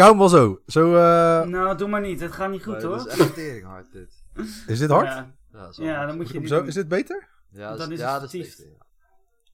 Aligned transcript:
hou 0.00 0.10
hem 0.10 0.18
wel 0.18 0.28
zo. 0.28 0.60
Zo, 0.66 0.94
eh, 0.96 1.46
Nou, 1.46 1.76
doe 1.76 1.88
maar 1.88 2.00
niet. 2.00 2.20
Het 2.20 2.32
gaat 2.32 2.50
niet 2.50 2.62
goed 2.64 2.72
Nee, 2.76 2.84
hoor. 2.86 2.96
Dat 2.96 3.06
is 3.06 3.18
echt 3.18 3.34
tering 3.34 3.64
hard 3.66 3.92
dit. 3.92 4.24
is 4.66 4.78
dit 4.78 4.90
hard? 4.90 5.06
Ja, 5.06 5.14
Ja, 5.52 5.58
dat 5.60 5.76
hard. 5.76 6.08
dan 6.08 6.16
moet 6.16 6.28
je 6.30 6.46
zo? 6.46 6.62
Is 6.62 6.74
dit 6.74 6.88
beter? 6.88 7.28
Ja, 7.50 7.68
dat 7.68 7.78
dan 7.78 7.92
is, 7.92 8.00
het 8.00 8.20
dat. 8.58 8.66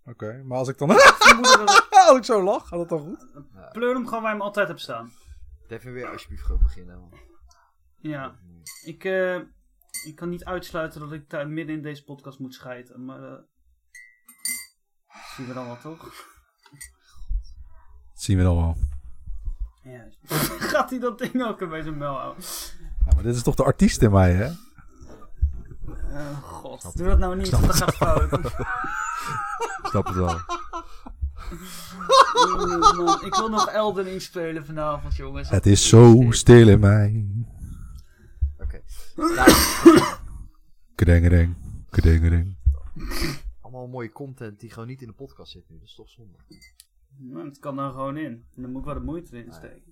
Oké, 0.04 0.42
maar 0.44 0.58
als 0.58 0.68
ik 0.68 0.78
dan... 0.78 0.88
dat 0.88 0.98
het- 0.98 1.86
als 2.08 2.16
ik 2.16 2.24
zo 2.24 2.42
lach, 2.42 2.68
gaat 2.68 2.78
het 2.78 2.88
dan 2.88 3.00
goed? 3.00 3.26
Pleur 3.72 3.94
hem 3.94 4.04
gewoon 4.04 4.22
waar 4.22 4.30
je 4.30 4.36
hem 4.36 4.46
altijd 4.46 4.68
hebt 4.68 4.80
staan. 4.80 5.12
Devin, 5.68 5.92
weer 5.92 6.06
alsjeblieft 6.10 6.42
gewoon 6.44 6.62
beginnen. 6.62 6.98
man. 7.00 7.10
Ja. 8.00 8.34
Ik, 8.84 9.04
eh, 9.04 9.34
ik 10.06 10.12
kan 10.14 10.28
niet 10.28 10.44
uitsluiten 10.44 11.00
dat 11.00 11.12
ik 11.12 11.30
daar 11.30 11.48
midden 11.48 11.76
in 11.76 11.82
deze 11.82 12.04
podcast 12.04 12.38
moet 12.38 12.54
scheiden. 12.54 13.04
Maar 13.04 13.22
eh 13.22 13.38
zien 15.36 15.46
we 15.46 15.52
dan 15.54 15.66
wel 15.66 15.78
toch? 15.78 16.02
Dat 18.12 18.22
zien 18.22 18.36
we 18.36 18.42
dan 18.42 18.56
wel. 18.56 18.76
Ja. 19.86 20.06
Gaat 20.72 20.90
hij 20.90 20.98
dat 20.98 21.18
ding 21.18 21.42
ook 21.44 21.68
bij 21.68 21.82
zijn 21.82 21.98
mel 21.98 22.14
houden? 22.14 22.44
Ja, 23.06 23.14
maar 23.14 23.22
dit 23.22 23.34
is 23.34 23.42
toch 23.42 23.54
de 23.54 23.64
artiest 23.64 24.02
in 24.02 24.10
mij, 24.10 24.32
hè? 24.32 24.44
Eh, 26.10 26.42
God, 26.42 26.96
doe 26.96 27.06
dat 27.06 27.18
nou 27.18 27.36
niet, 27.36 27.50
want 27.50 27.66
dat 27.66 27.76
gaat 27.76 27.94
fout. 27.94 28.32
Ik 28.32 28.66
snap 29.90 30.06
het 30.06 30.14
wel. 30.14 30.40
Oeh, 32.34 32.96
man, 32.96 33.24
ik 33.24 33.34
wil 33.34 33.48
nog 33.48 33.68
Elden 33.68 34.04
Ring 34.04 34.22
spelen 34.22 34.66
vanavond, 34.66 35.16
jongens. 35.16 35.48
Het 35.48 35.66
is 35.66 35.88
zo 35.88 36.26
stil 36.30 36.68
in 36.68 36.80
mij. 36.80 37.26
Oké. 38.58 38.82
Kedengering, 40.94 41.56
kedengering. 41.90 42.56
allemaal 43.60 43.86
mooie 43.88 44.12
content 44.12 44.60
die 44.60 44.70
gewoon 44.70 44.88
niet 44.88 45.00
in 45.00 45.06
de 45.06 45.12
podcast 45.12 45.52
zit 45.52 45.64
nu. 45.68 45.78
Dat 45.78 45.88
is 45.88 45.94
toch 45.94 46.10
zonde. 46.10 46.38
Nou, 47.18 47.44
het 47.48 47.58
kan 47.58 47.78
er 47.78 47.90
gewoon 47.90 48.16
in. 48.16 48.44
En 48.54 48.62
dan 48.62 48.70
moet 48.70 48.80
ik 48.80 48.86
wel 48.86 48.94
de 48.94 49.00
moeite 49.00 49.36
erin 49.36 49.52
steken. 49.52 49.82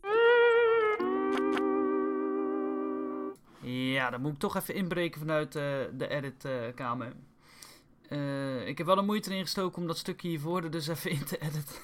Ja, 3.71 4.11
dan 4.11 4.21
moet 4.21 4.33
ik 4.33 4.39
toch 4.39 4.57
even 4.57 4.75
inbreken 4.75 5.21
vanuit 5.21 5.57
eh, 5.57 5.63
de 5.97 6.09
editkamer. 6.09 7.13
Eh 8.09 8.67
ik 8.67 8.79
heb 8.79 8.87
wel 8.87 8.97
de 8.97 9.03
moeite 9.03 9.31
erin 9.31 9.43
gestoken 9.43 9.81
om 9.81 9.87
dat 9.87 9.99
stukje 9.99 10.29
hiervoor 10.29 10.63
er 10.63 10.71
dus 10.71 10.87
even 10.89 11.11
in 11.11 11.25
te 11.25 11.39
editen. 11.39 11.77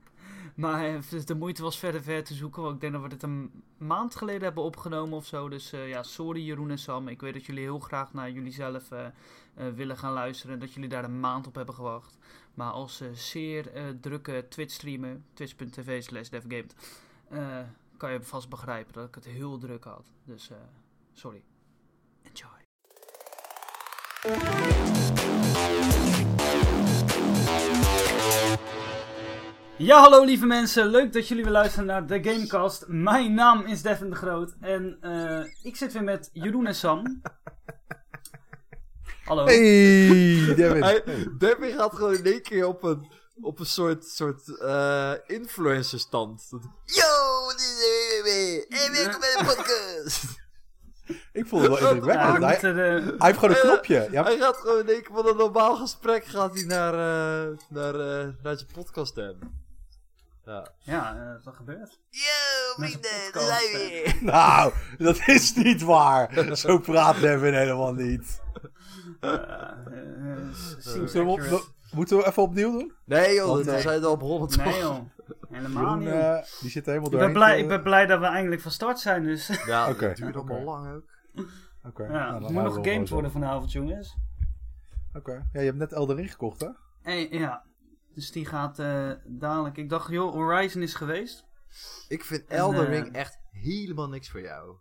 maar 0.54 0.84
eh, 0.84 1.24
de 1.24 1.34
moeite 1.34 1.62
was 1.62 1.78
verder 1.78 2.02
ver 2.02 2.24
te 2.24 2.34
zoeken. 2.34 2.62
Want 2.62 2.74
ik 2.74 2.80
denk 2.80 2.92
dat 2.92 3.02
we 3.02 3.08
dit 3.08 3.22
een 3.22 3.62
maand 3.78 4.16
geleden 4.16 4.42
hebben 4.42 4.62
opgenomen 4.62 5.16
of 5.16 5.26
zo. 5.26 5.48
Dus 5.48 5.70
ja, 5.70 6.02
sorry 6.02 6.44
Jeroen 6.44 6.70
en 6.70 6.78
Sam. 6.78 7.08
Ik 7.08 7.20
weet 7.20 7.32
dat 7.32 7.44
jullie 7.44 7.62
heel 7.62 7.78
graag 7.78 8.12
naar 8.12 8.30
jullie 8.30 8.52
zelf 8.52 8.88
willen 9.74 9.96
gaan 9.96 10.12
luisteren. 10.12 10.54
En 10.54 10.60
dat 10.60 10.72
jullie 10.72 10.88
daar 10.88 11.04
een 11.04 11.20
maand 11.20 11.46
op 11.46 11.54
hebben 11.54 11.74
gewacht. 11.74 12.18
Maar 12.56 12.70
als 12.70 13.02
zeer 13.12 13.72
eh, 13.72 13.84
drukke 14.00 14.46
Twitch-streamer, 14.48 15.20
twitch.tv 15.34 16.02
slash 16.02 16.28
devgamed, 16.28 16.74
eh, 17.28 17.58
kan 17.96 18.12
je 18.12 18.22
vast 18.22 18.48
begrijpen 18.48 18.92
dat 18.92 19.08
ik 19.08 19.14
het 19.14 19.24
heel 19.24 19.58
druk 19.58 19.84
had. 19.84 20.12
Dus 20.24 20.50
eh, 20.50 20.56
sorry. 21.12 21.42
Enjoy. 22.22 22.48
Ja, 29.76 30.00
hallo 30.00 30.24
lieve 30.24 30.46
mensen. 30.46 30.86
Leuk 30.86 31.12
dat 31.12 31.28
jullie 31.28 31.44
weer 31.44 31.52
luisteren 31.52 31.86
naar 31.86 32.06
de 32.06 32.22
Gamecast. 32.22 32.84
Mijn 32.88 33.34
naam 33.34 33.66
is 33.66 33.82
Devin 33.82 34.10
de 34.10 34.16
Groot 34.16 34.56
en 34.60 34.98
ik 35.62 35.76
zit 35.76 35.92
weer 35.92 36.04
met 36.04 36.30
Jeroen 36.32 36.66
en 36.66 36.74
Sam. 36.74 37.02
Hallo. 39.26 39.44
Hey, 39.44 40.54
Devin. 40.54 40.82
Hij, 40.82 41.02
Devin 41.38 41.72
gaat 41.76 41.94
gewoon 41.94 42.14
in 42.14 42.24
één 42.24 42.42
keer 42.42 42.66
op 42.66 42.82
een, 42.82 43.12
op 43.42 43.58
een 43.60 43.66
soort, 43.66 44.04
soort 44.04 44.58
eh 44.60 45.12
influencer 45.26 45.98
stand. 45.98 46.46
Dat- 46.50 46.60
Yo, 46.84 47.48
dit 47.50 47.60
is 47.60 48.20
weer 48.22 48.66
En 48.68 48.92
welkom 48.92 49.20
bij 49.20 49.36
de 49.38 49.44
podcast. 49.56 50.22
Ik 51.32 51.46
vond 51.46 51.62
het 51.62 51.80
wel 51.80 51.90
indrukwekkend. 51.92 52.38
we 52.38 52.44
hij, 52.44 52.72
de- 52.72 53.14
hij 53.18 53.26
heeft 53.26 53.38
gewoon 53.38 53.54
een 53.54 53.60
knopje. 53.60 54.08
Ja, 54.10 54.22
Hij 54.22 54.38
gaat 54.38 54.56
gewoon 54.56 54.78
in 54.80 54.88
één 54.88 55.02
keer 55.02 55.14
van 55.14 55.26
een 55.28 55.36
normaal 55.36 55.76
gesprek 55.76 56.24
gaat 56.24 56.54
hij 56.54 56.64
naar, 56.64 56.92
eh, 56.94 57.56
naar, 57.68 57.94
eh, 57.94 58.28
naar 58.42 58.56
zijn 58.56 58.70
podcast 58.74 59.14
hebben. 59.16 59.64
Ja. 60.44 60.68
Ja, 60.78 61.16
eh, 61.16 61.44
wat 61.44 61.54
gebeurt? 61.56 61.98
Yo, 62.10 62.22
vrienden, 62.76 63.10
daar 63.32 63.42
zijn 63.42 63.72
we 63.72 63.88
weer. 63.90 64.16
nou, 64.32 64.72
dat 64.98 65.18
is 65.26 65.54
niet 65.54 65.82
waar. 65.82 66.56
Zo 66.56 66.78
praat 66.78 67.20
Devin 67.20 67.54
helemaal 67.54 67.92
niet. 67.92 68.40
Eh, 69.20 69.32
eh, 69.32 69.38
we 70.84 71.24
we- 71.36 71.64
moeten 71.92 72.16
we 72.16 72.26
even 72.26 72.42
opnieuw 72.42 72.70
doen? 72.70 72.92
Nee 73.04 73.34
joh, 73.34 73.46
Want, 73.48 73.66
eh, 73.66 73.76
zijn 73.76 74.04
al 74.04 74.16
begonnen 74.16 74.48
toch? 74.48 74.64
Nee 74.64 74.78
joh, 74.78 74.98
helemaal 75.48 75.96
niet. 75.96 76.08
eh, 76.08 76.38
die 76.60 76.70
zit 76.70 76.86
helemaal 76.86 77.12
ik, 77.12 77.18
ben 77.18 77.32
blij, 77.32 77.58
ik 77.58 77.68
ben 77.68 77.82
blij 77.82 78.06
dat 78.06 78.20
we 78.20 78.26
eindelijk 78.26 78.60
van 78.62 78.70
start 78.70 78.98
zijn, 78.98 79.22
dus. 79.22 79.46
Ja, 79.66 79.88
Oké, 79.90 80.06
het 80.06 80.16
duurt 80.16 80.36
allemaal 80.36 80.62
lang 80.62 80.94
ook. 80.94 81.04
Oké, 81.84 82.02
ja, 82.02 82.08
nou, 82.30 82.44
er 82.44 82.52
moet 82.52 82.62
nog 82.62 82.74
we 82.76 82.82
gegamed 82.82 83.08
worden 83.08 83.30
vanavond, 83.30 83.72
jongens. 83.72 84.16
Oké, 85.12 85.32
ja, 85.52 85.60
je 85.60 85.66
hebt 85.66 85.78
net 85.78 85.92
Elden 85.92 86.16
Ring 86.16 86.30
gekocht, 86.30 86.60
hè? 86.60 86.68
Hey, 87.02 87.28
ja, 87.30 87.64
dus 88.14 88.30
die 88.32 88.46
gaat 88.46 88.78
eh, 88.78 89.10
dadelijk. 89.24 89.76
Ik 89.76 89.88
dacht, 89.88 90.10
joh, 90.10 90.32
Horizon 90.32 90.82
is 90.82 90.94
geweest. 90.94 91.44
Ik 92.08 92.24
vind 92.24 92.44
En, 92.46 92.56
Elden 92.58 92.86
Ring 92.86 93.12
echt 93.12 93.38
helemaal 93.50 94.08
niks 94.08 94.30
voor 94.30 94.40
jou. 94.40 94.76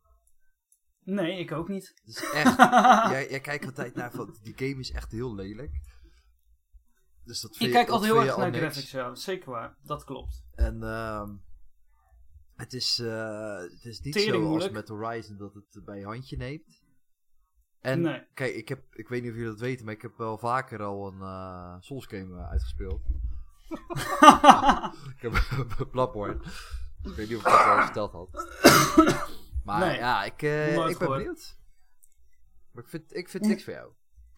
Nee, 1.05 1.39
ik 1.39 1.51
ook 1.51 1.67
niet. 1.67 1.88
Het 2.05 2.16
is 2.16 2.31
echt, 2.31 2.57
jij, 3.11 3.29
jij 3.29 3.39
kijkt 3.39 3.66
altijd 3.66 3.95
naar 3.95 4.11
van, 4.11 4.38
die 4.43 4.53
game 4.57 4.79
is 4.79 4.91
echt 4.91 5.11
heel 5.11 5.35
lelijk. 5.35 5.71
Dus 7.23 7.41
dat 7.41 7.57
vind 7.57 7.69
Ik 7.69 7.75
je- 7.75 7.81
kijk 7.83 7.89
altijd 7.89 8.11
heel 8.11 8.21
erg 8.23 8.38
naar 8.38 8.53
graphics, 8.53 8.91
ja. 8.91 9.16
Zeker 9.16 9.49
waar, 9.49 9.77
dat 9.83 10.03
klopt. 10.03 10.43
En 10.55 10.83
ehm 10.83 11.29
het, 12.55 12.73
is, 12.73 12.99
eh, 12.99 13.57
het 13.57 13.85
is 13.85 13.99
niet 14.01 14.13
Tering 14.13 14.43
zo 14.43 14.53
als 14.53 14.69
met 14.69 14.88
Horizon 14.88 15.38
dat 15.38 15.53
het 15.53 15.85
bij 15.85 15.97
je 15.99 16.05
handje 16.05 16.38
neemt. 16.38 16.83
En 17.79 18.01
Nee. 18.01 18.23
kijk, 18.33 18.55
ik, 18.55 18.69
heb, 18.69 18.83
ik 18.95 19.07
weet 19.07 19.22
niet 19.22 19.31
of 19.31 19.37
jullie 19.37 19.51
dat 19.51 19.59
weten, 19.59 19.85
maar 19.85 19.93
ik 19.93 20.01
heb 20.01 20.17
wel 20.17 20.37
vaker 20.37 20.83
al 20.83 21.07
een 21.07 21.22
eh 21.22 21.75
Souls 21.79 22.05
game 22.05 22.37
eh, 22.37 22.49
uitgespeeld. 22.49 23.01
Ik 25.16 25.22
heb 25.22 25.33
Bloodborne. 25.91 26.41
Ik 27.03 27.11
weet 27.16 27.29
niet 27.29 27.37
of 27.37 27.43
ik 27.45 27.49
dat 27.51 27.66
al 27.66 27.81
verteld 27.83 28.11
had. 28.11 28.29
Maar 29.66 29.80
Nee, 29.80 29.98
ja, 29.98 30.24
ik, 30.24 30.42
eh, 30.42 30.76
nooit 30.76 30.92
ik 30.92 30.98
ben 30.98 31.08
gehoord. 31.08 31.18
benieuwd. 31.18 31.58
Maar 32.72 32.84
ik 32.84 32.90
vind, 32.90 33.16
ik 33.16 33.30
vind 33.30 33.46
niks 33.46 33.64
voor 33.64 33.74
jou. 33.74 33.92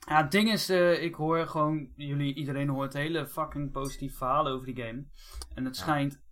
Ja, 0.07 0.21
het 0.21 0.31
ding 0.31 0.51
is, 0.51 0.69
eh, 0.69 1.03
ik 1.03 1.15
hoor 1.15 1.47
gewoon, 1.47 1.89
jullie, 1.95 2.33
iedereen 2.35 2.69
hoort 2.69 2.93
hele 2.93 3.27
fucking 3.27 3.71
positief 3.71 4.17
verhalen 4.17 4.51
over 4.53 4.65
die 4.65 4.83
game. 4.83 5.05
En 5.55 5.65
het 5.65 5.75
Ja. 5.77 5.81
schijnt 5.83 6.25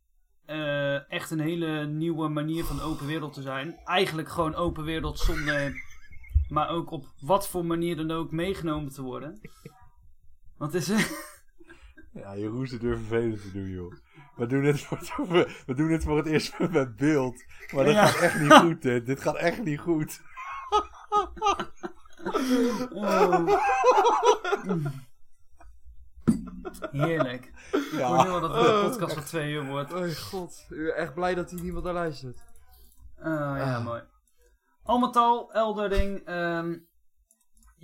eh, 0.46 1.12
echt 1.12 1.32
een 1.32 1.40
hele 1.40 1.86
nieuwe 1.88 2.28
manier 2.28 2.64
van 2.64 2.82
open 2.82 3.06
wereld 3.06 3.34
te 3.34 3.42
zijn. 3.42 3.76
Eigenlijk 3.84 4.30
gewoon 4.30 4.56
open 4.56 4.84
wereld 4.84 5.20
zonder, 5.20 5.74
maar 6.50 6.70
ook 6.70 6.90
op 6.92 7.06
wat 7.20 7.48
voor 7.48 7.66
manier 7.66 7.96
dan 7.96 8.12
ook 8.12 8.32
meegenomen 8.32 8.92
te 8.92 9.02
worden. 9.02 9.40
Want 10.58 10.74
het 10.74 10.90
is, 10.90 11.10
Ja, 12.14 12.38
Jeroen 12.38 12.68
zit 12.68 12.82
weer 12.82 12.98
vervelend 12.98 13.42
te 13.42 13.52
doen, 13.52 13.70
joh. 13.70 13.94
We 14.35 14.46
doen 14.47 14.63
dit 14.63 14.81
voor 14.81 14.97
het, 14.97 15.16
we 15.66 15.73
doen 15.73 15.88
dit 15.88 16.03
voor 16.03 16.18
het 16.18 16.25
eerst 16.25 16.59
met 16.69 16.96
beeld. 16.96 17.44
Maar 17.73 17.84
dat 17.85 17.94
Ja. 17.94 18.06
gaat 18.06 18.22
echt 18.22 18.40
niet 18.40 18.53
goed, 18.53 18.81
dit. 18.81 19.06
Dit 19.06 19.22
gaat 19.22 19.35
echt 19.35 19.63
niet 19.63 19.79
goed. 19.79 20.22
oh. 22.94 23.59
Heerlijk. 26.91 27.46
Ik 27.72 27.81
hoor 27.81 27.91
nu 27.91 27.97
Ja. 28.00 28.06
al 28.07 28.41
dat 28.41 28.53
het 28.56 28.66
een 28.66 28.81
podcast 28.90 29.13
van 29.13 29.23
twee 29.23 29.51
uur 29.51 29.66
wordt. 29.66 29.94
Oh 29.94 30.07
god, 30.09 30.66
ik 30.69 30.78
ben 30.78 30.96
echt 30.96 31.13
blij 31.13 31.35
dat 31.35 31.50
hier 31.52 31.62
niemand 31.62 31.84
naar 31.84 31.94
luistert. 31.94 32.38
Oh, 33.17 33.23
ja, 33.57 33.75
Ah. 33.75 33.84
mooi. 33.85 34.02
Al 34.84 35.00
met 35.00 35.16
al, 35.16 35.53
Eldering. 35.53 36.25
ehm, 36.25 36.78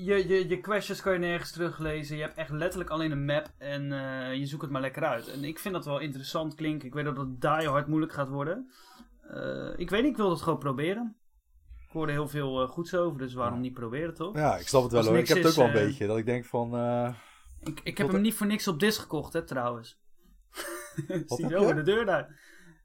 je, 0.04 0.28
je, 0.28 0.50
je 0.50 0.60
questions 0.60 1.02
kan 1.02 1.14
je 1.14 1.20
nergens 1.20 1.52
teruglezen. 1.52 2.16
Je 2.16 2.22
hebt 2.22 2.38
echt 2.38 2.50
letterlijk 2.50 2.90
alleen 2.90 3.12
een 3.12 3.26
map 3.26 3.52
en 3.58 3.92
eh, 3.92 4.34
je 4.34 4.46
zoekt 4.46 4.62
het 4.62 4.72
maar 4.72 4.82
lekker 4.82 5.04
uit. 5.04 5.28
En 5.28 5.44
ik 5.44 5.60
vind 5.60 5.74
dat 5.74 5.86
wel 5.86 6.00
interessant 6.00 6.56
klinken. 6.56 6.88
Ik 6.88 6.94
weet 6.94 7.06
dat 7.06 7.18
het 7.18 7.42
die 7.42 7.68
hard 7.68 7.88
moeilijk 7.88 8.14
gaat 8.14 8.30
worden. 8.30 8.72
Eh, 9.22 9.70
ik 9.76 9.90
weet 9.90 10.02
niet, 10.02 10.12
ik 10.12 10.18
wil 10.18 10.30
het 10.30 10.42
gewoon 10.42 10.60
proberen. 10.60 11.16
Ik 11.88 11.92
hoorde 11.98 12.12
heel 12.12 12.28
veel 12.28 12.62
eh, 12.62 12.70
goeds 12.70 12.96
over, 12.96 13.18
dus 13.18 13.34
waarom 13.34 13.62
niet 13.62 13.74
proberen, 13.74 14.14
toch? 14.14 14.36
ja, 14.36 14.58
ik 14.58 14.68
snap 14.68 14.84
het 14.84 14.92
wel 14.92 15.06
hoor. 15.06 15.18
Ik 15.18 15.28
heb 15.28 15.38
het 15.38 15.48
ook 15.48 15.56
wel 15.56 15.66
een 15.66 15.88
beetje. 15.88 16.08
Dat 16.08 16.18
ik 16.18 16.26
denk 16.26 16.46
van... 16.46 16.76
Ik, 17.64 17.80
ik 17.84 17.98
heb 17.98 18.12
hem 18.12 18.22
niet 18.22 18.34
voor 18.34 18.48
niks 18.48 18.68
op 18.68 18.80
disc 18.80 19.02
gekocht, 19.02 19.34
hè, 19.34 19.44
trouwens. 19.44 20.00
Wat 21.08 21.38
Zie 21.38 21.48
je 21.48 21.60
je? 21.60 21.74
de 21.74 21.84
deur 21.84 22.06
daar. 22.06 22.40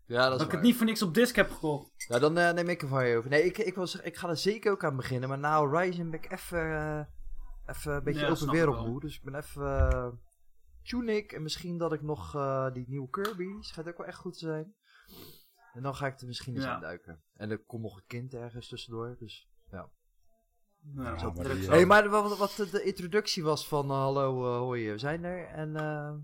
Ja, 0.06 0.28
dat 0.28 0.30
Dat 0.30 0.38
is 0.40 0.44
ik 0.44 0.46
waar. 0.52 0.56
het 0.60 0.66
niet 0.68 0.76
voor 0.76 0.86
niks 0.86 1.02
op 1.02 1.14
disc 1.14 1.36
heb 1.36 1.50
gekocht. 1.50 1.90
Ja, 2.08 2.18
dan 2.18 2.38
eh, 2.38 2.52
neem 2.52 2.68
ik 2.68 2.82
er 2.82 2.88
van 2.88 3.06
je 3.06 3.16
over. 3.16 3.30
Nee, 3.30 3.44
ik, 3.44 3.58
ik, 3.58 3.74
wil 3.74 3.86
zeggen, 3.86 4.10
ik 4.10 4.16
ga 4.16 4.28
er 4.28 4.36
zeker 4.36 4.72
ook 4.72 4.84
aan 4.84 4.96
beginnen. 4.96 5.28
Maar 5.28 5.38
na 5.38 5.58
Horizon 5.58 6.10
ben 6.10 6.22
ik 6.22 6.32
even, 6.32 6.58
eh, 6.58 7.04
even 7.66 7.92
een 7.94 8.02
beetje 8.04 8.20
Ja, 8.20 8.26
open 8.26 8.36
snap 8.38 8.48
ik 8.54 8.54
wereld 8.58 8.76
wel. 8.76 8.86
moe. 8.86 9.00
Dus 9.00 9.16
ik 9.16 9.22
ben 9.22 9.34
even 9.34 9.90
eh, 9.90 10.08
Tunic 10.82 11.32
en 11.32 11.42
misschien 11.42 11.78
dat 11.78 11.92
ik 11.92 12.02
nog 12.02 12.34
eh, 12.34 12.72
die 12.72 12.84
nieuwe 12.88 13.10
Kirby. 13.10 13.46
Schijnt 13.60 13.88
ook 13.88 13.98
wel 13.98 14.06
echt 14.06 14.18
goed 14.18 14.32
te 14.32 14.38
zijn. 14.38 14.74
En 15.72 15.82
dan 15.82 15.94
ga 15.94 16.06
ik 16.06 16.20
er 16.20 16.26
misschien 16.26 16.54
eens 16.54 16.64
Ja. 16.64 16.74
aan 16.74 16.80
duiken. 16.80 17.22
En 17.34 17.50
er 17.50 17.64
komt 17.64 17.82
nog 17.82 17.96
een 17.96 18.06
kind 18.06 18.34
ergens 18.34 18.68
tussendoor. 18.68 19.16
Dus 19.18 19.48
ja. 19.70 19.90
Ja, 20.94 21.18
Zo 21.18 21.32
maar 21.32 21.44
die, 21.48 21.68
hey, 21.68 21.86
maar 21.86 22.08
wat, 22.08 22.38
wat 22.38 22.56
de, 22.70 22.82
introductie 22.82 23.42
was 23.44 23.68
van 23.68 23.90
hallo, 23.90 24.44
hoi, 24.58 24.90
we 24.90 24.98
zijn 24.98 25.24
er. 25.24 25.46
En, 25.46 25.76
eh, 25.76 26.14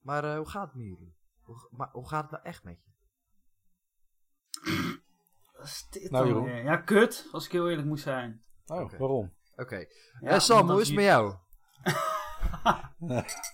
maar 0.00 0.24
eh, 0.24 0.36
hoe 0.36 0.48
gaat 0.48 0.66
het 0.66 0.74
met 0.74 0.84
jullie? 0.84 1.13
Hoe, 1.44 1.68
maar, 1.70 1.88
hoe 1.92 2.08
gaat 2.08 2.22
het 2.22 2.30
nou 2.30 2.42
echt 2.44 2.64
met 2.64 2.78
je? 2.84 2.92
is 5.62 5.86
dit 5.90 6.10
Nou, 6.10 6.24
dan 6.24 6.32
Jeroen. 6.34 6.44
weer? 6.52 6.64
Ja, 6.64 6.76
kut, 6.76 7.28
als 7.32 7.46
ik 7.46 7.52
heel 7.52 7.68
eerlijk 7.70 7.88
moet 7.88 8.00
zijn. 8.00 8.42
Oh, 8.66 8.80
Oké. 8.80 8.96
waarom? 8.96 9.32
Oké. 9.56 9.76
Ja, 10.20 10.28
Eh, 10.30 10.38
Sam, 10.38 10.60
omdat 10.60 10.72
hoe 10.72 10.80
is 10.82 10.86
het 10.88 10.96
met 10.96 11.04
jou? 11.04 11.34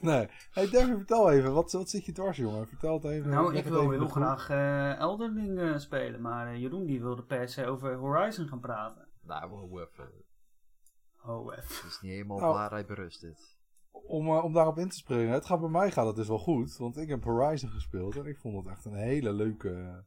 Nee. 0.01 0.29
Hey 0.51 0.69
Devin, 0.71 0.97
vertel 0.97 1.31
even. 1.31 1.53
Wat, 1.53 1.73
wat 1.73 1.91
zit 1.91 2.05
je 2.05 2.13
dwars, 2.13 2.37
jongen? 2.37 2.69
Vertel 2.69 2.95
het 2.95 3.05
even. 3.05 3.31
Nou, 3.31 3.47
leg 3.53 3.59
ik 3.59 3.65
het 3.65 3.73
wil 3.73 3.83
even 3.83 3.95
heel 3.95 4.09
graag 4.09 4.51
eh 4.51 4.97
Elden 4.97 5.35
Ring 5.35 5.59
eh, 5.59 5.79
spelen, 5.79 6.21
maar 6.21 6.47
eh, 6.47 6.61
Jeroen 6.61 6.87
die 6.87 7.01
wilde 7.01 7.23
per 7.25 7.49
se 7.49 7.67
over 7.67 7.95
Horizon 7.97 8.49
gaan 8.49 8.61
praten. 8.61 9.09
Nou, 9.23 9.49
wow, 9.51 9.79
even. 9.81 10.25
Oh, 11.25 11.53
even. 11.57 11.75
Het 11.75 11.85
is 11.85 12.01
niet 12.01 12.13
helemaal 12.13 12.39
Nou. 12.39 12.53
waarheid 12.55 12.87
berust 12.87 13.21
dit. 13.21 13.59
Om, 13.91 14.27
eh, 14.27 14.45
om 14.45 14.53
daarop 14.53 14.79
in 14.79 14.89
te 14.89 14.97
springen. 14.97 15.33
Het 15.33 15.47
gaat 15.47 15.61
bij 15.61 15.69
mij 15.69 15.91
gaat 15.91 16.07
het 16.07 16.17
dus 16.17 16.29
wel 16.29 16.39
goed. 16.39 16.77
Want 16.77 16.97
ik 16.97 17.09
heb 17.09 17.25
Horizon 17.25 17.71
gespeeld. 17.71 18.17
En 18.17 18.27
ik 18.27 18.39
vond 18.39 18.57
het 18.65 18.75
echt 18.75 18.85
een 18.85 18.95
hele 18.95 19.33
leuke, 19.33 20.05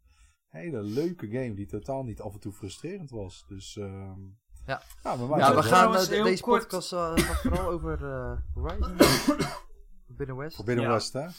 hele 0.50 0.82
leuke 0.82 1.28
game. 1.28 1.54
Die 1.54 1.66
totaal 1.68 2.04
niet 2.04 2.22
af 2.22 2.34
en 2.34 2.40
toe 2.40 2.54
frustrerend 2.54 3.10
was. 3.10 3.46
Dus 3.48 3.78
ehm 3.78 4.20
Ja. 4.66 4.82
ja, 5.04 5.18
bij 5.18 5.28
mij 5.28 5.40
Ja, 5.40 5.46
gaat 5.46 5.54
we 5.56 5.60
het 5.62 5.70
gaan 5.70 5.96
eh, 5.96 6.02
de- 6.02 6.24
deze 6.24 6.44
kort- 6.44 6.62
podcast 6.62 6.94
eh, 6.94 7.14
gaat 7.18 7.42
vooral 7.42 7.70
over 7.70 8.04
eh, 8.06 8.38
Horizon. 8.54 8.96
Binnen 10.18 10.36
West. 10.38 10.56
Voor 10.56 10.66
Binnen 10.66 10.86
Ja. 10.86 10.92
West, 10.92 11.14
hè? 11.14 11.20
En, 11.22 11.32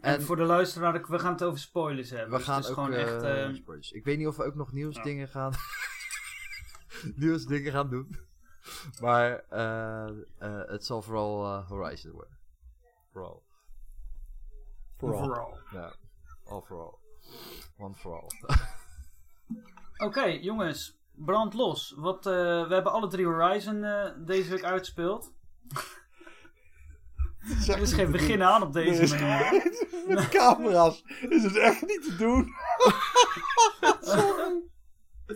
En- 0.00 0.22
voor 0.22 0.36
de 0.36 0.42
luisteraar, 0.44 0.94
ik- 0.94 1.06
we 1.06 1.18
gaan 1.18 1.32
het 1.32 1.42
over 1.44 1.58
spoilers 1.58 2.10
hebben. 2.10 2.30
We 2.30 2.36
dus 2.36 2.44
gaan 2.44 2.54
het 2.56 2.64
is 2.64 2.70
ook 2.70 2.76
gewoon 2.76 2.92
echt... 2.92 3.22
eh, 3.22 3.54
spoilers. 3.54 3.90
Ik 3.90 4.04
weet 4.04 4.18
niet 4.18 4.26
of 4.26 4.36
we 4.36 4.44
ook 4.44 4.54
nog 4.54 4.72
nieuwsdingen 4.72 5.24
Ja. 5.26 5.30
gaan... 5.32 5.52
nieuwsdingen 7.16 7.72
gaan 7.72 7.90
doen. 7.90 8.16
Maar 9.02 9.44
eh, 9.48 10.08
eh, 10.38 10.68
het 10.68 10.84
zal 10.84 11.02
vooral 11.02 11.44
eh, 11.44 11.68
Horizon 11.68 12.12
worden. 12.12 12.38
Vooral. 13.12 13.42
Ja. 15.72 15.92
All 16.44 16.60
for 16.60 16.80
all. 16.80 16.94
One 17.78 17.94
for 17.94 18.20
all. 18.20 18.28
Oké, 20.06 20.24
jongens. 20.24 20.98
Brand 21.12 21.54
los. 21.54 21.94
Wat, 21.96 22.26
eh, 22.26 22.32
we 22.68 22.74
hebben 22.74 22.92
alle 22.92 23.08
drie 23.08 23.26
Horizon 23.26 23.84
eh, 23.84 24.10
deze 24.16 24.50
week 24.50 24.64
uitgespeeld. 24.64 25.32
Er 27.68 27.78
is 27.78 27.92
geen 27.92 28.10
begin 28.10 28.42
aan 28.42 28.62
op 28.62 28.72
deze 28.72 29.14
Nee, 29.14 29.22
manier. 29.22 29.86
Met 30.08 30.28
camera's 30.28 31.04
is 31.28 31.42
het 31.42 31.56
echt 31.56 31.86
niet 31.86 32.02
te 32.02 32.16
doen. 32.16 32.52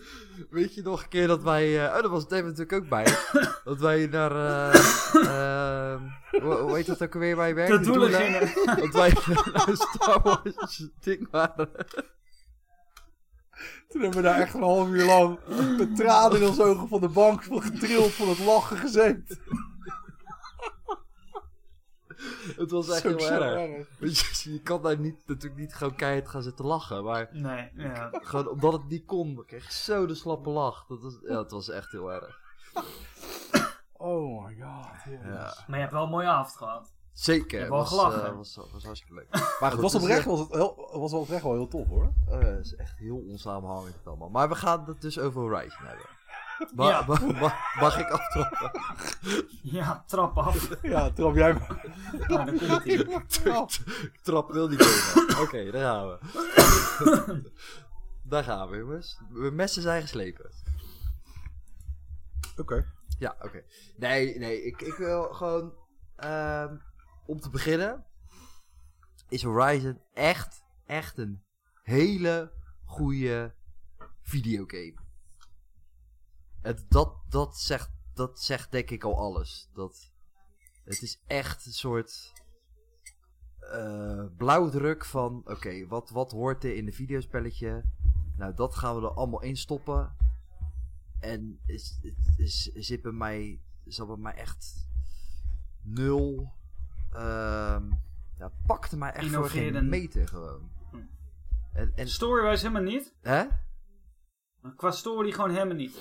Weet 0.50 0.74
je 0.74 0.82
nog 0.82 1.02
een 1.02 1.08
keer 1.08 1.26
dat 1.26 1.42
wij... 1.42 1.84
eh, 1.86 1.94
oh, 1.94 2.00
daar 2.00 2.08
was 2.08 2.28
David 2.28 2.44
natuurlijk 2.44 2.72
ook 2.72 2.88
bij. 2.88 3.04
dat 3.64 3.78
wij 3.78 4.06
naar... 4.06 4.30
eh, 4.30 4.74
eh, 5.14 6.00
hoe, 6.42 6.74
heet 6.74 6.86
dat 6.86 7.02
ook 7.02 7.14
alweer 7.14 7.36
waar 7.36 7.48
je 7.48 7.54
werkt? 7.54 7.72
De 7.72 7.78
De 7.78 7.84
doelen 7.84 8.10
Doelen. 8.10 8.48
gingen. 8.48 8.76
Dat 8.80 8.94
wij 8.94 9.12
naar 9.52 9.68
een 9.68 9.76
Star 9.76 10.20
Wars 10.22 10.88
ding 11.00 11.28
waren. 11.30 11.70
Toen 13.88 14.00
hebben 14.02 14.22
we 14.22 14.28
daar 14.28 14.40
echt 14.40 14.54
een 14.54 14.60
half 14.62 14.88
uur 14.88 15.04
lang 15.04 15.38
met 15.78 15.96
tranen 15.96 16.40
in 16.40 16.48
onze 16.48 16.62
ogen 16.62 16.88
van 16.88 17.00
de 17.00 17.08
bank 17.08 17.42
van 17.42 17.62
getrild 17.62 18.12
van 18.12 18.28
het 18.28 18.38
lachen 18.38 18.76
gezeten. 18.76 19.38
Het 22.62 22.70
was 22.70 22.88
echt 22.90 23.02
heel 23.02 23.18
erg. 23.42 23.86
je, 24.42 24.52
je 24.52 24.60
kan 24.60 24.82
daar 24.82 24.98
niet, 24.98 25.16
natuurlijk 25.26 25.60
niet 25.60 25.74
gewoon 25.74 25.94
keihard 25.94 26.28
gaan 26.28 26.42
zitten 26.42 26.64
lachen. 26.64 27.04
Maar 27.04 27.28
Nee, 27.32 27.70
ja. 27.74 28.08
gewoon 28.12 28.48
omdat 28.48 28.72
het 28.72 28.88
niet 28.88 29.04
kon, 29.04 29.42
kreeg 29.46 29.64
je 29.66 29.72
zo 29.72 30.06
de 30.06 30.14
slappe 30.14 30.50
lach. 30.50 30.86
Dat 30.86 31.02
was, 31.02 31.18
ja, 31.28 31.38
het 31.38 31.50
was 31.50 31.68
echt 31.70 31.92
heel 31.92 32.12
erg. 32.12 32.40
Oh 33.96 34.44
my 34.44 34.56
god. 34.60 34.86
Ja. 35.24 35.54
Maar 35.66 35.76
je 35.76 35.80
hebt 35.82 35.92
wel 35.92 36.02
een 36.02 36.08
mooie 36.10 36.26
avond 36.26 36.56
gehad. 36.56 36.92
Zeker. 37.12 37.50
Je 37.50 37.56
hebt 37.56 37.68
wel 37.68 37.78
was, 37.78 37.88
gelachen. 37.88 38.24
eh, 38.26 38.36
was, 38.36 38.58
was 38.72 38.84
hartstikke 38.84 39.14
leuk. 39.14 39.28
Maar 39.60 39.70
Het 39.70 39.72
goed, 39.72 39.80
was 39.80 39.92
dus, 39.92 40.00
oprecht, 40.02 40.20
eh, 40.20 40.26
was 40.26 40.38
het, 40.40 40.52
heel, 40.52 40.88
was 40.92 41.10
wel 41.10 41.20
oprecht 41.20 41.42
wel 41.42 41.52
heel 41.52 41.68
tof 41.68 41.86
hoor. 41.88 42.12
eh, 42.28 42.38
het 42.38 42.64
is 42.64 42.74
echt 42.74 42.98
heel 42.98 43.16
onsamenhangend 43.28 43.94
het 43.94 44.06
allemaal. 44.06 44.28
Maar 44.30 44.48
we 44.48 44.54
gaan 44.54 44.84
het 44.86 45.00
dus 45.00 45.18
over 45.18 45.40
Horizon 45.40 45.86
hebben. 45.86 46.06
Ma- 46.74 46.88
Ja. 46.88 47.04
ma- 47.06 47.32
ma- 47.40 47.56
mag 47.80 47.98
ik 47.98 48.08
aftrappen? 48.10 48.70
Ja, 49.62 50.04
trap 50.06 50.36
af. 50.38 50.82
Ja, 50.82 51.10
trap 51.10 51.34
jij 51.34 51.52
maar. 51.52 51.86
Komt 52.26 52.84
ie. 52.84 53.06
Trap 54.22 54.52
wil 54.52 54.68
niet 54.68 54.78
komen. 55.14 55.40
Oké, 55.40 55.70
daar 55.70 55.82
gaan 55.82 56.08
we. 56.08 57.50
daar 58.22 58.44
gaan 58.44 58.68
we, 58.68 58.76
jongens. 58.76 59.18
De 59.32 59.50
messen 59.52 59.82
zijn 59.82 60.02
geslepen. 60.02 60.50
Oké. 62.56 62.92
Ja, 63.18 63.36
oké. 63.40 63.62
Nee, 63.96 64.38
nee, 64.38 64.62
ik, 64.64 64.80
ik 64.80 64.94
wil 64.94 65.22
gewoon... 65.22 65.72
ehm, 66.16 66.76
om 67.26 67.40
te 67.40 67.50
beginnen... 67.50 68.04
Is 69.28 69.42
Horizon 69.42 70.00
echt, 70.14 70.62
echt 70.86 71.18
een 71.18 71.42
hele 71.82 72.52
goede 72.84 73.54
videogame. 74.22 74.94
Het, 76.62 76.84
dat, 76.88 77.14
dat, 77.28 77.58
zegt, 77.58 77.90
dat 78.14 78.40
zegt 78.40 78.72
denk 78.72 78.90
ik 78.90 79.04
al 79.04 79.16
alles. 79.18 79.70
Dat, 79.74 80.12
het 80.84 81.02
is 81.02 81.22
echt 81.26 81.66
een 81.66 81.72
soort... 81.72 82.32
eh, 83.58 84.24
blauwdruk 84.36 85.04
van... 85.04 85.42
Oké, 85.44 85.86
wat, 85.86 86.10
wat 86.10 86.32
hoort 86.32 86.64
er 86.64 86.74
in 86.74 86.86
een 86.86 86.92
videospelletje? 86.92 87.84
Nou, 88.36 88.54
dat 88.54 88.74
gaan 88.74 88.96
we 88.96 89.02
er 89.02 89.14
allemaal 89.14 89.42
in 89.42 89.56
stoppen. 89.56 90.16
En 91.20 91.60
is, 91.66 91.98
het 92.02 92.38
is, 92.38 92.62
zit 92.62 93.02
bij 93.02 93.12
mij, 93.12 93.60
zat 93.84 94.06
bij 94.06 94.16
mij 94.16 94.34
echt 94.34 94.88
nul. 95.82 96.52
ehm 97.12 97.90
ja, 98.38 98.52
pakte 98.66 98.96
mij 98.96 99.12
echt 99.12 99.30
voor 99.30 99.50
geen 99.50 99.88
meter 99.88 100.28
gewoon. 100.28 100.70
Hm. 100.90 100.96
En, 101.72 101.92
en, 101.94 102.08
Story-wise 102.08 102.66
helemaal 102.66 102.92
niet. 102.92 103.14
hè? 103.20 103.44
Qua 104.76 104.90
story 104.90 105.32
gewoon 105.32 105.50
helemaal 105.50 105.76
niet. 105.76 105.96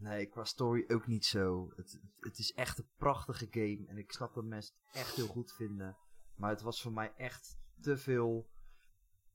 Nee, 0.00 0.26
qua 0.26 0.44
story 0.44 0.84
ook 0.88 1.06
niet 1.06 1.24
zo. 1.26 1.72
Het, 1.76 2.00
het 2.20 2.38
is 2.38 2.52
echt 2.52 2.78
een 2.78 2.88
prachtige 2.96 3.46
game. 3.50 3.84
En 3.86 3.98
ik 3.98 4.12
snap 4.12 4.34
dat 4.34 4.44
mensen 4.44 4.74
het 4.84 4.94
echt 4.96 5.14
heel 5.14 5.26
goed 5.26 5.52
vinden. 5.52 5.96
Maar 6.36 6.50
het 6.50 6.62
was 6.62 6.82
voor 6.82 6.92
mij 6.92 7.12
echt 7.16 7.56
te 7.80 7.96
veel 7.96 8.48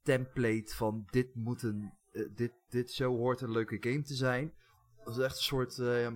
template 0.02 0.76
van 0.76 1.06
dit 1.10 1.36
moet 1.36 1.64
een... 1.64 1.94
eh, 2.12 2.30
dit, 2.36 2.54
dit 2.70 2.92
zo 2.92 3.16
hoort 3.16 3.42
een 3.42 3.52
leuke 3.52 3.78
game 3.80 4.02
te 4.02 4.16
zijn. 4.16 4.54
Het 4.96 5.06
was 5.06 5.20
echt 5.20 5.38
een 5.38 5.44
soort... 5.44 5.80
eh, 5.80 6.12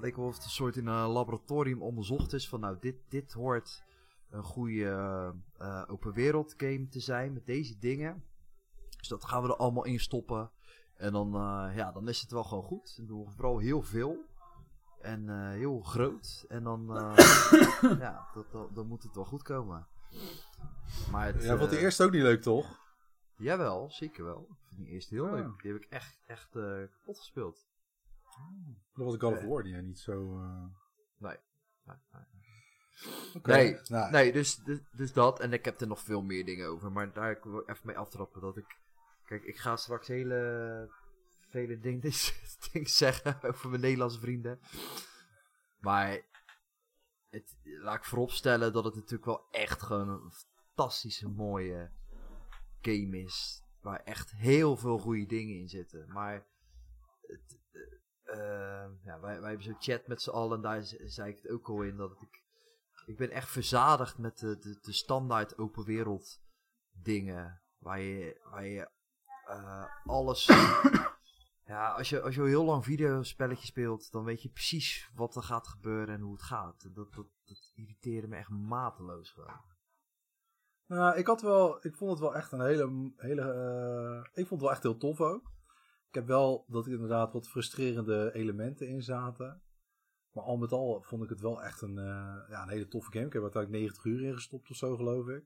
leek 0.00 0.16
wel 0.16 0.26
of 0.26 0.34
het 0.34 0.44
een 0.44 0.50
soort 0.50 0.76
in 0.76 0.86
een 0.86 1.08
laboratorium 1.08 1.82
onderzocht 1.82 2.32
is. 2.32 2.48
Van 2.48 2.60
nou, 2.60 2.76
dit, 2.80 2.96
dit 3.08 3.32
hoort 3.32 3.84
een 4.30 4.42
goede 4.44 4.84
eh, 5.56 5.84
open 5.86 6.12
wereld 6.12 6.54
game 6.56 6.88
te 6.88 7.00
zijn. 7.00 7.32
Met 7.32 7.46
deze 7.46 7.78
dingen. 7.78 8.24
Dus 8.98 9.08
dat 9.08 9.24
gaan 9.24 9.42
we 9.42 9.48
er 9.48 9.56
allemaal 9.56 9.84
in 9.84 10.00
stoppen. 10.00 10.50
En 10.98 11.12
dan, 11.12 11.34
eh, 11.34 11.76
ja, 11.76 11.92
dan 11.92 12.08
is 12.08 12.20
het 12.20 12.30
wel 12.30 12.44
gewoon 12.44 12.64
goed. 12.64 12.96
Dan 12.96 13.06
doen 13.06 13.24
we 13.24 13.30
vooral 13.30 13.58
heel 13.58 13.82
veel. 13.82 14.16
En 15.00 15.28
eh, 15.28 15.48
heel 15.50 15.80
groot. 15.80 16.44
En 16.48 16.62
dan, 16.64 16.96
eh, 16.96 17.16
ja, 18.06 18.28
dat, 18.34 18.50
dat- 18.52 18.74
dan 18.74 18.86
moet 18.86 19.02
het 19.02 19.14
wel 19.14 19.24
goed 19.24 19.42
komen. 19.42 19.86
Maar 21.10 21.26
het, 21.26 21.42
Jij 21.42 21.56
vond 21.58 21.70
die 21.70 21.78
eerste 21.78 22.04
ook 22.04 22.10
niet 22.10 22.22
leuk, 22.22 22.42
toch? 22.42 22.78
Jawel, 23.36 23.90
zeker 23.90 24.24
wel. 24.24 24.46
Ik 24.50 24.66
vind 24.68 24.80
die 24.80 24.88
eerste 24.88 25.14
heel 25.14 25.26
Ja. 25.26 25.32
leuk. 25.34 25.62
Die 25.62 25.72
heb 25.72 25.82
ik 25.82 25.90
echt, 25.90 26.18
echt 26.26 26.56
eh, 26.56 26.62
kapot 26.90 27.18
gespeeld. 27.18 27.66
Dat 28.94 29.04
was 29.04 29.14
ik 29.14 29.20
God 29.20 29.36
of 29.36 29.44
War, 29.44 29.62
die 29.62 29.72
jij 29.72 29.80
niet 29.82 29.98
zo... 29.98 30.38
eh, 30.40 30.64
Nee. 31.18 31.36
Nee, 31.84 31.96
nee. 33.42 33.78
Nou, 33.88 34.10
Nee, 34.10 34.32
dus, 34.32 34.56
dus, 34.56 34.78
dus 34.92 35.12
dat. 35.12 35.40
En 35.40 35.52
ik 35.52 35.64
heb 35.64 35.80
er 35.80 35.86
nog 35.86 36.00
veel 36.00 36.22
meer 36.22 36.44
dingen 36.44 36.68
over. 36.68 36.92
Maar 36.92 37.12
daar 37.12 37.38
wil 37.42 37.58
ik 37.60 37.68
even 37.68 37.86
mee 37.86 37.98
aftrappen. 37.98 38.40
Dat 38.40 38.56
ik. 38.56 38.78
Kijk, 39.28 39.44
ik 39.44 39.56
ga 39.56 39.76
straks 39.76 40.06
hele. 40.08 40.90
vele 41.48 41.78
dingen, 41.86 42.12
zeggen 42.82 43.42
over 43.42 43.68
mijn 43.68 43.80
Nederlandse 43.80 44.20
vrienden. 44.20 44.60
Maar. 45.78 46.26
Het, 47.28 47.56
laat 47.62 47.96
ik 47.96 48.04
vooropstellen 48.04 48.72
dat 48.72 48.84
het 48.84 48.94
natuurlijk 48.94 49.24
wel 49.24 49.48
echt 49.50 49.82
gewoon 49.82 50.08
een 50.08 50.32
fantastische 50.32 51.28
mooie 51.28 51.90
game 52.80 53.18
is. 53.18 53.62
Waar 53.80 54.00
echt 54.04 54.30
heel 54.30 54.76
veel 54.76 54.98
goede 54.98 55.26
dingen 55.26 55.56
in 55.56 55.68
zitten. 55.68 56.12
Maar. 56.12 56.46
Het, 57.20 57.58
eh, 58.24 58.34
eh, 58.34 58.90
ja, 59.04 59.20
wij, 59.20 59.40
wij 59.40 59.48
hebben 59.48 59.62
zo'n 59.66 59.80
chat 59.80 60.06
met 60.06 60.22
z'n 60.22 60.30
allen. 60.30 60.56
En 60.56 60.62
daar 60.62 60.82
ze- 60.82 61.08
zei 61.08 61.30
ik 61.30 61.36
het 61.36 61.50
ook 61.50 61.68
al 61.68 61.82
in. 61.82 61.96
Dat 61.96 62.22
ik 62.22 62.42
ik 63.06 63.16
ben 63.16 63.30
echt 63.30 63.48
verzadigd 63.48 64.18
met 64.18 64.38
de, 64.38 64.58
de, 64.58 64.78
de 64.80 64.92
standaard 64.92 65.58
open 65.58 65.84
wereld 65.84 66.40
dingen. 66.92 67.62
Waar 67.78 68.00
je, 68.00 68.40
waar 68.50 68.66
je 68.66 68.88
alles. 70.04 70.46
ja, 71.72 71.92
als 71.92 72.08
je, 72.08 72.20
als 72.20 72.34
je 72.34 72.40
al 72.40 72.46
heel 72.46 72.64
lang 72.64 72.84
videospelletje 72.84 73.66
speelt, 73.66 74.12
dan 74.12 74.24
weet 74.24 74.42
je 74.42 74.48
precies 74.48 75.10
wat 75.14 75.36
er 75.36 75.42
gaat 75.42 75.68
gebeuren 75.68 76.14
en 76.14 76.20
hoe 76.20 76.32
het 76.32 76.42
gaat. 76.42 76.94
Dat, 76.94 77.12
dat, 77.12 77.26
dat 77.44 77.72
irriteerde 77.74 78.28
me 78.28 78.36
echt 78.36 78.50
mateloos 78.50 79.30
gewoon. 79.30 79.76
Nou, 80.86 81.16
ik 81.16 81.26
had 81.26 81.42
wel, 81.42 81.86
ik 81.86 81.94
vond 81.94 82.10
het 82.10 82.20
wel 82.20 82.34
echt 82.34 82.52
een 82.52 82.60
hele, 82.60 83.12
hele, 83.16 83.42
eh, 83.42 84.30
ik 84.32 84.46
vond 84.46 84.50
het 84.50 84.60
wel 84.60 84.70
echt 84.70 84.82
heel 84.82 84.96
tof 84.96 85.20
ook. 85.20 85.52
Ik 86.08 86.14
heb 86.14 86.26
wel 86.26 86.64
dat 86.68 86.86
er 86.86 86.92
inderdaad 86.92 87.32
wat 87.32 87.48
frustrerende 87.48 88.30
elementen 88.34 88.88
in 88.88 89.02
zaten. 89.02 89.62
Maar 90.32 90.44
al 90.44 90.56
met 90.56 90.72
al 90.72 91.02
vond 91.02 91.22
ik 91.22 91.28
het 91.28 91.40
wel 91.40 91.62
echt 91.62 91.82
een, 91.82 91.98
eh, 91.98 92.48
ja, 92.48 92.62
een 92.62 92.68
hele 92.68 92.88
toffe 92.88 93.10
game. 93.10 93.26
Ik 93.26 93.32
heb 93.32 93.42
er 93.42 93.52
uiteindelijk 93.54 93.82
90 93.82 94.04
uur 94.04 94.22
in 94.22 94.34
gestopt 94.34 94.70
of 94.70 94.76
zo, 94.76 94.96
geloof 94.96 95.28
ik. 95.28 95.44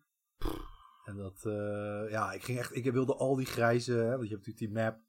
En 1.05 1.17
dat, 1.17 1.45
eh, 1.45 2.11
ja, 2.11 2.33
ik 2.33 2.43
ging 2.43 2.59
echt, 2.59 2.77
ik 2.77 2.93
wilde 2.93 3.15
al 3.15 3.37
die 3.37 3.47
grijze, 3.47 3.93
hè, 3.93 4.17
want 4.17 4.29
je 4.29 4.35
hebt 4.35 4.47
natuurlijk 4.47 4.59
die 4.59 4.83
map. 4.83 5.01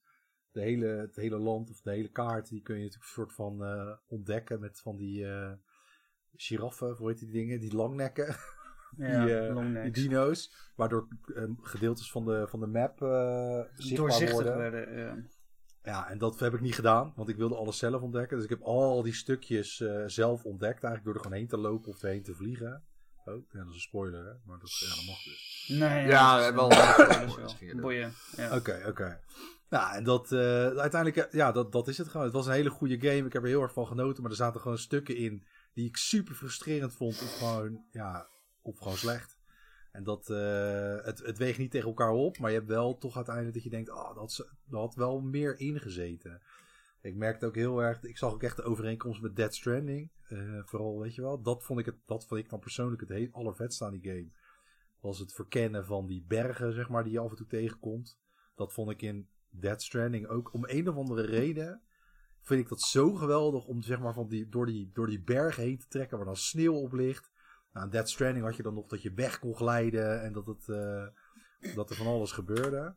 de 0.51 0.61
hele, 0.61 0.85
het 0.85 1.15
hele 1.15 1.37
land 1.37 1.69
of 1.69 1.81
de 1.81 1.91
hele 1.91 2.11
kaart, 2.11 2.49
die 2.49 2.61
kun 2.61 2.75
je 2.75 2.83
natuurlijk 2.83 3.09
een 3.09 3.15
soort 3.15 3.33
van 3.33 3.63
eh, 3.63 3.91
ontdekken 4.07 4.59
met 4.59 4.79
van 4.79 4.97
die 4.97 5.27
eh 5.27 5.51
giraffen, 6.35 6.95
hoe 6.95 7.09
heet 7.09 7.19
die 7.19 7.31
dingen, 7.31 7.59
die 7.59 7.75
langnekken, 7.75 8.35
Ja, 8.97 9.71
die, 9.81 9.91
dino's, 9.91 10.71
waardoor 10.75 11.07
gedeeltes 11.61 12.11
van 12.11 12.25
de, 12.25 12.47
van 12.47 12.59
de 12.59 12.67
map 12.67 12.97
zichtbaar 13.77 14.31
worden. 14.31 14.57
werden. 14.57 14.97
ja. 14.97 15.17
Ja, 15.83 16.09
en 16.09 16.17
dat 16.17 16.39
heb 16.39 16.53
ik 16.53 16.61
niet 16.61 16.75
gedaan, 16.75 17.13
want 17.15 17.29
ik 17.29 17.35
wilde 17.35 17.55
alles 17.55 17.77
zelf 17.77 18.01
ontdekken. 18.01 18.35
Dus 18.35 18.45
ik 18.45 18.51
heb 18.51 18.61
al 18.61 19.01
die 19.01 19.13
stukjes 19.13 19.83
zelf 20.05 20.45
ontdekt, 20.45 20.83
eigenlijk 20.83 21.03
door 21.03 21.13
er 21.13 21.21
gewoon 21.21 21.37
heen 21.37 21.47
te 21.47 21.57
lopen 21.57 21.89
of 21.89 22.03
erheen 22.03 22.23
te 22.23 22.35
vliegen. 22.35 22.83
Oh, 23.25 23.43
ja, 23.51 23.59
dat 23.59 23.67
is 23.67 23.73
een 23.73 23.79
spoiler, 23.79 24.25
hè? 24.25 24.33
maar 24.45 24.59
dat, 24.59 24.79
ja, 24.79 24.95
dat 24.95 25.05
mag 25.05 25.23
dus. 25.23 25.65
Nee, 25.67 26.07
Ja, 26.07 26.51
dat 26.51 26.71
is, 26.71 27.35
wel. 27.69 27.81
Boeien. 27.81 28.13
Ja. 28.35 28.55
Oké, 28.55 28.83
oké. 28.87 29.19
Nou, 29.69 29.95
en 29.95 30.03
dat 30.03 30.31
eh, 30.31 30.67
uiteindelijk, 30.67 31.15
eh, 31.17 31.33
ja, 31.33 31.51
dat, 31.51 31.71
dat 31.71 31.87
is 31.87 31.97
het 31.97 32.07
gewoon. 32.07 32.25
Het 32.25 32.35
was 32.35 32.45
een 32.45 32.53
hele 32.53 32.69
goede 32.69 32.99
game. 32.99 33.25
Ik 33.25 33.33
heb 33.33 33.41
er 33.41 33.47
heel 33.47 33.61
erg 33.61 33.73
van 33.73 33.87
genoten, 33.87 34.21
maar 34.21 34.31
er 34.31 34.37
zaten 34.37 34.61
gewoon 34.61 34.77
stukken 34.77 35.15
in 35.15 35.43
die 35.73 35.87
ik 35.87 35.97
super 35.97 36.35
frustrerend 36.35 36.93
vond. 36.93 37.21
Of 37.21 37.37
gewoon, 37.37 37.85
ja, 37.91 38.27
of 38.61 38.77
gewoon 38.77 38.97
slecht. 38.97 39.37
En 39.91 40.03
dat, 40.03 40.29
eh, 40.29 41.05
het, 41.05 41.19
het 41.19 41.37
weegt 41.37 41.57
niet 41.57 41.71
tegen 41.71 41.87
elkaar 41.87 42.11
op, 42.11 42.37
maar 42.37 42.51
je 42.51 42.57
hebt 42.57 42.69
wel 42.69 42.97
toch 42.97 43.15
uiteindelijk 43.15 43.55
dat 43.55 43.63
je 43.63 43.69
denkt, 43.69 43.89
ah, 43.89 44.15
dat, 44.15 44.47
dat 44.65 44.79
had 44.79 44.95
wel 44.95 45.21
meer 45.21 45.59
ingezeten. 45.59 46.41
Ik 47.03 47.15
merkte 47.15 47.45
ook 47.45 47.55
heel 47.55 47.81
erg, 47.81 48.03
ik 48.03 48.17
zag 48.17 48.33
ook 48.33 48.43
echt 48.43 48.55
de 48.55 48.63
overeenkomst 48.63 49.21
met 49.21 49.35
Dead 49.35 49.55
Stranding. 49.55 50.11
Eh, 50.27 50.59
vooral, 50.65 50.99
weet 50.99 51.15
je 51.15 51.21
wel, 51.21 51.41
dat 51.41 51.63
vond 51.63 51.79
ik, 51.79 51.85
het, 51.85 51.95
dat 52.05 52.25
vond 52.25 52.39
ik 52.39 52.49
dan 52.49 52.59
persoonlijk 52.59 53.01
het 53.01 53.09
heel 53.09 53.29
allervetste 53.31 53.85
aan 53.85 53.91
die 53.91 54.11
game. 54.11 54.31
Was 54.99 55.19
het 55.19 55.33
verkennen 55.33 55.85
van 55.85 56.07
die 56.07 56.25
bergen, 56.27 56.73
zeg 56.73 56.89
maar, 56.89 57.03
die 57.03 57.13
je 57.13 57.19
af 57.19 57.29
en 57.29 57.35
toe 57.35 57.47
tegenkomt. 57.47 58.19
Dat 58.55 58.73
vond 58.73 58.91
ik 58.91 59.01
in 59.01 59.29
Dead 59.49 59.81
Stranding 59.81 60.27
ook. 60.27 60.53
Om 60.53 60.63
een 60.67 60.89
of 60.89 60.95
andere 60.95 61.25
reden 61.25 61.81
vind 62.41 62.61
ik 62.61 62.69
dat 62.69 62.81
zo 62.81 63.13
geweldig 63.13 63.65
om 63.65 63.81
zeg 63.81 63.99
maar 63.99 64.13
van 64.13 64.27
die, 64.27 64.49
door, 64.49 64.65
die, 64.65 64.91
door 64.93 65.07
die 65.07 65.21
bergen 65.21 65.63
heen 65.63 65.79
te 65.79 65.87
trekken 65.87 66.17
waar 66.17 66.25
dan 66.25 66.37
sneeuw 66.37 66.73
op 66.73 66.93
ligt. 66.93 67.31
Nou, 67.73 67.85
in 67.85 67.91
Dead 67.91 68.09
Stranding 68.09 68.45
had 68.45 68.55
je 68.55 68.63
dan 68.63 68.73
nog 68.73 68.87
dat 68.87 69.01
je 69.01 69.13
weg 69.13 69.39
kon 69.39 69.55
glijden 69.55 70.21
en 70.21 70.33
dat, 70.33 70.45
het, 70.45 70.69
eh, 70.69 71.07
dat 71.75 71.89
er 71.89 71.95
van 71.95 72.07
alles 72.07 72.31
gebeurde. 72.31 72.95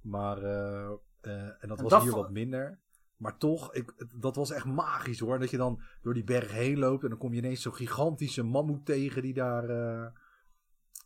Maar, 0.00 0.42
eh, 0.42 0.90
eh, 1.20 1.62
en 1.62 1.68
dat 1.68 1.78
En 1.78 1.82
was 1.82 1.92
dat 1.92 2.02
hier 2.02 2.12
wat 2.12 2.30
minder. 2.30 2.78
Maar 3.20 3.36
toch, 3.36 3.74
ik, 3.74 3.92
dat 4.14 4.36
was 4.36 4.50
echt 4.50 4.64
magisch 4.64 5.18
hoor. 5.18 5.38
Dat 5.38 5.50
je 5.50 5.56
dan 5.56 5.80
door 6.02 6.14
die 6.14 6.24
berg 6.24 6.52
heen 6.52 6.78
loopt 6.78 7.02
en 7.02 7.08
dan 7.08 7.18
kom 7.18 7.32
je 7.32 7.38
ineens 7.38 7.62
zo'n 7.62 7.74
gigantische 7.74 8.42
mammoet 8.42 8.86
tegen 8.86 9.22
die 9.22 9.34
daar, 9.34 9.68
eh, 9.68 10.04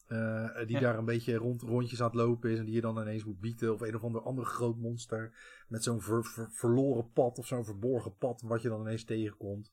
eh, 0.06 0.66
die 0.66 0.76
Ja. 0.76 0.80
daar 0.80 0.98
een 0.98 1.04
beetje 1.04 1.34
rond, 1.36 1.62
rondjes 1.62 2.00
aan 2.00 2.06
het 2.06 2.14
lopen 2.16 2.50
is. 2.50 2.58
En 2.58 2.64
die 2.64 2.74
je 2.74 2.80
dan 2.80 2.98
ineens 3.00 3.24
moet 3.24 3.40
bieten. 3.40 3.72
Of 3.72 3.80
een 3.80 3.94
of 3.94 4.02
ander 4.04 4.20
ander 4.22 4.44
groot 4.44 4.76
monster 4.76 5.32
met 5.68 5.82
zo'n 5.82 6.00
ver- 6.00 6.24
ver- 6.24 6.50
verloren 6.50 7.12
pad 7.12 7.38
of 7.38 7.46
zo'n 7.46 7.64
verborgen 7.64 8.16
pad 8.16 8.40
wat 8.44 8.62
je 8.62 8.68
dan 8.68 8.80
ineens 8.80 9.04
tegenkomt. 9.04 9.72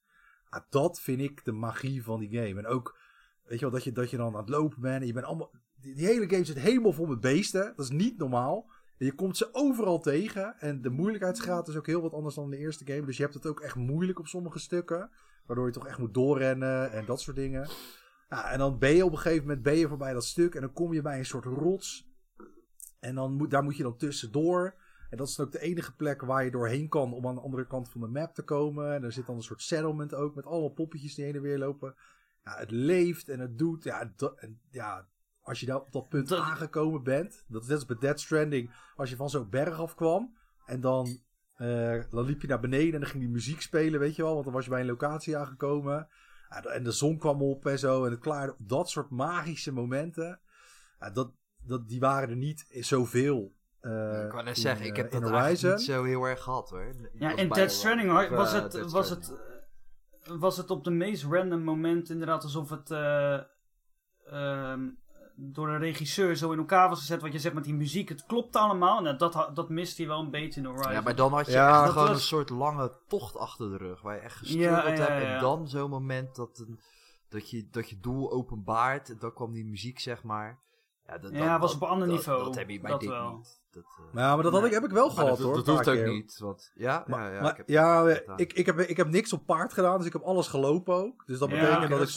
Ah, 0.49 0.61
dat 0.69 1.01
vind 1.01 1.19
ik 1.21 1.45
de 1.45 1.51
magie 1.51 2.03
van 2.03 2.19
die 2.19 2.29
game. 2.29 2.59
En 2.59 2.67
ook, 2.67 2.97
weet 3.43 3.59
je 3.59 3.65
wel, 3.65 3.73
dat 3.73 3.83
je, 3.83 3.91
dat 3.91 4.09
je 4.09 4.17
dan 4.17 4.33
aan 4.33 4.39
het 4.39 4.49
lopen 4.49 4.81
bent 4.81 5.01
en 5.01 5.07
je 5.07 5.13
bent 5.13 5.25
allemaal... 5.25 5.51
Die, 5.81 5.95
die 5.95 6.05
hele 6.05 6.29
game 6.29 6.43
zit 6.43 6.59
helemaal 6.59 6.93
vol 6.93 7.05
met 7.05 7.19
beesten. 7.19 7.73
Dat 7.75 7.85
is 7.85 7.91
niet 7.91 8.17
normaal. 8.17 8.69
Je 9.05 9.15
komt 9.15 9.37
ze 9.37 9.49
overal 9.51 9.99
tegen. 9.99 10.55
En 10.59 10.81
de 10.81 10.89
moeilijkheidsgraad 10.89 11.67
is 11.67 11.75
ook 11.75 11.85
heel 11.85 12.01
wat 12.01 12.13
anders 12.13 12.35
dan 12.35 12.43
in 12.43 12.49
de 12.49 12.57
eerste 12.57 12.85
game. 12.85 13.05
Dus 13.05 13.17
je 13.17 13.23
hebt 13.23 13.33
het 13.33 13.45
ook 13.45 13.59
echt 13.59 13.75
moeilijk 13.75 14.19
op 14.19 14.27
sommige 14.27 14.59
stukken. 14.59 15.09
Waardoor 15.45 15.65
je 15.65 15.73
toch 15.73 15.87
echt 15.87 15.97
moet 15.97 16.13
doorrennen 16.13 16.91
en 16.91 17.05
dat 17.05 17.21
soort 17.21 17.35
dingen. 17.35 17.69
Ja, 18.29 18.51
en 18.51 18.57
dan 18.57 18.79
ben 18.79 18.95
je 18.95 19.05
op 19.05 19.11
een 19.11 19.17
gegeven 19.17 19.45
moment 19.45 19.63
ben 19.63 19.77
je 19.77 19.87
voorbij 19.87 20.13
dat 20.13 20.25
stuk. 20.25 20.55
En 20.55 20.61
dan 20.61 20.73
kom 20.73 20.93
je 20.93 21.01
bij 21.01 21.17
een 21.17 21.25
soort 21.25 21.45
rots. 21.45 22.09
En 22.99 23.15
dan 23.15 23.33
moet, 23.33 23.51
daar 23.51 23.63
moet 23.63 23.77
je 23.77 23.83
dan 23.83 23.97
tussendoor. 23.97 24.75
En 25.09 25.17
dat 25.17 25.27
is 25.27 25.39
ook 25.39 25.51
de 25.51 25.59
enige 25.59 25.95
plek 25.95 26.21
waar 26.21 26.43
je 26.43 26.51
doorheen 26.51 26.89
kan 26.89 27.13
om 27.13 27.27
aan 27.27 27.35
de 27.35 27.41
andere 27.41 27.67
kant 27.67 27.89
van 27.89 28.01
de 28.01 28.07
map 28.07 28.33
te 28.33 28.43
komen. 28.43 28.93
En 28.93 29.03
er 29.03 29.11
zit 29.11 29.25
dan 29.25 29.35
een 29.35 29.41
soort 29.41 29.61
settlement 29.61 30.13
ook 30.13 30.35
met 30.35 30.45
allemaal 30.45 30.69
poppetjes 30.69 31.15
die 31.15 31.25
heen 31.25 31.35
en 31.35 31.41
weer 31.41 31.57
lopen. 31.57 31.95
Het 32.43 32.71
leeft 32.71 33.29
en 33.29 33.39
het 33.39 33.57
doet. 33.57 33.83
Ja, 33.83 34.13
dat, 34.15 34.47
ja 34.69 35.07
als 35.51 35.59
je 35.59 35.65
daar 35.65 35.79
op 35.79 35.91
dat 35.91 36.09
punt 36.09 36.27
Dat- 36.27 36.39
aangekomen 36.39 37.03
bent. 37.03 37.43
Dat 37.47 37.61
is 37.61 37.67
net 37.67 37.77
als 37.77 37.85
bij 37.85 37.97
Dead 37.99 38.19
Stranding. 38.19 38.71
Als 38.95 39.09
je 39.09 39.15
van 39.15 39.29
zo'n 39.29 39.49
berg 39.49 39.79
afkwam. 39.79 40.35
En 40.65 40.81
dan, 40.81 41.19
eh, 41.55 41.99
dan 42.09 42.25
liep 42.25 42.41
je 42.41 42.47
naar 42.47 42.59
beneden 42.59 42.93
en 42.93 42.99
dan 42.99 43.09
ging 43.09 43.23
die 43.23 43.31
muziek 43.31 43.61
spelen, 43.61 43.99
weet 43.99 44.15
je 44.15 44.21
wel. 44.23 44.31
Want 44.33 44.45
dan 44.45 44.53
was 44.53 44.63
je 44.63 44.69
bij 44.69 44.79
een 44.79 44.85
locatie 44.85 45.37
aangekomen. 45.37 46.07
Ja, 46.49 46.63
en 46.63 46.83
de 46.83 46.91
zon 46.91 47.17
kwam 47.17 47.41
op 47.41 47.65
en 47.65 47.79
zo. 47.79 48.05
En 48.05 48.11
het 48.11 48.19
klaarde. 48.19 48.55
Dat 48.57 48.89
soort 48.89 49.09
magische 49.09 49.71
momenten. 49.71 50.39
Ja, 50.99 51.09
dat, 51.09 51.31
dat, 51.63 51.87
die 51.87 51.99
waren 51.99 52.29
er 52.29 52.35
niet 52.35 52.65
zoveel. 52.69 53.53
eh, 53.79 54.23
ik 54.25 54.31
wou 54.31 54.43
net 54.43 54.55
in, 54.55 54.61
zeggen, 54.61 54.85
ik 54.85 54.91
eh, 54.97 55.03
heb 55.03 55.11
in 55.13 55.19
dat 55.21 55.29
Horizon. 55.29 55.45
eigenlijk 55.45 55.77
niet 55.77 55.87
zo 55.87 56.03
heel 56.03 56.23
erg 56.23 56.41
gehad 56.41 56.69
hoor. 56.69 56.95
Ja, 57.13 57.35
in 57.35 57.49
Dead 57.49 57.71
Stranding 57.71 58.29
was, 58.29 58.53
eh, 58.53 58.61
het, 58.63 58.91
was, 58.91 59.09
het, 59.09 59.33
eh, 60.23 60.37
was 60.39 60.57
het 60.57 60.69
op 60.69 60.83
de 60.83 60.91
meest 60.91 61.23
random 61.23 61.63
moment 61.63 62.09
inderdaad 62.09 62.43
alsof 62.43 62.69
het 62.69 62.91
eh, 62.91 63.39
ehm, 64.25 64.89
door 65.35 65.67
de 65.67 65.77
regisseur 65.77 66.35
zo 66.35 66.51
in 66.51 66.57
elkaar 66.57 66.89
was 66.89 66.99
gezet. 66.99 67.21
Wat 67.21 67.31
je 67.33 67.39
zegt 67.39 67.55
met 67.55 67.63
die 67.63 67.73
muziek, 67.73 68.09
het 68.09 68.25
klopt 68.25 68.55
allemaal. 68.55 69.01
Nou, 69.01 69.17
dat, 69.17 69.49
dat 69.53 69.69
mist 69.69 69.97
hij 69.97 70.07
wel 70.07 70.19
een 70.19 70.29
beetje 70.31 70.59
in 70.59 70.65
Horizon. 70.65 70.91
Ja, 70.91 71.01
maar 71.01 71.15
dan 71.15 71.33
had 71.33 71.45
je 71.45 71.51
Ja, 71.51 71.69
echt 71.73 71.83
dat 71.83 71.91
gewoon 71.91 72.07
was- 72.07 72.15
een 72.17 72.21
soort 72.23 72.49
lange 72.49 72.97
tocht 73.07 73.37
achter 73.37 73.69
de 73.69 73.77
rug. 73.77 74.01
Waar 74.01 74.15
je 74.15 74.21
echt 74.21 74.35
gestruggeld 74.37 74.97
ja, 74.97 75.03
hebt. 75.03 75.21
ja. 75.23 75.33
En 75.35 75.39
dan 75.41 75.67
zo'n 75.67 75.89
moment 75.89 76.35
dat, 76.35 76.57
een, 76.67 76.79
dat, 77.29 77.49
je, 77.49 77.67
dat 77.71 77.89
je 77.89 77.99
doel 77.99 78.31
openbaart. 78.31 79.09
En 79.09 79.17
dan 79.19 79.33
kwam 79.33 79.51
die 79.53 79.65
muziek, 79.65 79.99
zeg 79.99 80.23
maar. 80.23 80.59
Ja, 81.07 81.17
dat, 81.17 81.31
Ja, 81.31 81.59
was 81.59 81.73
op 81.75 81.81
een 81.81 81.87
ander 81.87 82.07
dat, 82.07 82.15
niveau, 82.17 82.43
Dat 82.43 82.55
heb 82.55 82.69
je 82.69 82.79
bij 82.79 82.91
dat 82.91 82.99
dit 82.99 83.09
wel. 83.09 83.35
niet. 83.35 83.60
Dat, 83.71 83.83
eh, 83.83 84.13
Maar 84.13 84.23
ja, 84.23 84.33
maar 84.33 84.43
dat 84.43 84.53
had 84.53 84.63
ik, 84.65 84.71
heb 84.71 84.83
ik 84.83 84.91
wel 84.91 85.09
gehad 85.09 85.27
dat, 85.27 85.39
hoor. 85.39 85.55
dat 85.55 85.67
hoeft 85.67 85.87
ook 85.87 85.95
keer. 85.95 86.07
niet. 86.07 86.37
Want, 86.39 86.71
ja, 86.75 87.03
Maar, 87.07 87.23
ja, 87.29 87.35
ja, 87.35 87.41
maar- 87.41 87.51
ik 87.51 87.57
heb 87.57 87.69
ja, 87.69 88.07
ik, 88.35 88.53
ik, 88.53 88.65
heb, 88.65 88.79
ik 88.79 88.97
heb 88.97 89.07
niks 89.07 89.33
op 89.33 89.45
paard 89.45 89.73
gedaan, 89.73 89.97
dus 89.97 90.05
ik 90.07 90.13
heb 90.13 90.21
alles 90.21 90.47
gelopen 90.47 90.95
ook. 90.95 91.23
Dus 91.25 91.39
dat 91.39 91.49
Ja, 91.49 91.55
betekent 91.55 91.81
dat 91.89 91.99
dat 91.99 92.07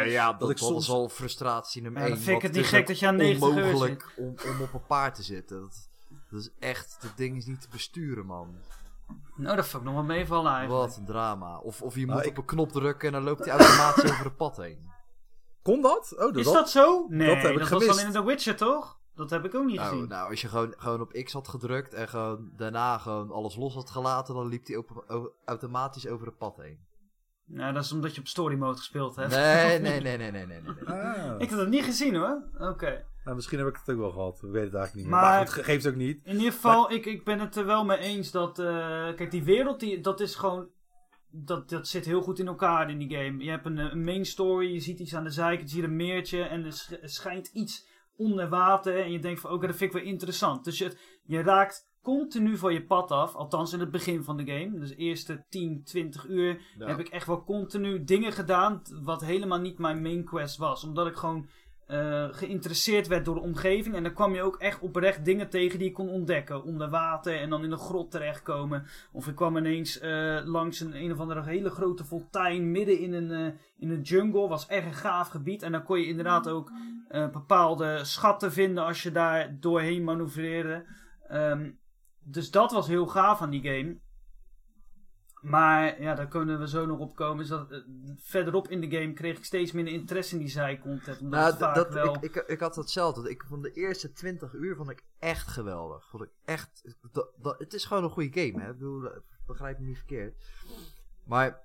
ik... 0.00 0.06
ja, 0.06 0.30
dat, 0.30 0.40
dat 0.40 0.50
ik 0.50 0.56
dat 0.58 0.66
soms- 0.68 0.82
is 0.86 0.90
al 0.92 1.08
frustratie 1.08 1.82
nummer 1.82 2.00
Ja, 2.00 2.06
één. 2.06 2.16
dan 2.16 2.24
vind 2.24 2.36
ik 2.36 2.42
het 2.42 2.52
niet 2.52 2.66
gek 2.66 2.86
dat 2.86 2.98
je 2.98 3.06
aan 3.06 3.16
90 3.16 3.48
uur 3.48 3.54
onmogelijk 3.64 4.12
om, 4.16 4.26
om 4.26 4.60
op 4.62 4.72
een 4.74 4.86
paard 4.86 5.14
te 5.14 5.22
zitten. 5.22 5.60
Dat, 5.60 5.88
dat 6.30 6.40
is 6.40 6.50
echt, 6.58 6.96
dat 7.00 7.12
ding 7.16 7.36
is 7.36 7.46
niet 7.46 7.60
te 7.60 7.68
besturen, 7.70 8.26
man. 8.26 8.54
Nou, 9.36 9.56
dat 9.56 9.66
vond 9.66 9.82
ik 9.82 9.88
nog 9.88 9.98
wel 9.98 10.16
meevallen 10.16 10.52
eigenlijk. 10.52 10.86
Wat 10.88 10.96
een 10.96 11.04
drama. 11.06 11.58
Of, 11.58 11.82
of 11.82 11.94
je 11.94 12.06
Nou, 12.06 12.12
moet 12.18 12.24
ik- 12.26 12.30
op 12.30 12.36
een 12.38 12.44
knop 12.44 12.72
drukken 12.72 13.06
en 13.08 13.14
dan 13.14 13.22
loopt 13.22 13.44
hij 13.44 13.54
automatisch 13.58 14.04
over 14.12 14.24
het 14.24 14.36
pad 14.36 14.56
heen. 14.56 14.92
Kon 15.62 15.82
dat? 15.82 16.12
Oh, 16.12 16.18
dat 16.20 16.36
Is 16.36 16.52
dat 16.52 16.70
zo? 16.70 17.06
Nee, 17.08 17.26
dat 17.26 17.34
dat, 17.36 17.44
heb 17.44 17.52
ik 17.52 17.58
was 17.58 17.68
gemist. 17.68 17.96
dan 17.98 18.06
in 18.06 18.12
The 18.12 18.24
Witcher 18.24 18.56
toch? 18.56 18.98
Dat 19.16 19.30
heb 19.30 19.44
ik 19.44 19.54
ook 19.54 19.64
niet 19.66 19.76
Nou, 19.76 19.88
gezien. 19.92 20.08
nou, 20.08 20.30
als 20.30 20.40
je 20.40 20.48
gewoon, 20.48 20.74
gewoon 20.76 21.00
op 21.00 21.12
X 21.24 21.32
had 21.32 21.48
gedrukt 21.48 21.94
en 21.94 22.08
gewoon 22.08 22.50
daarna 22.56 22.98
gewoon 22.98 23.30
alles 23.30 23.56
los 23.56 23.74
had 23.74 23.90
gelaten, 23.90 24.34
dan 24.34 24.46
liep 24.48 24.66
hij 24.66 24.82
automatisch 25.44 26.06
over 26.08 26.26
het 26.26 26.38
pad 26.38 26.56
heen. 26.56 26.78
Nou, 27.46 27.72
dat 27.74 27.84
is 27.84 27.92
omdat 27.92 28.14
je 28.14 28.20
op 28.20 28.26
story 28.26 28.56
mode 28.56 28.76
gespeeld 28.76 29.16
hebt. 29.16 29.30
Nee, 29.30 29.78
nee, 29.90 30.00
nee, 30.00 30.16
nee, 30.16 30.30
nee, 30.30 30.46
nee. 30.46 30.60
Ah. 30.84 31.34
Ik 31.40 31.50
heb 31.50 31.58
het 31.58 31.68
niet 31.68 31.84
gezien 31.84 32.14
hoor. 32.14 32.42
Oké. 32.58 33.04
Nou, 33.24 33.36
misschien 33.36 33.58
heb 33.58 33.68
ik 33.68 33.76
het 33.84 33.94
ook 33.94 34.00
wel 34.00 34.10
gehad. 34.10 34.34
Ik 34.42 34.50
weet 34.50 34.64
het 34.64 34.74
eigenlijk 34.74 34.94
niet 34.94 35.04
meer. 35.04 35.14
Maar- 35.24 35.46
ge- 35.48 35.62
geeft 35.64 35.86
ook 35.86 35.94
niet. 35.94 36.20
In 36.24 36.36
ieder 36.36 36.52
geval, 36.52 36.92
ik, 36.92 37.06
ik 37.06 37.24
ben 37.24 37.40
het 37.40 37.56
er 37.56 37.66
wel 37.66 37.84
mee 37.84 37.98
eens 37.98 38.30
dat... 38.30 38.58
eh, 38.58 38.66
kijk, 39.14 39.30
die 39.30 39.44
wereld, 39.44 39.80
die, 39.80 40.00
dat 40.00 40.20
is 40.20 40.34
gewoon... 40.34 40.68
Dat, 41.30 41.68
dat 41.68 41.88
zit 41.88 42.04
heel 42.04 42.22
goed 42.22 42.38
in 42.38 42.46
elkaar 42.46 42.90
in 42.90 42.98
die 42.98 43.16
game. 43.16 43.44
Je 43.44 43.50
hebt 43.50 43.66
een, 43.66 43.78
een 43.78 44.04
main 44.04 44.24
story, 44.26 44.72
je 44.72 44.80
ziet 44.80 44.98
iets 44.98 45.14
aan 45.14 45.24
de 45.24 45.30
zijkant, 45.30 45.70
je 45.70 45.74
ziet 45.76 45.84
een 45.84 45.96
meertje 45.96 46.42
en 46.42 46.64
er 46.64 46.98
schijnt 47.02 47.46
iets 47.52 47.86
onder 48.16 48.48
water. 48.48 48.98
En 49.00 49.12
je 49.12 49.18
denkt 49.18 49.40
van, 49.40 49.50
oké, 49.50 49.66
dat 49.66 49.76
vind 49.76 49.94
ik 49.94 50.00
wel 50.00 50.06
interessant. 50.12 50.64
Dus 50.64 50.78
je, 50.78 50.96
je 51.22 51.42
raakt 51.42 51.92
continu 52.02 52.56
van 52.56 52.72
je 52.72 52.86
pad 52.86 53.10
af, 53.10 53.34
althans 53.34 53.72
in 53.72 53.80
het 53.80 53.90
begin 53.90 54.24
van 54.24 54.36
de 54.36 54.46
game. 54.46 54.78
Dus 54.78 54.88
de 54.88 54.96
eerste 54.96 55.44
10, 55.48 55.82
20 55.84 56.26
uur 56.26 56.60
Ja. 56.78 56.86
heb 56.86 56.98
ik 56.98 57.08
echt 57.08 57.26
wel 57.26 57.44
continu 57.44 58.04
dingen 58.04 58.32
gedaan 58.32 58.82
wat 59.02 59.24
helemaal 59.24 59.60
niet 59.60 59.78
mijn 59.78 60.02
main 60.02 60.24
quest 60.24 60.56
was. 60.56 60.84
Omdat 60.84 61.06
ik 61.06 61.14
gewoon 61.14 61.48
eh, 61.86 62.26
geïnteresseerd 62.30 63.06
werd 63.06 63.24
door 63.24 63.34
de 63.34 63.40
omgeving. 63.40 63.94
En 63.94 64.02
dan 64.02 64.12
kwam 64.12 64.34
je 64.34 64.42
ook 64.42 64.56
echt 64.56 64.80
oprecht 64.80 65.24
dingen 65.24 65.48
tegen 65.48 65.78
die 65.78 65.88
je 65.88 65.94
kon 65.94 66.08
ontdekken. 66.08 66.62
Onder 66.62 66.90
water 66.90 67.40
en 67.40 67.50
dan 67.50 67.64
in 67.64 67.72
een 67.72 67.78
grot 67.78 68.10
terechtkomen. 68.10 68.86
Of 69.12 69.26
ik 69.26 69.34
kwam 69.34 69.56
ineens 69.56 69.98
eh, 69.98 70.40
langs 70.44 70.80
een, 70.80 70.96
een 71.02 71.12
of 71.12 71.18
andere 71.18 71.42
hele 71.42 71.70
grote 71.70 72.04
fontein 72.04 72.70
midden 72.70 72.98
in 72.98 73.12
een, 73.12 73.30
eh, 73.30 73.52
in 73.78 73.90
een 73.90 74.00
jungle. 74.00 74.48
Was 74.48 74.66
echt 74.66 74.86
een 74.86 74.94
gaaf 74.94 75.28
gebied. 75.28 75.62
En 75.62 75.72
dan 75.72 75.82
kon 75.82 76.00
je 76.00 76.06
inderdaad 76.06 76.48
ook 76.48 76.72
bepaalde 77.32 78.04
schatten 78.04 78.52
vinden 78.52 78.84
als 78.84 79.02
je 79.02 79.12
daar 79.12 79.56
doorheen 79.60 80.04
manoeuvreerde. 80.04 80.84
Ehm, 81.28 81.70
dus 82.24 82.50
dat 82.50 82.72
was 82.72 82.86
heel 82.86 83.06
gaaf 83.06 83.40
aan 83.40 83.50
die 83.50 83.62
game. 83.62 83.98
Maar 85.44 86.02
ja, 86.02 86.14
daar 86.14 86.28
kunnen 86.28 86.58
we 86.58 86.68
zo 86.68 86.86
nog 86.86 86.98
op 86.98 87.16
komen. 87.16 87.42
Is 87.42 87.48
dat, 87.48 87.70
eh, 87.70 87.78
verderop 88.18 88.68
in 88.68 88.80
de 88.80 88.98
game 88.98 89.12
kreeg 89.12 89.38
ik 89.38 89.44
steeds 89.44 89.72
minder 89.72 89.92
interesse 89.92 90.34
in 90.34 90.40
die 90.40 90.48
zijcontent. 90.48 91.20
Omdat 91.20 91.40
Nou, 91.40 91.50
het 91.50 91.60
vaak 91.60 91.74
dat, 91.74 91.92
wel... 91.92 92.14
ik, 92.14 92.22
ik, 92.22 92.34
ik 92.46 92.60
had 92.60 92.76
hetzelfde. 92.76 93.30
Ik 93.30 93.44
vond 93.48 93.62
de 93.62 93.72
eerste 93.72 94.12
20 94.12 94.52
uur 94.52 94.76
vond 94.76 94.90
ik 94.90 95.04
echt 95.18 95.46
geweldig. 95.48 96.08
Vond 96.08 96.22
ik 96.22 96.30
echt. 96.44 96.96
Dat, 97.12 97.30
dat, 97.36 97.58
het 97.58 97.74
is 97.74 97.84
gewoon 97.84 98.04
een 98.04 98.10
goede 98.10 98.40
game, 98.40 98.62
hè? 98.62 98.70
Ik 98.70 98.78
bedoel, 98.78 99.04
eh, 99.10 99.18
begrijp 99.46 99.78
me 99.78 99.86
niet 99.86 99.96
verkeerd. 99.96 100.44
Maar. 101.24 101.60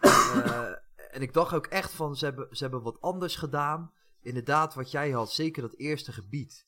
eh, 0.00 0.70
en 1.10 1.22
ik 1.22 1.32
dacht 1.32 1.54
ook 1.54 1.66
echt 1.66 1.92
van, 1.92 2.16
ze 2.16 2.24
hebben, 2.24 2.56
ze 2.56 2.62
hebben 2.62 2.82
wat 2.82 3.00
anders 3.00 3.36
gedaan. 3.36 3.92
Inderdaad, 4.22 4.74
wat 4.74 4.90
jij 4.90 5.10
had, 5.10 5.32
zeker 5.32 5.62
dat 5.62 5.74
eerste 5.76 6.12
gebied. 6.12 6.64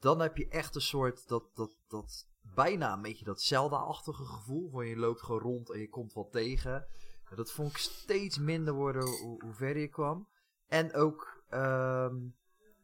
Dan 0.00 0.20
heb 0.20 0.36
je 0.36 0.48
echt 0.48 0.74
een 0.74 0.80
soort 0.80 1.28
dat, 1.28 1.44
dat, 1.54 1.76
dat 1.88 2.26
bijna 2.54 2.92
een 2.92 3.02
beetje 3.02 3.24
dat 3.24 3.42
Zelda-achtige 3.42 4.24
gevoel. 4.24 4.70
Van 4.70 4.86
je 4.86 4.96
loopt 4.96 5.22
gewoon 5.22 5.40
rond 5.40 5.70
en 5.70 5.80
je 5.80 5.88
komt 5.88 6.12
wat 6.12 6.32
tegen. 6.32 6.86
En 7.30 7.36
dat 7.36 7.52
vond 7.52 7.70
ik 7.70 7.76
steeds 7.76 8.38
minder 8.38 8.74
worden 8.74 9.06
hoe, 9.06 9.42
hoe 9.42 9.54
verder 9.54 9.82
je 9.82 9.88
kwam. 9.88 10.28
En 10.66 10.94
ook, 10.94 11.42
ehm, 11.48 12.14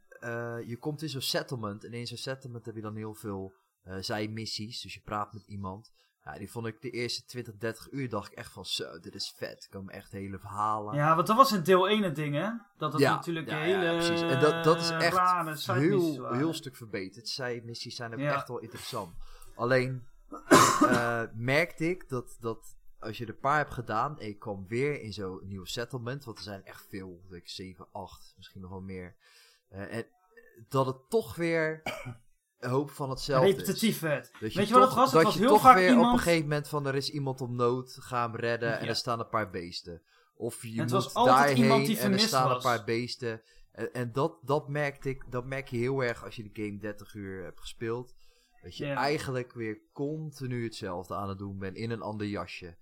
eh, 0.08 0.58
je 0.66 0.76
komt 0.76 1.02
in 1.02 1.08
zo'n 1.08 1.20
settlement. 1.20 1.84
En 1.84 1.92
in 1.92 2.06
zo'n 2.06 2.16
settlement 2.16 2.66
heb 2.66 2.74
je 2.74 2.82
dan 2.82 2.96
heel 2.96 3.14
veel 3.14 3.52
eh 3.82 3.96
zijmissies. 4.00 4.80
Dus 4.80 4.94
je 4.94 5.00
praat 5.00 5.32
met 5.32 5.46
iemand. 5.46 5.92
Ja, 6.24 6.38
die 6.38 6.50
vond 6.50 6.66
ik 6.66 6.80
de 6.80 6.90
eerste 6.90 7.24
20, 7.24 7.56
30 7.56 7.90
uur 7.90 8.08
dacht 8.08 8.32
ik 8.32 8.38
echt 8.38 8.52
van 8.52 8.64
zo, 8.64 8.98
dit 9.00 9.14
is 9.14 9.34
vet. 9.36 9.64
Er 9.64 9.70
komen 9.70 9.94
echt 9.94 10.12
hele 10.12 10.38
verhalen. 10.38 10.94
Ja, 10.94 11.14
want 11.14 11.26
dat 11.26 11.36
was 11.36 11.52
in 11.52 11.62
deel 11.62 11.88
1 11.88 12.02
het 12.02 12.14
ding, 12.14 12.34
hè? 12.34 12.50
Dat 12.76 12.92
het 12.92 13.02
Ja, 13.02 13.14
natuurlijk 13.14 13.48
ja, 13.48 13.58
hele 13.58 13.84
ja, 13.84 13.92
precies. 13.92 14.20
En 14.20 14.40
dat, 14.40 14.64
dat 14.64 14.80
is 14.80 14.90
echt 14.90 15.66
heel, 15.66 16.32
heel 16.32 16.54
stuk 16.54 16.76
verbeterd. 16.76 17.28
Zijmissies 17.28 17.96
zijn 17.96 18.12
ook 18.12 18.20
echt 18.20 18.48
wel 18.48 18.58
interessant. 18.58 19.14
Alleen 19.54 20.06
eh, 20.80 21.22
merkte 21.34 21.88
ik 21.88 22.08
dat, 22.08 22.36
dat 22.40 22.76
als 22.98 23.18
je 23.18 23.24
er 23.24 23.30
een 23.30 23.38
paar 23.38 23.56
hebt 23.56 23.72
gedaan 23.74 24.18
en 24.18 24.26
je 24.26 24.38
kwam 24.38 24.66
weer 24.68 25.00
in 25.00 25.12
zo'n 25.12 25.40
nieuw 25.42 25.64
settlement, 25.64 26.24
want 26.24 26.38
er 26.38 26.44
zijn 26.44 26.64
echt 26.64 26.86
veel, 26.88 27.20
ik 27.30 27.48
7, 27.48 27.86
8, 27.92 28.34
misschien 28.36 28.60
nog 28.60 28.70
wel 28.70 28.80
meer. 28.80 29.16
eh, 29.68 29.96
en 29.96 30.06
dat 30.68 30.86
het 30.86 31.10
toch 31.10 31.34
weer 31.34 31.82
een 32.58 32.70
hoop 32.70 32.90
van 32.90 33.10
hetzelfde 33.10 33.50
repetitief 33.50 34.00
werd. 34.00 34.30
Weet 34.38 34.52
je 34.52 34.74
wat 34.74 34.82
het 34.82 34.94
was? 34.94 35.12
Het 35.12 35.14
Dat 35.14 35.22
was 35.22 35.34
je 35.34 35.40
heel 35.40 35.48
toch 35.48 35.60
vaak 35.60 35.76
weer 35.76 35.98
op 35.98 36.12
een 36.12 36.18
gegeven 36.18 36.42
moment 36.48 36.68
van 36.68 36.86
er 36.86 36.94
is 36.94 37.10
iemand 37.10 37.40
op 37.40 37.50
nood, 37.50 37.96
ga 38.00 38.22
hem 38.22 38.36
redden 38.36 38.78
en 38.78 38.88
er 38.88 38.96
staan 38.96 39.20
een 39.20 39.28
paar 39.28 39.50
beesten. 39.50 40.02
Of 40.34 40.62
je 40.62 40.80
Het 40.80 40.90
moet 40.90 41.14
daarheen 41.14 41.96
en 41.96 42.12
er 42.12 42.18
staan 42.18 42.48
was. 42.48 42.56
een 42.56 42.70
paar 42.70 42.84
beesten. 42.84 43.42
En, 43.72 43.92
en 43.92 44.12
dat, 44.12 44.38
dat 44.42 44.68
merkte 44.68 45.08
ik, 45.08 45.24
dat 45.30 45.44
merk 45.44 45.68
je 45.68 45.76
heel 45.76 46.04
erg 46.04 46.24
als 46.24 46.36
je 46.36 46.42
de 46.42 46.62
game 46.62 46.78
30 46.78 47.14
uur 47.14 47.44
hebt 47.44 47.60
gespeeld. 47.60 48.14
Dat 48.62 48.76
je 48.76 48.86
eigenlijk 48.86 49.52
weer 49.52 49.80
continu 49.92 50.64
hetzelfde 50.64 51.14
aan 51.14 51.28
het 51.28 51.38
doen 51.38 51.58
bent 51.58 51.76
in 51.76 51.90
een 51.90 52.02
ander 52.02 52.26
jasje. 52.26 52.76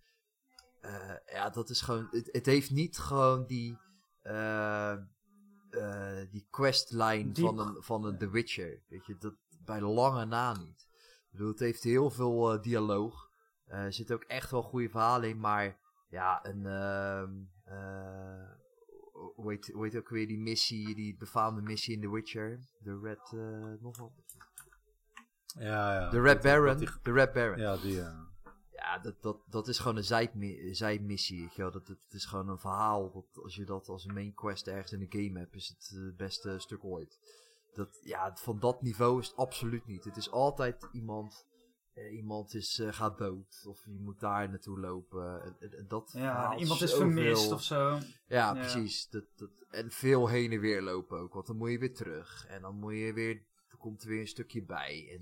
Eh, 0.80 1.16
ja, 1.26 1.50
dat 1.50 1.70
is 1.70 1.80
gewoon, 1.80 2.08
het, 2.10 2.28
het 2.32 2.46
heeft 2.46 2.70
niet 2.70 2.98
gewoon 2.98 3.46
die, 3.46 3.78
eh, 4.22 4.96
die 6.30 6.46
questline 6.50 7.32
Diep- 7.32 7.44
van 7.44 7.58
een, 7.58 7.82
van 7.82 8.04
een 8.04 8.18
The 8.18 8.30
Witcher. 8.30 8.82
Weet 8.88 9.06
je, 9.06 9.16
dat 9.18 9.34
bij 9.64 9.80
lange 9.80 10.24
na 10.24 10.56
niet. 10.56 10.88
Ik 11.24 11.30
bedoel, 11.30 11.48
het 11.50 11.58
heeft 11.58 11.82
heel 11.82 12.10
veel 12.10 12.60
dialoog. 12.60 13.28
Er 13.66 13.92
zitten 13.92 14.14
ook 14.16 14.24
echt 14.24 14.50
wel 14.50 14.62
goede 14.62 14.88
verhalen 14.88 15.28
in, 15.28 15.40
maar 15.40 15.78
ja, 16.08 16.46
een. 16.46 16.66
ehm, 16.66 17.32
eh, 17.64 18.50
hoe, 19.34 19.50
heet, 19.50 19.70
hoe 19.72 19.84
heet 19.84 19.96
ook 19.96 20.08
weer 20.08 20.26
die 20.26 20.38
missie, 20.38 20.94
die 20.94 21.16
befaamde 21.16 21.62
missie 21.62 21.94
in 21.94 22.00
The 22.00 22.10
Witcher? 22.10 22.60
De 22.78 22.98
Red. 23.02 23.32
nog 23.80 23.98
wat? 23.98 24.29
Ja, 25.58 25.94
ja. 26.00 26.10
De 26.10 26.20
Red 26.20 26.34
Dat- 26.34 26.42
Baron. 26.42 26.66
dat 26.66 26.78
die- 26.78 26.88
De 27.02 27.12
Red 27.12 27.32
Baron. 27.32 27.58
Ja, 27.58 27.76
die, 27.76 27.94
ja. 27.94 28.28
Ja, 28.72 28.98
dat, 28.98 29.22
dat, 29.22 29.36
dat 29.46 29.68
is 29.68 29.78
gewoon 29.78 29.96
een 29.96 30.04
zijmi- 30.04 30.74
zijmissie. 30.74 31.40
weet 31.40 31.54
je 31.54 31.62
wel. 31.62 31.70
Dat, 31.70 31.86
dat, 31.86 31.96
het 32.04 32.14
is 32.14 32.24
gewoon 32.24 32.48
een 32.48 32.58
verhaal. 32.58 33.12
Dat, 33.12 33.42
als 33.44 33.54
je 33.54 33.64
dat 33.64 33.88
als 33.88 34.04
een 34.04 34.14
main 34.14 34.34
quest 34.34 34.66
ergens 34.66 34.92
in 34.92 35.08
de 35.08 35.22
game 35.24 35.38
hebt, 35.38 35.54
is 35.54 35.68
het 35.68 35.90
eh, 35.96 36.04
het 36.04 36.16
beste 36.16 36.58
stuk 36.58 36.84
ooit. 36.84 37.18
Dat, 37.74 38.00
ja, 38.02 38.36
van 38.36 38.58
dat 38.58 38.82
niveau 38.82 39.20
is 39.20 39.26
het 39.26 39.36
absoluut 39.36 39.86
niet. 39.86 40.04
Het 40.04 40.16
is 40.16 40.30
altijd 40.30 40.88
iemand. 40.92 41.48
eh, 41.94 42.16
iemand 42.16 42.54
is, 42.54 42.78
eh, 42.78 42.92
gaat 42.92 43.18
dood. 43.18 43.64
Of 43.66 43.84
je 43.86 43.98
moet 44.00 44.20
daar 44.20 44.48
naartoe 44.48 44.80
lopen. 44.80 45.42
En- 45.42 45.56
en- 45.60 45.78
en 45.78 45.84
dat 45.88 46.10
Ja, 46.14 46.56
iemand 46.56 46.80
is 46.82 46.94
vermist 46.94 47.52
of 47.52 47.62
zo. 47.62 47.88
Ja, 47.88 47.98
Ja. 48.26 48.52
precies. 48.52 49.08
Dat, 49.08 49.24
dat, 49.36 49.50
en 49.70 49.90
veel 49.90 50.28
heen 50.28 50.52
en 50.52 50.60
weer 50.60 50.82
lopen 50.82 51.18
ook. 51.18 51.32
Want 51.34 51.46
dan 51.46 51.56
moet 51.56 51.70
je 51.70 51.78
weer 51.78 51.94
terug. 51.94 52.46
En 52.46 52.62
dan 52.62 52.74
moet 52.78 52.92
je 52.94 53.12
weer. 53.12 53.42
Er 53.70 53.76
komt 53.78 54.02
er 54.02 54.08
weer 54.08 54.20
een 54.20 54.26
stukje 54.28 54.62
bij. 54.64 55.08
En 55.12 55.18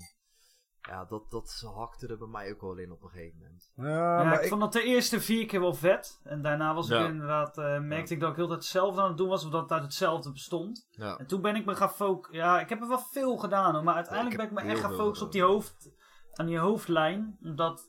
ja, 0.81 1.05
dat, 1.05 1.31
dat 1.31 1.63
hakte 1.75 2.07
er 2.07 2.17
bij 2.17 2.27
mij 2.27 2.51
ook 2.51 2.61
wel 2.61 2.77
in 2.77 2.91
op 2.91 3.03
een 3.03 3.09
gegeven 3.09 3.37
moment. 3.37 3.71
Ja, 3.75 3.85
Ja, 4.17 4.23
maar 4.23 4.33
ik, 4.33 4.41
ik, 4.41 4.47
vond 4.47 4.61
dat 4.61 4.73
de 4.73 4.83
eerste 4.83 5.19
vier 5.19 5.45
keer 5.45 5.59
wel 5.59 5.73
vet. 5.73 6.19
En 6.23 6.41
daarna 6.41 6.73
was 6.73 6.87
Ja. 6.87 7.03
ik 7.03 7.09
inderdaad, 7.09 7.57
eh, 7.57 7.79
merkte 7.79 8.13
ik 8.13 8.19
dat 8.19 8.29
ik 8.29 8.35
heel 8.35 8.49
hetzelfde 8.49 9.01
aan 9.01 9.07
het 9.07 9.17
doen 9.17 9.27
was, 9.29 9.45
of 9.45 9.51
dat 9.51 9.61
het 9.61 9.71
uit 9.71 9.83
hetzelfde 9.83 10.31
bestond. 10.31 10.87
Ja. 10.91 11.17
En 11.17 11.27
toen 11.27 11.41
ben 11.41 11.55
ik 11.55 11.65
me 11.65 11.75
gaan 11.75 11.91
focussen. 11.91 12.43
Ja, 12.43 12.59
ik 12.59 12.69
heb 12.69 12.81
er 12.81 12.87
wel 12.87 12.99
veel 12.99 13.37
gedaan 13.37 13.73
hoor, 13.73 13.83
maar 13.83 13.95
uiteindelijk 13.95 14.37
Ja, 14.37 14.43
ik 14.43 14.53
ben 14.53 14.63
ik 14.63 14.67
me 14.67 14.73
echt 14.73 14.81
gaan 14.81 14.93
focussen 14.93 15.25
op 15.25 15.31
die 15.31 15.43
hoofd, 15.43 15.91
aan 16.33 16.45
die 16.45 16.59
hoofdlijn. 16.59 17.37
Omdat 17.43 17.88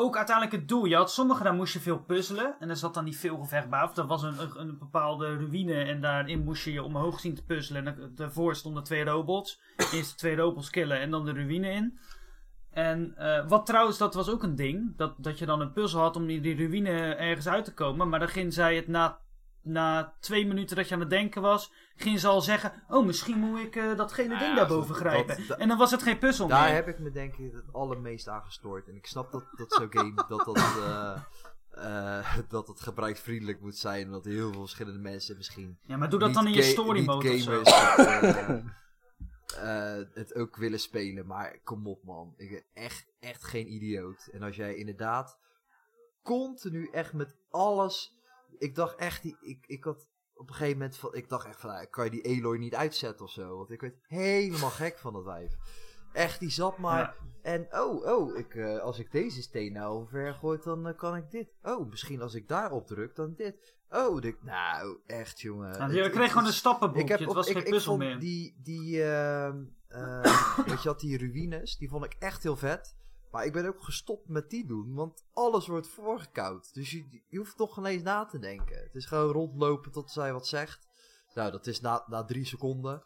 ook 0.00 0.16
uiteindelijk 0.16 0.56
het 0.56 0.68
doel, 0.68 0.84
je 0.84 0.96
had 0.96 1.12
sommige 1.12 1.42
daar 1.42 1.54
moest 1.54 1.72
je 1.72 1.80
veel 1.80 1.98
puzzelen. 1.98 2.56
En 2.58 2.68
er 2.68 2.76
zat 2.76 2.94
dan 2.94 3.04
niet 3.04 3.16
veel 3.16 3.38
gevecht 3.38 3.68
bij. 3.68 3.82
Of 3.82 3.96
er 3.96 4.06
was 4.06 4.22
een, 4.22 4.34
een, 4.56 4.78
bepaalde 4.78 5.36
ruïne 5.36 5.82
en 5.82 6.00
daarin 6.00 6.44
moest 6.44 6.64
je 6.64 6.72
je 6.72 6.82
omhoog 6.82 7.20
zien 7.20 7.34
te 7.34 7.44
puzzelen. 7.44 7.86
En 7.86 7.94
da- 7.94 8.08
daarvoor 8.14 8.56
stonden 8.56 8.84
twee 8.84 9.04
robots. 9.04 9.60
Eerst 9.94 10.18
twee 10.18 10.36
robots 10.36 10.70
killen 10.70 11.00
en 11.00 11.10
dan 11.10 11.24
de 11.24 11.32
ruïne 11.32 11.70
in. 11.70 11.98
En 12.70 13.16
eh, 13.16 13.48
wat 13.48 13.66
trouwens, 13.66 13.98
dat 13.98 14.14
was 14.14 14.30
ook 14.30 14.42
een 14.42 14.56
ding. 14.56 14.96
Dat, 14.96 15.14
dat 15.16 15.38
je 15.38 15.46
dan 15.46 15.60
een 15.60 15.72
puzzel 15.72 16.00
had 16.00 16.16
om 16.16 16.26
die, 16.26 16.40
die 16.40 16.56
ruïne 16.56 17.14
ergens 17.14 17.48
uit 17.48 17.64
te 17.64 17.74
komen. 17.74 18.08
Maar 18.08 18.18
dan 18.18 18.28
ging 18.28 18.52
zij 18.52 18.76
het 18.76 18.88
na, 18.88 19.18
na 19.68 20.14
twee 20.20 20.46
minuten 20.46 20.76
dat 20.76 20.88
je 20.88 20.94
aan 20.94 21.00
het 21.00 21.10
denken 21.10 21.42
was. 21.42 21.72
Ging 21.96 22.20
ze 22.20 22.26
al 22.26 22.40
zeggen: 22.40 22.72
Oh, 22.88 23.06
misschien 23.06 23.38
moet 23.38 23.58
ik 23.60 23.76
eh, 23.76 23.96
datgene 23.96 24.38
ding 24.38 24.54
daarboven 24.56 24.88
dat- 24.88 24.96
grijpen. 24.96 25.36
dat- 25.36 25.46
dat- 25.46 25.58
en 25.58 25.68
dan 25.68 25.78
was 25.78 25.90
het 25.90 26.02
geen 26.02 26.18
puzzel 26.18 26.48
Daar 26.48 26.64
meer. 26.64 26.74
heb 26.74 26.88
ik 26.88 26.98
me 26.98 27.10
denk 27.10 27.36
ik 27.36 27.52
het 27.52 27.72
allermeest 27.72 28.28
aan 28.28 28.42
gestoord. 28.44 28.88
En 28.88 28.94
ik 28.96 29.06
snap 29.06 29.32
dat, 29.32 29.44
dat 29.56 29.72
zo'n 29.72 29.86
game 29.90 30.14
dat 30.28 30.44
dat, 30.44 30.56
eh, 30.56 31.20
eh, 31.70 32.36
dat 32.48 32.68
het 32.68 32.80
gebruiksvriendelijk 32.80 33.60
moet 33.60 33.76
zijn. 33.76 34.04
En 34.06 34.10
dat 34.12 34.24
heel 34.24 34.50
veel 34.52 34.60
verschillende 34.60 34.98
mensen 35.00 35.36
misschien 35.36 35.78
Ja, 35.82 35.96
maar 35.96 36.08
doe 36.10 36.18
dat 36.18 36.28
niet 36.28 36.36
dan 36.38 36.46
in 36.46 36.52
je 36.52 36.62
story 36.62 36.98
niet 36.98 37.06
mode 37.06 37.28
of 37.32 37.36
zo. 37.40 37.62
gamers 37.64 38.62
eh, 39.58 39.96
het 40.14 40.34
ook 40.34 40.56
willen 40.56 40.80
spelen. 40.80 41.26
Maar 41.26 41.58
kom 41.64 41.86
op 41.86 42.04
man, 42.04 42.34
ik 42.36 42.50
ben 42.50 42.62
echt, 42.84 43.06
echt 43.20 43.44
geen 43.44 43.72
idioot. 43.72 44.28
En 44.32 44.42
als 44.42 44.56
jij 44.56 44.74
inderdaad 44.74 45.38
continu 46.22 46.88
echt 46.92 47.12
met 47.12 47.36
alles... 47.50 48.16
Ik 48.58 48.74
dacht 48.74 48.94
echt, 48.96 49.22
die- 49.22 49.36
ik, 49.40 49.64
ik 49.66 49.84
had 49.84 50.08
op 50.34 50.48
een 50.48 50.54
gegeven 50.54 50.78
moment 50.78 50.96
van, 50.96 51.14
ik 51.14 51.28
dacht 51.28 51.46
echt 51.46 51.60
van, 51.60 51.70
nou, 51.70 51.86
kan 51.86 52.04
je 52.04 52.10
die 52.10 52.20
Eloy 52.22 52.58
niet 52.58 52.74
uitzetten 52.74 53.24
of 53.24 53.30
zo? 53.32 53.56
Want 53.56 53.70
ik 53.70 53.80
werd 53.80 53.98
helemaal 54.06 54.70
gek 54.70 54.98
van 54.98 55.12
dat 55.12 55.24
wijf. 55.24 55.56
Echt, 56.12 56.40
die 56.40 56.50
zat 56.50 56.78
maar... 56.78 56.98
Ja. 57.00 57.14
En 57.42 57.66
oh, 57.70 58.04
oh, 58.06 58.36
ik, 58.38 58.54
eh, 58.54 58.78
als 58.78 58.98
ik 58.98 59.12
deze 59.12 59.42
steen 59.42 59.72
nou 59.72 60.08
ver 60.08 60.34
gooi, 60.34 60.58
dan 60.62 60.86
eh, 60.88 60.96
kan 60.96 61.16
ik 61.16 61.30
dit. 61.30 61.48
Oh, 61.62 61.88
misschien 61.90 62.22
als 62.22 62.34
ik 62.34 62.48
daarop 62.48 62.86
druk, 62.86 63.14
dan 63.14 63.34
dit. 63.34 63.76
Oh. 63.90 64.22
Nou, 64.40 64.98
echt 65.06 65.40
jongen. 65.40 65.82
Het- 65.82 65.92
je 65.92 66.02
het 66.02 66.12
kreeg 66.12 66.30
gewoon 66.32 66.46
een 66.46 66.52
stappenboekje. 66.52 67.02
ik 67.02 67.08
heb 67.08 67.18
het 67.18 67.32
was 67.32 67.46
ik, 67.46 67.56
geen 67.56 67.64
ik 67.64 67.70
puzzel 67.70 67.96
meer. 67.96 68.18
Die, 68.18 68.60
die, 68.62 69.02
eh, 69.02 69.52
weet 70.66 70.82
je 70.82 70.88
wat, 70.88 71.00
die 71.00 71.18
ruïnes, 71.18 71.76
die 71.76 71.88
vond 71.88 72.04
ik 72.04 72.16
echt 72.18 72.42
heel 72.42 72.56
vet. 72.56 72.96
Maar 73.30 73.44
ik 73.44 73.52
ben 73.52 73.66
ook 73.66 73.82
gestopt 73.82 74.28
met 74.28 74.50
die 74.50 74.66
doen, 74.66 74.94
want 74.94 75.24
alles 75.32 75.66
wordt 75.66 75.88
voorgekoud. 75.88 76.74
Dus 76.74 76.90
je, 76.90 77.22
je 77.28 77.38
hoeft 77.38 77.56
toch 77.56 77.74
geen 77.74 77.84
eens 77.84 78.02
na 78.02 78.24
te 78.24 78.38
denken. 78.38 78.82
Het 78.82 78.94
is 78.94 79.06
gewoon 79.06 79.32
rondlopen 79.32 79.92
tot 79.92 80.10
zij 80.10 80.32
wat 80.32 80.46
zegt. 80.46 80.86
Nou, 81.34 81.50
dat 81.50 81.66
is 81.66 81.80
na, 81.80 82.04
na 82.06 82.24
drie 82.24 82.44
seconden. 82.44 83.04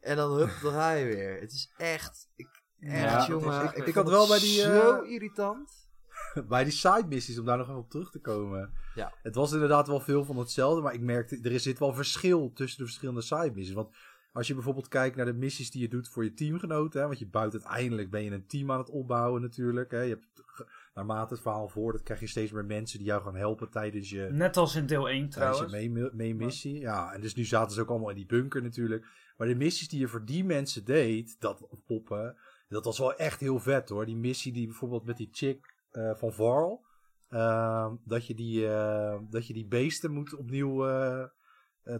En 0.00 0.16
dan 0.16 0.30
hup, 0.32 0.58
dan 0.62 0.72
ga 0.72 0.90
je 0.90 1.04
weer. 1.04 1.40
Het 1.40 1.52
is 1.52 1.72
echt, 1.76 2.28
ik, 2.36 2.62
echt 2.80 3.02
Ja, 3.02 3.26
jongen. 3.26 3.64
ik, 3.64 3.86
ik 3.86 3.94
had 3.94 4.08
wel 4.08 4.28
bij 4.28 4.38
die, 4.38 4.60
Zo 4.60 5.02
eh, 5.02 5.10
irritant. 5.10 5.88
bij 6.48 6.64
die 6.64 6.72
side 6.72 7.06
missies, 7.08 7.38
om 7.38 7.44
daar 7.44 7.56
nog 7.58 7.66
even 7.66 7.80
op 7.80 7.90
terug 7.90 8.10
te 8.10 8.20
komen. 8.20 8.72
Ja. 8.94 9.12
Het 9.22 9.34
was 9.34 9.52
inderdaad 9.52 9.86
wel 9.86 10.00
veel 10.00 10.24
van 10.24 10.36
hetzelfde, 10.36 10.82
maar 10.82 10.94
ik 10.94 11.00
merkte, 11.00 11.40
er 11.42 11.60
zit 11.60 11.78
wel 11.78 11.94
verschil 11.94 12.52
tussen 12.52 12.78
de 12.78 12.84
verschillende 12.84 13.22
side 13.22 13.52
missies. 13.54 13.74
Want 13.74 13.96
als 14.36 14.46
je 14.46 14.54
bijvoorbeeld 14.54 14.88
kijkt 14.88 15.16
naar 15.16 15.24
de 15.24 15.32
missies 15.32 15.70
die 15.70 15.80
je 15.80 15.88
doet 15.88 16.08
voor 16.08 16.24
je 16.24 16.32
teamgenoten, 16.32 17.00
hè, 17.00 17.06
want 17.06 17.18
je 17.18 17.26
buit 17.26 17.52
uiteindelijk 17.52 18.10
ben 18.10 18.24
je 18.24 18.30
een 18.30 18.46
team 18.46 18.70
aan 18.72 18.78
het 18.78 18.90
opbouwen 18.90 19.42
natuurlijk. 19.42 19.90
Hè. 19.90 20.00
Je 20.00 20.08
hebt, 20.08 20.66
naarmate 20.94 21.34
het 21.34 21.42
verhaal 21.42 21.68
voordat 21.68 22.02
krijg 22.02 22.20
je 22.20 22.26
steeds 22.26 22.52
meer 22.52 22.64
mensen 22.64 22.98
die 22.98 23.06
jou 23.06 23.22
gaan 23.22 23.36
helpen 23.36 23.70
tijdens 23.70 24.10
je, 24.10 24.28
Net 24.30 24.56
als 24.56 24.74
in 24.74 24.86
deel 24.86 25.08
1 25.08 25.28
tijdens 25.28 25.58
je 25.58 25.64
trouwens. 25.66 25.94
mee, 25.94 26.10
mee 26.12 26.34
missie. 26.34 26.80
Ja, 26.80 27.12
en 27.12 27.20
dus 27.20 27.34
nu 27.34 27.44
zaten 27.44 27.74
ze 27.74 27.80
ook 27.80 27.88
allemaal 27.88 28.10
in 28.10 28.16
die 28.16 28.26
bunker 28.26 28.62
natuurlijk. 28.62 29.06
Maar 29.36 29.48
de 29.48 29.54
missies 29.54 29.88
die 29.88 30.00
je 30.00 30.08
voor 30.08 30.24
die 30.24 30.44
mensen 30.44 30.84
deed, 30.84 31.36
dat 31.40 31.68
poppen, 31.86 32.36
dat 32.68 32.84
was 32.84 32.98
wel 32.98 33.14
echt 33.14 33.40
heel 33.40 33.58
vet 33.58 33.88
hoor. 33.88 34.06
Die 34.06 34.16
missie 34.16 34.52
die 34.52 34.66
bijvoorbeeld 34.66 35.04
met 35.04 35.16
die 35.16 35.28
chick 35.32 35.74
eh, 35.90 36.14
van 36.14 36.32
Varl, 36.32 36.84
ehm, 37.28 37.94
dat, 38.04 38.26
je 38.26 38.34
die, 38.34 38.68
eh, 38.68 39.18
dat 39.30 39.46
je 39.46 39.52
die 39.52 39.66
beesten 39.66 40.12
moet 40.12 40.34
opnieuw 40.34 40.86
eh, 40.86 41.24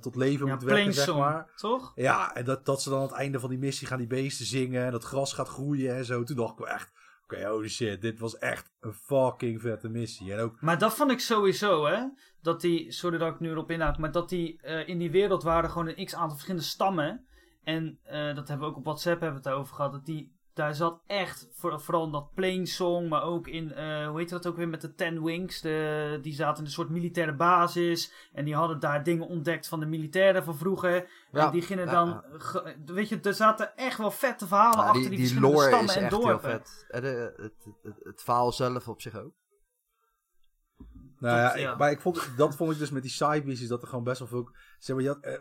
tot 0.01 0.16
leven 0.16 0.46
Ja, 0.46 0.55
moet 0.55 0.62
wekken, 0.62 0.92
zeg 0.94 1.16
maar. 1.16 1.51
toch? 1.57 1.92
Ja, 1.94 2.35
en 2.35 2.44
dat, 2.44 2.64
dat 2.64 2.83
ze 2.83 2.88
dan 2.90 2.99
aan 2.99 3.05
het 3.07 3.14
einde 3.14 3.40
van 3.40 3.51
die 3.51 3.59
missie 3.59 3.87
gaan 3.87 3.99
die 3.99 4.07
beesten 4.07 4.46
zingen 4.46 4.85
en 4.85 4.90
dat 4.90 5.05
gras 5.05 5.33
gaat 5.33 5.49
groeien 5.49 5.96
en 5.96 6.05
zo. 6.05 6.22
Toen 6.22 6.37
dacht 6.37 6.59
ik 6.59 6.66
echt, 6.66 6.92
oké, 7.25 7.46
holy 7.46 7.68
shit, 7.68 8.01
dit 8.01 8.18
was 8.18 8.38
echt 8.38 8.72
een 8.81 8.94
fucking 8.94 9.61
vette 9.61 9.88
missie. 9.88 10.33
En 10.33 10.38
ook, 10.40 10.61
Maar 10.61 10.79
dat 10.79 10.94
vond 10.94 11.11
ik 11.11 11.20
sowieso, 11.20 11.87
hè. 11.87 12.05
Dat 12.42 12.61
die, 12.61 12.92
sorry 12.92 13.18
dat 13.18 13.35
ik 13.35 13.40
nu 13.40 13.51
erop 13.51 13.70
inhaak, 13.70 13.99
maar 13.99 14.12
dat 14.12 14.29
die 14.29 14.62
eh, 14.62 14.88
in 14.88 14.99
die 14.99 15.11
wereld 15.11 15.42
waren 15.42 15.70
gewoon 15.70 15.88
een 15.88 16.05
x 16.05 16.14
aantal 16.14 16.31
verschillende 16.33 16.66
stammen. 16.66 17.27
En 17.62 17.99
eh, 18.03 18.35
dat 18.35 18.49
hebben 18.49 18.66
we 18.66 18.72
ook 18.72 18.77
op 18.79 18.85
WhatsApp 18.85 19.20
hebben 19.20 19.42
we 19.42 19.49
het 19.49 19.59
over 19.59 19.75
gehad. 19.75 19.92
Dat 19.92 20.05
die 20.05 20.36
daar 20.57 20.75
zat 20.75 21.01
echt, 21.07 21.49
voor, 21.53 21.81
vooral 21.81 22.05
in 22.05 22.12
dat 22.12 22.35
Plainsong, 22.35 23.09
maar 23.09 23.23
ook 23.23 23.47
in, 23.49 23.73
eh, 23.73 24.09
hoe 24.09 24.19
heet 24.19 24.29
dat 24.29 24.47
ook 24.47 24.57
weer 24.57 24.69
met 24.69 24.81
de 24.81 24.95
Ten 24.95 25.23
Wings. 25.25 25.61
De, 25.61 26.19
die 26.23 26.35
zaten 26.35 26.59
in 26.59 26.64
een 26.64 26.71
soort 26.75 26.88
militaire 26.88 27.35
basis. 27.35 28.12
En 28.33 28.45
die 28.45 28.55
hadden 28.55 28.81
daar 28.81 29.03
dingen 29.03 29.27
ontdekt 29.27 29.69
van 29.69 29.81
de 29.81 29.87
militairen 29.87 30.45
van 30.45 30.57
vroeger. 30.57 31.09
Ja, 31.33 31.47
en 31.47 31.53
die 31.53 31.62
gingen 31.62 31.85
ja, 31.87 31.92
dan, 31.92 32.23
ge- 32.33 32.77
weet 32.87 33.09
je, 33.09 33.21
er 33.21 33.35
zaten 33.35 33.77
echt 33.77 33.99
wel 33.99 34.11
vette 34.11 34.47
verhalen 34.47 34.79
Ja, 34.79 34.85
achter 34.85 35.01
die, 35.01 35.11
die, 35.11 35.19
die 35.19 35.27
verschillende 35.29 35.57
lore 35.57 35.69
stammen 35.69 35.88
is 35.90 35.97
en 35.97 36.03
echt 36.03 36.12
heel 36.16 36.23
dorpen. 36.25 36.51
vet. 36.51 36.87
En 36.88 37.03
de, 37.03 37.09
het, 37.37 37.37
het, 37.64 37.75
het, 37.83 38.05
het 38.05 38.23
verhaal 38.23 38.53
zelf 38.53 38.88
op 38.88 39.01
zich 39.01 39.14
ook. 39.16 39.33
Nou 41.19 41.37
ja, 41.38 41.51
Tot- 41.51 41.61
ja. 41.61 41.73
Ik, 41.73 41.79
maar 41.79 41.90
ik 41.90 42.01
vond, 42.01 42.31
dat 42.37 42.57
vond 42.57 42.73
ik 42.73 42.79
dus 42.79 42.90
met 42.90 43.03
die 43.03 43.11
side 43.11 43.66
dat 43.69 43.83
er 43.83 43.88
gewoon 43.88 44.05
best 44.05 44.19
wel 44.19 44.29
veel, 44.29 44.51
zeg 44.79 44.97
maar, 44.97 45.05
je 45.05 45.11
had, 45.11 45.21
eh, 45.21 45.33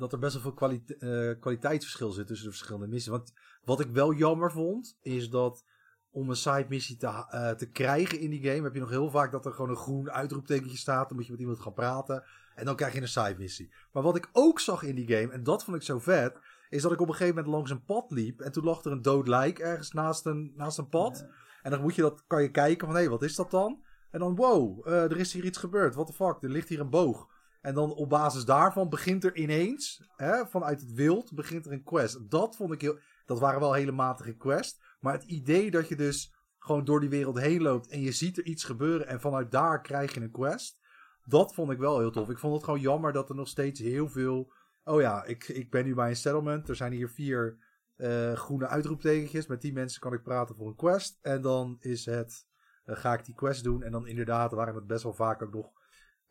dat 0.00 0.12
er 0.12 0.18
best 0.18 0.32
wel 0.32 0.42
veel 0.42 0.54
kwalite- 0.54 0.96
eh, 0.96 1.40
kwaliteitsverschil 1.40 2.10
zit 2.10 2.26
tussen 2.26 2.46
de 2.46 2.52
verschillende 2.52 2.86
missies. 2.86 3.10
Want 3.10 3.32
wat 3.64 3.80
ik 3.80 3.90
wel 3.90 4.12
jammer 4.12 4.52
vond, 4.52 4.98
is 5.02 5.30
dat 5.30 5.64
om 6.10 6.30
een 6.30 6.36
side 6.36 6.66
missie 6.68 6.96
te, 6.96 7.06
eh, 7.06 7.50
te 7.50 7.70
krijgen 7.70 8.20
in 8.20 8.30
die 8.30 8.42
game, 8.42 8.62
heb 8.62 8.74
je 8.74 8.80
nog 8.80 8.90
heel 8.90 9.10
vaak 9.10 9.32
dat 9.32 9.46
er 9.46 9.52
gewoon 9.52 9.70
een 9.70 9.76
groen 9.76 10.10
uitroeptekentje 10.10 10.76
staat. 10.76 11.08
Dan 11.08 11.16
moet 11.16 11.26
je 11.26 11.32
met 11.32 11.40
iemand 11.40 11.60
gaan 11.60 11.72
praten. 11.72 12.24
En 12.54 12.64
dan 12.64 12.76
krijg 12.76 12.92
je 12.92 13.00
een 13.00 13.08
side 13.08 13.34
missie. 13.38 13.72
Maar 13.92 14.02
wat 14.02 14.16
ik 14.16 14.28
ook 14.32 14.60
zag 14.60 14.82
in 14.82 14.94
die 14.94 15.06
game, 15.06 15.32
en 15.32 15.42
dat 15.42 15.64
vond 15.64 15.76
ik 15.76 15.82
zo 15.82 15.98
vet, 15.98 16.38
is 16.68 16.82
dat 16.82 16.92
ik 16.92 17.00
op 17.00 17.08
een 17.08 17.14
gegeven 17.14 17.34
moment 17.34 17.54
langs 17.54 17.70
een 17.70 17.84
pad 17.84 18.10
liep. 18.10 18.40
En 18.40 18.52
toen 18.52 18.64
lag 18.64 18.84
er 18.84 18.92
een 18.92 19.02
dood 19.02 19.28
lijk 19.28 19.58
ergens 19.58 19.92
naast 19.92 20.26
een, 20.26 20.52
naast 20.56 20.78
een 20.78 20.88
pad. 20.88 21.26
En 21.62 21.70
dan 21.70 21.80
moet 21.80 21.94
je 21.94 22.02
dat, 22.02 22.24
kan 22.26 22.42
je 22.42 22.50
kijken 22.50 22.86
van, 22.86 22.96
hé, 22.96 23.08
wat 23.08 23.22
is 23.22 23.34
dat 23.34 23.50
dan? 23.50 23.82
En 24.10 24.20
dan, 24.20 24.36
wow, 24.36 24.86
eh, 24.88 25.02
er 25.02 25.16
is 25.16 25.32
hier 25.32 25.44
iets 25.44 25.58
gebeurd. 25.58 25.94
What 25.94 26.06
the 26.06 26.12
fuck, 26.12 26.42
er 26.42 26.50
ligt 26.50 26.68
hier 26.68 26.80
een 26.80 26.90
boog. 26.90 27.28
En 27.60 27.74
dan 27.74 27.94
op 27.94 28.08
basis 28.08 28.44
daarvan 28.44 28.88
begint 28.88 29.24
er 29.24 29.36
ineens, 29.36 30.10
hè, 30.16 30.46
vanuit 30.46 30.80
het 30.80 30.92
wild, 30.92 31.34
begint 31.34 31.66
er 31.66 31.72
een 31.72 31.84
quest. 31.84 32.30
Dat 32.30 32.56
vond 32.56 32.72
ik 32.72 32.80
heel, 32.80 32.98
dat 33.24 33.38
waren 33.38 33.60
wel 33.60 33.72
hele 33.72 33.92
matige 33.92 34.36
quests. 34.36 34.80
Maar 35.00 35.12
het 35.12 35.24
idee 35.24 35.70
dat 35.70 35.88
je 35.88 35.96
dus 35.96 36.34
gewoon 36.58 36.84
door 36.84 37.00
die 37.00 37.08
wereld 37.08 37.38
heen 37.38 37.62
loopt 37.62 37.88
en 37.88 38.00
je 38.00 38.12
ziet 38.12 38.38
er 38.38 38.44
iets 38.44 38.64
gebeuren 38.64 39.06
en 39.06 39.20
vanuit 39.20 39.50
daar 39.50 39.80
krijg 39.80 40.14
je 40.14 40.20
een 40.20 40.30
quest. 40.30 40.78
Dat 41.24 41.54
vond 41.54 41.70
ik 41.70 41.78
wel 41.78 41.98
heel 41.98 42.10
tof. 42.10 42.30
Ik 42.30 42.38
vond 42.38 42.54
het 42.54 42.64
gewoon 42.64 42.80
jammer 42.80 43.12
dat 43.12 43.28
er 43.28 43.34
nog 43.34 43.48
steeds 43.48 43.80
heel 43.80 44.08
veel... 44.08 44.52
Oh 44.84 45.00
ja, 45.00 45.24
ik, 45.24 45.48
ik 45.48 45.70
ben 45.70 45.84
nu 45.84 45.94
bij 45.94 46.08
een 46.08 46.16
settlement. 46.16 46.68
Er 46.68 46.76
zijn 46.76 46.92
hier 46.92 47.08
vier 47.08 47.58
eh, 47.96 48.32
groene 48.32 48.66
uitroeptekentjes. 48.66 49.46
Met 49.46 49.60
die 49.60 49.72
mensen 49.72 50.00
kan 50.00 50.12
ik 50.12 50.22
praten 50.22 50.56
voor 50.56 50.68
een 50.68 50.76
quest. 50.76 51.18
En 51.22 51.42
dan 51.42 51.76
is 51.80 52.06
het... 52.06 52.46
eh, 52.84 52.96
ga 52.96 53.12
ik 53.12 53.24
die 53.24 53.34
quest 53.34 53.64
doen. 53.64 53.82
En 53.82 53.92
dan 53.92 54.06
inderdaad 54.06 54.52
waren 54.52 54.74
het 54.74 54.86
best 54.86 55.02
wel 55.02 55.14
vaak 55.14 55.42
ook 55.42 55.52
nog... 55.52 55.72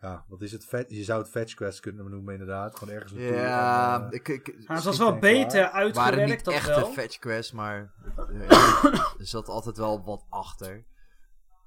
Ja, 0.01 0.25
wat 0.27 0.41
is 0.41 0.51
het? 0.51 0.65
Vet, 0.65 0.89
je 0.89 1.03
zou 1.03 1.21
het 1.21 1.29
fetch 1.29 1.53
quest 1.53 1.79
kunnen 1.79 2.09
noemen 2.09 2.33
inderdaad. 2.33 2.75
Gewoon 2.77 2.93
ergens 2.93 3.13
naartoe. 3.13 3.35
Ja, 3.37 3.95
en, 4.01 4.05
eh, 4.07 4.11
ik, 4.11 4.27
ik, 4.27 4.67
Maar 4.67 4.75
het 4.75 4.85
was 4.85 4.95
ik 4.95 5.01
wel 5.01 5.19
beter 5.19 5.59
waren 5.61 5.73
uitgewerkt, 5.73 6.27
niet 6.29 6.45
dat 6.45 6.53
echte 6.53 6.69
wel. 6.79 6.85
fetch 6.91 7.19
quests, 7.19 7.51
maar 7.51 7.91
eh, 8.29 8.83
er 9.19 9.27
zat 9.27 9.47
altijd 9.47 9.77
wel 9.77 10.03
wat 10.03 10.25
achter. 10.29 10.85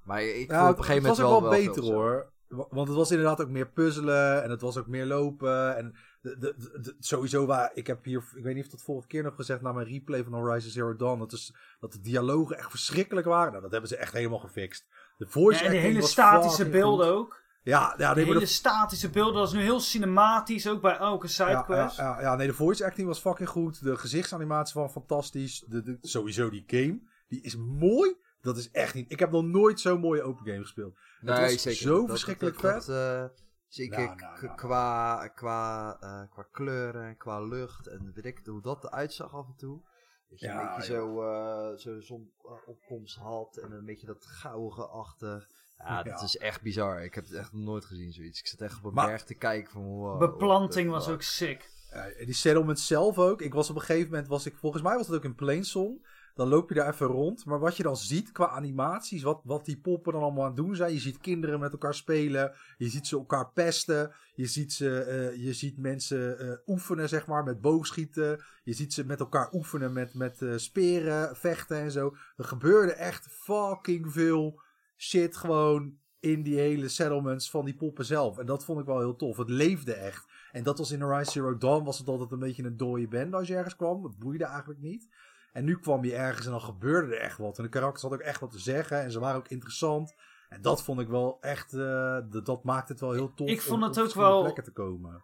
Maar 0.03 0.23
ik 0.23 0.51
Ja, 0.51 0.59
vond 0.59 0.71
op 0.71 0.77
een 0.77 0.83
gegeven 0.83 1.09
het 1.09 1.17
moment 1.17 1.17
was 1.17 1.19
ook 1.19 1.41
wel, 1.41 1.49
wel, 1.49 1.59
beter 1.73 1.93
hoor. 1.93 2.31
Wa- 2.47 2.67
Want 2.69 2.87
het 2.87 2.97
was 2.97 3.11
inderdaad 3.11 3.41
ook 3.41 3.49
meer 3.49 3.67
puzzelen 3.69 4.43
en 4.43 4.49
het 4.49 4.61
was 4.61 4.77
ook 4.77 4.87
meer 4.87 5.05
lopen. 5.05 5.75
En 5.77 5.95
de, 6.21 6.37
de, 6.37 6.55
de- 6.81 6.95
sowieso 6.99 7.45
waar, 7.45 7.71
ik 7.73 7.87
heb 7.87 8.03
hier, 8.03 8.23
ik 8.35 8.43
weet 8.43 8.55
niet 8.55 8.65
of 8.65 8.71
dat 8.71 8.81
vorige 8.81 9.07
keer 9.07 9.23
nog 9.23 9.35
gezegd 9.35 9.61
na 9.61 9.71
mijn 9.71 9.87
replay 9.87 10.23
van 10.23 10.33
Horizon 10.33 10.71
Zero 10.71 10.95
Dawn. 10.95 11.19
Dat, 11.19 11.31
is, 11.31 11.55
dat 11.79 11.91
de 11.91 11.99
dialogen 12.01 12.57
echt 12.57 12.69
verschrikkelijk 12.69 13.27
waren. 13.27 13.49
Nou, 13.51 13.61
dat 13.61 13.71
hebben 13.71 13.89
ze 13.89 13.95
echt 13.97 14.13
helemaal 14.13 14.39
gefixt. 14.39 14.85
De 15.17 15.27
voice 15.27 15.59
Ja, 15.59 15.65
en 15.65 15.71
die 15.71 15.81
hele 15.81 16.01
statische 16.01 16.69
beelden 16.69 17.07
goed. 17.07 17.15
ook. 17.15 17.41
Ja, 17.63 17.95
nee, 17.97 18.25
hele 18.25 18.39
de, 18.39 18.45
statische 18.45 19.09
beelden, 19.09 19.33
dat 19.33 19.47
is 19.47 19.53
nu 19.53 19.61
heel 19.61 19.79
cinematisch, 19.79 20.67
ook 20.67 20.81
bij 20.81 20.97
elke 20.97 21.27
sidequest. 21.27 21.97
ja, 21.97 22.03
ja, 22.15 22.21
ja, 22.21 22.35
nee, 22.35 22.47
de 22.47 22.53
voice 22.53 22.85
acting 22.85 23.07
was 23.07 23.19
fucking 23.19 23.49
goed. 23.49 23.83
De 23.83 23.97
gezichtsanimatie 23.97 24.81
was 24.81 24.91
fantastisch. 24.91 25.63
De, 25.67 25.81
de, 25.83 25.97
sowieso 26.01 26.49
die 26.49 26.63
game, 26.67 26.99
die 27.27 27.41
is 27.41 27.55
mooi. 27.55 28.15
Dat 28.41 28.57
is 28.57 28.71
echt 28.71 28.93
niet. 28.93 29.11
Ik 29.11 29.19
heb 29.19 29.31
nog 29.31 29.43
nooit 29.43 29.79
zo'n 29.79 29.99
mooie 29.99 30.21
open 30.21 30.45
game 30.45 30.61
gespeeld. 30.61 30.97
Het 31.19 31.63
was 31.63 31.77
zo 31.77 31.99
Dat- 31.99 32.09
verschrikkelijk 32.09 32.61
dat- 32.61 32.71
vet. 32.73 32.85
dat, 32.85 32.95
eh, 33.29 33.37
zeker 33.67 33.97
Nou, 34.05 34.15
nou, 34.19 34.35
k- 34.37 34.41
nou, 34.41 34.55
qua, 34.55 35.27
qua, 35.27 35.97
eh, 35.99 36.21
qua 36.31 36.47
kleuren 36.51 37.03
en 37.07 37.17
qua 37.17 37.41
lucht 37.41 37.87
en 37.87 38.11
weet 38.13 38.25
ik 38.25 38.41
hoe 38.45 38.61
dat 38.61 38.83
eruit 38.83 39.13
zag 39.13 39.33
af 39.33 39.47
en 39.47 39.55
toe. 39.57 39.81
Dat 40.29 40.39
je 40.39 40.45
Ja, 40.45 40.69
een 40.69 40.75
beetje 40.75 40.93
ja. 40.93 40.99
zo, 40.99 41.21
eh 41.21 41.77
zo 41.77 41.99
zonopkomst 41.99 43.17
had 43.17 43.57
en 43.57 43.71
een 43.71 43.85
beetje 43.85 44.05
dat 44.07 44.25
gouden 44.25 44.89
achter. 44.89 45.47
Ja, 45.85 46.03
dat 46.03 46.19
Ja. 46.19 46.25
is 46.25 46.37
echt 46.37 46.61
bizar. 46.61 47.03
Ik 47.03 47.15
heb 47.15 47.23
het 47.23 47.33
echt 47.33 47.53
nooit 47.53 47.85
gezien 47.85 48.11
zoiets. 48.13 48.39
Ik 48.39 48.47
zat 48.47 48.61
echt 48.61 48.77
op 48.77 48.83
een 48.83 48.93
Maar- 48.93 49.07
berg 49.07 49.23
te 49.23 49.33
kijken 49.33 49.71
van 49.71 49.83
wow. 49.83 50.19
Beplanting 50.19 50.89
was 50.89 51.07
ook 51.07 51.21
sick. 51.21 51.71
Ja, 51.91 52.25
die 52.25 52.33
settlement 52.33 52.79
zelf 52.79 53.17
ook. 53.17 53.41
Ik 53.41 53.53
was 53.53 53.69
op 53.69 53.75
een 53.75 53.81
gegeven 53.81 54.09
moment, 54.09 54.27
was 54.27 54.45
ik, 54.45 54.55
volgens 54.57 54.83
mij 54.83 54.95
was 54.97 55.07
het 55.07 55.15
ook 55.15 55.23
in 55.23 55.35
Plainsong. 55.35 56.11
Dan 56.35 56.47
loop 56.47 56.69
je 56.69 56.75
daar 56.75 56.93
even 56.93 57.05
rond. 57.07 57.45
Maar 57.45 57.59
wat 57.59 57.77
je 57.77 57.83
dan 57.83 57.97
ziet 57.97 58.31
qua 58.31 58.47
animaties, 58.49 59.23
wat, 59.23 59.41
wat 59.43 59.65
die 59.65 59.77
poppen 59.77 60.13
dan 60.13 60.21
allemaal 60.21 60.41
aan 60.41 60.47
het 60.47 60.57
doen 60.57 60.75
zijn. 60.75 60.93
Je 60.93 60.99
ziet 60.99 61.17
kinderen 61.17 61.59
met 61.59 61.71
elkaar 61.71 61.93
spelen. 61.93 62.53
Je 62.77 62.89
ziet 62.89 63.07
ze 63.07 63.17
elkaar 63.17 63.49
pesten. 63.51 64.13
Je 64.35 64.45
ziet, 64.45 64.73
ze, 64.73 64.99
eh, 65.01 65.43
je 65.43 65.53
ziet 65.53 65.77
mensen 65.77 66.39
eh, 66.39 66.51
oefenen, 66.65 67.09
zeg 67.09 67.27
maar, 67.27 67.43
met 67.43 67.61
boogschieten. 67.61 68.43
Je 68.63 68.73
ziet 68.73 68.93
ze 68.93 69.05
met 69.05 69.19
elkaar 69.19 69.49
oefenen 69.53 69.93
met, 69.93 70.13
met 70.13 70.41
eh, 70.41 70.53
speren, 70.55 71.35
vechten 71.35 71.77
en 71.77 71.91
zo. 71.91 72.15
Er 72.37 72.45
gebeurde 72.45 72.93
echt 72.93 73.27
fucking 73.29 74.11
veel 74.11 74.61
shit 74.97 75.37
gewoon 75.37 75.97
in 76.19 76.43
die 76.43 76.59
hele 76.59 76.87
settlements 76.87 77.49
van 77.49 77.65
die 77.65 77.75
poppen 77.75 78.05
zelf. 78.05 78.37
En 78.37 78.45
dat 78.45 78.65
vond 78.65 78.79
ik 78.79 78.85
wel 78.85 78.99
heel 78.99 79.15
tof. 79.15 79.37
Het 79.37 79.49
leefde 79.49 79.93
echt. 79.93 80.31
En 80.51 80.63
dat 80.63 80.77
was 80.77 80.91
in 80.91 81.01
Horizon 81.01 81.31
Zero 81.33 81.57
Dawn 81.57 81.83
was 81.83 81.97
het 81.97 82.07
altijd 82.07 82.31
een 82.31 82.39
beetje 82.39 82.63
een 82.63 82.77
dode 82.77 83.07
band 83.07 83.33
als 83.33 83.47
je 83.47 83.55
ergens 83.55 83.75
kwam. 83.75 84.03
Het 84.03 84.17
boeide 84.19 84.45
eigenlijk 84.45 84.79
niet. 84.81 85.09
En 85.51 85.63
nu 85.65 85.79
kwam 85.79 86.03
je 86.03 86.15
ergens 86.15 86.45
en 86.45 86.51
dan 86.51 86.61
gebeurde 86.61 87.15
er 87.15 87.21
echt 87.21 87.37
wat. 87.37 87.57
En 87.57 87.63
de 87.63 87.69
karakters 87.69 88.01
hadden 88.01 88.19
ook 88.19 88.25
echt 88.25 88.39
wat 88.39 88.51
te 88.51 88.59
zeggen. 88.59 89.01
En 89.01 89.11
ze 89.11 89.19
waren 89.19 89.37
ook 89.37 89.47
interessant. 89.47 90.15
En 90.49 90.61
dat 90.61 90.83
vond 90.83 90.99
ik 90.99 91.07
wel 91.07 91.37
echt... 91.41 91.73
eh, 91.73 92.17
dat 92.43 92.63
maakte 92.63 92.91
het 92.91 93.01
wel 93.01 93.11
heel 93.11 93.33
tof 93.33 93.49
Ik 93.49 93.61
vond 93.61 93.81
om 93.81 93.87
het 93.87 93.97
op 93.97 94.03
ook 94.03 94.13
wel- 94.13 94.41
plekken 94.41 94.63
te 94.63 94.71
komen. 94.71 95.23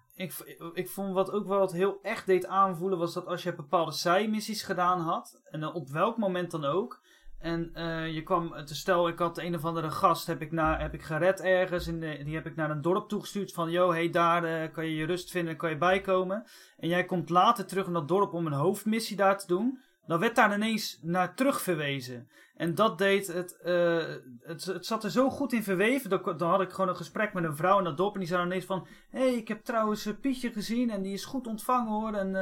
Ik, 0.73 0.89
vond 0.89 1.13
wat 1.13 1.32
ook 1.32 1.47
wel 1.47 1.62
het 1.62 1.71
heel 1.71 1.99
echt 2.01 2.25
deed 2.25 2.45
aanvoelen, 2.45 2.97
was 2.97 3.13
dat 3.13 3.25
als 3.25 3.43
je 3.43 3.55
bepaalde 3.55 3.91
zijmissies 3.91 4.63
gedaan 4.63 4.99
had, 4.99 5.41
en 5.49 5.65
op 5.65 5.89
welk 5.89 6.17
moment 6.17 6.51
dan 6.51 6.65
ook, 6.65 7.01
en 7.39 7.69
eh, 7.73 8.13
je 8.13 8.23
kwam, 8.23 8.65
te 8.65 8.75
stel 8.75 9.08
ik 9.08 9.19
had 9.19 9.38
een 9.38 9.56
of 9.56 9.65
andere 9.65 9.91
gast, 9.91 10.28
heb 10.28 10.41
ik, 10.41 10.52
naar, 10.52 10.82
heb 10.82 10.93
ik 10.93 11.02
gered 11.02 11.41
ergens, 11.41 11.88
en 11.88 11.99
die 11.99 12.36
heb 12.36 12.45
ik 12.45 12.56
naar 12.56 12.69
een 12.69 12.82
dorp 12.82 13.10
toegestuurd 13.10 13.54
van, 13.54 13.71
yo, 13.71 13.91
hey, 13.91 14.10
daar 14.10 14.43
eh, 14.43 14.71
kan 14.73 14.86
je 14.86 14.95
je 14.95 15.06
rust 15.06 15.32
vinden, 15.32 15.58
kan 15.58 15.69
je 15.69 15.78
bijkomen. 15.78 16.45
En 16.78 16.88
jij 16.88 17.06
komt 17.06 17.30
later 17.30 17.65
terug 17.65 17.88
in 17.88 17.93
dat 17.93 18.08
dorp 18.08 18.34
om 18.34 18.45
een 18.45 18.54
hoofdmissie 18.54 19.17
daar 19.17 19.38
te 19.38 19.47
doen, 19.47 19.80
dan 20.06 20.19
werd 20.19 20.36
daar 20.36 20.56
ineens 20.56 20.99
naar 21.02 21.36
terug 21.36 21.62
verwezen. 21.62 22.30
En 22.56 22.75
dat 22.75 22.97
deed 22.97 23.28
het, 23.28 23.58
eh, 23.62 24.06
het, 24.41 24.65
het 24.65 24.86
zat 24.86 25.04
er 25.04 25.12
zo 25.12 25.30
goed 25.30 25.54
in 25.54 25.63
verweven. 25.63 26.10
Dan, 26.10 26.38
dan 26.38 26.49
had 26.49 26.62
ik 26.62 26.71
gewoon 26.71 26.89
een 26.89 26.95
gesprek 26.95 27.34
met 27.34 27.43
een 27.43 27.56
vrouw 27.56 27.78
in 27.78 27.84
dat 27.84 27.97
dorp. 27.97 28.13
En 28.13 28.19
die 28.19 28.30
zei 28.30 28.45
ineens 28.45 28.65
van... 28.65 28.88
Hé, 29.10 29.19
hey, 29.19 29.34
ik 29.34 29.47
heb 29.47 29.63
trouwens 29.63 30.13
Pietje 30.21 30.52
gezien. 30.52 30.89
En 30.89 31.02
die 31.02 31.13
is 31.13 31.25
goed 31.25 31.47
ontvangen 31.47 31.91
hoor. 31.91 32.13
En 32.13 32.34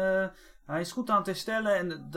hij 0.65 0.79
is 0.79 0.91
goed 0.91 1.09
aan 1.09 1.17
het 1.17 1.25
herstellen. 1.25 1.75
En 1.75 2.09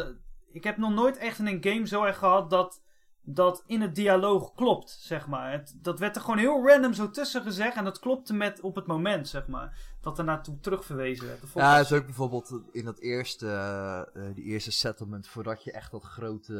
ik 0.52 0.64
heb 0.64 0.76
nog 0.76 0.92
nooit 0.94 1.16
echt 1.16 1.38
in 1.38 1.46
een 1.46 1.64
game 1.64 1.86
zo 1.86 2.04
erg 2.04 2.18
gehad 2.18 2.50
dat... 2.50 2.82
Dat 3.22 3.62
in 3.66 3.80
het 3.80 3.94
dialoog 3.94 4.54
klopt, 4.54 4.90
zeg 4.90 5.26
maar. 5.26 5.52
Het, 5.52 5.78
dat 5.82 5.98
werd 5.98 6.16
er 6.16 6.22
gewoon 6.22 6.38
heel 6.38 6.68
random 6.68 6.92
zo 6.92 7.10
tussen 7.10 7.42
gezegd. 7.42 7.76
En 7.76 7.84
dat 7.84 7.98
klopte 7.98 8.34
met 8.34 8.60
op 8.60 8.74
het 8.74 8.86
moment, 8.86 9.28
zeg 9.28 9.46
maar. 9.46 9.96
Dat 10.00 10.18
er 10.18 10.24
naartoe 10.24 10.60
terugverwezen 10.60 11.26
werd. 11.26 11.40
Dat 11.40 11.50
Ja, 11.52 11.76
het 11.76 11.84
is 11.84 11.92
ook 11.92 12.04
bijvoorbeeld 12.04 12.60
in 12.72 12.84
dat 12.84 12.98
eerste, 12.98 13.46
eh, 13.46 14.00
eh, 14.28 14.34
die 14.34 14.44
eerste 14.44 14.72
settlement, 14.72 15.28
voordat 15.28 15.64
je 15.64 15.72
echt 15.72 15.90
dat 15.90 16.04
grote 16.04 16.54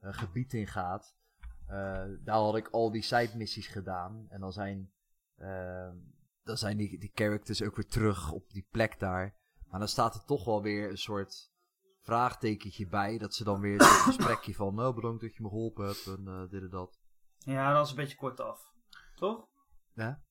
eh, 0.00 0.12
gebied 0.12 0.52
ingaat. 0.52 1.14
daar 2.24 2.36
had 2.36 2.56
ik 2.56 2.68
al 2.68 2.90
die 2.90 3.02
side 3.02 3.36
missies 3.36 3.66
gedaan. 3.66 4.26
En 4.28 4.40
dan 4.40 4.52
zijn, 4.52 4.92
eh, 5.36 5.90
dan 6.42 6.56
zijn 6.56 6.76
die, 6.76 6.98
die 6.98 7.10
characters 7.14 7.62
ook 7.62 7.76
weer 7.76 7.88
terug 7.88 8.32
op 8.32 8.52
die 8.52 8.68
plek 8.70 8.98
daar. 8.98 9.36
Maar 9.68 9.78
dan 9.78 9.88
staat 9.88 10.14
er 10.14 10.24
toch 10.24 10.44
wel 10.44 10.62
weer 10.62 10.90
een 10.90 10.98
soort 10.98 11.52
vraagtekentje 12.04 12.86
bij. 12.86 13.18
Dat 13.18 13.34
ze 13.34 13.44
dan 13.44 13.60
weer 13.60 13.80
een 13.80 13.86
gesprekje 13.86 14.54
van, 14.54 14.74
nou 14.74 14.94
bedankt 14.94 15.20
dat 15.20 15.34
je 15.34 15.42
me 15.42 15.48
geholpen 15.48 15.86
hebt 15.86 16.06
en 16.06 16.22
eh, 16.26 16.50
dit 16.50 16.62
en 16.62 16.70
dat. 16.70 16.98
Ja, 17.38 17.72
dat 17.72 17.84
is 17.84 17.90
een 17.90 17.96
beetje 17.96 18.16
kort 18.16 18.40
af. 18.40 18.72
Toch? 19.16 19.46
Ja? 19.94 20.22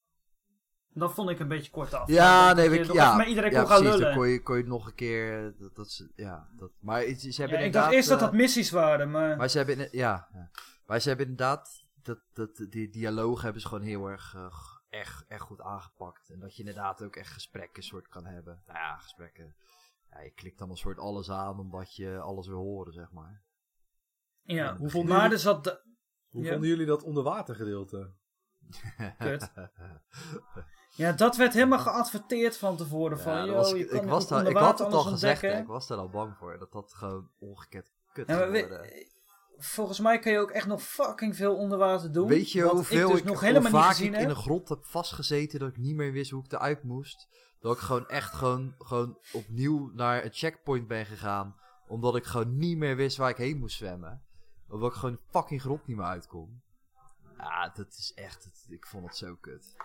Dat 0.90 1.14
vond 1.14 1.30
ik 1.30 1.40
een 1.40 1.48
beetje 1.48 1.72
kort 1.72 1.94
af. 1.94 2.08
Ja, 2.08 2.54
nee, 2.54 2.80
ik, 2.80 2.94
ja, 2.94 3.16
met 3.16 3.28
iedereen 3.28 3.52
ja 3.52 3.60
kon 3.60 3.68
gaan 3.70 3.78
precies, 3.82 3.92
dan 4.00 4.00
lullen. 4.02 4.18
kon 4.18 4.28
je, 4.30 4.42
kon 4.42 4.58
je 4.58 4.64
nog 4.64 4.88
een 4.88 4.96
keer, 4.96 5.46
eh, 5.48 5.60
dat, 5.60 5.76
dat, 5.76 5.92
ze- 5.92 6.12
ja, 6.16 6.50
dat, 6.56 6.72
maar 6.80 7.02
ze 7.02 7.28
Ja, 7.32 7.36
hebben 7.38 7.64
ik 7.64 7.74
dacht 7.74 7.92
eerst 7.92 8.10
dat 8.10 8.18
eh, 8.18 8.24
dat 8.24 8.34
missies 8.34 8.72
waren, 8.72 9.12
maar... 9.12 9.38
Maar 9.38 9.50
ze 9.50 9.58
hebben, 9.58 9.80
in- 9.80 9.88
ja, 9.92 10.28
ja. 10.34 10.50
maar 10.86 11.00
ze 11.00 11.08
hebben 11.08 11.28
inderdaad, 11.28 11.84
dat, 12.04 12.20
dat, 12.34 12.66
die 12.70 12.90
dialoog 12.90 13.42
hebben 13.42 13.62
ze 13.62 13.68
gewoon 13.68 13.84
heel 13.84 14.08
erg, 14.08 14.36
echt, 14.90 15.26
echt 15.28 15.42
goed 15.42 15.62
aangepakt. 15.62 16.30
En 16.30 16.40
dat 16.40 16.56
je 16.56 16.60
inderdaad 16.64 17.02
ook 17.04 17.16
echt 17.16 17.32
gesprekken 17.32 17.84
soort 17.84 18.08
kan 18.08 18.26
hebben. 18.26 18.64
Nou 18.68 18.80
ja, 18.80 18.98
gesprekken. 18.98 19.56
Ja, 20.16 20.22
je 20.22 20.32
klikt 20.32 20.58
dan 20.60 20.70
een 20.70 20.78
soort 20.78 20.98
alles 20.98 21.30
aan 21.30 21.60
omdat 21.60 21.96
je 21.96 22.20
alles 22.20 22.48
wil 22.48 22.58
horen, 22.58 22.94
zeg 22.94 23.12
maar. 23.12 23.44
ja, 24.42 24.78
Hoe 24.78 24.90
vonden 24.90 25.22
jullie- 25.22 25.38
zat... 25.38 25.64
de- 25.64 25.82
Hoe 26.30 26.44
Ja. 26.44 26.52
vonden 26.52 26.70
jullie 26.70 26.86
dat 26.86 27.04
onderwatergedeelte? 27.04 28.12
Kut. 29.18 29.52
Ja, 30.96 31.12
dat 31.12 31.36
werd 31.36 31.54
helemaal 31.54 31.80
geadverteerd 31.80 32.58
van 32.58 32.78
tevoren. 32.78 33.20
Van, 33.20 33.34
Ja, 33.34 33.46
dat 33.46 33.56
was, 33.56 33.72
je 33.72 33.88
ik, 33.90 34.04
was 34.04 34.28
daar, 34.28 34.48
ik 34.48 34.58
had 34.58 34.80
het 34.80 34.94
al 34.94 35.04
gezegd, 35.04 35.42
hè, 35.42 35.60
ik 35.60 35.68
was 35.68 35.88
daar 35.88 35.98
al 35.98 36.10
bang 36.10 36.38
voor. 36.38 36.58
Dat 36.60 36.72
dat 36.72 36.94
gewoon 36.94 37.30
ongekend 37.40 37.92
kut 38.12 38.28
Ja, 38.28 38.50
we- 38.50 38.58
geworden. 38.60 39.08
Volgens 39.58 40.00
mij 40.00 40.20
kan 40.20 40.32
je 40.32 40.40
ook 40.40 40.52
echt 40.52 40.68
nog 40.68 40.84
fucking 40.84 41.36
veel 41.36 41.56
onder 41.56 41.78
water 41.78 42.12
doen. 42.12 42.28
Weet 42.28 42.52
je 42.52 42.62
hoeveel 42.62 43.10
ik 43.10 43.18
ik, 43.18 43.24
dus 43.24 43.34
nog 43.34 43.42
niet 43.42 43.68
vaak 43.68 43.90
gezien 43.90 44.14
ik 44.14 44.20
in 44.20 44.30
een 44.30 44.36
grot 44.36 44.70
heb 44.70 44.86
vastgezeten 44.86 45.60
dat 45.60 45.70
ik 45.70 45.78
niet 45.78 45.96
meer 45.96 46.12
wist 46.12 46.32
hoe 46.32 46.44
ik 46.44 46.52
eruit 46.52 46.84
moest? 46.84 47.28
Dat 47.60 47.76
ik 47.76 47.82
gewoon 47.82 48.08
echt 48.08 48.34
gewoon, 48.34 48.76
gewoon 48.78 49.18
opnieuw 49.34 49.92
naar 49.94 50.24
een 50.24 50.34
checkpoint 50.34 50.88
ben 50.88 51.06
gegaan. 51.06 51.56
Omdat 51.88 52.16
ik 52.16 52.24
gewoon 52.24 52.58
niet 52.58 52.78
meer 52.78 52.96
wist 52.96 53.18
waar 53.18 53.30
ik 53.30 53.38
heen 53.38 53.58
moest 53.58 53.78
zwemmen. 53.78 54.24
Omdat 54.68 54.92
ik 54.92 54.98
gewoon 54.98 55.20
fucking 55.30 55.62
grot 55.62 55.88
niet 55.88 55.98
meer 55.98 56.06
uitkom. 56.06 56.62
Ja, 57.38 57.70
dat 57.76 57.88
is 57.88 58.12
echt... 58.16 58.50
ik 58.68 58.86
vond 58.86 59.06
het 59.06 59.16
zo 59.16 59.36
kut. 59.36 59.76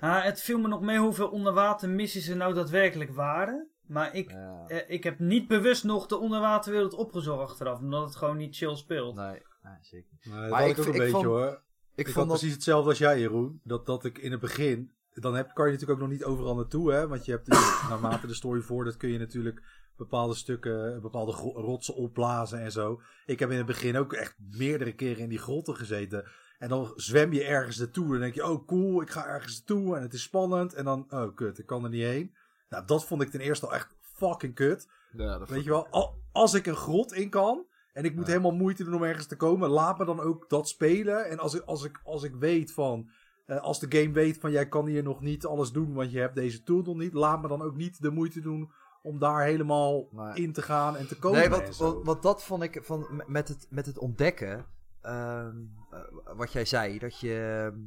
Ah, 0.00 0.24
het 0.24 0.40
viel 0.40 0.58
me 0.58 0.68
nog 0.68 0.80
mee 0.80 0.98
hoeveel 0.98 1.28
onderwatermissies 1.28 2.28
er 2.28 2.36
nou 2.36 2.54
daadwerkelijk 2.54 3.14
waren. 3.14 3.70
Maar 3.88 4.14
ik, 4.14 4.30
Ja, 4.30 4.64
eh, 4.68 4.90
ik 4.94 5.04
heb 5.04 5.18
niet 5.18 5.48
bewust 5.48 5.84
nog 5.84 6.06
de 6.06 6.16
onderwaterwereld 6.18 6.94
opgezocht 6.94 7.50
achteraf. 7.50 7.78
Omdat 7.80 8.04
het 8.06 8.16
gewoon 8.16 8.36
niet 8.36 8.56
chill 8.56 8.74
speelt. 8.76 9.14
nee, 9.16 9.42
nee, 9.62 9.72
zeker. 9.80 10.10
Nee, 10.22 10.40
dat 10.40 10.50
Maar 10.50 10.68
ik 10.68 10.70
ik 10.76 10.78
ook 10.78 10.84
een 10.86 10.92
ik 10.92 10.98
beetje 10.98 11.12
vond- 11.12 11.24
hoor. 11.24 11.62
Ik, 11.94 12.06
Ik, 12.06 12.12
vond 12.12 12.28
dat... 12.28 12.38
precies 12.38 12.54
hetzelfde 12.54 12.88
als 12.88 12.98
jij, 12.98 13.20
Jeroen. 13.20 13.60
Dat, 13.64 13.86
dat 13.86 14.04
ik 14.04 14.18
in 14.18 14.30
het 14.30 14.40
begin. 14.40 14.90
Dan 15.12 15.34
heb, 15.34 15.50
kan 15.54 15.66
je 15.66 15.72
natuurlijk 15.72 16.00
ook 16.00 16.06
nog 16.08 16.14
niet 16.16 16.24
overal 16.24 16.54
naartoe, 16.54 16.92
hè? 16.92 17.08
Want 17.08 17.24
je 17.24 17.30
hebt 17.32 17.48
naarmate 17.88 18.26
de 18.26 18.34
story 18.34 18.60
voordat 18.60 18.96
kun 18.96 19.08
je 19.10 19.18
natuurlijk 19.18 19.62
bepaalde 19.96 20.34
stukken, 20.34 21.00
bepaalde 21.02 21.32
rotsen 21.54 21.94
opblazen 21.94 22.60
en 22.60 22.72
zo. 22.72 23.00
Ik 23.26 23.38
heb 23.38 23.50
in 23.50 23.56
het 23.56 23.66
begin 23.66 23.96
ook 23.96 24.12
echt 24.12 24.34
meerdere 24.38 24.94
keren 24.94 25.22
in 25.22 25.28
die 25.28 25.38
grotten 25.38 25.76
gezeten. 25.76 26.24
En 26.58 26.68
dan 26.68 26.92
zwem 26.94 27.32
je 27.32 27.44
ergens 27.44 27.76
naartoe. 27.78 28.04
En 28.04 28.10
dan 28.10 28.20
denk 28.20 28.34
je, 28.34 28.46
oh 28.46 28.66
cool, 28.66 29.02
ik 29.02 29.10
ga 29.10 29.26
ergens 29.26 29.56
naartoe. 29.58 29.96
En 29.96 30.02
het 30.02 30.12
is 30.12 30.22
spannend. 30.22 30.74
En 30.74 30.84
dan, 30.84 31.06
oh 31.08 31.34
kut, 31.34 31.58
ik 31.58 31.66
kan 31.66 31.84
er 31.84 31.90
niet 31.90 32.02
heen. 32.02 32.34
Nou, 32.68 32.84
dat 32.86 33.04
vond 33.04 33.22
ik 33.22 33.30
ten 33.30 33.40
eerste 33.40 33.66
al 33.66 33.74
echt 33.74 33.94
fucking 34.00 34.54
kut. 34.54 34.88
Ja, 35.12 35.38
dat 35.38 35.48
Weet 35.48 35.64
je 35.64 35.70
wel, 35.70 35.86
al- 35.88 36.14
als 36.32 36.54
ik 36.54 36.66
een 36.66 36.76
grot 36.76 37.12
in 37.12 37.30
kan 37.30 37.66
en 37.92 38.04
ik 38.04 38.14
moet 38.14 38.24
Ja. 38.26 38.30
helemaal 38.30 38.54
moeite 38.54 38.84
doen 38.84 38.94
om 38.94 39.02
ergens 39.02 39.26
te 39.26 39.36
komen, 39.36 39.68
laat 39.68 39.98
me 39.98 40.04
dan 40.04 40.20
ook 40.20 40.48
dat 40.48 40.68
spelen. 40.68 41.24
En 41.28 41.38
als 41.38 41.54
ik, 41.54 41.62
als 41.62 41.84
ik, 41.84 42.00
als 42.04 42.22
ik 42.22 42.34
weet 42.34 42.72
van, 42.72 43.10
eh, 43.46 43.60
als 43.60 43.80
de 43.80 43.98
game 44.00 44.12
weet 44.12 44.38
van 44.38 44.50
jij 44.50 44.68
kan 44.68 44.86
hier 44.86 45.02
nog 45.02 45.20
niet 45.20 45.46
alles 45.46 45.72
doen, 45.72 45.94
want 45.94 46.10
je 46.12 46.18
hebt 46.18 46.34
deze 46.34 46.62
tool 46.62 46.82
nog 46.82 46.96
niet, 46.96 47.12
laat 47.12 47.42
me 47.42 47.48
dan 47.48 47.62
ook 47.62 47.76
niet 47.76 48.02
de 48.02 48.10
moeite 48.10 48.40
doen 48.40 48.72
om 49.02 49.18
daar 49.18 49.42
helemaal 49.44 50.08
in 50.34 50.52
te 50.52 50.62
gaan 50.62 50.96
en 50.96 51.06
te 51.06 51.18
komen. 51.18 51.38
Nee, 51.38 51.48
want, 51.48 51.76
want 52.04 52.22
dat 52.22 52.44
vond 52.44 52.62
ik 52.62 52.80
van, 52.82 53.22
met, 53.26 53.48
het, 53.48 53.66
met 53.70 53.86
het 53.86 53.98
ontdekken. 53.98 54.66
ehm, 55.00 55.56
eh, 55.90 56.00
wat 56.36 56.52
jij 56.52 56.64
zei, 56.64 56.98
dat 56.98 57.20
je, 57.20 57.68
ehm, 57.72 57.78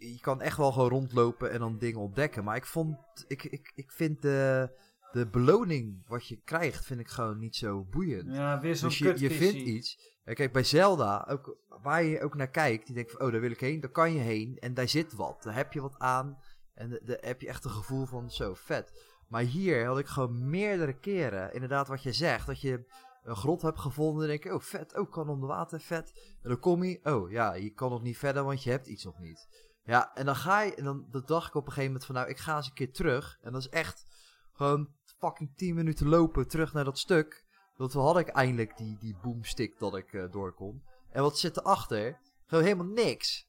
je. 0.00 0.20
kan 0.20 0.40
echt 0.40 0.56
wel 0.56 0.72
gewoon 0.72 0.88
rondlopen 0.88 1.50
en 1.50 1.58
dan 1.58 1.78
dingen 1.78 2.00
ontdekken. 2.00 2.44
Maar 2.44 2.56
ik 2.56 2.66
vond. 2.66 2.96
Ik, 3.26 3.44
ik, 3.44 3.72
ik 3.74 3.92
vind 3.92 4.22
de. 4.22 4.88
De 5.12 5.26
beloning 5.26 6.02
wat 6.06 6.26
je 6.26 6.40
krijgt, 6.44 6.84
vind 6.84 7.00
ik 7.00 7.08
gewoon 7.08 7.38
niet 7.38 7.56
zo 7.56 7.84
boeiend. 7.84 8.34
Ja, 8.34 8.60
weer 8.60 8.76
zo'n 8.76 8.88
Dus 8.88 8.98
je, 8.98 9.18
je 9.18 9.30
vindt 9.30 9.58
iets. 9.58 10.18
En 10.24 10.34
kijk, 10.34 10.52
bij 10.52 10.64
Zelda, 10.64 11.26
ook 11.30 11.56
waar 11.82 12.02
je 12.02 12.22
ook 12.22 12.34
naar 12.34 12.50
kijkt, 12.50 12.86
die 12.86 12.94
denkt 12.94 13.10
van, 13.10 13.20
oh, 13.20 13.32
daar 13.32 13.40
wil 13.40 13.50
ik 13.50 13.60
heen, 13.60 13.80
daar 13.80 13.90
kan 13.90 14.12
je 14.12 14.20
heen. 14.20 14.58
En 14.58 14.74
daar 14.74 14.88
zit 14.88 15.14
wat. 15.14 15.42
Daar 15.42 15.54
heb 15.54 15.72
je 15.72 15.80
wat 15.80 15.98
aan. 15.98 16.38
En 16.74 17.00
daar 17.04 17.18
heb 17.20 17.40
je 17.40 17.48
echt 17.48 17.64
een 17.64 17.70
gevoel 17.70 18.06
van, 18.06 18.30
zo, 18.30 18.54
vet. 18.54 18.92
Maar 19.28 19.42
hier 19.42 19.86
had 19.86 19.98
ik 19.98 20.06
gewoon 20.06 20.50
meerdere 20.50 20.98
keren, 20.98 21.52
inderdaad 21.52 21.88
wat 21.88 22.02
je 22.02 22.12
zegt, 22.12 22.46
dat 22.46 22.60
je 22.60 22.84
een 23.22 23.36
grot 23.36 23.62
hebt 23.62 23.78
gevonden 23.78 24.22
en 24.22 24.28
denk 24.28 24.44
je, 24.44 24.54
oh, 24.54 24.60
vet, 24.60 24.98
oh, 24.98 25.10
kan 25.10 25.28
onder 25.28 25.48
water, 25.48 25.80
vet. 25.80 26.12
En 26.42 26.48
dan 26.48 26.58
kom 26.58 26.84
je, 26.84 27.00
oh, 27.02 27.30
ja, 27.30 27.54
je 27.54 27.70
kan 27.70 27.90
nog 27.90 28.02
niet 28.02 28.18
verder, 28.18 28.44
want 28.44 28.62
je 28.62 28.70
hebt 28.70 28.86
iets 28.86 29.04
nog 29.04 29.18
niet. 29.18 29.48
Ja, 29.84 30.14
en 30.14 30.24
dan 30.24 30.36
ga 30.36 30.60
je, 30.60 30.74
en 30.74 30.84
dan 30.84 31.06
dat 31.10 31.26
dacht 31.28 31.48
ik 31.48 31.54
op 31.54 31.62
een 31.66 31.68
gegeven 31.72 31.86
moment 31.92 32.04
van, 32.06 32.14
nou, 32.14 32.28
ik 32.28 32.38
ga 32.38 32.56
eens 32.56 32.66
een 32.66 32.72
keer 32.72 32.92
terug. 32.92 33.38
En 33.42 33.52
dat 33.52 33.60
is 33.60 33.68
echt 33.68 34.04
gewoon 34.52 34.88
fucking 35.18 35.50
10 35.56 35.74
minuten 35.74 36.08
lopen 36.08 36.48
terug 36.48 36.72
naar 36.72 36.84
dat 36.84 36.98
stuk. 36.98 37.44
Want 37.76 37.90
toen 37.90 38.02
had 38.04 38.18
ik 38.18 38.28
eindelijk 38.28 38.76
die, 38.76 38.96
die 38.98 39.16
boomstick 39.22 39.78
dat 39.78 39.96
ik 39.96 40.12
eh, 40.12 40.24
door 40.30 40.52
kon. 40.54 40.82
En 41.10 41.22
wat 41.22 41.38
zit 41.38 41.56
erachter? 41.56 42.18
Gewoon 42.46 42.64
helemaal 42.64 42.86
niks. 42.86 43.48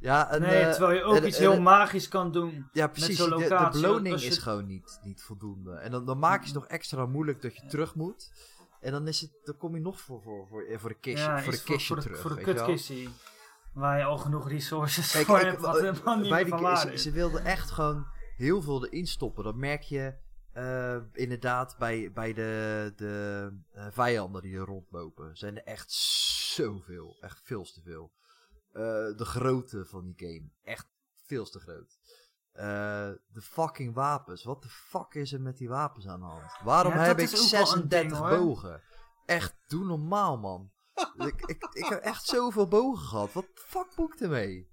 Ja, 0.00 0.30
en, 0.30 0.40
nee, 0.40 0.60
eh, 0.60 0.70
terwijl 0.70 0.98
je 0.98 1.02
ook 1.04 1.16
en- 1.16 1.26
iets 1.26 1.38
en- 1.38 1.50
heel 1.50 1.60
magisch 1.60 2.08
kan 2.08 2.32
doen. 2.32 2.68
ja, 2.72 2.86
precies. 2.86 3.16
De, 3.16 3.24
de 3.24 3.68
beloning 3.72 4.20
je- 4.20 4.26
is 4.26 4.38
gewoon 4.38 4.66
niet, 4.66 4.98
niet 5.02 5.22
voldoende. 5.22 5.74
En 5.74 5.90
dan, 5.90 6.06
dan 6.06 6.18
maak 6.18 6.40
je 6.40 6.46
het 6.46 6.54
nog 6.54 6.66
extra 6.66 7.06
moeilijk 7.06 7.42
dat 7.42 7.56
je 7.56 7.66
terug 7.66 7.94
moet. 7.94 8.32
En 8.80 8.92
dan, 8.92 9.08
is 9.08 9.20
het, 9.20 9.30
dan 9.44 9.56
kom 9.56 9.74
je 9.74 9.80
nog 9.80 10.00
voor, 10.00 10.22
voor, 10.22 10.46
voor, 10.48 10.64
voor 10.78 10.88
de 10.88 10.98
kistje, 10.98 11.30
ja, 11.30 11.42
voor 11.42 11.52
de 11.52 11.58
iets 11.58 11.66
kistje 11.66 11.86
voor, 11.86 11.96
de, 11.96 12.02
terug. 12.02 12.20
voor 12.20 12.36
de 12.36 12.42
kutkistie. 12.42 13.08
Waar 13.74 13.98
je 13.98 14.04
al 14.04 14.18
genoeg 14.18 14.48
resources 14.48 15.10
Kijk, 15.10 15.26
voor 15.26 15.38
ik- 15.38 15.44
hebt, 15.44 15.60
wat 15.60 15.76
eh, 15.76 15.82
helemaal 15.82 16.18
niet 16.18 16.30
bij 16.30 16.42
die 16.44 16.52
van 16.52 16.62
waarde 16.62 16.98
ze, 16.98 17.10
wilden 17.10 17.44
echt 17.44 17.70
gewoon 17.70 18.06
heel 18.36 18.62
veel 18.62 18.86
erin 18.86 19.06
stoppen. 19.06 19.44
Dat 19.44 19.54
merk 19.54 19.82
je 19.82 20.14
eh, 20.52 20.96
inderdaad 21.12 21.76
bij, 21.78 22.12
bij 22.12 22.32
de, 22.32 22.92
de 22.96 23.50
eh, 23.72 23.86
vijanden 23.90 24.42
die 24.42 24.56
er 24.56 24.64
rondlopen. 24.64 25.36
Zijn 25.36 25.56
er 25.56 25.64
echt 25.64 25.92
zoveel. 25.92 27.16
Echt 27.20 27.40
veel 27.42 27.64
te 27.64 27.80
veel. 27.82 28.12
Eh, 28.72 28.82
de 29.16 29.24
grootte 29.24 29.84
van 29.84 30.04
die 30.04 30.14
game. 30.28 30.50
Echt 30.62 30.86
veel 31.26 31.44
te 31.44 31.60
groot. 31.60 31.98
Eh, 32.52 32.64
de 33.32 33.40
fucking 33.42 33.94
wapens. 33.94 34.44
Wat 34.44 34.62
de 34.62 34.68
fuck 34.68 35.14
is 35.14 35.32
er 35.32 35.40
met 35.40 35.56
die 35.56 35.68
wapens 35.68 36.06
aan 36.08 36.20
de 36.20 36.26
hand? 36.26 36.52
Waarom 36.64 36.92
Ja, 36.92 36.98
heb 36.98 37.18
ik 37.18 37.28
ook 37.28 37.30
wel 37.32 37.40
een 37.42 37.48
36 37.48 37.88
ding, 38.00 38.12
hoor. 38.12 38.28
bogen? 38.38 38.82
Echt, 39.26 39.54
doe 39.66 39.84
normaal 39.84 40.38
man. 40.38 40.72
Ik, 41.16 41.40
ik, 41.46 41.68
ik 41.72 41.84
heb 41.84 42.00
echt 42.00 42.24
zoveel 42.24 42.68
bogen 42.68 43.06
gehad. 43.06 43.32
Wat 43.32 43.44
de 43.44 43.62
fuck 43.66 43.86
moet 43.96 44.12
ik 44.12 44.20
ermee? 44.20 44.68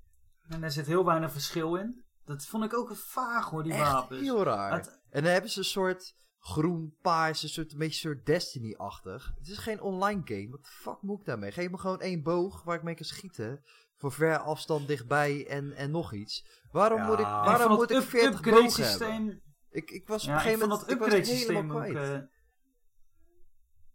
En 0.47 0.63
er 0.63 0.71
zit 0.71 0.85
heel 0.85 1.05
weinig 1.05 1.31
verschil 1.31 1.75
in. 1.75 2.03
Dat 2.25 2.45
vond 2.45 2.63
ik 2.63 2.73
ook 2.73 2.95
vaag 2.95 3.49
hoor, 3.49 3.63
die 3.63 3.73
Echt 3.73 3.91
wapens. 3.91 4.21
heel 4.21 4.43
raar. 4.43 4.73
Het- 4.73 4.99
En 5.09 5.23
dan 5.23 5.31
hebben 5.31 5.51
ze 5.51 5.59
een 5.59 5.65
soort 5.65 6.15
groen, 6.39 6.95
paars, 7.01 7.43
een 7.43 7.49
soort, 7.49 7.71
een 7.71 7.77
beetje 7.77 8.09
een 8.09 8.15
soort 8.15 8.25
Destiny-achtig. 8.25 9.31
Het 9.37 9.47
is 9.47 9.57
geen 9.57 9.81
online 9.81 10.21
game. 10.25 10.47
Wat 10.49 10.63
de 10.63 10.69
fuck 10.71 11.01
moet 11.01 11.19
ik 11.19 11.25
daarmee? 11.25 11.51
Geef 11.51 11.69
me 11.69 11.77
gewoon 11.77 12.01
één 12.01 12.23
boog 12.23 12.63
waar 12.63 12.75
ik 12.77 12.83
mee 12.83 12.95
kan 12.95 13.05
schieten. 13.05 13.63
Voor 13.97 14.11
ver 14.11 14.37
afstand 14.37 14.87
dichtbij 14.87 15.47
en, 15.47 15.73
en 15.73 15.91
nog 15.91 16.13
iets. 16.13 16.45
Waarom 16.71 16.99
Ja. 16.99 17.05
moet 17.07 17.19
ik, 17.19 17.25
waarom 17.25 17.75
moet 17.75 17.89
ik 17.91 17.97
up- 17.97 18.03
40 18.03 18.39
upgrade 18.39 18.61
bogen 18.61 18.89
hebben? 18.89 19.41
Ik, 19.69 19.91
ik 19.91 20.07
was 20.07 20.23
op 20.23 20.29
een 20.29 20.39
gegeven 20.39 20.59
moment 20.59 20.79
dat 20.79 20.89
ik 20.89 20.97
was 20.97 21.07
upgrade 21.07 21.25
helemaal 21.31 21.37
systeem 21.37 21.71
ook. 21.71 22.03
kwijt. 22.03 22.29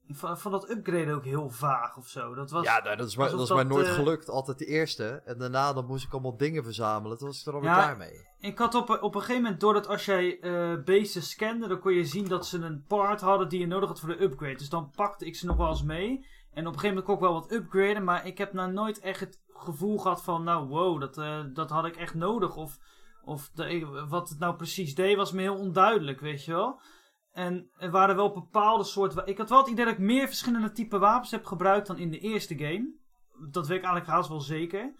Ik 0.06 0.16
vond, 0.16 0.38
vond 0.38 0.54
dat 0.54 0.70
upgrade 0.70 1.12
ook 1.14 1.24
heel 1.24 1.50
vaag 1.50 1.96
of 1.96 2.08
zo. 2.08 2.34
Dat 2.34 2.50
was, 2.50 2.64
ja, 2.64 2.82
nou, 2.82 2.96
dat 2.96 3.06
is, 3.06 3.16
maar, 3.16 3.30
dat 3.30 3.40
is 3.40 3.48
dat, 3.48 3.66
nooit 3.66 3.86
eh, 3.86 3.92
gelukt. 3.94 4.28
Altijd 4.28 4.58
de 4.58 4.66
eerste. 4.66 5.22
En 5.24 5.38
daarna 5.38 5.72
dan 5.72 5.86
moest 5.86 6.04
ik 6.04 6.12
allemaal 6.12 6.36
dingen 6.36 6.64
verzamelen. 6.64 7.18
Toen 7.18 7.26
was 7.26 7.40
ik 7.40 7.46
er 7.46 7.52
alweer 7.54 7.70
Ja, 7.70 7.76
klaar 7.76 7.96
mee. 7.96 8.26
Ik 8.40 8.58
had 8.58 8.74
op, 8.74 8.88
een- 8.88 9.02
op 9.02 9.14
een 9.14 9.20
gegeven 9.20 9.42
moment, 9.42 9.60
doordat 9.60 9.88
als 9.88 10.04
jij 10.04 10.40
eh 10.40 10.74
beesten 10.84 11.22
scande, 11.22 11.68
dan 11.68 11.78
kon 11.78 11.92
je 11.92 12.04
zien 12.04 12.28
dat 12.28 12.46
ze 12.46 12.58
een 12.58 12.84
part 12.88 13.20
hadden 13.20 13.48
die 13.48 13.60
je 13.60 13.66
nodig 13.66 13.88
had 13.88 14.00
voor 14.00 14.08
de 14.08 14.22
upgrade. 14.22 14.56
Dus 14.56 14.68
dan 14.68 14.90
pakte 14.90 15.26
ik 15.26 15.36
ze 15.36 15.46
nog 15.46 15.56
wel 15.56 15.68
eens 15.68 15.82
mee. 15.82 16.26
En 16.52 16.66
op 16.66 16.72
een 16.72 16.80
gegeven 16.80 16.88
moment 16.88 17.04
kon 17.04 17.14
ik 17.14 17.20
wel 17.20 17.32
wat 17.32 17.52
upgraden, 17.52 18.04
maar 18.04 18.26
ik 18.26 18.38
heb 18.38 18.52
nou 18.52 18.72
nooit 18.72 18.98
echt 19.00 19.20
het 19.20 19.40
gevoel 19.54 19.98
gehad 19.98 20.22
van, 20.22 20.44
nou 20.44 20.68
wow, 20.68 21.00
dat, 21.00 21.18
eh, 21.18 21.40
dat 21.52 21.70
had 21.70 21.84
ik 21.84 21.96
echt 21.96 22.14
nodig. 22.14 22.56
Of, 22.56 22.78
of 23.24 23.50
de, 23.54 24.04
wat 24.08 24.28
het 24.28 24.38
nou 24.38 24.56
precies 24.56 24.94
deed 24.94 25.16
was 25.16 25.32
me 25.32 25.40
heel 25.42 25.56
onduidelijk, 25.58 26.20
weet 26.20 26.44
je 26.44 26.52
wel. 26.52 26.80
En 27.36 27.70
er 27.78 27.90
waren 27.90 28.16
wel 28.16 28.32
bepaalde 28.32 28.84
soorten... 28.84 29.26
Ik 29.26 29.38
had 29.38 29.48
wel 29.48 29.58
het 29.58 29.68
idee 29.68 29.84
dat 29.84 29.94
ik 29.94 30.00
meer 30.00 30.26
verschillende 30.26 30.72
type 30.72 30.98
wapens 30.98 31.30
heb 31.30 31.44
gebruikt 31.44 31.86
dan 31.86 31.98
in 31.98 32.10
de 32.10 32.18
eerste 32.18 32.58
game. 32.58 32.94
Dat 33.50 33.66
weet 33.66 33.78
ik 33.78 33.84
eigenlijk 33.84 34.06
haast 34.06 34.28
wel 34.28 34.40
zeker. 34.40 34.94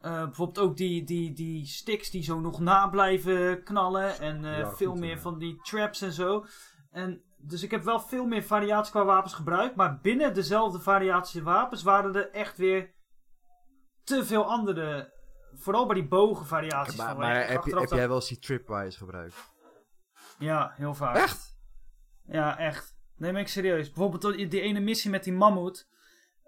Eh, 0.00 0.24
bijvoorbeeld 0.24 0.58
ook 0.58 0.76
die, 0.76 1.04
die, 1.04 1.32
die 1.32 1.66
sticks 1.66 2.10
die 2.10 2.22
zo 2.22 2.40
nog 2.40 2.60
na 2.60 2.88
blijven 2.88 3.62
knallen. 3.62 4.18
En 4.18 4.44
eh, 4.44 4.58
Ja, 4.58 4.70
veel 4.70 4.90
goed, 4.90 5.00
meer 5.00 5.14
ja. 5.14 5.20
van 5.20 5.38
die 5.38 5.60
traps 5.62 6.00
en 6.00 6.12
zo. 6.12 6.44
En, 6.90 7.22
dus 7.38 7.62
ik 7.62 7.70
heb 7.70 7.82
wel 7.82 8.00
veel 8.00 8.26
meer 8.26 8.42
variatie 8.42 8.92
qua 8.92 9.04
wapens 9.04 9.34
gebruikt. 9.34 9.76
Maar 9.76 9.98
binnen 10.00 10.34
dezelfde 10.34 10.80
variatie 10.80 11.42
wapens 11.42 11.82
waren 11.82 12.14
er 12.14 12.30
echt 12.30 12.56
weer 12.56 12.94
te 14.04 14.24
veel 14.24 14.44
andere. 14.44 15.12
Vooral 15.52 15.86
bij 15.86 15.94
die 15.94 16.08
bogenvariaties. 16.08 16.96
Maar, 16.96 17.08
van 17.08 17.18
maar 17.18 17.48
heb, 17.48 17.64
je, 17.64 17.86
jij 17.88 18.08
wel 18.08 18.16
eens 18.16 18.28
die 18.28 18.38
tripwires 18.38 18.96
gebruikt? 18.96 19.52
Ja, 20.38 20.72
heel 20.76 20.94
vaak. 20.94 21.16
Echt? 21.16 21.49
Ja, 22.30 22.58
echt. 22.58 22.94
Neem 23.16 23.36
ik 23.36 23.48
serieus. 23.48 23.90
Bijvoorbeeld 23.92 24.50
die, 24.50 24.60
ene 24.60 24.80
missie 24.80 25.10
met 25.10 25.24
die 25.24 25.32
mammoet. 25.32 25.88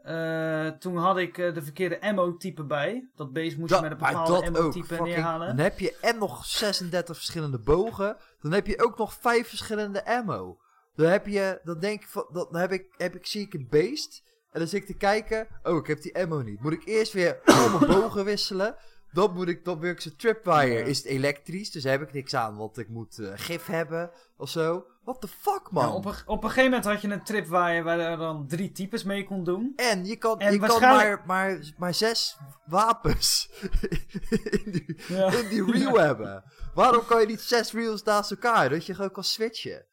Eh, 0.03 0.69
toen 0.69 0.97
had 0.97 1.19
ik 1.19 1.39
eh, 1.39 1.55
de 1.55 1.63
verkeerde 1.63 2.01
ammo-type 2.01 2.65
bij. 2.65 3.11
Dat 3.15 3.33
beest 3.33 3.57
moest 3.57 3.75
je 3.75 3.81
met 3.81 3.91
een 3.91 3.99
bepaalde 3.99 4.47
ammo-type 4.47 5.03
neerhalen. 5.03 5.47
Dan 5.47 5.65
heb 5.65 5.79
je 5.79 5.97
en 6.01 6.19
nog 6.19 6.45
36 6.45 7.17
verschillende 7.17 7.59
bogen. 7.59 8.17
Dan 8.41 8.53
heb 8.53 8.67
je 8.67 8.83
ook 8.83 8.99
nog 8.99 9.15
5 9.15 9.49
verschillende 9.49 10.07
ammo. 10.07 10.59
Dan 10.95 11.07
heb 11.07 11.27
je, 11.27 11.61
dan 11.65 11.79
denk 11.79 12.03
ik, 12.03 12.09
van, 12.09 12.27
dan 12.33 12.57
heb 12.57 12.73
ik, 12.73 12.95
heb 12.97 13.15
ik, 13.15 13.27
zie 13.27 13.47
ik 13.47 13.55
een 13.55 13.67
beest. 13.71 14.23
En 14.51 14.59
dan 14.59 14.69
zit 14.69 14.81
ik 14.81 14.87
te 14.87 14.97
kijken. 14.97 15.47
Oh, 15.63 15.77
ik 15.77 15.87
heb 15.87 16.03
die 16.03 16.19
ammo 16.19 16.43
niet. 16.43 16.61
Moet 16.61 16.73
ik 16.73 16.85
eerst 16.85 17.13
weer 17.13 17.41
al 17.45 17.79
mijn 17.79 18.01
bogen 18.01 18.25
wisselen. 18.25 18.77
Dan 19.13 19.33
moet 19.33 19.49
ik, 19.49 19.65
dan 19.65 19.79
wil 19.81 19.91
ik 19.91 20.01
zijn 20.01 20.17
tripwire. 20.17 20.67
Ja. 20.79 20.85
Is 20.85 20.97
het 20.97 21.07
elektrisch, 21.07 21.71
dus 21.71 21.83
daar 21.83 21.93
heb 21.93 22.03
ik 22.09 22.13
niks 22.13 22.35
aan. 22.35 22.57
Want 22.57 22.79
ik 22.79 22.89
moet 22.89 23.19
eh, 23.19 23.33
gif 23.35 23.67
hebben 23.67 24.11
of 24.37 24.49
zo. 24.49 24.87
What 25.05 25.21
the 25.21 25.29
fuck, 25.29 25.71
man? 25.71 25.85
Ja, 25.89 25.93
op, 25.95 26.05
een, 26.05 26.15
op 26.27 26.43
een 26.45 26.49
gegeven 26.49 26.71
moment 26.71 26.85
had 26.85 27.01
je 27.01 27.09
een 27.09 27.25
trip 27.25 27.47
waar 27.47 27.75
je, 27.75 28.17
dan 28.17 28.47
drie 28.49 28.73
types 28.73 29.05
mee 29.05 29.25
kon 29.25 29.45
doen. 29.45 29.73
En 29.77 30.05
je 30.05 30.17
kan, 30.17 30.39
En 30.39 30.53
je 30.53 30.59
kan 30.59 30.81
maar, 30.81 31.23
maar, 31.27 31.73
maar 31.77 31.95
zes 31.95 32.37
wapens 32.67 33.51
in 34.65 34.73
die, 34.73 35.01
Ja. 35.09 35.33
in 35.33 35.49
die 35.49 35.73
reel 35.73 35.99
hebben. 36.09 36.45
Waarom 36.75 37.05
kan 37.05 37.21
je 37.21 37.27
niet 37.27 37.41
zes 37.41 37.73
reels 37.73 38.03
naast 38.03 38.31
elkaar? 38.31 38.69
Dat 38.69 38.87
je 38.87 38.95
gewoon 38.95 39.11
kan 39.11 39.25
switchen. 39.25 39.87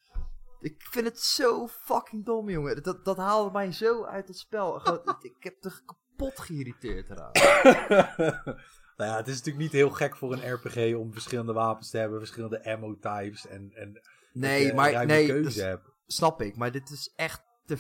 Ik 0.60 0.76
vind 0.90 1.06
het 1.06 1.20
zo 1.20 1.68
fucking 1.68 2.26
dom, 2.26 2.50
jongen. 2.50 2.84
Dat, 2.84 3.06
dat 3.06 3.18
haalde 3.18 3.52
mij 3.52 3.72
zo 3.72 4.04
uit 4.06 4.28
het 4.28 4.38
spel. 4.38 4.80
Gewoon, 4.80 5.16
ik 5.22 5.36
heb 5.40 5.64
er 5.64 5.82
kapot 5.86 6.40
geïrriteerd 6.40 7.10
eraan. 7.10 7.32
Nou 9.00 9.12
ja, 9.12 9.18
het 9.18 9.28
is 9.28 9.34
natuurlijk 9.38 9.64
niet 9.64 9.72
heel 9.72 9.90
gek 9.90 10.16
voor 10.18 10.34
een 10.34 10.54
RPG 10.54 10.96
om 10.96 11.14
verschillende 11.14 11.54
wapens 11.54 11.90
te 11.90 11.98
hebben, 11.98 12.20
verschillende 12.20 12.64
ammo 12.64 12.98
types 13.00 13.48
en, 13.48 13.72
en 13.74 14.02
Nee, 14.34 14.66
je 14.66 14.74
maar 14.74 15.06
nee, 15.06 15.28
keuze 15.28 15.64
hebt. 15.64 15.90
snap 16.06 16.42
ik. 16.42 16.56
Maar 16.56 16.72
dit 16.72 16.90
is 16.90 17.14
echt 17.16 17.44
te, 17.66 17.78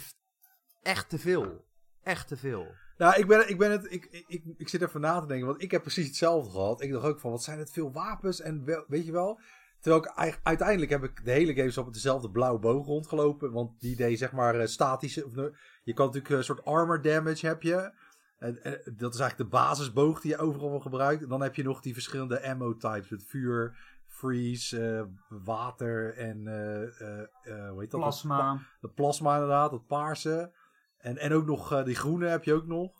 echt 0.82 1.10
te 1.10 1.19
veel. 1.19 1.65
Echt 2.03 2.27
te 2.27 2.38
veel. 2.38 2.67
Nou, 2.97 3.19
ik, 3.19 3.27
ben, 3.27 3.49
ik, 3.49 3.58
ben 3.58 3.71
het, 3.71 3.91
ik, 3.91 4.05
ik, 4.05 4.23
ik, 4.27 4.43
ik 4.58 4.69
zit 4.69 4.82
even 4.82 5.01
na 5.01 5.19
te 5.19 5.27
denken, 5.27 5.47
want 5.47 5.62
ik 5.62 5.71
heb 5.71 5.82
precies 5.82 6.08
hetzelfde 6.08 6.51
gehad. 6.51 6.82
Ik 6.82 6.91
dacht 6.91 7.05
ook 7.05 7.19
van, 7.19 7.32
wat 7.32 7.43
zijn 7.43 7.60
het 7.60 7.71
veel 7.71 7.91
wapens 7.91 8.41
en 8.41 8.65
wel- 8.65 8.86
weet 8.88 9.05
je 9.05 9.12
wel... 9.12 9.39
Terwijl 9.79 10.03
ik 10.03 10.39
uiteindelijk 10.43 10.91
heb 10.91 11.03
ik 11.03 11.25
de 11.25 11.32
hele 11.32 11.53
game 11.55 11.71
zo 11.71 11.82
op 11.82 11.93
dezelfde 11.93 12.32
blauwe 12.32 12.60
boog 12.60 12.86
rondgelopen. 12.86 13.51
Want 13.51 13.79
die 13.79 13.95
deed 13.95 14.17
zeg 14.17 14.32
maar 14.32 14.55
eh, 14.60 14.67
statische... 14.67 15.51
Je 15.84 15.93
kan 15.93 16.05
natuurlijk 16.05 16.34
een 16.34 16.43
soort 16.43 16.65
armor 16.65 17.01
damage 17.01 17.47
heb 17.47 17.62
je. 17.62 17.93
En, 18.39 18.63
en 18.63 18.82
dat 18.97 19.13
is 19.13 19.19
eigenlijk 19.19 19.52
de 19.52 19.58
basisboog 19.58 20.21
die 20.21 20.32
je 20.32 20.38
overal 20.38 20.69
wel 20.69 20.80
gebruikt. 20.80 21.23
En 21.23 21.30
dan 21.30 21.41
heb 21.41 21.56
je 21.56 21.63
nog 21.63 21.82
die 21.82 21.93
verschillende 21.93 22.43
ammo 22.49 22.75
types. 22.78 23.10
Met 23.10 23.23
vuur, 23.28 23.78
freeze, 24.08 24.97
eh, 24.97 25.04
water 25.43 26.15
en... 26.17 26.47
eh, 26.47 26.82
eh, 27.02 27.19
eh, 27.43 27.69
hoe 27.69 27.80
heet 27.82 27.91
dat? 27.91 27.99
Plasma. 27.99 28.60
De 28.82 28.89
plasma 28.89 29.34
inderdaad, 29.34 29.71
dat 29.71 29.88
paarse. 29.88 30.52
En, 30.97 31.17
en 31.17 31.34
ook 31.34 31.45
nog 31.45 31.73
eh, 31.73 31.84
die 31.84 31.95
groene 31.95 32.28
heb 32.28 32.43
je 32.43 32.54
ook 32.54 32.65
nog. 32.67 32.91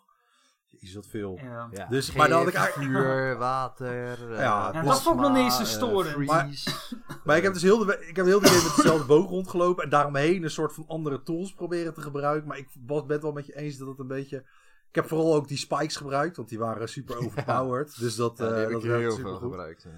Is 0.78 0.92
dat 0.92 1.06
veel. 1.06 1.38
Ja. 1.42 1.68
Ja. 1.72 1.86
Dus, 1.86 2.12
maar 2.12 2.28
dan 2.28 2.38
had 2.38 2.48
ik 2.48 2.54
eigenlijk- 2.54 2.90
vuur, 2.90 3.36
water, 3.36 4.32
Ja, 4.34 4.72
dat 4.72 4.82
plasma, 4.82 5.02
vond 5.02 5.16
ik 5.16 5.22
nog 5.22 5.32
niet 5.36 5.44
eens 5.44 5.56
te 5.56 5.64
storen. 5.64 6.10
freeze. 6.26 6.70
Maar 7.24 7.36
ik 7.36 7.42
heb 7.42 7.52
dus 7.52 7.62
heel 7.62 7.78
de, 7.84 8.06
ik 8.08 8.16
heb 8.16 8.26
heel 8.26 8.40
de 8.40 8.46
game 8.46 8.62
met 8.66 8.76
dezelfde 8.76 9.06
boog 9.06 9.28
rondgelopen. 9.28 9.84
En 9.84 9.90
daaromheen 9.90 10.42
een 10.42 10.50
soort 10.50 10.72
van 10.72 10.84
andere 10.88 11.22
tools 11.22 11.54
proberen 11.54 11.94
te 11.94 12.00
gebruiken. 12.00 12.48
Maar 12.48 12.58
ik 12.58 12.68
was, 12.86 13.00
ben 13.02 13.12
het 13.12 13.22
wel 13.22 13.32
met 13.32 13.46
je 13.46 13.56
eens 13.56 13.76
dat 13.76 13.88
het 13.88 13.98
een 13.98 14.06
beetje... 14.06 14.44
Ik 14.90 14.96
heb 14.96 15.06
vooral 15.06 15.34
ook 15.34 15.48
die 15.48 15.58
spikes 15.58 15.96
gebruikt. 15.96 16.36
Want 16.36 16.48
die 16.48 16.58
waren 16.58 16.88
super 16.88 17.16
overpowered. 17.24 17.98
Dus 18.00 18.16
dat, 18.16 18.38
Ja, 18.38 18.46
die 18.46 18.54
eh, 18.54 18.60
heb 18.60 18.70
dat 18.70 18.84
ik 18.84 18.90
heel 18.90 19.10
super 19.10 19.30
veel 19.30 19.38
goed. 19.38 19.50
gebruikt. 19.50 19.82
ja. 19.82 19.90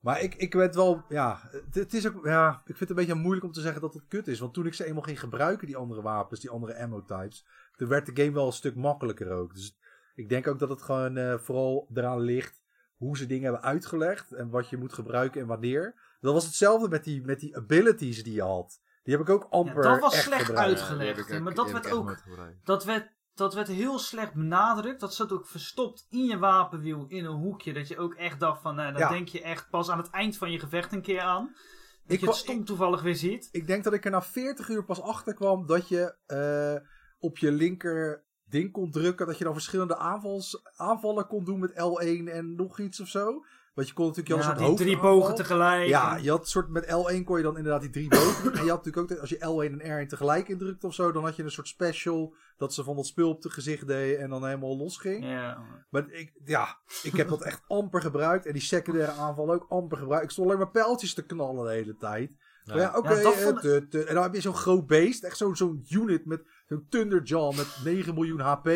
Maar 0.00 0.20
ik, 0.20 0.34
ik 0.34 0.52
werd 0.54 0.74
wel... 0.74 1.04
Ja, 1.08 1.40
het, 1.50 1.74
het 1.74 1.94
is 1.94 2.06
ook... 2.06 2.24
Ja, 2.24 2.50
ik 2.50 2.64
vind 2.64 2.78
het 2.78 2.90
een 2.90 2.96
beetje 2.96 3.14
moeilijk 3.14 3.46
om 3.46 3.52
te 3.52 3.60
zeggen 3.60 3.80
dat 3.80 3.94
het 3.94 4.06
kut 4.08 4.28
is. 4.28 4.38
Want 4.38 4.54
toen 4.54 4.66
ik 4.66 4.74
ze 4.74 4.84
eenmaal 4.84 5.02
ging 5.02 5.20
gebruiken, 5.20 5.66
die 5.66 5.76
andere 5.76 6.02
wapens, 6.02 6.40
die 6.40 6.50
andere 6.50 6.78
ammo 6.78 7.04
types... 7.04 7.46
Toen 7.76 7.88
werd 7.88 8.06
de 8.06 8.22
game 8.22 8.34
wel 8.34 8.46
een 8.46 8.52
stuk 8.52 8.74
makkelijker 8.74 9.30
ook. 9.30 9.54
Dus 9.54 9.78
ik 10.14 10.28
denk 10.28 10.46
ook 10.46 10.58
dat 10.58 10.68
het 10.68 10.82
gewoon 10.82 11.16
eh, 11.16 11.38
vooral 11.38 11.88
eraan 11.94 12.20
ligt 12.20 12.62
hoe 12.96 13.16
ze 13.16 13.26
dingen 13.26 13.44
hebben 13.44 13.62
uitgelegd. 13.62 14.32
En 14.32 14.50
wat 14.50 14.68
je 14.68 14.76
moet 14.76 14.92
gebruiken 14.92 15.40
en 15.40 15.46
wanneer. 15.46 15.94
Dat 16.20 16.32
was 16.32 16.44
hetzelfde 16.44 16.88
met 16.88 17.04
die, 17.04 17.24
met 17.24 17.40
die 17.40 17.56
abilities 17.56 18.22
die 18.22 18.34
je 18.34 18.42
had. 18.42 18.80
Die 19.02 19.16
heb 19.16 19.22
ik 19.22 19.34
ook 19.34 19.46
amper 19.50 19.82
dat 19.82 20.00
was 20.00 20.14
echt 20.14 20.22
slecht 20.24 20.44
gebruikt. 20.44 20.70
uitgelegd. 20.70 21.28
Ja, 21.28 21.36
ik 21.36 21.42
maar 21.42 21.54
dat 21.54 21.70
werd 21.70 21.90
ook-. 21.90 22.22
Dat 22.64 22.84
werd, 22.84 23.10
dat 23.36 23.54
werd 23.54 23.68
heel 23.68 23.98
slecht 23.98 24.34
benadrukt. 24.34 25.00
Dat 25.00 25.14
zat 25.14 25.32
ook 25.32 25.46
verstopt 25.46 26.06
in 26.10 26.24
je 26.24 26.38
wapenwiel 26.38 27.04
in 27.08 27.24
een 27.24 27.36
hoekje. 27.40 27.72
Dat 27.72 27.88
je 27.88 27.98
ook 27.98 28.14
echt 28.14 28.40
dacht 28.40 28.62
van, 28.62 28.74
nou, 28.74 28.92
dat 28.92 29.00
Ja. 29.00 29.08
denk 29.08 29.28
je 29.28 29.42
echt 29.42 29.70
pas 29.70 29.88
aan 29.90 29.98
het 29.98 30.10
eind 30.10 30.36
van 30.36 30.50
je 30.52 30.58
gevecht 30.58 30.92
een 30.92 31.02
keer 31.02 31.20
aan. 31.20 31.44
Dat 31.44 32.14
Ik 32.14 32.20
je 32.20 32.26
het 32.26 32.34
stom 32.36 32.64
toevallig 32.64 33.02
weer 33.02 33.16
ziet. 33.16 33.48
Ik 33.52 33.66
denk 33.66 33.84
dat 33.84 33.92
ik 33.92 34.04
er 34.04 34.10
na 34.10 34.22
40 34.22 34.68
uur 34.68 34.84
pas 34.84 35.00
achter 35.00 35.34
kwam 35.34 35.66
dat 35.66 35.88
je 35.88 36.16
eh, 36.26 36.88
op 37.18 37.38
je 37.38 37.52
linker 37.52 38.24
ding 38.44 38.72
kon 38.72 38.90
drukken. 38.90 39.26
Dat 39.26 39.38
je 39.38 39.44
dan 39.44 39.52
verschillende 39.52 39.96
aanvals, 39.96 40.60
aanvallen 40.76 41.26
kon 41.26 41.44
doen 41.44 41.58
met 41.58 41.70
L1 41.72 42.28
en 42.32 42.54
nog 42.54 42.80
iets 42.80 43.00
of 43.00 43.08
zo. 43.08 43.44
Want 43.76 43.88
je 43.88 43.94
kon 43.94 44.06
natuurlijk 44.06 44.36
je 44.42 44.48
had 44.48 44.58
Ja, 44.60 44.66
een 44.66 44.76
drie 44.76 44.98
bogen 44.98 45.34
tegelijk. 45.34 45.88
Ja, 45.88 46.16
je 46.16 46.30
had 46.30 46.40
een 46.40 46.46
soort 46.46 46.68
met 46.68 46.84
L1 46.84 47.24
kon 47.24 47.36
je 47.36 47.42
dan 47.42 47.56
inderdaad 47.56 47.80
die 47.80 47.90
drie 47.90 48.08
bogen. 48.08 48.52
En 48.54 48.64
je 48.64 48.70
had 48.70 48.84
natuurlijk 48.84 49.12
ook, 49.12 49.18
als 49.18 49.30
je 49.30 49.36
L1 49.70 49.80
en 49.80 50.04
R1 50.04 50.08
tegelijk 50.08 50.48
indrukte 50.48 50.86
of 50.86 50.94
zo, 50.94 51.12
dan 51.12 51.24
had 51.24 51.36
je 51.36 51.42
een 51.42 51.50
soort 51.50 51.68
special 51.68 52.34
dat 52.56 52.74
ze 52.74 52.84
van 52.84 52.96
dat 52.96 53.06
spul 53.06 53.30
op 53.30 53.42
het 53.42 53.52
gezicht 53.52 53.86
deed 53.86 54.18
en 54.18 54.30
dan 54.30 54.44
helemaal 54.44 54.76
losging. 54.76 55.24
Ja. 55.24 55.58
Maar 55.90 56.10
ik, 56.10 56.32
ja, 56.44 56.78
ik 57.02 57.16
heb 57.16 57.28
dat 57.28 57.42
echt 57.42 57.62
amper 57.66 58.00
gebruikt. 58.00 58.46
En 58.46 58.52
die 58.52 58.62
secundaire 58.62 59.12
aanval 59.12 59.52
ook 59.52 59.66
amper 59.68 59.98
gebruikt. 59.98 60.24
Ik 60.24 60.30
stond 60.30 60.46
alleen 60.46 60.60
maar 60.60 60.70
pijltjes 60.70 61.14
te 61.14 61.26
knallen 61.26 61.64
de 61.64 61.70
hele 61.72 61.96
tijd. 61.96 62.30
Maar 62.64 62.76
ja, 62.78 62.92
oké. 62.96 63.12
Ja, 63.14 63.22
dat 63.22 63.34
eh, 63.34 63.40
vond- 63.42 63.64
en 63.94 64.14
dan 64.14 64.22
heb 64.22 64.34
je 64.34 64.40
zo'n 64.40 64.54
groot 64.54 64.86
beest. 64.86 65.24
Echt 65.24 65.36
zo'n 65.36 65.56
zo'n 65.56 65.84
unit 65.88 66.26
met 66.26 66.42
zo'n 66.66 66.86
Thunderjaw 66.88 67.56
met 67.56 67.66
9 67.84 68.14
miljoen 68.14 68.40
HP. 68.40 68.66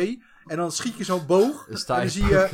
En 0.45 0.57
dan 0.57 0.71
schiet 0.71 0.97
je 0.97 1.03
zo'n 1.03 1.25
boog. 1.25 1.67
En 1.67 1.83
dan 1.85 2.09
zie 2.09 2.25
je... 2.25 2.49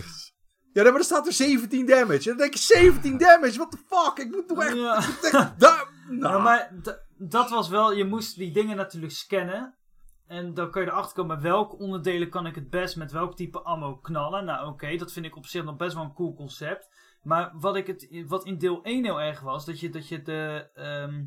Ja, 0.77 0.83
maar 0.83 0.93
dan 0.93 1.03
staat 1.03 1.27
er 1.27 1.33
17 1.33 1.85
damage. 1.85 2.15
En 2.17 2.23
dan 2.23 2.37
denk 2.37 2.53
je, 2.53 2.59
17 2.59 3.17
damage? 3.17 3.57
What 3.57 3.71
the 3.71 3.77
fuck? 3.87 4.25
Ik 4.25 4.31
moet 4.31 4.47
toch 4.47 4.63
echt... 4.63 4.75
Ja. 4.75 4.97
ik 5.01 5.07
moet 5.07 5.23
echt 5.33 5.59
daar... 5.59 5.89
Nou, 6.09 6.33
Ja, 6.35 6.39
maar 6.41 6.71
dat 7.17 7.49
was 7.49 7.69
wel, 7.69 7.93
je 7.93 8.05
moest 8.05 8.35
die 8.37 8.51
dingen 8.51 8.75
natuurlijk 8.77 9.13
scannen. 9.13 9.75
En 10.27 10.53
dan 10.53 10.71
kun 10.71 10.81
je 10.81 10.87
erachter 10.87 11.13
komen 11.15 11.41
welke 11.41 11.77
onderdelen 11.77 12.29
kan 12.29 12.45
ik 12.45 12.55
het 12.55 12.69
best 12.69 12.95
met 12.95 13.11
welk 13.11 13.35
type 13.35 13.61
ammo 13.61 13.95
knallen. 13.97 14.45
Nou 14.45 14.67
oké, 14.67 14.95
dat 14.97 15.11
vind 15.11 15.25
ik 15.25 15.35
op 15.35 15.45
zich 15.45 15.63
nog 15.63 15.75
best 15.75 15.93
wel 15.95 16.03
een 16.03 16.13
cool 16.13 16.33
concept. 16.35 16.89
Maar 17.23 17.51
wat, 17.59 17.75
ik 17.75 17.87
het, 17.87 18.07
wat 18.27 18.45
in 18.45 18.57
deel 18.57 18.83
1 18.83 19.03
heel 19.03 19.21
erg 19.21 19.39
was, 19.39 19.65
dat 19.65 19.79
je, 19.79 19.89
dat 19.89 20.07
je 20.07 20.21
de... 20.21 20.69
ehm, 20.73 21.23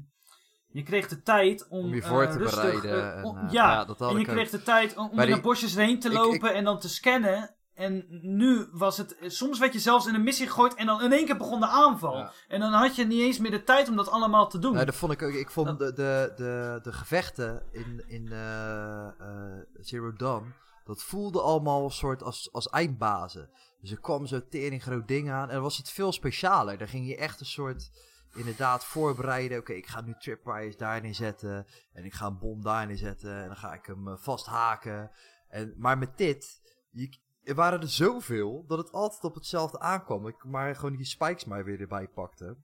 je 0.72 0.82
kreeg 0.82 1.08
de 1.08 1.22
tijd 1.22 1.66
om, 1.68 1.78
Om 1.84 1.94
je 1.94 2.02
eh, 2.02 2.08
voor 2.08 2.28
te 2.28 2.38
rustig, 2.38 2.60
bereiden 2.60 3.14
en, 3.14 3.24
ja, 3.24 3.48
ja, 3.50 3.84
dat 3.84 3.98
had 3.98 4.10
en 4.10 4.18
je 4.18 4.26
ook. 4.26 4.32
kreeg 4.32 4.50
de 4.50 4.62
tijd 4.62 4.96
om, 4.96 5.08
om 5.08 5.16
Bij 5.16 5.24
in 5.24 5.30
de 5.30 5.36
die- 5.36 5.42
bosjes 5.44 5.74
heen 5.74 6.00
te 6.00 6.08
ik- 6.08 6.14
lopen 6.14 6.54
en 6.54 6.64
dan 6.64 6.78
te 6.78 6.88
scannen. 6.88 7.54
En 7.80 8.06
nu 8.22 8.66
was 8.72 8.96
het... 8.96 9.16
Soms 9.20 9.58
werd 9.58 9.72
je 9.72 9.78
zelfs 9.78 10.06
in 10.06 10.14
een 10.14 10.22
missie 10.22 10.46
gegooid 10.46 10.74
en 10.74 10.86
dan 10.86 11.02
in 11.02 11.12
één 11.12 11.26
keer 11.26 11.36
begon 11.36 11.60
de 11.60 11.66
aanval. 11.66 12.16
Ja. 12.16 12.32
En 12.48 12.60
dan 12.60 12.72
had 12.72 12.96
je 12.96 13.04
niet 13.06 13.20
eens 13.20 13.38
meer 13.38 13.50
de 13.50 13.64
tijd 13.64 13.88
om 13.88 13.96
dat 13.96 14.08
allemaal 14.08 14.48
te 14.48 14.58
doen. 14.58 14.74
Nee, 14.74 14.84
dat 14.84 14.94
vond 14.94 15.12
ik 15.12 15.22
ook. 15.22 15.32
Ik 15.32 15.50
vond 15.50 15.66
Dat- 15.66 15.78
de, 15.78 15.92
de, 15.94 16.32
de, 16.36 16.78
de 16.82 16.92
gevechten 16.92 17.62
in, 17.72 18.04
in 18.06 18.32
eh, 18.32 19.06
eh, 19.06 19.58
Zero 19.80 20.12
Dawn, 20.12 20.52
dat 20.84 21.02
voelde 21.02 21.40
allemaal 21.40 21.84
een 21.84 21.90
soort 21.90 22.22
als, 22.22 22.52
als 22.52 22.68
eindbazen. 22.68 23.50
Dus 23.80 23.90
er 23.90 24.00
kwam 24.00 24.26
zo'n 24.26 24.48
tering 24.48 24.82
groot 24.82 25.08
ding 25.08 25.30
aan 25.30 25.48
en 25.48 25.54
dan 25.54 25.62
was 25.62 25.76
het 25.76 25.90
veel 25.90 26.12
specialer. 26.12 26.78
Daar 26.78 26.88
ging 26.88 27.08
je 27.08 27.16
echt 27.16 27.40
een 27.40 27.46
soort, 27.46 27.90
inderdaad, 28.34 28.84
voorbereiden. 28.84 29.58
Oké, 29.58 29.72
ik 29.72 29.86
ga 29.86 30.00
nu 30.00 30.14
tripwires 30.18 30.76
daarin 30.76 31.14
zetten 31.14 31.66
en 31.92 32.04
ik 32.04 32.14
ga 32.14 32.26
een 32.26 32.38
bom 32.38 32.62
daarin 32.62 32.96
zetten 32.96 33.36
en 33.36 33.46
dan 33.46 33.56
ga 33.56 33.72
ik 33.72 33.86
hem 33.86 34.08
eh, 34.08 34.14
vasthaken. 34.18 35.10
En, 35.48 35.74
maar 35.76 35.98
met 35.98 36.18
dit, 36.18 36.60
je, 36.90 37.18
er 37.42 37.54
waren 37.54 37.80
er 37.80 37.88
zoveel 37.88 38.64
dat 38.66 38.78
het 38.78 38.92
altijd 38.92 39.24
op 39.24 39.34
hetzelfde 39.34 39.78
aankwam. 39.80 40.26
Ik 40.26 40.44
maar 40.44 40.76
gewoon 40.76 40.96
die 40.96 41.06
spikes 41.06 41.44
maar 41.44 41.64
weer 41.64 41.80
erbij 41.80 42.08
pakte. 42.08 42.56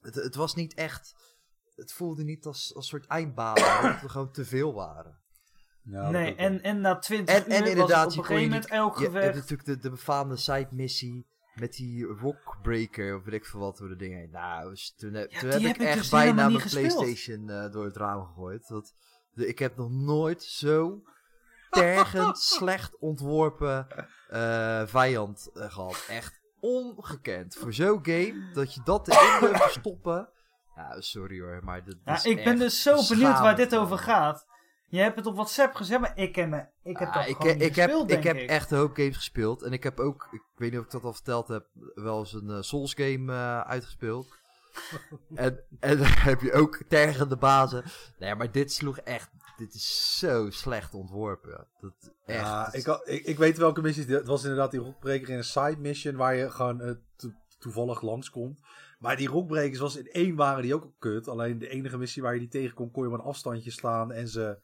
Het, 0.00 0.14
het 0.14 0.34
was 0.34 0.54
niet 0.54 0.74
echt. 0.74 1.14
Het 1.74 1.92
voelde 1.92 2.24
niet 2.24 2.46
als, 2.46 2.74
als 2.74 2.86
soort 2.88 3.06
eindbanen. 3.06 3.82
dat 3.92 4.02
er 4.02 4.10
gewoon 4.10 4.32
te 4.32 4.44
veel 4.44 4.74
waren. 4.74 5.22
Ja, 5.82 6.02
dat 6.02 6.10
nee, 6.12 6.34
en, 6.34 6.62
en 6.62 6.80
na 6.80 6.98
20 6.98 7.34
En, 7.34 7.40
uur 7.42 7.48
en 7.52 7.60
was 7.60 7.68
inderdaad, 7.70 8.04
het 8.04 8.14
je 8.14 8.18
op 8.20 8.24
een 8.24 8.30
gegeven 8.30 8.50
moment 8.52 8.70
elk 8.70 8.98
Je 8.98 9.08
hebt 9.10 9.34
natuurlijk 9.34 9.64
de, 9.64 9.78
de 9.78 9.90
befaamde 9.90 10.36
side 10.36 10.68
missie. 10.70 11.26
Met 11.54 11.72
die 11.72 12.04
rockbreaker, 12.04 13.16
of 13.16 13.24
weet 13.24 13.34
ik 13.34 13.44
veel 13.46 13.60
wat 13.60 13.78
voor 13.78 13.88
de 13.88 13.96
dingen. 13.96 14.30
Nou, 14.30 14.70
dus 14.70 14.94
toen, 14.96 15.12
heb- 15.14 15.30
Ja, 15.30 15.38
toen 15.40 15.50
heb 15.50 15.60
ik 15.60 15.78
echt 15.78 15.98
dus 15.98 16.08
bijna 16.08 16.46
mijn 16.48 16.60
gespeeld. 16.60 16.94
PlayStation 16.96 17.50
eh, 17.50 17.72
door 17.72 17.84
het 17.84 17.96
raam 17.96 18.24
gegooid. 18.26 18.68
Dat, 18.68 18.94
de, 19.32 19.46
ik 19.46 19.58
heb 19.58 19.76
nog 19.76 19.90
nooit 19.90 20.42
zo 20.42 21.02
tergend 21.74 22.38
slecht 22.56 22.98
ontworpen 22.98 23.86
eh, 24.28 24.82
vijand 24.86 25.50
eh, 25.54 25.72
gehad. 25.72 26.04
Echt 26.08 26.40
ongekend. 26.60 27.54
Voor 27.54 27.72
zo'n 27.72 27.98
game, 28.02 28.50
dat 28.52 28.74
je 28.74 28.80
dat 28.84 29.08
erin 29.08 29.40
durft 29.40 29.62
te 29.72 29.78
stoppen. 29.80 30.28
Ja, 30.76 31.00
sorry 31.00 31.40
hoor, 31.40 31.60
maar 31.62 31.84
dat 31.84 31.96
Ja, 32.04 32.14
is 32.14 32.24
ik 32.24 32.44
ben 32.44 32.58
dus 32.58 32.82
zo 32.82 33.06
benieuwd 33.08 33.38
waar 33.38 33.56
dit 33.56 33.76
over 33.76 33.98
gaat. 33.98 34.46
Je 34.88 35.00
hebt 35.00 35.16
het 35.16 35.26
op 35.26 35.34
WhatsApp 35.34 35.74
gezet, 35.74 36.00
maar 36.00 36.12
ik 36.18 36.36
heb, 36.36 36.48
me, 36.48 36.66
ik 36.82 36.98
heb 36.98 37.08
Ah, 37.08 37.14
dat 37.14 37.28
ik, 37.28 37.36
gewoon 37.36 37.60
ik, 37.60 37.76
heb, 37.76 37.90
ik 38.06 38.22
heb 38.22 38.36
echt 38.36 38.70
een 38.70 38.78
hoop 38.78 38.94
games 38.96 39.16
gespeeld. 39.16 39.62
En 39.62 39.72
ik 39.72 39.82
heb 39.82 40.00
ook, 40.00 40.28
ik 40.30 40.42
weet 40.56 40.70
niet 40.70 40.78
of 40.80 40.84
ik 40.84 40.90
dat 40.90 41.04
al 41.04 41.12
verteld 41.12 41.48
heb, 41.48 41.66
wel 41.94 42.18
eens 42.18 42.32
een 42.32 42.50
eh, 42.50 42.60
Souls 42.60 42.94
game 42.94 43.32
uitgespeeld. 43.64 44.34
en, 45.34 45.60
en 45.80 45.98
dan 45.98 46.06
heb 46.06 46.40
je 46.40 46.52
ook 46.52 46.80
tergende 46.88 47.36
bazen. 47.36 47.84
Nee, 48.18 48.34
maar 48.34 48.50
dit 48.50 48.72
sloeg 48.72 48.98
echt, 48.98 49.30
dit 49.56 49.74
is 49.74 50.18
zo 50.18 50.50
slecht 50.50 50.94
ontworpen. 50.94 51.66
Dat, 51.80 52.12
echt, 52.24 52.40
Ja, 52.40 52.72
ik, 52.72 52.84
had- 52.84 53.08
ik, 53.08 53.24
ik 53.24 53.38
weet 53.38 53.56
welke 53.58 53.80
missies. 53.82 54.06
Het 54.06 54.26
was 54.26 54.42
inderdaad 54.42 54.70
die 54.70 54.80
rockbreaker 54.80 55.28
in 55.28 55.36
een 55.36 55.44
side 55.44 55.76
mission 55.78 56.16
waar 56.16 56.34
je 56.34 56.50
gewoon 56.50 56.80
eh, 56.80 56.90
to- 57.16 57.32
toevallig 57.58 58.02
langskomt. 58.02 58.60
Maar 58.98 59.16
die 59.16 59.28
rockbreakers 59.28 59.78
was 59.78 59.96
in 59.96 60.06
één 60.10 60.34
waren 60.36 60.62
die 60.62 60.74
ook 60.74 60.82
al 60.82 60.94
kut. 60.98 61.28
Alleen 61.28 61.58
de 61.58 61.68
enige 61.68 61.98
missie 61.98 62.22
waar 62.22 62.34
je 62.34 62.40
die 62.40 62.48
tegenkomt 62.48 62.92
kon 62.92 63.02
je 63.02 63.08
op 63.08 63.14
een 63.18 63.24
afstandje 63.26 63.70
slaan 63.70 64.12
en 64.12 64.28
ze 64.28 64.58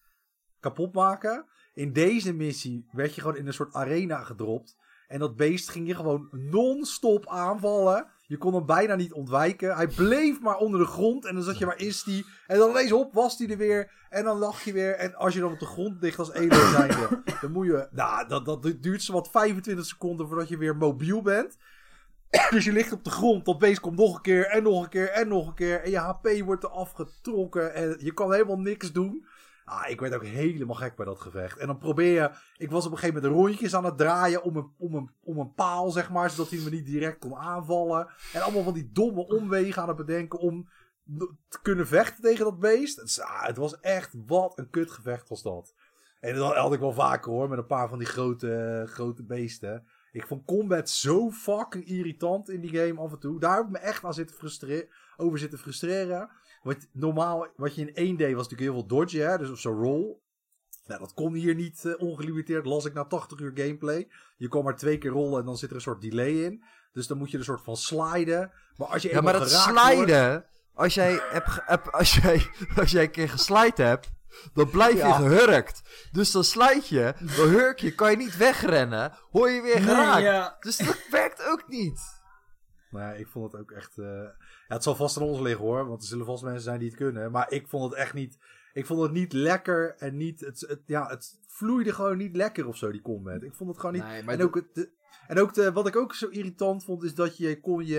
kapot 0.61 0.95
maken. 0.95 1.47
In 1.75 1.93
deze 1.93 2.33
missie 2.33 2.87
werd 2.93 3.15
je 3.15 3.21
gewoon 3.21 3.37
in 3.37 3.47
een 3.47 3.53
soort 3.53 3.75
arena 3.75 4.23
gedropt. 4.23 4.77
En 5.09 5.19
dat 5.19 5.37
beest 5.37 5.69
ging 5.69 5.87
je 5.87 5.95
gewoon 5.95 6.29
non-stop 6.31 7.27
aanvallen. 7.27 8.07
Je 8.31 8.37
kon 8.37 8.55
hem 8.55 8.67
bijna 8.67 8.95
niet 8.95 9.13
ontwijken. 9.13 9.77
Hij 9.77 9.87
bleef 9.87 10.41
maar 10.41 10.57
onder 10.57 10.81
de 10.81 10.87
grond. 10.87 11.25
En 11.25 11.35
dan 11.35 11.43
zat 11.43 11.59
je, 11.59 11.67
waar 11.67 11.79
is 11.81 12.03
die? 12.03 12.27
En 12.47 12.59
dan 12.59 12.71
ineens 12.71 12.93
op, 12.93 13.15
was 13.15 13.37
die 13.37 13.49
er 13.49 13.57
weer. 13.57 13.91
En 14.11 14.25
dan 14.25 14.39
lag 14.39 14.65
je 14.65 14.73
weer. 14.73 14.95
En 14.95 15.15
als 15.15 15.35
je 15.35 15.41
dan 15.41 15.53
op 15.53 15.59
de 15.59 15.67
grond 15.67 15.97
ligt 16.01 16.19
als 16.19 16.33
alien 16.33 16.69
zijnde, 16.77 17.23
dan 17.41 17.53
moet 17.53 17.67
je... 17.67 17.89
Nou, 17.91 18.29
dat, 18.29 18.45
dat 18.45 18.63
duurt 18.81 19.03
zo 19.03 19.13
wat 19.13 19.31
25 19.31 19.87
seconden 19.87 20.27
voordat 20.27 20.49
je 20.49 20.59
weer 20.59 20.77
mobiel 20.77 21.23
bent. 21.23 21.57
dus 22.51 22.65
je 22.65 22.73
ligt 22.73 22.93
op 22.93 23.05
de 23.05 23.11
grond, 23.11 23.45
dat 23.45 23.59
beest 23.59 23.81
komt 23.81 23.97
nog 23.97 24.15
een 24.15 24.23
keer 24.23 24.47
en 24.47 24.63
nog 24.63 24.83
een 24.83 24.89
keer 24.89 25.11
en 25.11 25.29
nog 25.29 25.47
een 25.47 25.55
keer. 25.55 25.83
En 25.83 25.91
je 25.91 25.99
HP 25.99 26.29
wordt 26.45 26.65
eraf 26.65 26.93
getrokken 26.93 27.75
en 27.75 27.97
je 27.99 28.15
kan 28.15 28.33
helemaal 28.33 28.59
niks 28.59 28.93
doen. 28.93 29.27
Ah, 29.71 29.89
ik 29.89 30.01
werd 30.01 30.15
ook 30.15 30.25
helemaal 30.25 30.77
gek 30.77 30.97
bij 30.97 31.05
dat 31.05 31.21
gevecht. 31.21 31.59
En 31.59 31.67
dan 31.67 31.79
probeer 31.79 32.13
je... 32.13 32.31
Ik 32.57 32.71
was 32.71 32.87
op 32.87 32.93
een 32.93 32.99
gegeven 32.99 33.23
moment 33.23 33.41
rondjes 33.41 33.75
aan 33.75 33.85
het 33.85 33.99
draaien 33.99 34.43
om 34.43 34.57
een, 34.57 34.71
om 34.79 34.95
een, 34.95 35.11
om 35.21 35.39
een 35.39 35.53
paal, 35.53 35.91
zeg 35.91 36.11
maar. 36.11 36.31
Zodat 36.31 36.51
hij 36.51 36.59
me 36.59 36.71
niet 36.71 36.87
direct 36.87 37.19
kon 37.19 37.37
aanvallen. 37.37 38.09
En 38.33 38.43
allemaal 38.43 38.63
van 38.63 38.75
die 38.75 38.91
domme 38.93 39.27
omwegen 39.27 39.83
aan 39.83 39.89
het 39.89 39.97
bedenken 39.97 40.39
om 40.39 40.69
te 41.49 41.59
kunnen 41.63 41.87
vechten 41.87 42.23
tegen 42.23 42.45
dat 42.45 42.59
beest. 42.59 43.21
Ah, 43.21 43.47
het 43.47 43.57
was 43.57 43.81
echt, 43.81 44.15
wat 44.27 44.59
een 44.59 44.71
kutgevecht 44.71 45.29
was 45.29 45.43
dat. 45.43 45.75
En 46.21 46.35
dat 46.35 46.55
had 46.55 46.73
ik 46.73 46.81
wel 46.81 46.93
vaker 46.93 47.33
hoor, 47.33 47.49
met 47.49 47.59
een 47.59 47.67
paar 47.67 47.89
van 47.89 47.99
die 47.99 48.09
grote, 48.09 48.85
grote 48.87 49.25
beesten. 49.25 49.87
Ik 50.13 50.27
vond 50.27 50.45
combat 50.45 50.91
zo 50.91 51.31
fucking 51.31 51.85
irritant 51.85 52.49
in 52.49 52.61
die 52.61 52.77
game 52.77 53.01
af 53.01 53.13
en 53.13 53.19
toe. 53.19 53.41
Daar 53.41 53.57
heb 53.57 53.65
ik 53.65 53.71
me 53.71 53.79
echt 53.79 54.05
aan 54.05 54.15
zitten 54.15 54.89
over 55.17 55.39
zitten 55.39 55.59
frustreren. 55.59 56.31
Wat, 56.63 56.77
normaal, 56.93 57.47
wat 57.57 57.75
je 57.75 57.81
in 57.81 57.95
één 57.95 58.17
deed 58.17 58.35
was 58.35 58.49
natuurlijk 58.49 58.71
heel 58.71 58.81
veel 58.81 58.99
dodge, 58.99 59.19
hè? 59.19 59.39
dus 59.39 59.51
of 59.51 59.59
zo 59.59 59.73
roll. 59.73 60.17
Nou, 60.87 61.01
dat 61.01 61.15
kon 61.15 61.35
hier 61.35 61.55
niet 61.55 61.85
uh, 61.85 61.95
ongelimiteerd, 61.99 62.67
las 62.67 62.85
ik 62.85 62.95
na 62.95 63.05
80 63.05 63.39
uur 63.39 63.53
gameplay. 63.55 64.09
Je 64.37 64.49
kon 64.49 64.65
maar 64.65 64.77
twee 64.77 64.99
keer 64.99 65.11
rollen 65.11 65.41
en 65.41 65.47
dan 65.47 65.57
zit 65.57 65.71
er 65.71 65.77
een 65.77 65.83
soort 65.83 66.01
delay 66.01 66.31
in. 66.31 66.65
Dus 66.93 67.07
dan 67.07 67.19
moet 67.19 67.31
je 67.31 67.39
een 67.39 67.45
soort 67.45 67.63
van 67.65 67.77
sliden. 67.77 68.53
Maar 68.77 68.89
als 68.89 69.03
je 69.03 69.09
ja, 69.09 69.21
maar 69.21 69.33
dat 69.33 69.51
sliden, 69.51 70.45
als 70.75 70.95
jij, 70.95 71.21
heb, 71.31 71.89
als, 71.91 72.15
jij, 72.15 72.47
als 72.81 72.91
jij 72.91 73.03
een 73.03 73.11
keer 73.11 73.29
geslide 73.29 73.83
hebt, 73.83 74.11
dan 74.55 74.71
blijf 74.71 74.95
je 74.95 75.13
gehurkt. 75.13 75.83
Dus 76.13 76.31
dan 76.31 76.45
slijt 76.45 76.89
je, 76.89 77.15
dan 77.37 77.49
hurk 77.49 77.81
je, 77.81 77.95
kan 77.95 78.11
je 78.11 78.17
niet 78.17 78.37
wegrennen, 78.37 79.13
hoor 79.31 79.51
je 79.51 79.63
weer 79.63 79.81
geraakt. 79.81 80.23
ja. 80.23 80.57
Dus 80.61 80.77
dat 80.77 80.99
werkt 81.11 81.45
ook 81.45 81.69
niet. 81.69 82.20
Nee, 82.91 83.19
ik 83.19 83.29
vond 83.29 83.53
het 83.53 83.61
ook 83.61 83.71
echt... 83.71 83.99
Uh... 83.99 84.07
Ja, 84.07 84.35
het 84.69 84.83
zal 84.83 84.95
vast 84.95 85.17
aan 85.17 85.23
ons 85.23 85.41
liggen 85.41 85.65
hoor, 85.65 85.87
want 85.87 86.03
er 86.03 86.09
zullen 86.09 86.27
vast 86.27 86.43
mensen 86.43 86.63
zijn 86.63 86.79
die 86.79 86.89
het 86.89 86.97
kunnen. 86.97 87.31
Maar 87.31 87.53
ik 87.53 87.69
vond 87.69 87.91
het 87.91 88.01
echt 88.01 88.15
niet... 88.15 88.39
Ik 88.73 88.87
vond 88.87 89.03
het 89.03 89.13
niet 89.13 89.33
lekker 89.33 89.95
en 89.97 90.17
niet... 90.17 90.41
Het, 90.41 90.61
het 90.69 90.83
ja, 90.87 91.07
het 91.07 91.39
vloeide 91.47 91.93
gewoon 91.93 92.17
niet 92.17 92.37
lekker 92.37 92.67
of 92.67 92.77
zo, 92.77 92.91
die 92.91 93.03
combat. 93.03 93.43
Ik 93.43 93.55
vond 93.55 93.71
het 93.71 93.79
gewoon 93.79 93.95
niet... 93.95 94.05
Nee, 94.05 94.23
en 94.23 94.43
ook, 94.43 94.55
het, 94.55 94.91
en 95.27 95.39
ook 95.39 95.55
de, 95.55 95.73
wat 95.73 95.87
ik 95.87 95.97
ook 95.97 96.15
zo 96.15 96.29
irritant 96.29 96.85
vond, 96.85 97.03
is 97.03 97.15
dat 97.15 97.37
je 97.37 97.61
kon 97.61 97.87
je... 97.87 97.99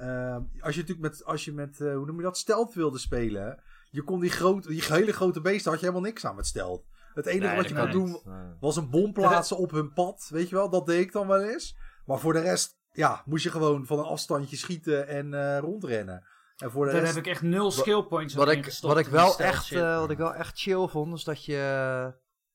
Uh, 0.00 0.36
als 0.60 0.74
je 0.74 0.80
natuurlijk 0.80 1.00
met, 1.00 1.24
als 1.24 1.44
je 1.44 1.52
met, 1.52 1.78
uh, 1.80 1.94
hoe 1.94 2.06
noem 2.06 2.16
je 2.16 2.22
dat, 2.22 2.38
stealth 2.38 2.74
wilde 2.74 2.98
spelen, 2.98 3.62
je 3.90 4.02
kon 4.02 4.20
die, 4.20 4.30
grote, 4.30 4.68
die 4.68 4.84
hele 4.84 5.12
grote 5.12 5.40
beesten, 5.40 5.70
had 5.70 5.80
je 5.80 5.86
helemaal 5.86 6.08
niks 6.08 6.24
aan 6.26 6.36
met 6.36 6.46
stealth. 6.46 6.84
Het 7.14 7.26
enige 7.26 7.56
wat 7.56 7.68
je 7.68 7.74
kon 7.74 7.90
doen, 7.90 8.22
was 8.60 8.76
een 8.76 8.90
bom 8.90 9.12
plaatsen 9.12 9.56
op 9.56 9.70
hun 9.70 9.92
pad, 9.92 10.28
weet 10.32 10.48
je 10.48 10.54
wel, 10.54 10.70
dat 10.70 10.86
deed 10.86 11.00
ik 11.00 11.12
dan 11.12 11.26
wel 11.26 11.40
eens. 11.40 11.76
Maar 12.06 12.18
voor 12.18 12.32
de 12.32 12.40
rest, 12.40 12.75
ja, 12.96 13.22
moest 13.24 13.44
je 13.44 13.50
gewoon 13.50 13.86
van 13.86 13.98
een 13.98 14.04
afstandje 14.04 14.56
schieten 14.56 15.08
en 15.08 15.32
uh, 15.32 15.58
rondrennen. 15.58 16.26
En 16.56 16.70
voor 16.70 16.84
de 16.84 16.92
Daar 16.92 17.00
rest... 17.00 17.14
heb 17.14 17.24
ik 17.24 17.30
echt 17.30 17.42
nul 17.42 17.70
skill 17.70 18.02
points 18.02 18.34
wat 18.34 18.50
ik, 18.50 18.78
wat 18.80 18.98
ik 18.98 19.06
wel 19.06 19.38
echt, 19.38 19.70
uh, 19.70 19.98
Wat 19.98 20.10
ik 20.10 20.18
wel 20.18 20.34
echt 20.34 20.58
chill 20.58 20.86
vond, 20.86 21.14
is 21.14 21.24
dat 21.24 21.44
je... 21.44 22.12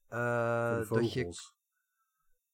Uh, 0.09 0.89
dat 0.89 1.13
je 1.13 1.33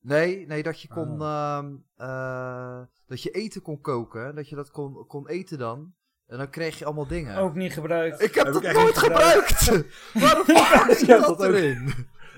Nee, 0.01 0.45
nee, 0.47 0.63
dat 0.63 0.81
je 0.81 0.87
kon. 0.87 1.21
Ah. 1.21 1.65
Uh, 1.97 2.79
dat 3.07 3.21
je 3.21 3.29
eten 3.29 3.61
kon 3.61 3.81
koken. 3.81 4.35
Dat 4.35 4.49
je 4.49 4.55
dat 4.55 4.71
kon, 4.71 5.07
kon 5.07 5.27
eten 5.27 5.57
dan. 5.57 5.93
En 6.27 6.37
dan 6.37 6.49
kreeg 6.49 6.79
je 6.79 6.85
allemaal 6.85 7.07
dingen. 7.07 7.37
Ook 7.37 7.55
niet 7.55 7.73
gebruikt. 7.73 8.21
Ik 8.21 8.35
heb, 8.35 8.45
heb 8.45 8.53
dat 8.53 8.73
nooit 8.73 8.97
gebruikt. 8.97 9.65
Waarom 10.13 10.45
fuck 10.45 10.97
zit 10.97 11.07
dat 11.07 11.43
erin? 11.43 11.93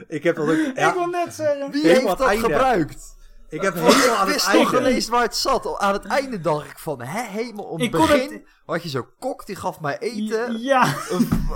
Ik 0.07 0.23
heb 0.23 0.35
dat 0.35 0.49
ook. 0.49 0.75
Ja. 0.75 0.87
Ik 0.87 0.93
wil 0.93 1.05
net 1.05 1.33
zeggen. 1.33 1.71
Wie 1.71 1.87
heeft 1.87 2.17
dat 2.17 2.29
gebruikt? 2.29 3.17
Ik 3.49 3.61
heb 3.61 3.73
helemaal 3.73 4.15
aan 4.15 4.27
het 4.27 4.33
wist 4.33 4.51
toch 4.51 4.79
ineens 4.79 5.07
waar 5.07 5.21
het 5.21 5.35
zat. 5.35 5.77
Aan 5.79 5.93
het 5.93 6.05
einde 6.05 6.41
dacht 6.41 6.69
ik 6.69 6.79
van, 6.79 7.01
hè, 7.01 7.21
helemaal 7.21 7.65
om 7.65 7.81
het 7.81 7.91
begin 7.91 8.31
het... 8.31 8.41
had 8.65 8.83
je 8.83 8.89
zo'n 8.89 9.07
kok, 9.19 9.45
die 9.45 9.55
gaf 9.55 9.79
mij 9.79 9.97
eten. 9.99 10.59
Ja. 10.59 10.95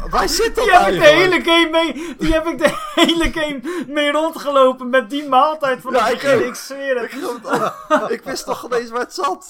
waar 0.10 0.30
zit 0.30 0.56
dat 0.56 0.66
Die 0.66 0.74
heb 0.74 0.94
ik 0.94 1.00
de 1.00 1.06
hele 1.06 1.42
game 1.42 1.70
mee, 1.70 2.16
die 2.18 2.34
heb 2.34 2.46
ik 2.46 2.58
de 2.58 2.92
hele 3.02 3.32
game 3.32 3.86
mee 3.88 4.12
rondgelopen 4.12 4.90
met 4.90 5.10
die 5.10 5.28
maaltijd 5.28 5.82
van 5.82 5.94
ja, 5.94 6.06
het 6.06 6.14
begin, 6.14 6.40
ik, 6.40 6.46
ik 6.46 6.56
zweer 6.56 7.02
het. 7.02 7.12
Ik, 7.14 8.10
ik 8.20 8.24
wist 8.24 8.46
toch 8.46 8.66
ineens 8.66 8.90
waar 8.90 9.02
het 9.02 9.14
zat. 9.14 9.50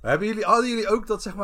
Hebben 0.00 0.28
jullie, 0.28 0.44
hadden 0.44 0.68
jullie 0.68 0.88
ook 0.88 1.06
dat, 1.06 1.22
zeg 1.22 1.34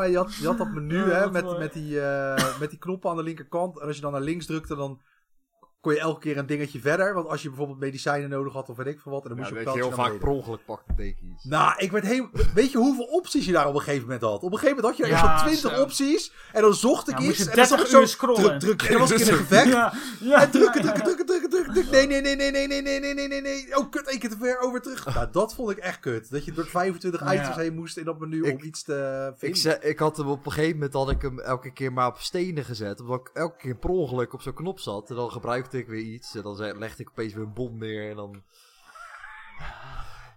kon 5.81 5.93
je 5.93 5.99
elke 5.99 6.19
keer 6.19 6.37
een 6.37 6.45
dingetje 6.45 6.79
verder. 6.79 7.13
Want 7.13 7.27
als 7.27 7.41
je 7.41 7.47
bijvoorbeeld 7.47 7.79
medicijnen 7.79 8.29
nodig 8.29 8.53
had 8.53 8.69
of 8.69 8.77
weet 8.77 8.87
ik 8.87 8.99
veel 8.99 9.11
wat. 9.11 9.23
En 9.23 9.29
dan 9.29 9.37
moest 9.37 9.49
je 9.49 9.59
een 9.59 9.73
heel 9.73 9.91
vaak 9.91 10.19
per 10.19 10.27
ongeluk 10.27 10.65
pakte 10.65 10.93
tekens. 10.95 11.43
Nou, 11.43 11.73
ik 11.77 11.91
werd 11.91 12.05
heel... 12.05 12.29
Weet 12.53 12.71
je 12.71 12.77
hoeveel 12.77 13.05
opties 13.05 13.45
je 13.45 13.51
daar 13.51 13.67
op 13.67 13.73
een 13.73 13.81
gegeven 13.81 14.03
moment 14.03 14.21
had? 14.21 14.43
Op 14.43 14.51
een 14.51 14.57
gegeven 14.57 14.75
moment 14.75 14.97
had 14.97 15.07
je 15.07 15.13
ja, 15.13 15.43
20 15.43 15.79
opties. 15.79 16.31
En 16.53 16.61
dan 16.61 16.73
zocht 16.73 17.09
ik 17.09 17.19
iets. 17.19 17.47
En 17.47 17.55
dan 17.55 17.65
zag 17.65 17.81
ik 17.81 17.87
zo... 17.87 18.05
Scrollen. 18.05 18.59
Druk, 18.59 18.77
druk. 18.77 18.81
En 18.81 18.91
dan 18.91 18.99
was 18.99 19.11
ik 19.11 19.19
in 19.19 19.27
een 19.27 19.33
gevecht. 19.33 19.67
ja, 19.67 19.93
ja. 20.19 20.41
En 20.41 20.51
drukken, 20.51 20.81
drukken, 20.81 21.03
drukken, 21.03 21.25
drukken, 21.25 21.49
drukken, 21.49 21.73
drukken. 21.73 21.93
Nee, 21.93 22.07
nee, 22.07 22.21
nee, 22.21 22.35
nee, 22.35 22.51
nee, 22.51 22.67
nee, 22.67 22.81
nee, 22.81 22.99
nee, 22.99 23.13
nee, 23.13 23.27
nee, 23.27 23.41
nee. 23.41 23.77
Oh, 23.77 23.89
kut, 23.89 24.07
één 24.07 24.19
keer 24.19 24.29
te 24.29 24.37
ver 24.37 24.59
over 24.59 24.81
terug. 24.81 25.13
Nou, 25.15 25.27
dat 25.31 25.53
vond 25.53 25.69
ik 25.71 25.77
echt 25.77 25.99
kut. 25.99 26.31
Dat 26.31 26.45
je 26.45 26.51
door 26.51 26.65
25 26.65 27.33
items 27.33 27.55
heen 27.55 27.75
moest 27.75 27.97
in 27.97 28.05
dat 28.05 28.19
menu 28.19 28.41
om 28.41 28.63
iets 28.63 28.83
te 28.83 29.33
vinden. 29.37 29.75
Ik, 29.75 29.83
ik 29.83 29.99
had 29.99 30.17
hem 30.17 30.27
op 30.27 30.45
een 30.45 30.51
gegeven 30.51 30.73
moment 30.73 30.93
had 30.93 31.09
ik 31.09 31.21
hem 31.21 31.39
elke 31.39 31.71
keer 31.71 31.93
maar 31.93 32.07
op 32.07 32.17
stenen 32.17 32.65
gezet. 32.65 33.01
Omdat 33.01 33.19
ik 33.19 33.29
elke 33.33 33.57
keer 33.57 33.75
per 33.75 33.89
ongeluk 33.89 34.33
op 34.33 34.41
zo'n 34.41 34.53
knop 34.53 34.79
zat. 34.79 35.09
En 35.09 35.15
dan 35.15 35.31
gebruikte 35.31 35.68
ik 35.73 35.87
weer 35.87 36.03
iets 36.03 36.31
dan 36.31 36.77
legde 36.77 37.03
ik 37.03 37.09
opeens 37.09 37.33
weer 37.33 37.43
een 37.43 37.53
bom 37.53 37.77
neer 37.77 38.09
en 38.09 38.15
dan... 38.15 38.43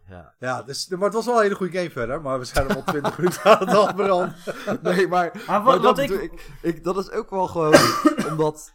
Ja, 0.08 0.34
ja 0.38 0.62
dus, 0.62 0.88
maar 0.88 1.00
het 1.00 1.14
was 1.14 1.26
wel 1.26 1.36
een 1.36 1.42
hele 1.42 1.54
goede 1.54 1.78
game 1.78 1.90
verder. 1.90 2.22
Maar 2.22 2.38
we 2.38 2.44
zijn 2.44 2.74
al 2.74 2.84
20 2.84 3.16
minuten 3.18 3.44
aan 3.44 3.58
het 3.58 3.76
afbranden. 3.76 4.34
Nee, 4.82 5.08
maar, 5.08 5.42
maar, 5.46 5.62
wat, 5.62 5.82
dat, 5.82 5.98
ik... 5.98 6.50
Ik, 6.62 6.84
dat 6.84 6.96
is 6.96 7.10
ook 7.10 7.30
wel 7.30 7.46
gewoon 7.46 7.74
omdat... 8.30 8.74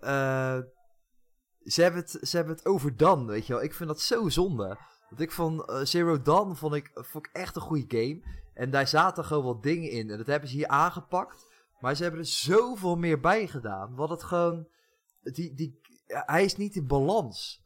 Uh, 0.00 0.58
ze, 1.64 1.82
hebben 1.82 2.00
het, 2.00 2.18
ze 2.28 2.36
hebben 2.36 2.54
het 2.54 2.66
overdone, 2.66 3.24
weet 3.24 3.46
je 3.46 3.52
wel. 3.52 3.62
Ik 3.62 3.74
vind 3.74 3.88
dat 3.88 4.00
zo 4.00 4.28
zonde. 4.28 4.78
Want 5.08 5.20
ik 5.20 5.32
vond 5.32 5.70
uh, 5.70 5.80
Zero 5.82 6.22
Dawn 6.22 6.54
vond 6.54 6.74
ik, 6.74 6.90
vond 6.94 7.26
ik 7.26 7.32
echt 7.32 7.56
een 7.56 7.62
goede 7.62 7.98
game. 7.98 8.22
En 8.54 8.70
daar 8.70 8.88
zaten 8.88 9.24
gewoon 9.24 9.44
wat 9.44 9.62
dingen 9.62 9.90
in. 9.90 10.10
En 10.10 10.18
dat 10.18 10.26
hebben 10.26 10.48
ze 10.48 10.56
hier 10.56 10.68
aangepakt. 10.68 11.50
Maar 11.80 11.94
ze 11.94 12.02
hebben 12.02 12.20
er 12.20 12.26
zoveel 12.26 12.96
meer 12.96 13.20
bij 13.20 13.46
gedaan. 13.46 13.94
Wat 13.94 14.10
het 14.10 14.22
gewoon... 14.22 14.68
Die, 15.22 15.54
die, 15.54 15.80
hij 16.06 16.44
is 16.44 16.56
niet 16.56 16.76
in 16.76 16.86
balans. 16.86 17.62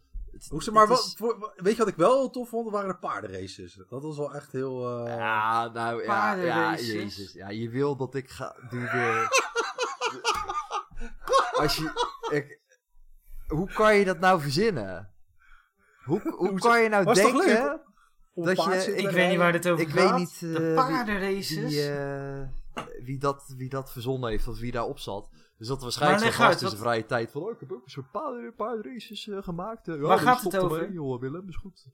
Hoe 0.49 0.63
ze 0.63 0.73
maar, 0.73 0.87
wat, 0.87 1.17
weet 1.57 1.73
je 1.73 1.79
wat 1.79 1.89
ik 1.89 1.97
wel 1.97 2.31
tof 2.31 2.49
vond? 2.49 2.71
waren 2.71 2.89
de 2.89 2.99
paardenraces. 2.99 3.75
Dat 3.89 4.03
was 4.03 4.17
wel 4.17 4.35
echt 4.35 4.53
heel... 4.53 5.01
Uh... 5.01 5.07
Ja, 5.17 5.69
nou 5.69 6.03
ja, 6.03 6.33
ja, 6.33 6.77
jezus. 6.77 7.33
Ja, 7.33 7.49
je 7.49 7.69
wil 7.71 7.97
dat 7.97 8.15
ik 8.15 8.31
ga... 8.31 8.57
Doe. 8.71 8.89
Als 11.61 11.77
je... 11.77 11.91
Ik, 12.31 12.61
hoe 13.47 13.73
kan 13.73 13.97
je 13.97 14.05
dat 14.05 14.19
nou 14.19 14.41
verzinnen? 14.41 15.15
Hoe, 16.05 16.21
hoe 16.37 16.59
kan 16.59 16.83
je 16.83 16.89
nou 16.89 17.15
denken... 17.15 17.81
Dat 18.35 18.65
je, 18.65 18.97
ik 18.97 19.11
weet 19.11 19.29
niet 19.29 19.39
waar 19.39 19.53
dit 19.53 19.69
over 19.69 19.85
ik 19.85 19.91
gaat. 19.91 20.11
Weet 20.11 20.19
niet, 20.19 20.41
uh, 20.41 20.57
de 20.57 20.73
paardenraces? 20.75 21.75
Wie, 21.75 21.91
uh, 21.91 22.43
wie, 23.03 23.19
dat, 23.19 23.55
wie 23.57 23.69
dat 23.69 23.93
verzonnen 23.93 24.31
heeft, 24.31 24.49
of 24.49 24.59
wie 24.59 24.73
daarop 24.73 24.99
zat. 24.99 25.31
Dus 25.59 25.69
dat 25.69 25.83
waarschijnlijk 25.83 26.23
zo'n 26.23 26.33
gast 26.33 26.63
in 26.63 26.69
zijn 26.69 26.81
vrije 26.81 27.07
tijd 27.07 27.31
van... 27.31 27.43
Oh, 27.43 27.51
ik 27.51 27.61
heb 27.61 27.73
ook 27.73 27.85
een 27.85 27.91
soort 27.91 28.11
paardenraces 28.57 29.27
uh, 29.27 29.43
gemaakt. 29.43 29.89
Uh, 29.89 30.01
Waar 30.01 30.19
gaat 30.19 30.43
het 30.43 30.57
over? 30.57 30.93
joh, 30.93 31.21
Willem, 31.21 31.49
is 31.49 31.57
goed. 31.57 31.87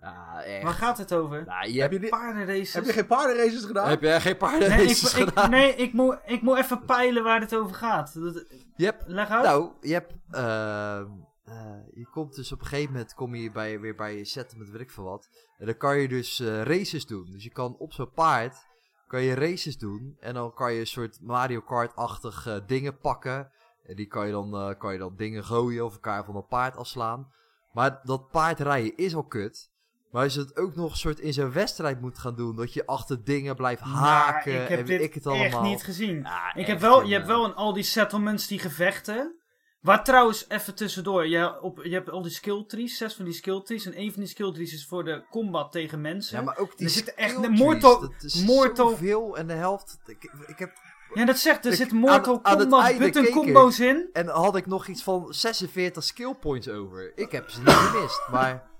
Ja, 0.00 0.42
echt. 0.42 0.62
Waar 0.62 0.72
gaat 0.72 0.98
het 0.98 1.14
over? 1.14 1.44
Nou, 1.44 1.70
je 1.70 1.80
heb, 1.80 1.92
je 1.92 2.08
paardenraces? 2.08 2.72
Heb 2.72 2.84
je 2.84 2.92
geen 2.92 3.06
paardenraces 3.06 3.64
gedaan? 3.64 3.88
Heb 3.88 4.00
jij 4.00 4.20
geen 4.20 4.36
paardenraces 4.36 5.12
nee, 5.12 5.22
ik, 5.22 5.28
gedaan? 5.28 5.44
Ik, 5.44 5.50
nee, 5.50 5.74
ik 5.74 5.92
moet, 5.92 6.18
ik 6.26 6.42
moet 6.42 6.58
even 6.58 6.84
peilen 6.84 7.22
waar 7.22 7.40
het 7.40 7.54
over 7.54 7.74
gaat. 7.74 8.14
Dat, 8.14 8.44
je 8.76 8.84
hebt, 8.84 9.02
leg 9.06 9.28
uit. 9.28 9.44
Nou, 9.44 9.70
je 9.80 9.92
hebt... 9.92 10.12
Uh, 10.30 11.00
uh, 11.44 11.54
je 11.94 12.06
komt 12.10 12.34
dus 12.34 12.52
op 12.52 12.60
een 12.60 12.66
gegeven 12.66 12.92
moment 12.92 13.14
kom 13.14 13.34
je 13.34 13.50
bij, 13.50 13.80
weer 13.80 13.94
bij 13.94 14.16
je 14.16 14.24
settlement, 14.24 14.70
weet 14.70 14.80
ik 14.80 14.90
veel 14.90 15.04
wat. 15.04 15.28
En 15.58 15.66
dan 15.66 15.76
kan 15.76 15.98
je 15.98 16.08
dus 16.08 16.40
uh, 16.40 16.62
races 16.62 17.06
doen. 17.06 17.30
Dus 17.32 17.44
je 17.44 17.50
kan 17.50 17.76
op 17.78 17.92
zo'n 17.92 18.12
paard 18.12 18.68
kan 19.10 19.22
je 19.22 19.34
races 19.34 19.78
doen. 19.78 20.16
En 20.20 20.34
dan 20.34 20.54
kan 20.54 20.72
je 20.72 20.80
een 20.80 20.86
soort 20.86 21.18
Mario 21.20 21.60
Kart-achtig 21.60 22.46
uh, 22.46 22.54
dingen 22.66 22.98
pakken. 22.98 23.50
En 23.84 23.96
die 23.96 24.06
kan 24.06 24.26
je, 24.26 24.32
dan, 24.32 24.54
uh, 24.54 24.78
kan 24.78 24.92
je 24.92 24.98
dan 24.98 25.16
dingen 25.16 25.44
gooien 25.44 25.84
of 25.84 25.92
elkaar 25.92 26.24
van 26.24 26.34
dat 26.34 26.48
paard 26.48 26.76
afslaan. 26.76 27.32
Maar 27.72 28.00
dat 28.02 28.30
paardrijden 28.30 28.96
is 28.96 29.14
al 29.14 29.24
kut. 29.24 29.70
Maar 30.10 30.22
als 30.22 30.34
je 30.34 30.40
het 30.40 30.56
ook 30.56 30.74
nog 30.74 30.90
een 30.90 30.96
soort 30.96 31.20
in 31.20 31.32
zo'n 31.32 31.52
wedstrijd 31.52 32.00
moet 32.00 32.18
gaan 32.18 32.36
doen. 32.36 32.56
Dat 32.56 32.72
je 32.72 32.86
achter 32.86 33.24
dingen 33.24 33.56
blijft 33.56 33.82
haken. 33.82 34.52
Nou, 34.52 34.62
ik 34.62 34.68
heb 34.68 34.78
en 34.78 34.86
dit 34.86 35.00
ik 35.00 35.14
het 35.14 35.26
allemaal. 35.26 35.44
echt 35.46 35.60
niet 35.60 35.82
gezien. 35.82 36.28
ik 36.54 36.66
heb 36.66 36.80
wel, 36.80 37.02
je 37.02 37.14
hebt 37.14 37.26
wel 37.26 37.44
in 37.44 37.54
al 37.54 37.72
die 37.72 37.82
settlements 37.82 38.46
die 38.46 38.58
gevechten. 38.58 39.39
Waar 39.80 40.04
trouwens, 40.04 40.44
even 40.48 40.74
tussendoor, 40.74 41.26
je, 41.26 41.60
op, 41.62 41.80
je 41.84 41.92
hebt 41.92 42.10
al 42.10 42.22
die 42.22 42.30
skill 42.32 42.64
trees, 42.66 42.96
zes 42.96 43.14
van 43.14 43.24
die 43.24 43.34
skill 43.34 43.60
trees. 43.62 43.86
En 43.86 43.98
een 44.00 44.12
van 44.12 44.20
die 44.20 44.30
skill 44.30 44.52
trees 44.52 44.72
is 44.72 44.86
voor 44.86 45.04
de 45.04 45.22
combat 45.30 45.72
tegen 45.72 46.00
mensen. 46.00 46.38
Ja, 46.38 46.44
maar 46.44 46.58
ook 46.58 46.76
die 46.76 46.86
er 46.86 46.92
zitten 46.92 47.16
echt 47.16 47.44
een 47.44 47.50
Mortal, 47.50 48.00
dat 48.00 48.12
is 48.22 48.42
Mortal, 48.44 48.88
zoveel 48.88 49.36
en 49.36 49.46
de 49.46 49.52
helft. 49.52 49.98
Ik, 50.06 50.32
ik 50.46 50.58
heb, 50.58 50.72
ja, 51.14 51.24
dat 51.24 51.38
zegt, 51.38 51.64
er 51.64 51.70
ik, 51.70 51.76
zit 51.76 51.92
Mortal 51.92 52.40
aan, 52.42 52.58
Kombat 52.58 52.98
button 52.98 53.24
combo's 53.30 53.78
in. 53.78 54.08
En 54.12 54.28
had 54.28 54.56
ik 54.56 54.66
nog 54.66 54.86
iets 54.86 55.02
van 55.02 55.26
46 55.34 56.04
skill 56.04 56.34
points 56.34 56.68
over. 56.68 57.12
Ik 57.18 57.32
heb 57.32 57.50
ze 57.50 57.58
niet 57.58 57.70
gemist, 57.70 58.28
maar 58.30 58.70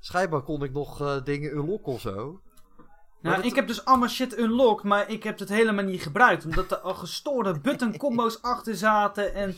schijnbaar 0.00 0.42
kon 0.42 0.62
ik 0.62 0.72
nog 0.72 1.00
uh, 1.02 1.16
dingen 1.24 1.50
unlocken 1.56 1.92
of 1.92 2.00
zo. 2.00 2.40
Nou, 3.20 3.36
dat- 3.36 3.44
ik 3.44 3.54
heb 3.54 3.66
dus 3.66 3.84
allemaal 3.84 4.08
shit 4.08 4.38
unlocked, 4.38 4.84
maar 4.84 5.10
ik 5.10 5.22
heb 5.22 5.38
het 5.38 5.48
helemaal 5.48 5.84
niet 5.84 6.02
gebruikt. 6.02 6.44
Omdat 6.44 6.70
er 6.70 6.78
al 6.78 6.94
gestoorde 6.94 7.60
button 7.60 7.96
combo's 7.96 8.38
achter 8.42 8.74
zaten. 8.76 9.34
En 9.34 9.56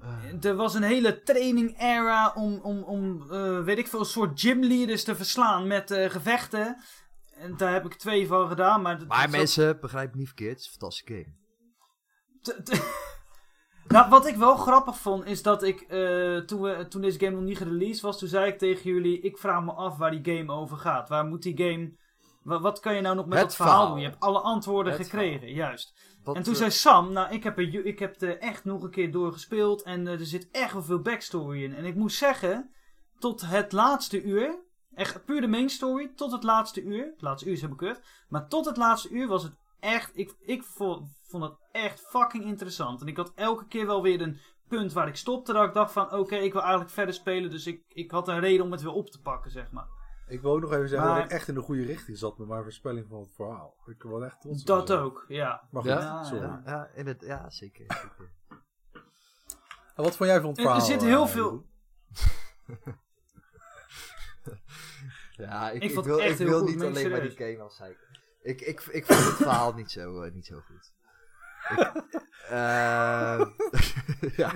Eh, 0.00 0.44
er 0.44 0.54
was 0.56 0.74
een 0.74 0.82
hele 0.82 1.22
training 1.22 1.80
era 1.80 2.32
om, 2.34 2.60
om, 2.62 2.82
om 2.82 3.30
eh, 3.32 3.60
weet 3.64 3.78
ik 3.78 3.86
veel, 3.88 3.98
een 4.00 4.04
soort 4.06 4.40
gymleaders 4.40 5.04
te 5.04 5.14
verslaan 5.16 5.66
met 5.66 5.90
eh, 5.90 6.10
gevechten. 6.10 6.76
En 7.34 7.56
daar 7.56 7.72
heb 7.72 7.84
ik 7.84 7.94
twee 7.94 8.26
van 8.26 8.48
gedaan. 8.48 8.82
Maar, 8.82 8.98
dat- 8.98 9.08
maar 9.08 9.22
dat- 9.22 9.30
mensen, 9.36 9.80
begrijp 9.80 10.10
me 10.12 10.16
niet 10.18 10.26
verkeerd, 10.26 10.50
het 10.50 10.60
is 10.60 10.66
een 10.66 10.72
fantastische 10.72 11.14
game. 11.14 11.34
T- 12.62 12.82
nou, 13.94 14.08
wat 14.10 14.26
ik 14.26 14.36
wel 14.36 14.56
grappig 14.56 14.96
vond, 14.98 15.24
is 15.24 15.42
dat 15.42 15.62
ik, 15.62 15.80
eh, 15.80 16.36
toen, 16.38 16.60
we, 16.60 16.86
toen 16.88 17.00
deze 17.00 17.18
game 17.18 17.30
nog 17.36 17.44
niet 17.44 17.58
gereleased 17.58 18.00
was, 18.00 18.18
toen 18.18 18.28
zei 18.28 18.46
ik 18.52 18.58
tegen 18.58 18.90
jullie, 18.90 19.20
ik 19.20 19.38
vraag 19.38 19.62
me 19.64 19.72
af 19.72 19.96
waar 19.96 20.10
die 20.22 20.36
game 20.36 20.52
over 20.52 20.76
gaat. 20.76 21.08
Waar 21.08 21.24
moet 21.26 21.42
die 21.42 21.56
game, 21.56 21.92
wa- 22.42 22.60
wat 22.60 22.80
kan 22.80 22.94
je 22.94 23.00
nou 23.00 23.16
nog 23.16 23.26
met 23.26 23.38
Het 23.38 23.46
dat 23.46 23.56
verhaal, 23.56 23.74
verhaal. 23.74 23.92
doen? 23.94 24.02
Je 24.02 24.08
hebt 24.08 24.20
alle 24.22 24.40
antwoorden 24.40 24.92
Het 24.92 25.02
gekregen, 25.02 25.38
verhaal. 25.38 25.56
juist. 25.56 26.15
Wat, 26.26 26.36
en 26.36 26.42
toen 26.42 26.52
eh, 26.52 26.58
zei 26.58 26.70
Sam, 26.70 27.12
nou, 27.12 27.34
ik 27.34 27.44
heb, 27.44 27.58
er, 27.58 27.86
ik 27.86 27.98
heb 27.98 28.22
er 28.22 28.38
echt 28.38 28.64
nog 28.64 28.82
een 28.82 28.90
keer 28.90 29.12
door 29.12 29.32
gespeeld 29.32 29.82
en 29.82 30.06
eh, 30.06 30.20
er 30.20 30.26
zit 30.26 30.48
echt 30.50 30.72
wel 30.72 30.82
veel 30.82 31.00
backstory 31.00 31.64
in. 31.64 31.74
En 31.74 31.84
ik 31.84 31.94
moet 31.94 32.12
zeggen, 32.12 32.70
tot 33.18 33.40
het 33.40 33.72
laatste 33.72 34.22
uur, 34.22 34.58
echt 34.94 35.24
puur 35.24 35.40
de 35.40 35.46
main 35.46 35.68
story, 35.68 36.12
tot 36.16 36.32
het 36.32 36.42
laatste 36.42 36.82
uur, 36.82 37.04
het 37.04 37.22
laatste 37.22 37.46
uur 37.46 37.54
is 37.54 37.60
helemaal 37.60 37.92
kut, 37.92 38.02
maar 38.28 38.48
tot 38.48 38.66
het 38.66 38.76
laatste 38.76 39.08
uur 39.08 39.28
was 39.28 39.42
het 39.42 39.58
echt, 39.80 40.10
ik, 40.18 40.34
ik 40.40 40.62
vond, 40.62 41.18
vond 41.22 41.42
het 41.42 41.54
echt 41.72 42.00
fucking 42.00 42.44
interessant. 42.44 43.00
En 43.00 43.06
ik 43.06 43.16
had 43.16 43.32
elke 43.34 43.66
keer 43.66 43.86
wel 43.86 44.02
weer 44.02 44.20
een 44.20 44.40
punt 44.68 44.92
waar 44.92 45.08
ik 45.08 45.16
stopte, 45.16 45.52
dat 45.52 45.64
ik 45.64 45.74
dacht 45.74 45.92
van, 45.92 46.12
oké, 46.12 46.36
ik 46.36 46.52
wil 46.52 46.62
eigenlijk 46.62 46.90
verder 46.90 47.14
spelen, 47.14 47.50
dus 47.50 47.66
ik, 47.66 47.82
ik 47.88 48.10
had 48.10 48.28
een 48.28 48.40
reden 48.40 48.64
om 48.64 48.72
het 48.72 48.82
weer 48.82 48.92
op 48.92 49.10
te 49.10 49.20
pakken, 49.20 49.50
zeg 49.50 49.70
maar. 49.70 49.88
Ik 50.26 50.40
wil 50.40 50.52
ook 50.52 50.60
nog 50.60 50.72
even 50.72 50.88
zeggen 50.88 51.08
Maar- 51.08 51.16
dat 51.20 51.24
ik 51.30 51.36
echt 51.36 51.48
in 51.48 51.54
de 51.54 51.60
goede 51.60 51.82
richting 51.84 52.18
zat 52.18 52.38
met 52.38 52.48
mijn 52.48 52.62
voorspelling 52.62 53.06
van 53.08 53.20
het 53.20 53.34
verhaal. 53.34 53.76
Ik 53.86 54.02
wil 54.02 54.24
echt 54.24 54.40
trots 54.40 54.64
Dat 54.64 54.92
ook, 54.92 55.24
ja. 55.28 55.68
Maar 55.70 55.82
goed, 55.82 55.90
Ja? 55.90 56.24
sorry. 56.24 56.42
Ja. 56.42 56.62
Ja, 56.64 56.88
in 56.94 57.06
het, 57.06 57.20
ja 57.20 57.50
zeker. 57.50 57.84
zeker. 57.88 58.34
En 59.94 60.02
wat 60.04 60.16
vond 60.16 60.30
jij 60.30 60.40
van 60.40 60.48
het 60.50 60.58
Er- 60.58 60.64
er 60.64 60.70
verhaal? 60.70 60.86
zit 60.86 61.02
heel 61.02 61.22
eh, 61.24 61.28
veel- 61.30 61.44
Jeroen? 61.44 62.94
Ja, 65.36 65.70
ik, 65.70 65.76
Ik 65.82 65.88
ik, 65.88 65.94
vond 65.94 66.06
wil, 66.06 66.14
het 66.16 66.24
echt 66.24 66.32
ik 66.32 66.38
heel 66.38 66.48
wil 66.48 66.58
goed, 66.58 66.68
niet 66.68 66.82
alleen 66.84 67.10
maar 67.10 67.20
die 67.20 67.30
game 67.30 67.58
als 67.62 67.78
hij. 67.78 67.96
Ik, 68.42 68.60
ik, 68.60 68.80
ik 68.80 69.04
vond 69.06 69.18
het 69.24 69.34
verhaal 69.34 69.72
niet 69.74 69.90
zo, 69.90 70.22
eh, 70.22 70.32
niet 70.32 70.46
zo 70.46 70.60
goed. 70.60 70.92
Eh, 72.48 73.46
ja. 74.36 74.52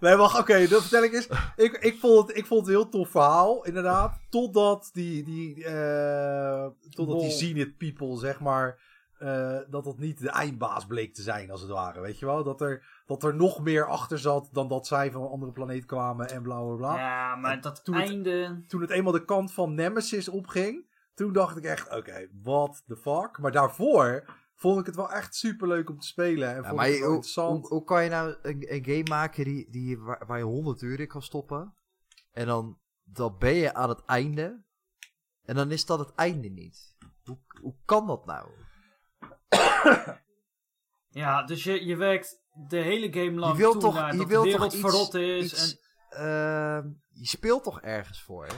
Nee, 0.00 0.16
wacht, 0.16 0.38
oké, 0.38 0.68
dan 0.68 0.80
vertel 0.80 1.04
ik 1.04 1.12
eens. 1.12 1.28
Ik, 1.56 1.72
ik, 1.72 1.98
vond 1.98 2.28
het, 2.28 2.36
ik 2.36 2.46
vond 2.46 2.60
het 2.60 2.68
een 2.68 2.80
heel 2.80 2.90
tof 2.90 3.08
verhaal, 3.08 3.64
inderdaad. 3.64 4.20
Totdat 4.28 4.90
die, 4.92 5.24
die, 5.24 5.64
eh, 5.64 6.66
totdat 6.90 7.20
die. 7.20 7.30
Zenith 7.30 7.76
people, 7.76 8.18
zeg 8.18 8.40
maar, 8.40 8.78
eh, 9.18 9.58
dat 9.68 9.84
dat 9.84 9.98
niet 9.98 10.18
de 10.20 10.30
eindbaas 10.30 10.86
bleek 10.86 11.14
te 11.14 11.22
zijn, 11.22 11.50
als 11.50 11.60
het 11.60 11.70
ware. 11.70 12.00
Weet 12.00 12.18
je 12.18 12.26
wel? 12.26 12.44
Dat 12.44 12.60
er, 12.60 13.02
dat 13.06 13.22
er 13.22 13.34
nog 13.34 13.60
meer 13.60 13.86
achter 13.86 14.18
zat 14.18 14.48
dan 14.52 14.68
dat 14.68 14.86
zij 14.86 15.10
van 15.10 15.22
een 15.22 15.28
andere 15.28 15.52
planeet 15.52 15.84
kwamen 15.84 16.30
en 16.30 16.42
bla 16.42 16.60
bla 16.60 16.74
bla. 16.74 16.96
Ja, 16.96 17.36
maar 17.36 17.52
En 17.52 17.60
dat 17.60 17.84
toen 17.84 17.94
het-. 17.94 18.68
Toen 18.68 18.80
het 18.80 18.90
eenmaal 18.90 19.12
de 19.12 19.24
kant 19.24 19.52
van 19.52 19.74
Nemesis 19.74 20.28
opging, 20.28 20.86
toen 21.14 21.32
dacht 21.32 21.56
ik 21.56 21.64
echt, 21.64 21.96
oké, 21.96 22.28
what 22.42 22.82
the 22.86 22.96
fuck. 22.96 23.38
Maar 23.38 23.52
daarvoor 23.52 24.24
vond 24.60 24.80
ik 24.80 24.86
het 24.86 24.96
wel 24.96 25.10
echt 25.10 25.34
super 25.34 25.68
leuk 25.68 25.90
om 25.90 25.98
te 25.98 26.06
spelen. 26.06 26.48
En 26.48 26.56
Ja, 26.56 26.62
vond 26.62 26.76
maar 26.76 26.86
ik 26.88 26.92
je- 26.92 26.96
het 26.98 27.06
hoe, 27.06 27.14
interessant. 27.14 27.60
hoe, 27.68 27.68
hoe 27.78 27.84
kan 27.84 28.04
je 28.04 28.10
nou 28.10 28.36
een, 28.42 28.74
een 28.74 28.84
game 28.84 29.08
maken 29.08 29.44
die, 29.44 29.70
die, 29.70 29.98
waar, 29.98 30.26
waar 30.26 30.38
je 30.38 30.44
100 30.44 30.82
uur 30.82 31.00
in 31.00 31.06
kan 31.08 31.22
stoppen? 31.22 31.74
En 32.32 32.46
dan, 32.46 32.78
dan 33.02 33.36
ben 33.38 33.54
je 33.54 33.74
aan 33.74 33.88
het 33.88 34.04
einde. 34.04 34.64
En 35.42 35.54
dan 35.54 35.70
is 35.70 35.86
dat 35.86 35.98
het 35.98 36.14
einde 36.14 36.48
niet. 36.48 36.96
Hoe, 37.24 37.38
hoe 37.60 37.76
kan 37.84 38.06
dat 38.06 38.26
nou? 38.26 38.50
Ja, 41.12 41.42
dus 41.42 41.64
je, 41.64 41.84
je 41.86 41.96
werkt 41.96 42.40
de 42.68 42.76
hele 42.76 43.12
game 43.12 43.38
lang 43.38 43.52
Je 43.52 43.58
wilt 43.58 43.80
toch- 43.80 43.94
naar 43.94 44.12
je 44.12 44.18
dat 44.18 44.26
wilt 44.28 44.44
de 44.44 44.50
toch 44.50 44.60
wereld 44.60 44.72
iets- 44.72 44.82
verrot 44.90 45.14
is. 45.14 45.52
iets- 45.52 45.72
En, 45.72 45.88
Ehm, 46.10 46.88
je 47.08 47.26
speelt 47.26 47.62
toch 47.64 47.80
ergens 47.80 48.22
voor, 48.22 48.46
hè? 48.46 48.54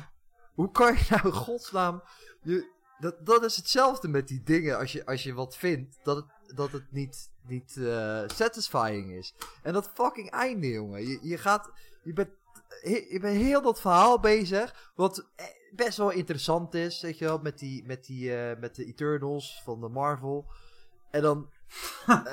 Hoe 0.55 0.71
kan 0.71 0.93
je 0.95 1.07
nou 1.11 1.27
in 1.27 1.33
godsnaam... 1.33 2.03
Je, 2.43 2.71
dat, 3.03 3.27
dat 3.27 3.45
is 3.45 3.57
hetzelfde 3.57 4.09
met 4.09 4.29
die 4.29 4.43
dingen. 4.43 4.79
Als 4.79 4.93
je, 4.93 5.07
als 5.07 5.23
je 5.23 5.35
wat 5.35 5.57
vindt, 5.57 5.99
dat 6.03 6.17
het, 6.17 6.57
dat 6.57 6.73
het 6.73 6.93
niet, 6.93 7.31
niet 7.47 7.77
eh, 7.77 8.23
satisfying 8.27 9.11
is. 9.11 9.35
En 9.63 9.73
dat 9.73 9.91
fucking 9.95 10.31
einde, 10.31 10.69
jongen. 10.69 11.09
Je, 11.09 11.19
je 11.23 11.39
gaat... 11.39 11.71
Je 12.03 12.13
bent, 12.13 12.29
je 12.83 13.19
bent 13.21 13.37
heel 13.37 13.63
dat 13.63 13.81
verhaal 13.81 14.21
bezig. 14.21 14.91
Wat 14.95 15.31
eh, 15.37 15.47
best 15.73 15.99
wel 15.99 16.11
interessant 16.11 16.75
is, 16.75 17.01
weet 17.01 17.19
je 17.19 17.25
wel. 17.25 17.39
Met, 17.39 17.59
die, 17.59 17.85
met, 17.87 18.05
die, 18.05 18.37
eh, 18.37 18.61
met 18.61 18.75
de 18.75 18.85
Eternals 18.85 19.61
van 19.65 19.81
de 19.81 19.89
Marvel. 19.89 20.47
En 21.11 21.23
dan... 21.23 21.51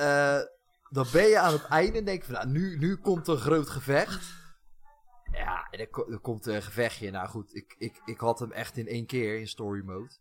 dan 0.90 1.06
ben 1.12 1.28
je 1.28 1.40
aan 1.40 1.54
het 1.54 1.66
einde 1.66 1.98
en 1.98 2.06
denk 2.06 2.24
je 2.24 2.34
van... 2.34 2.34
Nou, 2.34 2.48
nu, 2.48 2.78
nu 2.78 2.96
komt 2.96 3.28
er 3.28 3.34
een 3.34 3.40
groot 3.40 3.70
gevecht. 3.70 4.38
Ja, 5.32 5.68
en 5.72 5.80
er, 5.80 6.12
er 6.12 6.20
komt 6.20 6.46
een 6.46 6.62
gevechtje. 6.62 7.12
Nou 7.12 7.28
goed, 7.28 7.56
ik, 7.56 7.76
ik, 7.78 8.02
ik 8.06 8.20
had 8.20 8.40
hem 8.40 8.52
echt 8.52 8.78
in 8.78 8.88
één 8.88 9.06
keer 9.06 9.40
in 9.40 9.48
story 9.48 9.84
mode. 9.84 10.12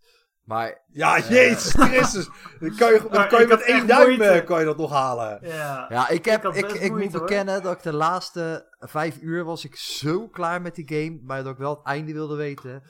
Maar 0.49 0.85
Ja, 0.87 1.19
jezus 1.19 1.73
Christus. 1.85 2.29
Dan 2.61 2.75
kan 2.77 2.93
je, 2.93 3.07
dan 3.11 3.29
kan 3.29 3.41
je 3.41 3.47
met 3.47 3.61
één 3.63 3.87
duim 3.87 4.07
moeite. 4.07 4.25
eh, 4.25 4.47
kan 4.47 4.59
je 4.59 4.65
dat 4.65 4.77
nog 4.77 4.91
halen. 4.93 5.39
ja. 5.43 5.87
ja, 5.89 6.09
ik, 6.09 6.25
heb, 6.25 6.45
ik, 6.45 6.73
ik, 6.73 6.91
moet 6.93 7.13
hoor. 7.13 7.21
bekennen 7.21 7.63
dat 7.63 7.73
ik 7.77 7.83
de 7.83 7.93
laatste 7.93 8.75
vijf 8.79 9.21
uur 9.21 9.45
was 9.45 9.65
ik 9.65 9.77
zo 9.77 10.29
klaar 10.29 10.63
met 10.63 10.75
die 10.75 10.89
game. 10.89 11.21
Maar 11.23 11.43
dat 11.43 11.53
ik 11.53 11.59
wel 11.59 11.77
het 11.77 11.85
einde 11.87 12.13
wilde 12.13 12.37
weten. 12.37 12.83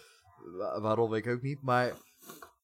Wa- 0.58 0.80
waarom 0.80 1.10
weet 1.10 1.26
ik 1.26 1.32
ook 1.32 1.42
niet. 1.42 1.62
Maar 1.62 1.92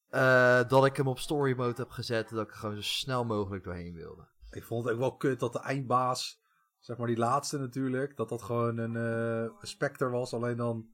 eh, 0.09 0.59
dat 0.67 0.85
ik 0.85 0.97
hem 0.97 1.07
op 1.07 1.19
story 1.19 1.55
mode 1.55 1.81
heb 1.81 1.89
gezet. 1.89 2.29
Dat 2.29 2.43
ik 2.45 2.51
er 2.51 2.57
gewoon 2.57 2.75
zo 2.75 2.81
snel 2.81 3.25
mogelijk 3.25 3.63
doorheen 3.63 3.93
wilde. 3.93 4.27
Ik 4.51 4.63
vond 4.63 4.83
het 4.85 4.93
ook 4.93 4.99
wel 4.99 5.15
kut 5.15 5.39
dat 5.39 5.53
de 5.53 5.59
eindbaas, 5.59 6.41
zeg 6.79 6.97
maar 6.97 7.07
die 7.07 7.17
laatste 7.17 7.57
natuurlijk, 7.57 8.15
dat 8.17 8.29
dat 8.29 8.41
gewoon 8.43 8.77
een 8.77 8.95
eh 8.95 9.51
specter 9.61 10.11
was. 10.11 10.33
Alleen 10.33 10.57
dan 10.57 10.85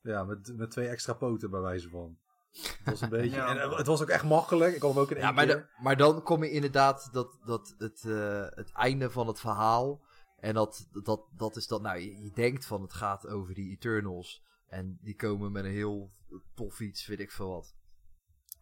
ja, 0.00 0.24
met, 0.24 0.52
met 0.56 0.70
twee 0.70 0.88
extra 0.88 1.12
poten 1.12 1.50
bij 1.50 1.60
wijze 1.60 1.88
van. 1.88 2.18
Het 2.52 2.80
was 2.84 3.00
een 3.00 3.08
beetje. 3.18 3.36
Ja. 3.36 3.48
En 3.48 3.60
eh, 3.60 3.76
het 3.76 3.86
was 3.86 4.02
ook 4.02 4.08
echt 4.08 4.24
makkelijk. 4.24 4.74
Ik 4.74 4.80
kon 4.80 4.90
hem 4.90 4.98
ook 4.98 5.10
in 5.10 5.16
één 5.16 5.26
Ja, 5.26 5.32
maar, 5.32 5.46
keer. 5.46 5.56
de- 5.56 5.82
maar 5.82 5.96
dan 5.96 6.22
kom 6.22 6.44
je 6.44 6.50
inderdaad 6.50 7.08
dat, 7.12 7.38
dat 7.44 7.74
het, 7.78 8.04
eh, 8.04 8.46
het 8.50 8.72
einde 8.72 9.10
van 9.10 9.26
het 9.26 9.40
verhaal. 9.40 10.00
En 10.38 10.54
dat, 10.54 10.88
dat, 11.02 11.20
dat 11.36 11.56
is 11.56 11.66
dat, 11.66 11.82
nou, 11.82 11.98
je, 11.98 12.22
je 12.22 12.30
denkt 12.32 12.66
van 12.66 12.82
het 12.82 12.92
gaat 12.92 13.26
over 13.26 13.54
die 13.54 13.70
Eternals. 13.70 14.42
En 14.68 14.98
die 15.00 15.16
komen 15.16 15.52
met 15.52 15.64
een 15.64 15.70
heel 15.70 16.10
tof 16.54 16.80
iets, 16.80 17.06
weet 17.06 17.20
ik 17.20 17.30
veel 17.30 17.48
wat. 17.50 17.74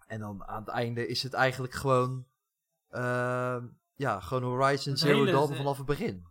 En 0.07 0.21
dan 0.21 0.45
aan 0.45 0.61
het 0.61 0.69
einde 0.69 1.07
is 1.07 1.23
het 1.23 1.33
eigenlijk 1.33 1.73
gewoon. 1.75 2.27
ehm, 2.89 3.67
ja, 3.95 4.21
gewoon 4.21 4.43
Horizon 4.43 4.97
Zero 4.97 5.25
Dawn 5.25 5.55
vanaf 5.55 5.77
het 5.77 5.87
begin. 5.87 6.27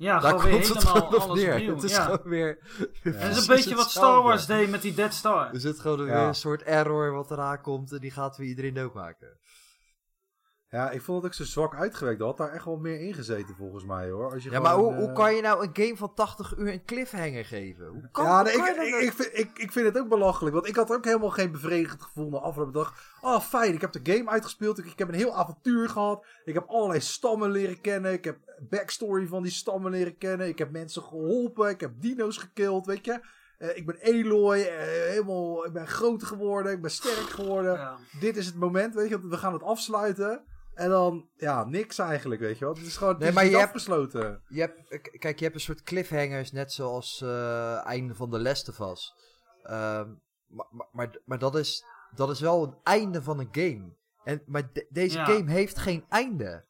Ja, 0.00 0.18
Daar 0.20 0.30
gewoon 0.30 0.44
weer 0.44 0.52
komt 0.52 0.74
het 0.74 0.92
helemaal 0.92 1.20
alles 1.20 1.40
neer. 1.42 1.52
opnieuw. 1.52 1.74
Het 1.74 1.82
is 1.82 1.90
ja. 1.90 2.04
gewoon 2.04 2.20
weer. 2.24 2.58
Ja. 3.02 3.10
Het 3.10 3.36
is 3.36 3.48
een 3.48 3.54
beetje 3.54 3.74
wat 3.74 3.90
Star 3.90 4.22
Wars 4.22 4.46
deed 4.46 4.70
met 4.70 4.82
die 4.82 4.94
Dead 4.94 5.14
Star. 5.14 5.52
Er 5.52 5.60
zit 5.60 5.80
gewoon 5.80 6.04
weer 6.04 6.14
een 6.14 6.34
soort 6.34 6.62
error 6.62 7.12
wat 7.12 7.30
eraan 7.30 7.60
komt. 7.60 7.92
En 7.92 7.98
die 7.98 8.10
gaat 8.10 8.36
weer 8.36 8.48
iedereen 8.48 8.74
doodmaken. 8.74 9.38
Ja, 10.70 10.90
ik 10.90 11.02
vond 11.02 11.22
het 11.22 11.26
ook 11.26 11.34
zo 11.36 11.44
zwak 11.44 11.74
uitgewerkt. 11.74 12.20
Er 12.20 12.26
had 12.26 12.36
daar 12.36 12.52
echt 12.52 12.64
wel 12.64 12.76
meer 12.76 13.00
in 13.00 13.14
gezeten 13.14 13.54
volgens 13.56 13.84
mij 13.84 14.10
hoor. 14.10 14.32
Als 14.32 14.42
je 14.42 14.50
Ja, 14.50 14.60
maar 14.60 14.74
hoe, 14.74 14.94
hoe 14.94 15.08
eh, 15.08 15.14
kan 15.14 15.34
je 15.34 15.42
nou 15.42 15.64
een 15.66 15.70
game 15.72 15.96
van 15.96 16.14
80 16.14 16.56
uur 16.56 16.72
een 16.72 16.84
cliffhanger 16.84 17.44
geven? 17.44 17.86
Hoe 17.86 18.08
kan, 18.12 18.24
ja, 18.24 18.34
hoe 18.34 18.44
nee, 18.44 18.54
kan 18.56 18.64
ik, 18.66 18.70
je 18.70 18.76
dat 18.76 18.84
ik, 18.86 18.90
nou- 18.92 19.04
ik, 19.04 19.12
vind, 19.12 19.38
ik, 19.38 19.58
ik 19.58 19.72
vind 19.72 19.86
het 19.86 19.98
ook 19.98 20.08
belachelijk. 20.08 20.54
Want 20.54 20.68
ik 20.68 20.76
had 20.76 20.92
ook 20.92 21.04
helemaal 21.04 21.30
geen 21.30 21.52
bevredigend 21.52 22.02
gevoel 22.02 22.28
na 22.30 22.38
afgelopen 22.38 22.72
dag. 22.74 23.16
Oh, 23.20 23.40
fijn. 23.40 23.74
Ik 23.74 23.80
heb 23.80 23.92
de 23.92 24.12
game 24.12 24.30
uitgespeeld. 24.30 24.78
Ik, 24.78 24.84
ik 24.86 24.98
heb 24.98 25.08
een 25.08 25.14
heel 25.14 25.36
avontuur 25.36 25.88
gehad. 25.88 26.26
Ik 26.44 26.54
heb 26.54 26.64
allerlei 26.68 27.00
stammen 27.00 27.50
leren 27.50 27.80
kennen. 27.80 28.12
Ik 28.12 28.24
heb 28.24 28.38
backstory 28.68 29.26
van 29.26 29.42
die 29.42 29.52
stammen 29.52 29.90
leren 29.90 30.18
kennen. 30.18 30.48
Ik 30.48 30.58
heb 30.58 30.70
mensen 30.70 31.02
geholpen. 31.02 31.68
Ik 31.68 31.80
heb 31.80 31.92
dino's 31.96 32.36
gekild, 32.36 32.86
weet 32.86 33.04
je. 33.04 33.20
Eh, 33.58 33.76
ik 33.76 33.86
ben 33.86 33.96
Eloy. 34.00 34.58
eh, 34.60 34.78
helemaal, 35.08 35.66
ik 35.66 35.72
ben 35.72 35.86
groot 35.88 36.22
geworden. 36.22 36.72
Ik 36.72 36.80
ben 36.80 36.90
sterk 36.90 37.28
geworden. 37.30 37.72
Ja. 37.72 37.96
Dit 38.20 38.36
is 38.36 38.46
het 38.46 38.54
moment, 38.56 38.94
weet 38.94 39.08
je. 39.08 39.28
We 39.28 39.36
gaan 39.36 39.52
het 39.52 39.62
afsluiten. 39.62 40.44
En 40.80 40.88
dan, 40.90 41.28
ja, 41.36 41.64
niks 41.64 41.98
eigenlijk, 41.98 42.40
weet 42.40 42.58
je 42.58 42.64
wel. 42.64 42.74
Het 42.74 42.82
is 42.86 42.96
gewoon 42.96 43.18
Nee, 43.18 43.32
maar 43.32 43.44
je 43.44 43.50
hebt- 43.50 43.62
afgesloten. 43.64 44.42
Je 44.48 44.60
hebt, 44.60 45.00
kijk, 45.18 45.38
je 45.38 45.44
hebt 45.44 45.54
een 45.54 45.60
soort 45.60 45.82
cliffhangers, 45.82 46.52
net 46.52 46.72
zoals 46.72 47.20
eh 47.22 47.86
einde 47.86 48.14
van 48.14 48.30
de 48.30 48.40
Last 48.40 48.68
of 48.68 48.78
Us. 48.90 49.14
Ehm, 49.62 50.08
maar, 50.46 50.66
maar, 50.70 50.88
maar, 50.92 51.10
maar 51.24 51.38
dat, 51.38 51.56
is, 51.56 51.84
dat 52.14 52.30
is 52.30 52.40
wel 52.40 52.62
een 52.62 52.76
einde 52.82 53.22
van 53.22 53.38
een 53.38 53.48
game. 53.52 53.96
En, 54.24 54.42
maar 54.46 54.72
de- 54.72 54.86
deze 54.90 55.18
Ja. 55.18 55.24
game 55.24 55.50
heeft 55.50 55.78
geen 55.78 56.04
einde. 56.08 56.64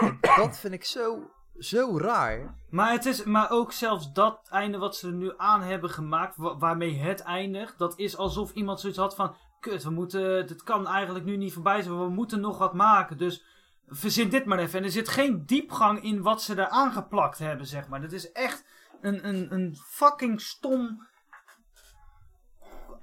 en 0.00 0.18
dat 0.36 0.58
vind 0.58 0.74
ik 0.74 0.84
zo, 0.84 1.30
zo 1.58 1.98
raar. 1.98 2.58
Maar, 2.70 2.92
het 2.92 3.04
is, 3.06 3.24
maar 3.24 3.50
ook 3.50 3.72
zelfs 3.72 4.12
dat 4.12 4.48
einde 4.50 4.78
wat 4.78 4.96
ze 4.96 5.06
er 5.06 5.12
nu 5.12 5.32
aan 5.36 5.62
hebben 5.62 5.90
gemaakt, 5.90 6.36
wa- 6.36 6.56
waarmee 6.56 6.98
het 6.98 7.20
eindigt, 7.20 7.78
dat 7.78 7.98
is 7.98 8.16
alsof 8.16 8.52
iemand 8.52 8.80
zoiets 8.80 8.98
had 8.98 9.14
van, 9.14 9.34
kut, 9.70 9.82
we 9.82 9.90
moeten, 9.90 10.46
dit 10.46 10.62
kan 10.62 10.86
eigenlijk 10.86 11.24
nu 11.24 11.36
niet 11.36 11.52
voorbij 11.52 11.82
zijn, 11.82 11.98
we 11.98 12.08
moeten 12.08 12.40
nog 12.40 12.58
wat 12.58 12.74
maken, 12.74 13.18
dus 13.18 13.44
verzin 13.88 14.28
dit 14.28 14.44
maar 14.44 14.58
even. 14.58 14.78
En 14.78 14.84
er 14.84 14.90
zit 14.90 15.08
geen 15.08 15.46
diepgang 15.46 16.02
in 16.02 16.22
wat 16.22 16.42
ze 16.42 16.54
er 16.54 16.68
aangeplakt 16.68 17.38
hebben, 17.38 17.66
zeg 17.66 17.88
maar. 17.88 18.00
Dat 18.00 18.12
is 18.12 18.32
echt 18.32 18.64
een, 19.00 19.28
een, 19.28 19.52
een 19.52 19.76
fucking 19.86 20.40
stom 20.40 21.06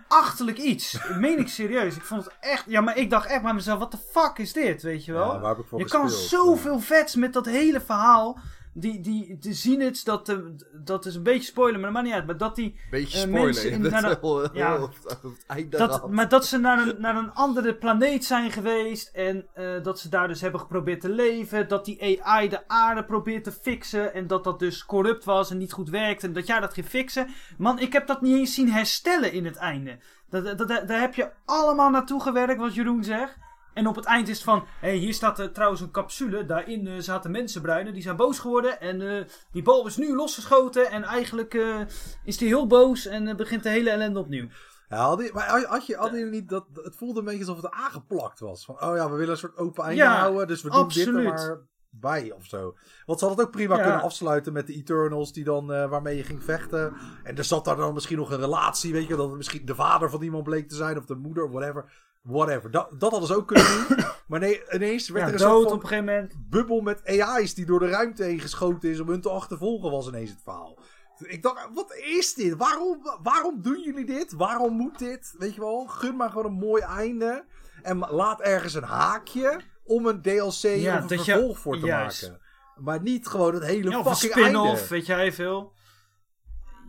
achterlijk 0.07 0.57
iets. 0.57 0.91
Dat 0.91 1.19
meen 1.19 1.39
ik 1.39 1.47
serieus. 1.47 1.95
Ik 1.95 2.03
vond 2.03 2.23
het 2.23 2.33
echt... 2.39 2.65
Ja, 2.67 2.81
maar 2.81 2.97
ik 2.97 3.09
dacht 3.09 3.29
echt 3.29 3.41
bij 3.41 3.53
mezelf, 3.53 3.79
wat 3.79 3.91
de 3.91 3.97
fuck 3.97 4.37
is 4.37 4.53
dit, 4.53 4.81
weet 4.81 5.05
je 5.05 5.13
wel? 5.13 5.33
Ja, 5.33 5.39
waar 5.39 5.49
heb 5.49 5.59
ik 5.59 5.69
voor 5.69 5.79
je 5.79 5.85
kan 5.85 6.09
gespeeld? 6.09 6.29
zoveel 6.29 6.79
vets 6.79 7.15
met 7.15 7.33
dat 7.33 7.45
hele 7.45 7.81
verhaal. 7.81 8.39
Die, 8.73 8.99
die, 9.01 9.37
de 9.37 9.53
Zenits, 9.53 10.03
dat, 10.03 10.29
eh, 10.29 10.37
dat 10.73 11.05
is 11.05 11.15
een 11.15 11.23
beetje 11.23 11.43
spoiler, 11.51 11.73
maar 11.79 11.83
dat 11.83 11.91
maakt 11.93 12.05
niet 12.05 12.15
uit. 12.15 12.25
Maar 12.25 12.37
dat 12.37 12.55
die 12.55 12.79
Beetje 12.91 13.17
Eh, 13.17 13.23
spoiler. 13.23 13.43
mensen 13.45 13.71
in- 13.71 13.81
naar 13.81 14.01
de- 14.01 14.17
heel- 14.21 14.49
ja. 14.57 14.81
het- 14.81 15.17
het 15.21 15.43
einde 15.47 15.77
Dat, 15.77 16.09
maar 16.11 16.29
dat 16.29 16.45
ze 16.45 16.57
naar 16.57 16.87
een, 16.87 16.95
naar 17.01 17.15
een 17.15 17.31
andere 17.33 17.75
planeet 17.75 18.25
zijn 18.25 18.51
geweest. 18.51 19.15
En 19.15 19.47
eh, 19.53 19.83
dat 19.83 19.99
ze 19.99 20.09
daar 20.09 20.27
dus 20.27 20.41
hebben 20.41 20.59
geprobeerd 20.59 21.01
te 21.01 21.09
leven. 21.09 21.67
Dat 21.67 21.85
die 21.85 22.23
AI 22.23 22.49
de 22.49 22.67
aarde 22.67 23.03
probeert 23.03 23.43
te 23.43 23.51
fixen. 23.51 24.13
En 24.13 24.27
dat 24.27 24.43
dat 24.43 24.59
dus 24.59 24.85
corrupt 24.85 25.23
was 25.23 25.51
en 25.51 25.57
niet 25.57 25.73
goed 25.73 25.89
werkte. 25.89 26.27
En 26.27 26.33
dat 26.33 26.47
jij 26.47 26.59
dat 26.59 26.73
ging 26.73 26.85
fixen. 26.87 27.27
Man, 27.57 27.79
ik 27.79 27.93
heb 27.93 28.07
dat 28.07 28.21
niet 28.21 28.37
eens 28.37 28.53
zien 28.53 28.71
herstellen 28.71 29.31
in 29.33 29.45
het 29.45 29.55
einde. 29.55 29.99
Dat, 30.29 30.43
dat, 30.45 30.57
dat- 30.57 30.87
daar 30.87 30.99
heb 30.99 31.13
je 31.15 31.29
allemaal 31.45 31.89
naartoe 31.89 32.21
gewerkt, 32.21 32.59
wat 32.59 32.75
Jeroen 32.75 33.03
zegt. 33.03 33.37
En 33.73 33.87
op 33.87 33.95
het 33.95 34.05
eind 34.05 34.27
is 34.27 34.35
het 34.35 34.43
van, 34.43 34.59
hé, 34.59 34.87
hey, 34.87 34.97
hier 34.97 35.13
staat 35.13 35.39
er 35.39 35.51
trouwens 35.51 35.81
een 35.81 35.91
capsule. 35.91 36.45
Daarin 36.45 36.87
eh, 36.87 36.93
zaten 36.99 37.31
mensenbruinen, 37.31 37.93
die 37.93 38.01
zijn 38.01 38.15
boos 38.15 38.39
geworden. 38.39 38.81
En 38.81 39.01
eh, 39.01 39.25
die 39.51 39.61
bal 39.61 39.87
is 39.87 39.97
nu 39.97 40.15
losgeschoten. 40.15 40.91
En 40.91 41.03
eigenlijk 41.03 41.53
eh, 41.53 41.79
is 42.23 42.37
die 42.37 42.47
heel 42.47 42.67
boos 42.67 43.05
en 43.05 43.27
eh, 43.27 43.35
begint 43.35 43.63
de 43.63 43.69
hele 43.69 43.89
ellende 43.89 44.19
opnieuw. 44.19 44.47
Ja, 44.89 44.97
had 44.97 45.21
je, 45.21 45.29
maar 45.33 45.65
had 45.65 45.85
je, 45.85 46.09
jullie 46.11 46.25
niet 46.25 46.49
dat, 46.49 46.65
het 46.73 46.95
voelde 46.95 47.19
een 47.19 47.25
beetje 47.25 47.39
alsof 47.39 47.61
het 47.61 47.71
aangeplakt 47.71 48.39
was. 48.39 48.65
Van, 48.65 48.81
oh 48.81 48.95
ja, 48.95 49.09
we 49.09 49.15
willen 49.15 49.31
een 49.31 49.37
soort 49.37 49.57
open 49.57 49.83
einde 49.83 50.01
Ja, 50.03 50.19
houden, 50.19 50.47
dus 50.47 50.61
we 50.61 50.69
doen 50.69 50.87
dit 50.87 51.07
er 51.07 51.23
maar 51.23 51.59
bij 51.91 52.31
of 52.31 52.45
zo. 52.45 52.75
Want 53.05 53.19
ze 53.19 53.25
hadden 53.25 53.45
het 53.45 53.55
ook 53.55 53.61
prima 53.61 53.77
Ja. 53.77 53.83
kunnen 53.83 54.01
afsluiten 54.01 54.53
met 54.53 54.67
de 54.67 54.73
Eternals 54.73 55.33
die 55.33 55.43
dan, 55.43 55.73
eh, 55.73 55.89
waarmee 55.89 56.17
je 56.17 56.23
ging 56.23 56.43
vechten. 56.43 56.93
En 57.23 57.37
er 57.37 57.43
zat 57.43 57.65
daar 57.65 57.75
dan 57.75 57.93
misschien 57.93 58.17
nog 58.17 58.31
een 58.31 58.39
relatie, 58.39 58.93
weet 58.93 59.07
je, 59.07 59.15
dat 59.15 59.27
het 59.27 59.37
misschien 59.37 59.65
de 59.65 59.75
vader 59.75 60.09
van 60.09 60.21
iemand 60.21 60.43
bleek 60.43 60.69
te 60.69 60.75
zijn 60.75 60.97
of 60.97 61.05
de 61.05 61.15
moeder 61.15 61.43
of 61.43 61.51
whatever. 61.51 62.09
Whatever. 62.21 62.71
Dat, 62.71 62.87
dat 62.99 63.11
hadden 63.11 63.27
ze 63.29 63.35
ook 63.35 63.47
kunnen 63.47 63.65
doen. 63.87 63.97
Maar 64.27 64.39
nee, 64.39 64.61
ineens 64.73 65.09
werd 65.09 65.21
Ja, 65.25 65.27
er 65.27 65.33
een 65.33 65.39
soort 65.49 65.51
dood 65.63 65.71
op 65.71 65.81
een 65.81 65.87
gegeven 65.87 66.05
moment. 66.05 66.33
bubbel 66.49 66.81
met 66.81 67.01
AI's 67.05 67.53
die 67.53 67.65
door 67.65 67.79
de 67.79 67.87
ruimte 67.87 68.23
heen 68.23 68.39
geschoten 68.39 68.89
is 68.89 68.99
om 68.99 69.07
hun 69.07 69.21
te 69.21 69.29
achtervolgen, 69.29 69.91
was 69.91 70.07
ineens 70.07 70.29
het 70.29 70.41
verhaal. 70.43 70.79
Ik 71.17 71.43
dacht, 71.43 71.67
wat 71.73 71.95
is 71.95 72.33
dit? 72.33 72.55
Waarom, 72.57 73.01
waarom 73.23 73.61
doen 73.61 73.81
jullie 73.81 74.05
dit? 74.05 74.31
Waarom 74.33 74.73
moet 74.73 74.99
dit? 74.99 75.35
Weet 75.37 75.53
je 75.53 75.59
wel, 75.61 75.85
gun 75.85 76.15
maar 76.15 76.29
gewoon 76.29 76.45
een 76.45 76.51
mooi 76.67 76.81
einde. 76.81 77.45
En 77.81 77.97
laat 77.97 78.41
ergens 78.41 78.73
een 78.73 78.83
haakje 78.83 79.61
om 79.83 80.05
een 80.05 80.21
DLC 80.21 80.61
Ja, 80.61 80.97
of 81.03 81.09
een 81.11 81.17
je- 81.17 81.23
vervolg 81.23 81.59
voor 81.59 81.79
te 81.79 81.85
juist. 81.85 82.21
maken. 82.21 82.41
Maar 82.75 83.01
niet 83.01 83.27
gewoon 83.27 83.53
het 83.53 83.63
hele 83.63 83.89
Ja, 83.89 83.97
een 83.97 84.03
fucking 84.05 84.33
einde. 84.33 84.59
spin-off, 84.59 84.87
weet 84.87 85.05
jij 85.05 85.31
veel. 85.31 85.73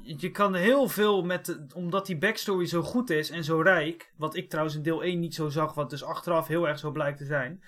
Je 0.05 0.31
kan 0.31 0.55
heel 0.55 0.89
veel 0.89 1.23
met, 1.25 1.59
omdat 1.75 2.07
die 2.07 2.19
backstory 2.19 2.67
zo 2.67 2.83
goed 2.83 3.11
is 3.11 3.31
en 3.31 3.45
zo 3.45 3.61
rijk. 3.61 4.13
Wat 4.17 4.37
ik 4.37 4.49
trouwens 4.49 4.77
in 4.77 4.83
deel 4.83 5.03
1 5.03 5.19
niet 5.19 5.35
zo 5.35 5.49
zag, 5.49 5.75
wat 5.75 5.91
dus 5.91 6.05
achteraf 6.05 6.47
heel 6.47 6.69
erg 6.69 6.79
zo 6.79 6.91
blijkt 6.91 7.19
te 7.19 7.25
zijn. 7.25 7.63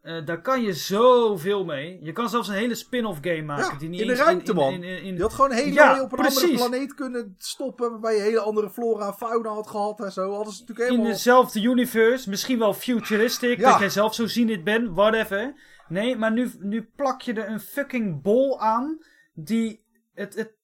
eh, 0.00 0.24
daar 0.24 0.40
kan 0.42 0.62
je 0.62 0.72
zoveel 0.72 1.64
mee. 1.64 1.98
Je 2.02 2.12
kan 2.12 2.28
zelfs 2.28 2.48
een 2.48 2.54
hele 2.54 2.74
spin-off 2.74 3.18
game 3.22 3.42
maken. 3.42 3.64
Ja, 3.72 3.78
die 3.78 3.88
niet 3.88 4.00
in 4.00 4.06
de 4.06 4.14
ruimte, 4.14 4.54
man. 4.54 4.72
In, 4.72 4.82
in, 4.82 5.02
in- 5.02 5.14
Je 5.14 5.20
had 5.22 5.32
gewoon 5.32 5.50
heel 5.52 5.72
Ja, 5.72 6.02
op 6.02 6.12
een 6.12 6.18
andere 6.18 6.54
planeet 6.54 6.94
kunnen 6.94 7.34
stoppen. 7.38 7.90
Waarbij 7.90 8.14
je 8.14 8.20
hele 8.20 8.40
andere 8.40 8.70
flora 8.70 9.06
en 9.06 9.14
fauna 9.14 9.48
had 9.48 9.68
gehad 9.68 10.00
en 10.00 10.12
zo. 10.12 10.32
Hadden 10.34 10.52
ze 10.52 10.60
natuurlijk 10.60 10.88
in 10.88 10.94
helemaal... 10.94 11.12
dezelfde 11.16 11.60
universe, 11.62 12.28
misschien 12.30 12.58
wel 12.58 12.74
futuristic, 12.74 13.58
Ja. 13.58 13.70
dat 13.70 13.78
jij 13.80 13.88
zelf 13.90 14.14
zo 14.14 14.26
zien 14.26 14.48
het 14.50 14.64
bent, 14.64 14.88
whatever. 14.94 15.54
Nee, 15.88 16.16
maar 16.16 16.32
nu, 16.32 16.50
nu 16.58 16.90
plak 16.96 17.20
je 17.22 17.32
er 17.32 17.48
een 17.48 17.60
fucking 17.60 18.22
bol 18.22 18.60
aan 18.60 18.98
die 19.34 19.84
het, 20.14 20.34
het, 20.34 20.56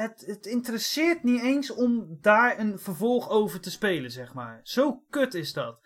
het, 0.00 0.26
het 0.26 0.46
interesseert 0.46 1.22
niet 1.22 1.42
eens 1.42 1.70
om 1.70 2.18
daar 2.20 2.58
een 2.58 2.78
vervolg 2.78 3.28
over 3.30 3.60
te 3.60 3.70
spelen, 3.70 4.10
zeg 4.10 4.34
maar. 4.34 4.60
Zo 4.62 5.04
kut 5.10 5.34
is 5.34 5.52
dat. 5.52 5.80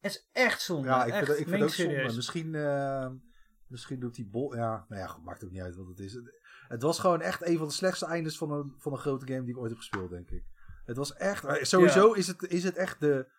Het 0.00 0.12
is 0.12 0.28
echt 0.32 0.62
zonde. 0.62 0.88
Ja, 0.88 1.04
ik 1.04 1.12
echt, 1.12 1.16
vind, 1.16 1.28
het- 1.28 1.38
ik 1.38 1.48
vind 1.48 1.62
ook 1.62 1.68
zonde. 1.70 2.14
Misschien, 2.14 2.54
eh, 2.54 3.10
misschien 3.66 4.00
doet 4.00 4.14
die 4.14 4.26
bol... 4.28 4.54
Ja, 4.56 4.84
nou 4.88 5.00
ja, 5.00 5.06
goed, 5.06 5.24
maakt 5.24 5.44
ook 5.44 5.50
niet 5.50 5.60
uit 5.60 5.76
wat 5.76 5.86
het 5.88 5.98
is. 5.98 6.18
Het 6.68 6.82
was 6.82 6.98
gewoon 6.98 7.20
echt 7.20 7.46
een 7.46 7.58
van 7.58 7.66
de 7.66 7.72
slechtste 7.72 8.06
eindes 8.06 8.36
van 8.38 8.50
een, 8.52 8.74
van 8.78 8.92
een 8.92 8.98
grote 8.98 9.26
game 9.26 9.40
die 9.44 9.50
ik 9.54 9.58
ooit 9.58 9.70
heb 9.70 9.78
gespeeld, 9.78 10.10
denk 10.10 10.30
ik. 10.30 10.44
Het 10.84 10.96
was 10.96 11.14
echt... 11.14 11.44
eh, 11.44 11.62
Sowieso 11.62 12.12
is, 12.12 12.26
het, 12.26 12.42
is 12.42 12.64
het 12.64 12.76
echt 12.76 13.00
de 13.00 13.32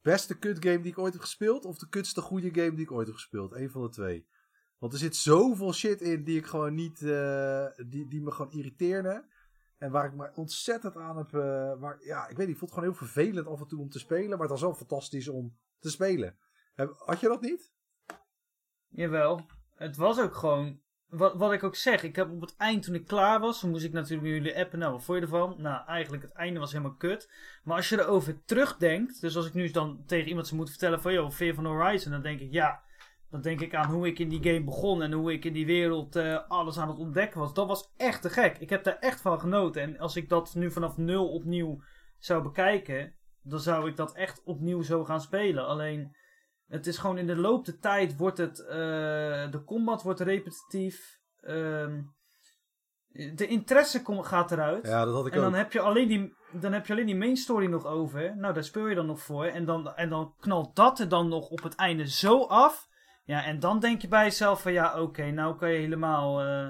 beste 0.00 0.38
kut 0.38 0.64
game 0.64 0.80
die 0.80 0.90
ik 0.90 0.98
ooit 0.98 1.12
heb 1.12 1.22
gespeeld... 1.22 1.64
of 1.64 1.78
de 1.78 1.88
kutste 1.88 2.20
goede 2.20 2.50
game 2.54 2.74
die 2.74 2.84
ik 2.84 2.92
ooit 2.92 3.06
heb 3.06 3.16
gespeeld. 3.16 3.52
Eén 3.54 3.70
van 3.70 3.82
de 3.82 3.88
twee. 3.88 4.26
Want 4.82 4.94
er 4.94 5.00
zit 5.00 5.16
zoveel 5.16 5.72
shit 5.72 6.00
in 6.00 6.24
die 6.24 6.38
ik 6.38 6.46
gewoon 6.46 6.74
niet... 6.74 7.02
eh, 7.02 7.66
die, 7.86 8.08
die 8.08 8.22
me 8.22 8.30
gewoon 8.30 8.52
irriteerde. 8.52 9.24
En 9.78 9.90
waar 9.90 10.04
ik 10.04 10.14
me 10.14 10.30
ontzettend 10.34 10.96
aan 10.96 11.16
heb... 11.16 11.34
eh, 11.34 11.80
waar, 11.80 11.98
ja, 12.04 12.28
ik 12.28 12.36
weet 12.36 12.46
niet, 12.46 12.54
ik 12.54 12.60
het 12.60 12.72
gewoon 12.72 12.88
heel 12.88 12.98
vervelend 12.98 13.46
af 13.46 13.60
en 13.60 13.66
toe 13.66 13.80
om 13.80 13.88
te 13.88 13.98
spelen... 13.98 14.28
maar 14.28 14.40
het 14.40 14.50
was 14.50 14.60
wel 14.60 14.74
fantastisch 14.74 15.28
om 15.28 15.58
te 15.78 15.90
spelen. 15.90 16.36
Had 16.98 17.20
je 17.20 17.28
dat 17.28 17.40
niet? 17.40 17.72
Jawel. 18.88 19.46
Het 19.74 19.96
was 19.96 20.20
ook 20.20 20.34
gewoon. 20.34 20.80
Wat, 21.06 21.34
wat 21.34 21.52
ik 21.52 21.62
ook 21.62 21.76
zeg, 21.76 22.02
ik 22.02 22.16
heb 22.16 22.30
op 22.30 22.40
het 22.40 22.56
eind 22.56 22.82
toen 22.82 22.94
ik 22.94 23.06
klaar 23.06 23.40
was, 23.40 23.60
toen 23.60 23.70
moest 23.70 23.84
ik 23.84 23.92
natuurlijk 23.92 24.22
met 24.22 24.32
jullie 24.32 24.58
appen. 24.58 24.78
Nou, 24.78 24.92
wat 24.92 25.04
vond 25.04 25.18
je 25.18 25.24
ervan? 25.24 25.54
Nou, 25.58 25.86
eigenlijk 25.86 26.22
het 26.22 26.32
einde 26.32 26.60
was 26.60 26.72
helemaal 26.72 26.96
kut. 26.96 27.32
Maar 27.64 27.76
als 27.76 27.88
je 27.88 28.00
erover 28.00 28.44
terugdenkt, 28.44 29.20
dus 29.20 29.36
als 29.36 29.46
ik 29.46 29.54
nu 29.54 29.70
dan 29.70 30.02
tegen 30.06 30.28
iemand 30.28 30.46
zou 30.46 30.56
moeten 30.56 30.78
vertellen 30.78 31.02
van, 31.02 31.32
vind 31.32 31.56
je 31.56 31.62
van 31.62 31.66
Horizon? 31.66 32.12
Dan 32.12 32.22
denk 32.22 32.40
ik, 32.40 32.52
ja, 32.52 32.82
dan 33.32 33.40
denk 33.40 33.60
ik 33.60 33.74
aan 33.74 33.90
hoe 33.90 34.06
ik 34.06 34.18
in 34.18 34.28
die 34.28 34.42
game 34.42 34.64
begon 34.64 35.02
en 35.02 35.12
hoe 35.12 35.32
ik 35.32 35.44
in 35.44 35.52
die 35.52 35.66
wereld 35.66 36.16
eh, 36.16 36.38
alles 36.48 36.78
aan 36.78 36.88
het 36.88 36.98
ontdekken 36.98 37.40
was. 37.40 37.54
Dat 37.54 37.66
was 37.68 37.92
echt 37.96 38.22
te 38.22 38.30
gek. 38.30 38.58
Ik 38.58 38.70
heb 38.70 38.84
daar 38.84 38.98
echt 38.98 39.20
van 39.20 39.40
genoten. 39.40 39.82
En 39.82 39.98
als 39.98 40.16
ik 40.16 40.28
dat 40.28 40.54
nu 40.54 40.70
vanaf 40.70 40.96
nul 40.96 41.28
opnieuw 41.32 41.82
zou 42.18 42.42
bekijken, 42.42 43.14
dan 43.42 43.60
zou 43.60 43.88
ik 43.88 43.96
dat 43.96 44.12
echt 44.14 44.42
opnieuw 44.44 44.82
zo 44.82 45.04
gaan 45.04 45.20
spelen. 45.20 45.66
Alleen, 45.66 46.16
het 46.66 46.86
is 46.86 46.98
gewoon 46.98 47.18
in 47.18 47.26
de 47.26 47.36
loop 47.36 47.64
der 47.64 47.78
tijd 47.78 48.16
wordt 48.16 48.38
het, 48.38 48.60
eh, 48.66 48.76
de 49.50 49.62
combat 49.66 50.02
wordt 50.02 50.20
repetitief. 50.20 51.20
ehm, 51.40 52.02
de 53.34 53.46
interesse 53.46 54.02
kom- 54.02 54.22
gaat 54.22 54.52
eruit. 54.52 54.86
Ja, 54.86 55.04
dat 55.04 55.14
had 55.14 55.26
ik 55.26 55.32
En 55.34 55.40
dan 55.40 55.48
ook. 55.50 55.56
heb, 55.56 55.72
je 55.72 55.80
alleen 55.80 56.08
die, 56.08 56.34
dan 56.52 56.72
heb 56.72 56.86
je 56.86 56.92
alleen 56.92 57.06
die 57.06 57.16
main 57.16 57.36
story 57.36 57.66
nog 57.66 57.86
over. 57.86 58.36
Nou, 58.36 58.54
daar 58.54 58.64
speel 58.64 58.86
je 58.86 58.94
dan 58.94 59.06
nog 59.06 59.20
voor. 59.20 59.44
En 59.44 59.64
dan, 59.64 59.94
en 59.94 60.08
dan 60.08 60.34
knalt 60.40 60.76
dat 60.76 60.98
er 60.98 61.08
dan 61.08 61.28
nog 61.28 61.48
op 61.48 61.62
het 61.62 61.74
einde 61.74 62.08
zo 62.08 62.42
af. 62.44 62.88
Ja, 63.24 63.44
en 63.44 63.60
dan 63.60 63.80
denk 63.80 64.00
je 64.02 64.08
bij 64.08 64.24
jezelf 64.24 64.62
van 64.62 64.72
ja, 64.72 65.00
oké, 65.00 65.30
nou 65.30 65.56
kan 65.56 65.70
je 65.70 65.78
helemaal... 65.78 66.40
eh, 66.40 66.68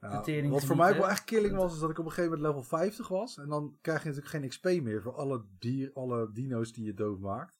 Ja, 0.00 0.20
tering 0.20 0.52
wat 0.52 0.64
voor 0.64 0.76
mij 0.76 0.92
wel 1.00 1.08
echt 1.10 1.24
killing 1.24 1.56
was, 1.56 1.74
is 1.74 1.80
dat 1.80 1.90
ik 1.90 1.98
op 1.98 2.04
een 2.04 2.10
gegeven 2.12 2.30
moment 2.38 2.48
level 2.54 2.68
50 2.68 3.08
was. 3.08 3.38
En 3.38 3.48
dan 3.48 3.78
krijg 3.80 4.02
je 4.02 4.08
natuurlijk 4.08 4.34
geen 4.34 4.48
XP 4.48 4.82
meer 4.84 5.02
voor 5.02 5.14
alle, 5.14 5.44
dier, 5.58 5.90
alle 5.94 6.30
dino's 6.32 6.72
die 6.72 6.84
je 6.84 6.94
doodmaakt. 6.94 7.58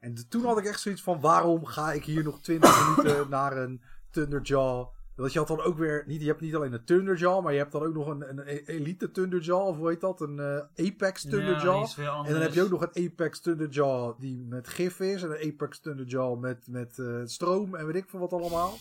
En 0.00 0.14
de- 0.14 0.28
toen 0.28 0.44
had 0.44 0.58
ik 0.58 0.64
echt 0.64 0.80
zoiets 0.80 1.02
van, 1.02 1.20
waarom 1.20 1.64
ga 1.64 1.92
ik 1.92 2.04
hier 2.04 2.22
nog 2.24 2.40
20 2.40 2.70
minuten 2.96 3.30
naar 3.30 3.56
een 3.56 3.82
Thunderjaw? 4.10 4.86
Want 5.18 5.32
je 5.32 5.38
had 5.38 5.48
dan 5.48 5.60
ook 5.60 5.78
weer, 5.78 6.04
niet, 6.06 6.20
je 6.20 6.26
hebt 6.26 6.40
niet 6.40 6.54
alleen 6.54 6.72
een 6.72 6.84
Thunderjaw, 6.84 7.42
maar 7.42 7.52
je 7.52 7.58
hebt 7.58 7.72
dan 7.72 7.82
ook 7.82 7.94
nog 7.94 8.06
een, 8.06 8.28
een 8.28 8.42
e- 8.46 8.62
Elite 8.66 9.10
Thunderjaw, 9.10 9.66
of 9.66 9.76
hoe 9.76 9.88
heet 9.88 10.00
dat? 10.00 10.20
Een 10.20 10.38
eh, 10.38 10.86
Apex 10.86 11.22
ja, 11.22 11.30
Thunderjaw. 11.30 11.86
En 12.26 12.32
dan 12.32 12.42
heb 12.42 12.52
je 12.52 12.62
ook 12.62 12.70
nog 12.70 12.88
een 12.90 13.10
Apex 13.10 13.40
Thunderjaw 13.40 14.20
die 14.20 14.44
met 14.48 14.68
gif 14.68 15.00
is. 15.00 15.22
En 15.22 15.30
een 15.30 15.52
Apex 15.52 15.80
Thunderjaw 15.80 16.38
met, 16.38 16.66
met 16.68 16.98
eh, 16.98 17.20
stroom 17.24 17.74
en 17.74 17.86
weet 17.86 17.94
ik 17.94 18.08
veel 18.08 18.20
wat 18.20 18.32
allemaal. 18.32 18.76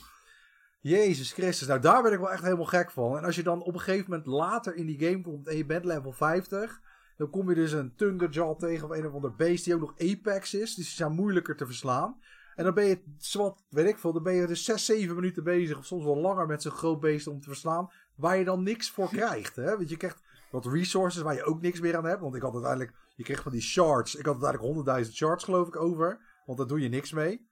Jezus 0.79 1.31
Christus, 1.31 1.67
nou 1.67 1.79
daar 1.79 2.01
ben 2.01 2.13
ik 2.13 2.19
wel 2.19 2.31
echt 2.31 2.43
helemaal 2.43 2.65
gek 2.65 2.91
van. 2.91 3.17
En 3.17 3.23
als 3.23 3.35
je 3.35 3.43
dan 3.43 3.61
op 3.61 3.73
een 3.73 3.79
gegeven 3.79 4.09
moment 4.09 4.27
later 4.27 4.75
in 4.75 4.85
die 4.85 4.99
game 4.99 5.21
komt 5.21 5.47
en 5.47 5.57
je 5.57 5.65
bent 5.65 5.85
level 5.85 6.11
50... 6.11 6.81
dan 7.17 7.29
kom 7.29 7.49
je 7.49 7.55
dus 7.55 7.71
een 7.71 7.95
Thunderjaw 7.95 8.59
tegen 8.59 8.89
of 8.89 8.97
een 8.97 9.07
of 9.07 9.13
ander 9.13 9.35
beest 9.35 9.65
die 9.65 9.73
ook 9.73 9.79
nog 9.79 9.93
Apex 9.97 10.53
is. 10.53 10.75
Dus 10.75 10.85
die 10.85 10.95
zijn 10.95 11.11
moeilijker 11.11 11.55
te 11.55 11.65
verslaan. 11.65 12.17
En 12.57 12.63
dan 12.63 12.73
ben 12.73 12.85
je, 12.85 13.01
zwart, 13.17 13.63
weet 13.69 13.87
ik 13.87 13.97
veel, 13.97 14.13
dan 14.13 14.23
ben 14.23 14.33
je 14.33 14.47
dus 14.47 14.65
6, 14.65 14.85
7 14.85 15.15
minuten 15.15 15.43
bezig... 15.43 15.77
of 15.77 15.85
soms 15.85 16.03
wel 16.03 16.17
langer 16.17 16.47
met 16.47 16.61
zo'n 16.61 16.71
groot 16.71 16.99
beest 16.99 17.27
om 17.27 17.39
te 17.41 17.47
verslaan... 17.47 17.91
waar 18.15 18.37
je 18.37 18.43
dan 18.43 18.63
niks 18.63 18.91
voor 18.91 19.09
krijgt. 19.09 19.55
Hè? 19.55 19.77
Want 19.77 19.89
je 19.89 19.97
krijgt 19.97 20.21
wat 20.51 20.65
resources 20.65 21.21
waar 21.21 21.35
je 21.35 21.43
ook 21.43 21.61
niks 21.61 21.79
meer 21.79 21.97
aan 21.97 22.05
hebt. 22.05 22.21
Want 22.21 22.35
ik 22.35 22.41
had 22.41 22.53
uiteindelijk, 22.53 22.93
je 23.15 23.23
kreeg 23.23 23.41
van 23.41 23.51
die 23.51 23.61
shards. 23.61 24.15
Ik 24.15 24.25
had 24.25 24.43
uiteindelijk 24.43 25.05
100.000 25.05 25.13
shards 25.13 25.43
geloof 25.43 25.67
ik 25.67 25.75
over. 25.75 26.19
Want 26.45 26.57
daar 26.57 26.67
doe 26.67 26.81
je 26.81 26.89
niks 26.89 27.11
mee. 27.11 27.47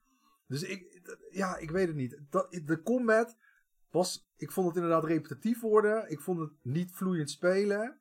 Dus 0.46 0.62
ik, 0.62 1.00
ja, 1.30 1.56
ik 1.56 1.70
weet 1.70 1.86
het 1.86 1.96
niet. 1.96 2.18
De 2.64 2.80
combat 2.82 3.36
was, 3.90 4.28
ik 4.36 4.52
vond 4.52 4.66
het 4.66 4.76
inderdaad 4.76 5.04
repetitief 5.04 5.60
worden. 5.60 6.10
Ik 6.10 6.20
vond 6.20 6.38
het 6.38 6.52
niet 6.62 6.92
vloeiend 6.92 7.30
spelen. 7.30 7.98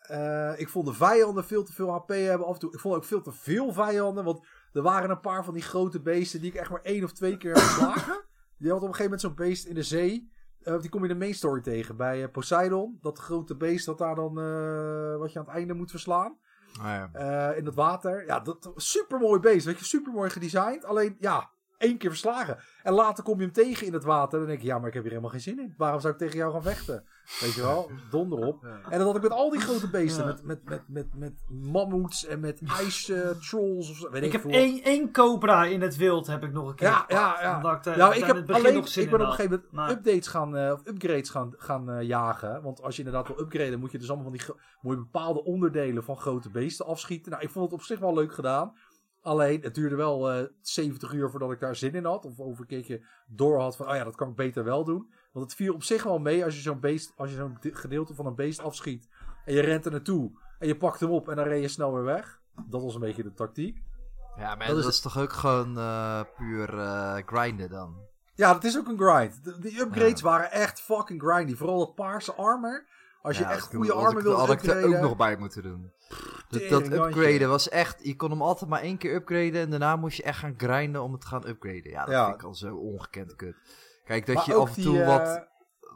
Eh, 0.00 0.52
ik 0.56 0.68
vond 0.68 0.86
de 0.86 0.94
vijanden 0.94 1.44
veel 1.44 1.64
te 1.64 1.72
veel 1.72 1.90
HP 1.90 2.08
hebben 2.08 2.46
af 2.46 2.54
en 2.54 2.60
toe. 2.60 2.72
Ik 2.72 2.80
vond 2.80 2.94
ook 2.94 3.04
veel 3.04 3.22
te 3.22 3.32
veel 3.32 3.72
vijanden. 3.72 4.24
Want 4.24 4.46
er 4.72 4.82
waren 4.82 5.10
een 5.10 5.20
paar 5.20 5.44
van 5.44 5.54
die 5.54 5.62
grote 5.62 6.00
beesten 6.00 6.40
die 6.40 6.50
ik 6.50 6.56
echt 6.56 6.70
maar 6.70 6.82
één 6.82 7.04
of 7.04 7.12
twee 7.12 7.36
keer 7.36 7.54
heb 7.54 7.62
geslagen. 7.70 8.24
Die 8.58 8.70
had 8.70 8.82
op 8.82 8.88
een 8.88 8.94
gegeven 8.94 9.02
moment 9.02 9.20
zo'n 9.20 9.46
beest 9.46 9.66
in 9.66 9.74
de 9.74 9.82
zee. 9.82 10.30
Eh, 10.62 10.80
die 10.80 10.90
kom 10.90 11.02
je 11.02 11.08
in 11.08 11.18
de 11.18 11.24
main 11.24 11.34
story 11.34 11.60
tegen 11.60 11.96
bij 11.96 12.22
eh, 12.22 12.30
Poseidon. 12.30 12.98
Dat 13.00 13.18
grote 13.18 13.56
beest 13.56 13.86
dat 13.86 13.98
daar 13.98 14.14
dan, 14.14 14.40
eh, 14.40 15.16
wat 15.16 15.32
je 15.32 15.38
aan 15.38 15.44
het 15.44 15.54
einde 15.54 15.74
moet 15.74 15.90
verslaan. 15.90 16.38
Ah, 16.80 17.08
ja. 17.12 17.52
In 17.52 17.64
het 17.64 17.74
water. 17.74 18.26
Ja, 18.26 18.40
dat 18.40 18.72
super 18.76 19.18
mooi 19.18 19.40
beest. 19.40 19.66
Weet 19.66 19.78
je, 19.78 19.84
super 19.84 20.12
mooi 20.12 20.30
gedesigned. 20.30 20.84
Alleen, 20.84 21.16
ja, 21.18 21.50
één 21.80 21.98
keer 21.98 22.10
verslagen. 22.10 22.58
En 22.82 22.92
later 22.92 23.24
kom 23.24 23.36
je 23.38 23.44
hem 23.44 23.52
tegen 23.52 23.86
in 23.86 23.92
het 23.92 24.04
water. 24.04 24.38
Dan 24.38 24.48
denk 24.48 24.60
je, 24.60 24.66
ja, 24.66 24.78
maar 24.78 24.88
ik 24.88 24.94
heb 24.94 25.02
hier 25.02 25.12
helemaal 25.12 25.32
geen 25.32 25.40
zin 25.40 25.60
in. 25.60 25.74
Waarom 25.76 26.00
zou 26.00 26.12
ik 26.12 26.18
tegen 26.18 26.36
jou 26.36 26.52
gaan 26.52 26.62
vechten? 26.62 27.04
Weet 27.40 27.54
je 27.54 27.60
wel, 27.62 27.90
donder 28.10 28.38
op. 28.46 28.64
En 28.64 28.98
dat 28.98 29.06
had 29.06 29.16
ik 29.16 29.22
met 29.22 29.30
al 29.30 29.50
die 29.50 29.60
grote 29.60 29.90
beesten. 29.90 30.26
Met, 30.26 30.42
met, 30.44 30.68
met, 30.68 30.82
met, 30.88 31.06
met 31.14 31.32
mammoets 31.48 32.26
en 32.26 32.40
met 32.40 32.60
ijs-trolls 32.78 33.90
of 33.90 33.96
zo. 33.96 34.10
Weet 34.10 34.22
Ik 34.22 34.32
ik 34.32 34.42
heb 34.42 34.52
één, 34.52 34.82
één 34.82 35.12
cobra 35.12 35.64
in 35.64 35.80
het 35.80 35.96
wild, 35.96 36.26
heb 36.26 36.44
ik 36.44 36.52
nog 36.52 36.68
een 36.68 36.74
keer. 36.74 36.88
Ja, 36.88 37.04
ja, 37.08 37.38
ja. 37.40 37.56
Omdat 37.56 37.86
ik, 37.86 37.92
eh, 37.92 37.96
Nou, 37.98 38.14
ik 38.14 38.24
heb 38.24 38.50
alleen, 38.50 38.74
nog 38.74 38.88
zin 38.88 39.04
ik 39.04 39.10
ben 39.10 39.20
op 39.20 39.26
een 39.26 39.32
gegeven 39.32 39.50
moment 39.50 39.72
Maar- 39.72 39.90
updates 39.90 40.26
gaan, 40.26 40.56
eh, 40.56 40.72
of 40.72 40.80
upgrades 40.86 41.30
gaan, 41.30 41.54
gaan 41.56 41.90
eh, 41.90 42.02
jagen. 42.02 42.62
Want 42.62 42.82
als 42.82 42.96
je 42.96 43.02
inderdaad 43.02 43.28
wil 43.28 43.40
upgraden, 43.40 43.78
moet 43.78 43.92
je 43.92 43.98
dus 43.98 44.08
allemaal 44.08 44.30
van 44.30 44.36
die, 44.36 44.46
moet 44.80 44.94
je 44.94 45.00
bepaalde 45.00 45.44
onderdelen 45.44 46.04
van 46.04 46.16
grote 46.16 46.50
beesten 46.50 46.86
afschieten. 46.86 47.30
Nou, 47.30 47.42
ik 47.42 47.50
vond 47.50 47.64
het 47.64 47.74
op 47.74 47.82
zich 47.82 47.98
wel 47.98 48.14
leuk 48.14 48.34
gedaan. 48.34 48.72
Alleen, 49.22 49.62
het 49.62 49.74
duurde 49.74 49.96
wel 49.96 50.30
eh 50.30 50.44
70 50.60 51.12
uur 51.12 51.30
voordat 51.30 51.52
ik 51.52 51.60
daar 51.60 51.76
zin 51.76 51.94
in 51.94 52.04
had. 52.04 52.24
Of 52.24 52.38
over 52.40 52.60
een 52.60 52.66
keertje 52.66 53.06
door 53.26 53.60
had 53.60 53.76
van, 53.76 53.88
oh 53.88 53.94
ja, 53.94 54.04
dat 54.04 54.16
kan 54.16 54.28
ik 54.28 54.34
beter 54.36 54.64
wel 54.64 54.84
doen. 54.84 55.12
Want 55.32 55.44
het 55.46 55.54
viel 55.54 55.74
op 55.74 55.82
zich 55.82 56.02
wel 56.02 56.18
mee 56.18 56.44
als 56.44 56.54
je 56.54 56.60
zo'n 56.60 56.80
beest, 56.80 57.12
als 57.16 57.30
je 57.30 57.36
zo'n 57.36 57.56
de- 57.60 57.74
gedeelte 57.74 58.14
van 58.14 58.26
een 58.26 58.34
beest 58.34 58.60
afschiet. 58.60 59.08
En 59.44 59.54
je 59.54 59.60
rent 59.60 59.84
er 59.84 59.90
naartoe. 59.90 60.30
En 60.58 60.66
je 60.66 60.76
pakt 60.76 61.00
hem 61.00 61.10
op 61.10 61.28
en 61.28 61.36
dan 61.36 61.44
ren 61.46 61.60
je 61.60 61.68
snel 61.68 61.94
weer 61.94 62.04
weg. 62.04 62.40
Dat 62.66 62.82
was 62.82 62.94
een 62.94 63.00
beetje 63.00 63.22
de 63.22 63.32
tactiek. 63.32 63.82
Ja, 64.36 64.54
maar 64.54 64.66
Dat 64.66 64.76
dat, 64.82 64.92
is- 64.92 65.00
toch 65.00 65.18
ook 65.18 65.32
gewoon 65.32 65.78
eh, 65.78 66.20
puur 66.36 66.78
eh, 66.78 67.16
grinden 67.26 67.70
dan? 67.70 67.96
Ja, 68.34 68.52
dat 68.52 68.64
is 68.64 68.78
ook 68.78 68.88
een 68.88 68.98
grind. 69.00 69.44
De, 69.44 69.58
die 69.58 69.80
upgrades 69.80 70.20
Ja. 70.20 70.26
waren 70.26 70.50
echt 70.50 70.80
fucking 70.80 71.22
grindy. 71.22 71.54
Vooral 71.54 71.78
dat 71.78 71.94
paarse 71.94 72.34
armor. 72.34 72.86
Als 73.22 73.38
je 73.38 73.42
Ja, 73.44 73.50
echt 73.50 73.74
goede 73.74 73.92
had 73.92 74.04
armor 74.04 74.18
ik- 74.18 74.24
wil 74.26 74.36
had 74.36 74.50
ik 74.50 74.62
er 74.62 74.84
ook 74.84 75.00
nog 75.00 75.16
bij 75.16 75.36
moeten 75.36 75.62
doen. 75.62 75.92
Dat, 76.48 76.68
dat 76.68 76.82
upgraden 76.92 77.48
was 77.48 77.68
echt... 77.68 78.04
Je 78.04 78.16
kon 78.16 78.30
hem 78.30 78.42
altijd 78.42 78.70
maar 78.70 78.80
één 78.80 78.98
keer 78.98 79.14
upgraden 79.14 79.60
en 79.60 79.70
daarna 79.70 79.96
moest 79.96 80.16
je 80.16 80.22
echt 80.22 80.38
gaan 80.38 80.54
grinden 80.56 81.02
om 81.02 81.12
het 81.12 81.20
te 81.20 81.26
gaan 81.26 81.46
upgraden. 81.48 81.90
Ja, 81.90 82.04
dat 82.04 82.14
Ja. 82.14 82.24
vind 82.24 82.36
ik 82.40 82.46
al 82.46 82.54
zo 82.54 82.76
ongekend 82.76 83.36
kut. 83.36 83.56
Kijk, 84.04 84.26
dat 84.26 84.34
Maar 84.34 84.44
je 84.46 84.54
af 84.54 84.76
en 84.76 84.82
toe 84.82 85.00
eh, 85.00 85.06
wat, 85.06 85.46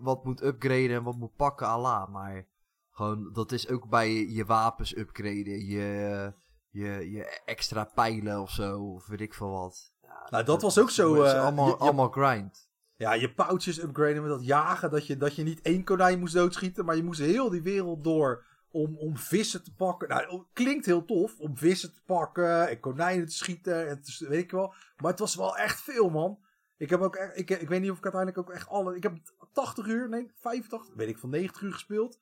wat 0.00 0.24
moet 0.24 0.42
upgraden 0.42 0.90
en 0.90 1.02
wat 1.02 1.16
moet 1.16 1.36
pakken, 1.36 1.66
ala. 1.66 2.06
Maar 2.06 2.46
gewoon, 2.90 3.30
dat 3.32 3.52
is 3.52 3.68
ook 3.68 3.88
bij 3.88 4.10
je 4.12 4.44
wapens 4.44 4.96
upgraden, 4.96 5.66
je, 5.66 6.32
je, 6.70 7.10
je 7.10 7.40
extra 7.44 7.84
pijlen 7.94 8.40
of 8.40 8.50
zo, 8.50 8.80
of 8.80 9.06
weet 9.06 9.20
ik 9.20 9.34
veel 9.34 9.50
wat. 9.50 9.92
Ja, 10.02 10.26
Nou, 10.30 10.44
dat 10.44 10.62
was 10.62 10.78
ook 10.78 10.90
zo, 10.90 11.22
eh, 11.22 11.42
allemaal, 11.42 11.66
je- 11.68 11.76
allemaal 11.76 12.08
grind. 12.10 12.63
Ja, 12.96 13.12
je 13.12 13.34
pouches 13.34 13.82
upgraden 13.82 14.22
met 14.22 14.30
dat 14.30 14.44
jagen. 14.44 14.90
Dat 14.90 15.06
je, 15.06 15.16
dat 15.16 15.34
je 15.36 15.42
niet 15.42 15.62
één 15.62 15.84
konijn 15.84 16.18
moest 16.18 16.34
doodschieten. 16.34 16.84
Maar 16.84 16.96
je 16.96 17.02
moest 17.02 17.20
heel 17.20 17.50
die 17.50 17.62
wereld 17.62 18.04
door 18.04 18.44
om, 18.70 18.98
om 18.98 19.16
vissen 19.16 19.64
te 19.64 19.74
pakken. 19.74 20.08
Nou, 20.08 20.42
klinkt 20.52 20.86
heel 20.86 21.04
tof. 21.04 21.38
Om 21.38 21.56
vissen 21.56 21.94
te 21.94 22.02
pakken 22.06 22.68
en 22.68 22.80
konijnen 22.80 23.26
te 23.26 23.36
schieten. 23.36 23.88
En 23.88 24.00
weet 24.18 24.42
ik 24.42 24.50
wel. 24.50 24.74
Maar 24.96 25.10
het 25.10 25.20
was 25.20 25.34
wel 25.34 25.56
echt 25.56 25.80
veel, 25.82 26.10
man. 26.10 26.38
Ik 26.76 26.90
heb 26.90 27.00
ook 27.00 27.16
echt, 27.16 27.38
ik, 27.38 27.50
ik 27.50 27.68
weet 27.68 27.80
niet 27.80 27.90
of 27.90 27.98
ik 27.98 28.04
uiteindelijk 28.04 28.48
ook 28.48 28.54
echt 28.54 28.68
alle. 28.68 28.96
Ik 28.96 29.02
heb 29.02 29.18
80 29.52 29.86
uur, 29.86 30.08
nee, 30.08 30.30
85, 30.36 30.94
weet 30.94 31.08
ik 31.08 31.18
van 31.18 31.30
90 31.30 31.62
uur 31.62 31.72
gespeeld. 31.72 32.20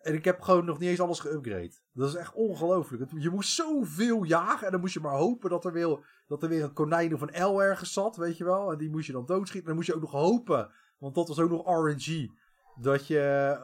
En 0.00 0.14
ik 0.14 0.24
heb 0.24 0.40
gewoon 0.40 0.64
nog 0.64 0.78
niet 0.78 0.88
eens 0.88 1.00
alles 1.00 1.20
geupgrade. 1.20 1.72
Dat 1.92 2.08
is 2.08 2.14
echt 2.14 2.34
ongelooflijk. 2.34 3.10
Je 3.16 3.30
moest 3.30 3.54
zoveel 3.54 4.22
jagen. 4.22 4.66
En 4.66 4.72
dan 4.72 4.80
moest 4.80 4.94
je 4.94 5.00
maar 5.00 5.16
hopen 5.16 5.50
dat 5.50 5.64
er 5.64 5.72
weer, 5.72 5.98
dat 6.30 6.42
er 6.42 6.48
weer 6.48 6.62
een 6.62 6.72
konijn 6.72 7.14
of 7.14 7.20
een 7.20 7.44
L 7.44 7.62
ergens 7.62 7.92
zat. 7.92 8.16
Weet 8.16 8.36
je 8.36 8.44
wel. 8.44 8.72
En 8.72 8.78
die 8.78 8.90
moest 8.90 9.06
je 9.06 9.12
dan 9.12 9.26
doodschieten. 9.26 9.60
En 9.60 9.66
dan 9.66 9.74
moest 9.74 9.86
je 9.86 9.94
ook 9.94 10.00
nog 10.00 10.10
hopen. 10.10 10.70
Want 10.98 11.14
dat 11.14 11.28
was 11.28 11.38
ook 11.38 11.50
nog 11.50 11.66
RNG. 11.66 12.30
Dat 12.80 13.06
je. 13.06 13.18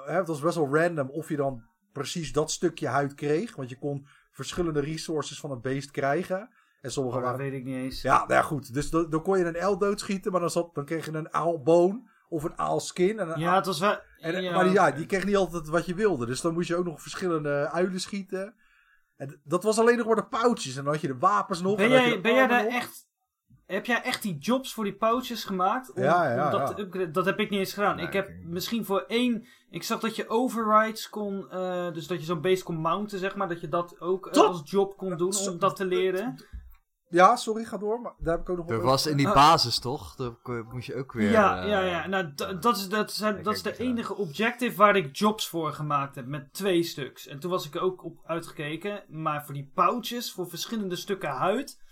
Hè, 0.07 0.17
het 0.17 0.29
was 0.29 0.41
best 0.41 0.57
wel 0.57 0.75
random 0.77 1.11
of 1.11 1.29
je 1.29 1.37
dan 1.37 1.62
precies 1.93 2.33
dat 2.33 2.51
stukje 2.51 2.89
huid 2.89 3.14
kreeg. 3.14 3.57
Want 3.57 3.69
je 3.69 3.79
kon 3.79 4.07
verschillende 4.31 4.81
resources 4.81 5.41
van 5.41 5.51
een 5.51 5.61
beest 5.61 5.91
krijgen. 5.91 6.51
En 6.81 6.91
sommige 6.93 7.17
Oh, 7.17 7.23
dat 7.23 7.33
waren 7.33 7.51
weet 7.51 7.61
ik 7.61 7.67
niet 7.67 7.77
eens. 7.77 8.03
ja, 8.03 8.19
nou 8.19 8.33
ja, 8.33 8.43
goed. 8.43 8.75
Dus 8.75 8.91
dan, 8.91 9.11
dan 9.11 9.23
kon 9.23 9.39
je 9.39 9.45
een 9.45 9.67
L 9.67 9.79
doodschieten, 9.79 10.33
maar 10.33 10.41
dan, 10.41 10.51
zat, 10.51 10.75
dan 10.75 10.85
kreeg 10.85 11.05
je 11.05 11.12
een 11.12 11.33
aalboon 11.33 12.09
of 12.29 12.45
een 12.45 12.59
aalskin. 12.59 13.19
En 13.19 13.31
een 13.31 13.41
Ja, 13.41 13.55
het 13.55 13.67
was 13.67 13.81
wel... 13.81 13.99
en, 14.19 14.43
ja. 14.43 14.55
Maar 14.55 14.64
die, 14.64 14.73
ja, 14.73 14.91
die 14.91 15.07
kreeg 15.07 15.25
niet 15.25 15.37
altijd 15.37 15.69
wat 15.69 15.87
je 15.87 15.95
wilde. 15.95 16.27
Dus 16.27 16.41
dan 16.41 16.53
moest 16.55 16.69
je 16.69 16.77
ook 16.77 16.85
nog 16.85 17.03
verschillende 17.03 17.69
uilen 17.71 18.01
schieten. 18.01 18.55
En 19.17 19.41
dat 19.45 19.62
was 19.62 19.79
alleen 19.79 19.97
nog 19.97 20.07
maar 20.07 20.17
de 20.17 20.27
pouches. 20.27 20.77
En 20.77 20.85
dan 20.85 20.93
had 20.93 21.03
je 21.03 21.07
de 21.09 21.19
wapens 21.19 21.61
nog. 21.62 21.77
Ben 21.77 21.89
jij, 21.89 22.21
ben 22.21 22.35
jij 22.35 22.47
daar 22.47 22.64
nog. 22.64 22.73
echt... 22.73 23.05
Heb 23.67 23.87
jij 23.87 24.03
echt 24.03 24.23
die 24.23 24.39
jobs 24.39 24.75
voor 24.75 24.85
die 24.85 24.95
pouches 24.97 25.45
gemaakt? 25.45 25.93
Om, 25.93 26.03
Ja, 26.03 26.33
ja, 26.35 26.45
om 26.45 26.51
dat 26.51 26.69
ja. 26.69 26.75
te 26.75 26.83
upgraden? 26.83 27.12
Dat 27.12 27.25
heb 27.25 27.41
ik 27.41 27.51
niet 27.51 27.59
eens 27.59 27.73
gedaan. 27.73 27.97
Nee, 27.97 28.07
ik 28.07 28.12
heb 28.12 28.29
ik- 28.29 28.45
misschien 28.45 28.85
voor 28.85 29.05
één... 29.07 29.47
Ik 29.71 29.83
zag 29.83 30.01
dat 30.01 30.17
je 30.17 30.29
overrides 30.29 31.09
kon... 31.09 31.51
eh, 31.51 31.93
dus 31.93 32.07
dat 32.07 32.19
je 32.21 32.25
zo'n 32.25 32.41
beest 32.41 32.62
kon 32.62 32.77
mounten, 32.77 33.19
zeg 33.19 33.37
maar. 33.37 33.49
Dat 33.49 33.61
je 33.61 33.69
dat 33.69 34.01
ook 34.01 34.27
eh, 34.27 34.43
als 34.43 34.61
job 34.64 34.97
kon 34.97 35.17
doen 35.17 35.35
om 35.49 35.59
dat 35.59 35.77
te 35.77 35.85
leren. 35.85 36.35
Ja, 37.09 37.37
sorry, 37.37 37.65
ga 37.65 37.77
door. 37.79 38.01
Maar 38.01 38.13
daar 38.19 38.33
heb 38.33 38.43
ik 38.43 38.51
ook 38.51 38.57
nog 38.57 38.67
wel- 38.67 38.81
was 38.81 39.07
in 39.07 39.17
die 39.17 39.29
Ah. 39.29 39.35
basis 39.35 39.79
toch? 39.79 40.15
Daar 40.17 40.33
moest 40.71 40.87
je 40.87 40.95
ook 40.95 41.13
weer... 41.13 41.31
ja, 41.31 41.63
eh, 41.63 41.69
ja, 41.69 41.81
ja. 41.81 42.07
Nou, 42.07 42.35
d- 42.35 42.63
dat 42.63 42.77
is, 42.77 42.89
dat, 42.89 43.13
zijn, 43.13 43.43
dat 43.43 43.55
is 43.55 43.63
de 43.63 43.77
enige 43.79 44.15
objective 44.17 44.77
waar 44.77 44.97
ik 44.97 45.17
jobs 45.17 45.49
voor 45.49 45.73
gemaakt 45.73 46.15
heb. 46.15 46.27
Met 46.27 46.53
twee 46.53 46.83
stuks. 46.83 47.27
En 47.27 47.39
toen 47.39 47.51
was 47.51 47.67
ik 47.67 47.75
er 47.75 47.81
ook 47.81 48.05
op 48.05 48.19
uitgekeken. 48.25 49.03
Maar 49.09 49.45
voor 49.45 49.55
die 49.55 49.71
pouches, 49.75 50.33
voor 50.33 50.49
verschillende 50.49 50.97
stukken 50.97 51.31
huid... 51.31 51.85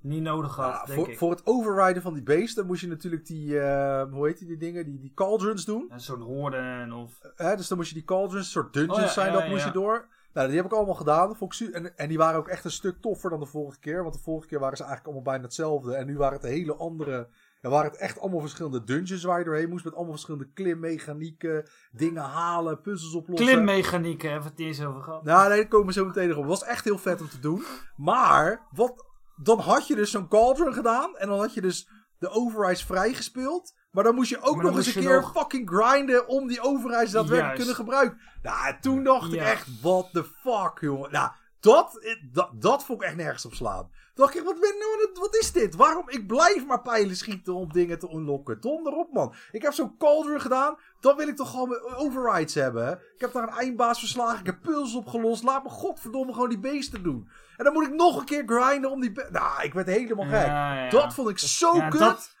Niet 0.00 0.22
nodig 0.22 0.52
gehad, 0.52 0.72
Ja, 0.72 0.84
denk 0.84 0.98
voor, 0.98 1.08
ik. 1.08 1.18
voor 1.18 1.30
het 1.30 1.40
overriden 1.46 2.02
van 2.02 2.14
die 2.14 2.22
beesten 2.22 2.66
moest 2.66 2.80
je 2.80 2.86
natuurlijk 2.86 3.26
die, 3.26 3.60
eh, 3.60 4.10
hoe 4.10 4.26
heet 4.26 4.38
die, 4.38 4.46
die 4.48 4.56
dingen, 4.56 4.84
die, 4.84 4.98
die 5.00 5.12
cauldrons 5.14 5.64
doen. 5.64 5.86
Een 5.88 6.00
soort 6.00 6.20
horden 6.22 6.92
of... 6.92 7.18
Hè, 7.34 7.56
dus 7.56 7.68
dan 7.68 7.76
moest 7.78 7.88
je 7.88 7.94
die 7.94 8.04
cauldrons, 8.04 8.44
een 8.44 8.50
soort 8.50 8.72
dungeons 8.72 8.98
Oh 8.98 9.04
ja, 9.06 9.12
zijn, 9.12 9.32
ja, 9.32 9.38
dat 9.40 9.48
moest 9.48 9.60
ja. 9.60 9.66
je 9.66 9.72
door. 9.72 10.08
Nou, 10.32 10.48
die 10.48 10.56
heb 10.56 10.66
ik 10.66 10.72
allemaal 10.72 10.94
gedaan. 10.94 11.36
En, 11.72 11.96
en 11.96 12.08
die 12.08 12.18
waren 12.18 12.38
ook 12.38 12.48
echt 12.48 12.64
een 12.64 12.70
stuk 12.70 13.00
toffer 13.00 13.30
dan 13.30 13.40
de 13.40 13.46
vorige 13.46 13.78
keer. 13.78 14.02
Want 14.02 14.14
de 14.14 14.20
vorige 14.20 14.48
keer 14.48 14.58
waren 14.60 14.76
ze 14.76 14.82
eigenlijk 14.82 15.14
allemaal 15.14 15.32
bijna 15.32 15.46
hetzelfde. 15.46 15.94
En 15.94 16.06
nu 16.06 16.16
waren 16.16 16.38
het 16.38 16.46
hele 16.46 16.74
andere... 16.74 17.28
Ja, 17.60 17.68
waren 17.70 17.90
het 17.90 18.00
echt 18.00 18.20
allemaal 18.20 18.40
verschillende 18.40 18.84
dungeons 18.84 19.24
waar 19.24 19.38
je 19.38 19.44
doorheen 19.44 19.68
moest. 19.68 19.84
Met 19.84 19.94
allemaal 19.94 20.12
verschillende 20.12 20.52
klimmechanieken, 20.52 21.68
dingen 21.92 22.22
halen, 22.22 22.80
puzzels 22.80 23.14
oplossen. 23.14 23.46
Klimmechanieken 23.46 24.30
hebben 24.30 24.44
we 24.44 24.50
het 24.50 24.58
niet 24.58 24.68
eens 24.68 24.84
over 24.84 25.02
gehad. 25.02 25.24
Nou, 25.24 25.48
nee, 25.48 25.58
daar 25.58 25.68
komen 25.68 25.86
we 25.86 25.92
zo 25.92 26.04
meteen 26.04 26.28
nog 26.28 26.36
op. 26.36 26.42
Het 26.42 26.58
was 26.58 26.64
echt 26.64 26.84
heel 26.84 26.98
vet 26.98 27.20
om 27.20 27.28
te 27.28 27.40
doen. 27.40 27.64
Maar, 27.96 28.66
wat, 28.70 29.04
dan 29.36 29.58
had 29.58 29.86
je 29.86 29.94
dus 29.94 30.10
zo'n 30.10 30.28
cauldron 30.28 30.72
gedaan. 30.72 31.16
En 31.16 31.28
dan 31.28 31.38
had 31.38 31.54
je 31.54 31.60
dus 31.60 31.88
de 32.18 32.28
overrides 32.28 32.84
vrijgespeeld. 32.84 33.74
Maar 33.90 34.04
dan 34.04 34.14
moest 34.14 34.30
je 34.30 34.40
ook 34.40 34.62
nog 34.62 34.76
eens 34.76 34.94
een 34.94 35.02
keer 35.02 35.20
nog- 35.20 35.32
fucking 35.32 35.70
grinden 35.70 36.28
om 36.28 36.46
die 36.48 36.60
overrides 36.60 37.10
daadwerkelijk 37.10 37.40
Juist. 37.40 37.56
kunnen 37.56 37.74
gebruiken. 37.74 38.20
Nou, 38.42 38.66
en 38.66 38.80
toen 38.80 39.04
dacht 39.04 39.32
ik 39.32 39.40
echt, 39.40 39.80
what 39.80 40.08
the 40.12 40.24
fuck, 40.24 40.78
jongen. 40.80 41.12
Nou, 41.12 41.30
dat, 41.60 42.00
dat, 42.32 42.50
dat 42.52 42.84
vond 42.84 43.02
ik 43.02 43.08
echt 43.08 43.16
nergens 43.16 43.44
op 43.46 43.54
slaan. 43.54 43.90
Toen 44.14 44.26
dacht 44.26 44.36
ik, 44.38 44.44
wat, 44.44 44.60
ben 44.60 44.74
nou, 44.78 45.10
wat 45.14 45.36
is 45.36 45.52
dit? 45.52 45.74
Waarom? 45.76 46.08
Ik 46.08 46.26
blijf 46.26 46.66
maar 46.66 46.82
pijlen 46.82 47.16
schieten 47.16 47.54
om 47.54 47.72
dingen 47.72 47.98
te 47.98 48.10
unlocken. 48.12 48.60
Donder 48.60 48.92
op, 48.92 49.12
man. 49.12 49.34
Ik 49.50 49.62
heb 49.62 49.72
zo'n 49.72 49.96
cauldron 49.98 50.40
gedaan. 50.40 50.76
Dan 51.00 51.16
wil 51.16 51.28
ik 51.28 51.36
toch 51.36 51.50
gewoon 51.50 51.80
overrides 51.96 52.54
hebben. 52.54 52.86
hè? 52.86 52.92
Ik 52.92 53.20
heb 53.20 53.32
daar 53.32 53.42
een 53.42 53.48
eindbaas 53.56 53.98
verslagen. 53.98 54.38
Ik 54.40 54.46
heb 54.46 54.62
puzzels 54.62 54.94
opgelost. 54.94 55.42
Laat 55.42 55.62
me 55.62 55.68
godverdomme 55.70 56.32
gewoon 56.32 56.48
die 56.48 56.58
beesten 56.58 57.02
doen. 57.02 57.28
En 57.56 57.64
dan 57.64 57.72
moet 57.72 57.86
ik 57.86 57.94
nog 57.94 58.18
een 58.18 58.24
keer 58.24 58.42
grinden 58.46 58.90
om 58.90 59.00
die... 59.00 59.12
Nou, 59.30 59.62
ik 59.62 59.74
werd 59.74 59.86
helemaal 59.86 60.26
gek. 60.26 60.46
Ja, 60.46 60.74
ja. 60.84 60.90
Dat 60.90 61.14
vond 61.14 61.28
ik 61.28 61.38
zo 61.38 61.72
kut. 61.88 61.98
dat- 62.00 62.36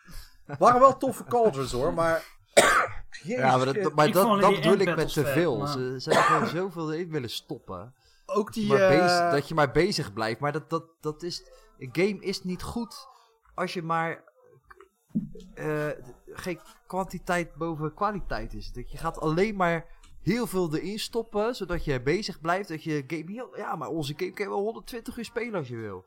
Waren 0.58 0.80
wel 0.80 0.96
toffe 0.96 1.24
cauldrons 1.24 1.72
hoor, 1.72 1.94
maar... 1.94 2.22
Jezus, 3.22 3.38
Ja, 3.42 3.56
maar 3.56 3.66
dat, 3.66 3.94
maar 3.94 4.06
Ik 4.06 4.12
dat, 4.12 4.40
dat 4.40 4.54
bedoel 4.54 4.72
ik 4.78 4.96
met 4.96 5.12
te 5.12 5.24
veel. 5.26 5.58
maar- 5.58 5.68
Ze, 5.68 5.96
ze 6.00 6.10
hebben 6.10 6.26
gewoon 6.28 6.48
zoveel 6.62 6.92
erin 6.92 7.10
willen 7.10 7.30
stoppen. 7.30 7.94
ook 8.26 8.52
die... 8.52 8.68
maar 8.68 8.80
eh, 8.80 8.88
bezig- 8.88 9.30
dat 9.30 9.48
je 9.48 9.54
maar 9.54 9.70
bezig 9.70 10.12
blijft. 10.12 10.40
Maar 10.40 10.52
dat, 10.52 10.70
dat, 10.70 10.84
dat 11.00 11.22
is. 11.22 11.50
Een 11.78 11.88
game 11.92 12.20
is 12.20 12.42
niet 12.44 12.62
goed 12.62 13.06
als 13.54 13.72
je 13.74 13.82
maar. 13.82 14.24
eh, 15.54 15.86
geen 16.26 16.60
kwantiteit 16.86 17.54
boven 17.54 17.94
kwaliteit 17.94 18.54
is. 18.54 18.72
Dat 18.72 18.90
je 18.90 18.98
gaat 18.98 19.18
alleen 19.20 19.56
maar 19.56 19.86
heel 20.22 20.46
veel 20.46 20.74
erin 20.76 20.98
stoppen. 20.98 21.54
Zodat 21.54 21.84
je 21.84 22.02
bezig 22.02 22.40
blijft. 22.40 22.68
Dat 22.68 22.82
je 22.82 23.04
game 23.06 23.32
heel. 23.32 23.56
Ja, 23.56 23.76
maar 23.76 23.88
onze 23.88 24.14
game 24.16 24.32
kan 24.32 24.44
je 24.44 24.50
wel 24.50 24.60
120 24.62 25.16
uur 25.16 25.24
spelen 25.24 25.54
als 25.54 25.68
je 25.68 25.76
wil. 25.76 26.04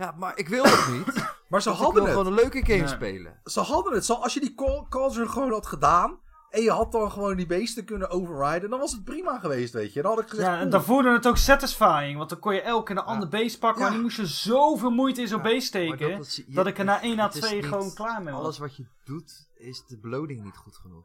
Ja, 0.00 0.14
maar 0.16 0.38
ik 0.38 0.48
wil 0.48 0.62
dat 0.64 0.88
niet. 0.90 1.06
maar 1.48 1.62
ze 1.62 1.68
Want 1.68 1.80
ik 1.80 1.84
hadden 1.84 1.92
wil 1.94 2.02
het. 2.04 2.10
gewoon 2.10 2.26
een 2.26 2.34
leuke 2.34 2.60
game 2.66 2.78
Nee. 2.78 2.86
spelen. 2.88 3.40
Ze 3.44 3.60
hadden 3.60 3.92
het. 3.92 4.04
Zo, 4.04 4.14
als 4.14 4.34
je 4.34 4.40
die 4.40 4.54
call- 4.54 4.86
cauldron 4.88 5.28
gewoon 5.30 5.50
had 5.52 5.66
gedaan... 5.66 6.18
En 6.50 6.62
je 6.62 6.70
had 6.70 6.92
dan 6.92 7.10
gewoon 7.12 7.36
die 7.36 7.46
beesten 7.46 7.84
kunnen 7.84 8.10
overriden... 8.10 8.70
Dan 8.70 8.78
was 8.78 8.92
het 8.92 9.04
prima 9.04 9.38
geweest, 9.38 9.72
weet 9.72 9.92
je. 9.92 10.02
Dan 10.02 10.10
had 10.14 10.20
ik 10.22 10.28
gezegd... 10.28 10.48
Ja, 10.48 10.58
en 10.60 10.70
dan 10.70 10.82
voelde 10.84 11.12
het 11.12 11.26
ook 11.26 11.36
satisfying. 11.36 12.16
Want 12.16 12.28
dan 12.30 12.38
kon 12.38 12.54
je 12.54 12.60
elke 12.60 12.84
keer 12.84 12.96
een 12.96 13.08
ander 13.08 13.28
beest 13.28 13.58
pakken. 13.58 13.78
Ja. 13.78 13.84
Maar 13.84 13.92
die 13.94 14.02
moest 14.02 14.16
je 14.16 14.26
zoveel 14.26 14.90
moeite 14.90 15.20
in 15.20 15.28
zo'n 15.28 15.42
beest 15.42 15.66
steken. 15.66 16.10
dat, 16.10 16.26
is- 16.26 16.36
je- 16.36 16.44
dat 16.54 16.66
ik 16.66 16.78
er 16.78 16.84
na 16.84 17.02
1 17.02 17.18
à 17.20 17.24
het 17.26 17.34
is 17.34 17.40
2 17.40 17.54
niet- 17.54 17.64
gewoon 17.64 17.94
klaar 17.94 18.22
mee 18.22 18.32
was. 18.34 18.42
Alles 18.42 18.58
wat 18.58 18.76
je 18.76 18.86
doet, 19.04 19.48
is 19.54 19.84
de 19.86 19.98
beloning 19.98 20.42
niet 20.44 20.56
goed 20.56 20.76
genoeg. 20.76 21.04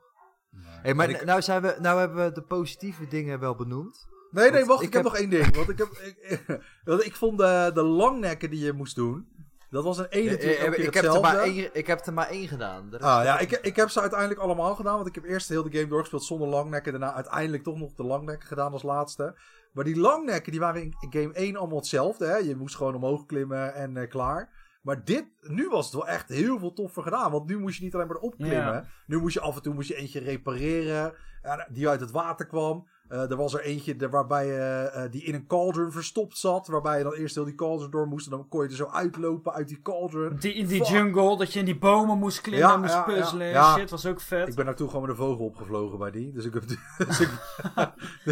Hey, 0.81 0.93
maar 0.93 1.09
ik- 1.09 1.25
nou, 1.25 1.41
zijn 1.41 1.61
we, 1.61 1.75
nou 1.79 1.99
hebben 1.99 2.25
we 2.25 2.31
de 2.31 2.41
positieve 2.43 3.07
dingen 3.07 3.39
wel 3.39 3.55
benoemd. 3.55 4.07
Nee, 4.31 4.51
nee, 4.51 4.65
wacht. 4.65 4.81
Ik, 4.81 4.87
ik 4.87 4.93
heb 4.93 5.03
heb- 5.03 5.11
nog 5.11 5.21
één 5.21 5.29
ding. 5.29 5.55
Want 5.55 5.69
ik, 5.69 5.77
heb, 5.77 5.87
ik, 6.29 6.59
want 6.83 7.05
ik 7.05 7.15
vond 7.15 7.37
de, 7.37 7.71
de 7.73 7.83
langnekken 7.83 8.49
die 8.49 8.59
je 8.65 8.73
moest 8.73 8.95
doen... 8.95 9.33
Dat 9.69 9.83
was 9.83 9.97
een 9.97 10.09
één 10.09 10.25
natuurlijk 10.25 10.59
elke 10.59 10.69
ik, 10.69 10.75
keer 10.75 10.85
ik, 10.87 10.93
heb 10.93 11.03
er 11.03 11.21
maar 11.21 11.37
één, 11.37 11.69
ik 11.73 11.87
heb 11.87 12.05
er 12.05 12.13
maar 12.13 12.27
één 12.27 12.47
gedaan. 12.47 12.93
Ah, 12.99 13.23
ja, 13.23 13.39
ik, 13.39 13.51
ik 13.51 13.75
heb 13.75 13.89
ze 13.89 14.01
uiteindelijk 14.01 14.39
allemaal 14.39 14.75
gedaan. 14.75 14.95
Want 14.95 15.07
ik 15.07 15.15
heb 15.15 15.23
eerst 15.23 15.49
heel 15.49 15.63
de 15.63 15.71
game 15.77 15.87
doorgespeeld 15.87 16.23
zonder 16.23 16.47
langnekken. 16.47 16.91
Daarna 16.91 17.13
uiteindelijk 17.13 17.63
toch 17.63 17.77
nog 17.77 17.93
de 17.93 18.03
langnekken 18.03 18.47
gedaan 18.47 18.71
als 18.71 18.83
laatste. 18.83 19.35
Maar 19.71 19.83
die 19.83 19.99
langnekken 19.99 20.51
die 20.51 20.61
waren 20.61 20.81
in, 20.81 20.95
game 21.09 21.33
1 21.33 21.55
allemaal 21.55 21.77
hetzelfde. 21.77 22.25
Hè? 22.25 22.35
Je 22.35 22.55
moest 22.55 22.75
gewoon 22.75 22.95
omhoog 22.95 23.25
klimmen 23.25 23.73
en 23.73 23.97
eh, 23.97 24.09
klaar. 24.09 24.49
Maar 24.81 25.03
dit, 25.03 25.25
nu 25.41 25.69
was 25.69 25.85
het 25.85 25.93
wel 25.93 26.07
echt 26.07 26.29
heel 26.29 26.59
veel 26.59 26.73
toffer 26.73 27.03
gedaan. 27.03 27.31
Want 27.31 27.47
nu 27.47 27.59
moest 27.59 27.77
je 27.77 27.83
niet 27.83 27.95
alleen 27.95 28.07
maar 28.07 28.17
opklimmen. 28.17 28.57
Ja. 28.73 28.85
Nu 29.07 29.19
moest 29.19 29.33
je 29.33 29.41
af 29.41 29.55
en 29.55 29.61
toe 29.61 29.73
moest 29.73 29.87
je 29.87 29.95
eentje 29.95 30.19
repareren. 30.19 31.13
eh, 31.41 31.59
die 31.69 31.89
uit 31.89 31.99
het 31.99 32.11
water 32.11 32.45
kwam. 32.45 32.87
Eh, 33.07 33.29
er 33.31 33.35
was 33.35 33.53
er 33.53 33.61
eentje 33.61 33.95
de- 33.95 34.09
waarbij, 34.09 34.59
eh, 34.87 35.11
die 35.11 35.23
in 35.23 35.33
een 35.33 35.47
cauldron 35.47 35.91
verstopt 35.91 36.37
zat. 36.37 36.67
Waarbij 36.67 36.97
je 36.97 37.03
dan 37.03 37.13
eerst 37.13 37.35
heel 37.35 37.43
die 37.45 37.55
cauldron 37.55 37.91
door 37.91 38.07
moest. 38.07 38.25
En 38.25 38.31
dan 38.31 38.47
kon 38.47 38.63
je 38.63 38.69
er 38.69 38.75
zo 38.75 38.85
uitlopen 38.85 39.53
uit 39.53 39.67
die 39.67 39.81
cauldron. 39.81 40.35
Die, 40.39 40.53
in 40.53 40.67
die 40.67 40.83
Fuck. 40.85 40.95
jungle, 40.95 41.37
dat 41.37 41.53
je 41.53 41.59
in 41.59 41.65
die 41.65 41.77
bomen 41.77 42.17
moest 42.17 42.41
klimmen 42.41 42.67
Ja, 42.67 42.73
en 42.73 42.79
moest 42.79 42.93
ja, 42.93 43.01
puzzelen. 43.01 43.47
ja. 43.47 43.75
Shit, 43.77 43.89
was 43.89 44.05
ook 44.05 44.21
vet. 44.21 44.47
Ik 44.47 44.55
ben 44.55 44.65
naartoe 44.65 44.87
gewoon 44.87 45.01
met 45.01 45.11
een 45.11 45.17
vogel 45.17 45.45
opgevlogen 45.45 45.97
bij 45.97 46.11
die. 46.11 46.31
Dus 46.31 46.45
ik 46.45 46.53
heb, 46.53 46.63
dus 47.07 47.19
ik, 47.19 47.29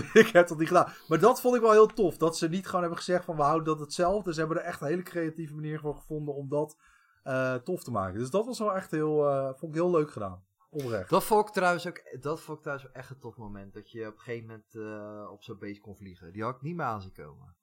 ik 0.24 0.28
heb 0.28 0.48
dat 0.48 0.58
niet 0.58 0.68
gedaan. 0.68 0.92
Maar 1.08 1.20
dat 1.20 1.42
vond 1.42 1.56
ik 1.56 1.62
wel 1.62 1.72
heel 1.72 1.88
tof. 1.88 2.18
Dat 2.18 2.38
ze 2.38 2.50
niet 2.50 2.66
gewoon 2.66 2.82
hebben 2.82 3.00
gezegd 3.00 3.26
van 3.26 3.36
we 3.36 3.42
houden 3.42 3.66
dat 3.66 3.80
hetzelfde. 3.80 4.34
Ze 4.34 4.40
hebben 4.40 4.58
er 4.58 4.64
echt 4.64 4.82
een 4.82 4.88
hele 4.88 5.02
creatieve 5.04 5.54
manier 5.54 5.80
voor 5.80 5.96
gevonden 5.96 6.36
om 6.36 6.50
dat 6.50 6.78
tof 7.64 7.84
te 7.84 7.92
maken. 7.92 8.20
Dus 8.20 8.30
dat 8.30 8.46
was 8.46 8.60
wel 8.60 8.76
echt 8.76 8.92
heel, 8.92 9.24
vond 9.58 9.76
ik 9.76 9.82
heel 9.82 9.92
leuk 9.92 10.12
gedaan. 10.12 10.44
Oprecht. 10.74 11.10
Dat 11.10 11.24
vond 11.24 11.48
ik 11.48 11.54
trouwens 11.54 11.88
ook, 11.88 12.02
dat 12.22 12.42
vond 12.42 12.58
ik 12.58 12.64
trouwens 12.64 12.90
ook 12.90 12.96
echt 12.96 13.10
een 13.10 13.20
tof 13.20 13.38
moment. 13.38 13.74
Dat 13.74 13.92
je 13.92 14.08
op 14.08 14.14
een 14.14 14.20
gegeven 14.20 14.48
moment 14.48 14.76
eh, 14.76 15.32
op 15.32 15.44
zo'n 15.44 15.60
beest 15.60 15.82
kon 15.82 15.96
vliegen. 15.96 16.32
Die 16.34 16.44
had 16.44 16.56
ik 16.56 16.62
niet 16.62 16.76
meer 16.76 16.86
aan 16.86 17.02
zien 17.02 17.14
komen. 17.14 17.56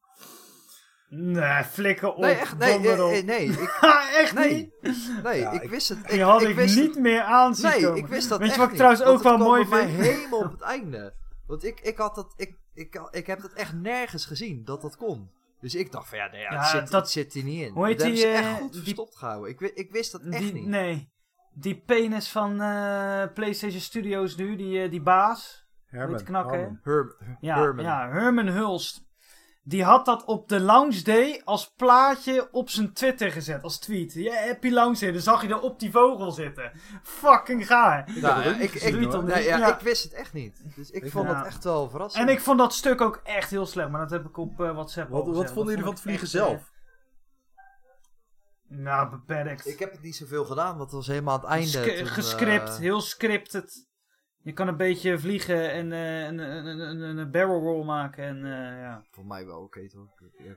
Nee, 1.08 1.64
flikker 1.64 2.08
op. 2.08 2.16
Nee, 2.18 2.34
echt, 2.34 2.58
nee, 2.58 2.88
eh, 2.90 3.24
nee, 3.24 3.44
ik, 3.46 3.68
Ha, 3.80 4.11
echt 4.16 4.34
nee, 4.34 4.72
niet? 4.82 5.20
nee, 5.22 5.38
Ja, 5.40 5.50
ik 5.50 5.62
ik- 5.62 5.70
wist 5.70 5.88
het. 5.88 6.08
Die 6.08 6.22
had 6.22 6.42
ik, 6.42 6.54
wist 6.54 6.76
niet 6.76 6.98
meer 6.98 7.20
aan 7.22 7.54
zien 7.54 7.70
Nee, 7.70 7.82
komen. 7.82 7.96
ik 7.98 8.06
wist 8.06 8.28
dat 8.28 8.38
Weet 8.38 8.46
je 8.46 8.52
echt 8.52 8.62
wat 8.62 8.70
ik 8.70 8.76
trouwens 8.76 9.02
ook 9.02 9.22
wel 9.22 9.38
mooi 9.38 9.66
vind? 9.66 9.90
helemaal 9.90 10.40
op 10.40 10.50
het 10.52 10.61
einde. 10.61 11.14
Want 11.46 11.64
ik, 11.64 11.80
ik 11.80 11.96
had 11.96 12.14
dat, 12.14 12.32
ik, 12.36 12.58
ik, 12.74 13.00
ik 13.11 13.26
heb 13.26 13.40
dat 13.40 13.52
echt 13.52 13.72
nergens 13.74 14.24
gezien, 14.26 14.64
dat 14.64 14.82
dat 14.82 14.96
kon. 14.96 15.30
Dus 15.61 15.74
ik 15.74 15.92
dacht 15.92 16.08
van 16.08 16.18
ja, 16.18 16.30
nee, 16.30 16.40
ja, 16.40 16.52
Ja, 16.52 16.58
het, 16.61 16.68
zit, 16.68 16.90
dat- 16.90 17.00
het 17.02 17.11
zit 17.11 17.32
hier 17.32 17.44
niet 17.44 17.62
in. 17.66 17.72
Hoe 17.72 17.86
heet 17.86 17.98
dat 17.98 18.06
die, 18.08 18.26
hebben 18.26 18.42
ze 18.42 18.48
echt 18.48 18.56
eh, 18.56 18.62
goed 18.62 18.72
die- 18.72 18.82
verstopt 18.82 19.16
gehouden. 19.16 19.50
Ik, 19.50 19.61
ik 19.61 19.90
wist 19.90 20.12
dat 20.12 20.20
echt 20.22 20.38
Die, 20.42 20.52
niet. 20.52 20.66
nee. 20.66 21.08
Die 21.53 21.82
penis 21.86 22.28
van 22.30 22.61
eh, 22.61 23.22
PlayStation 23.34 23.80
Studios 23.80 24.36
nu, 24.36 24.57
die, 24.57 24.82
eh, 24.82 24.90
die 24.90 25.03
baas. 25.03 25.66
Herman, 25.86 26.16
Weet 26.16 26.22
knakken, 26.26 26.80
Ja, 27.40 27.57
Herman. 27.59 27.84
ja, 27.84 28.09
Herman 28.11 28.46
Hulst. 28.46 29.09
Die 29.62 29.84
had 29.84 30.05
dat 30.05 30.24
op 30.24 30.48
de 30.48 30.61
launch 30.61 30.96
day 30.96 31.42
als 31.44 31.72
plaatje 31.76 32.48
op 32.53 32.70
zijn 32.70 32.92
Twitter 32.92 33.32
gezet, 33.32 33.62
als 33.62 33.78
tweet. 33.78 34.12
Ja, 34.14 34.46
happy 34.46 34.68
launch 34.70 34.98
day, 34.98 35.12
dan 35.12 35.20
zag 35.20 35.42
je 35.42 35.48
er 35.48 35.61
op 35.61 35.80
die 35.80 35.90
vogel 35.90 36.30
zitten. 36.30 36.72
Fucking 37.03 37.66
gaar. 37.66 38.11
Nou, 38.20 38.42
ja, 38.42 38.55
ik, 38.57 38.74
nee, 39.22 39.44
ja, 39.44 39.59
Ja. 39.59 39.78
wist 39.82 40.03
het 40.03 40.12
echt 40.12 40.32
niet. 40.32 40.62
Dus 40.76 40.90
ik 40.90 41.05
Ik 41.05 41.11
vond 41.11 41.28
het 41.28 41.46
echt 41.46 41.64
wel 41.64 41.88
verrassend. 41.90 42.28
En 42.28 42.34
ik 42.34 42.40
vond 42.40 42.59
dat 42.59 42.72
stuk 42.74 43.01
ook 43.01 43.20
echt 43.24 43.51
heel 43.51 43.66
slecht, 43.66 43.90
maar 43.90 44.01
dat 44.01 44.11
heb 44.11 44.24
ik 44.24 44.36
op 44.36 44.61
eh, 44.61 44.70
WhatsApp 44.72 45.12
al 45.12 45.24
Wat, 45.24 45.36
wat 45.36 45.46
vonden 45.53 45.64
jullie 45.64 45.78
van 45.78 45.84
Dat 45.84 45.92
het 45.92 46.03
vliegen 46.03 46.28
zelf? 46.28 46.70
Nou, 48.72 49.10
beperkt. 49.10 49.66
Ik 49.66 49.78
heb 49.78 49.92
het 49.92 50.02
niet 50.02 50.16
zoveel 50.16 50.44
gedaan, 50.44 50.76
want 50.76 50.80
het 50.80 50.92
was 50.92 51.06
helemaal 51.06 51.34
aan 51.34 51.40
het 51.40 51.74
einde. 51.74 51.96
Toen, 51.96 52.06
gescript, 52.06 52.68
eh, 52.68 52.76
heel 52.76 53.00
scripted. 53.00 53.88
Je 54.43 54.53
kan 54.53 54.68
een 54.68 54.76
beetje 54.76 55.18
vliegen 55.18 55.70
en 55.70 55.93
eh, 55.93 56.24
een, 56.24 56.38
een, 56.38 56.80
een, 56.80 57.18
een, 57.18 57.30
barrel 57.30 57.61
roll 57.61 57.84
maken. 57.84 58.24
En, 58.24 58.45
eh, 58.45 58.80
ja. 58.80 59.03
Voor 59.11 59.26
mij 59.26 59.47
wel 59.47 59.61
oké 59.61 59.88
toch? 59.88 60.09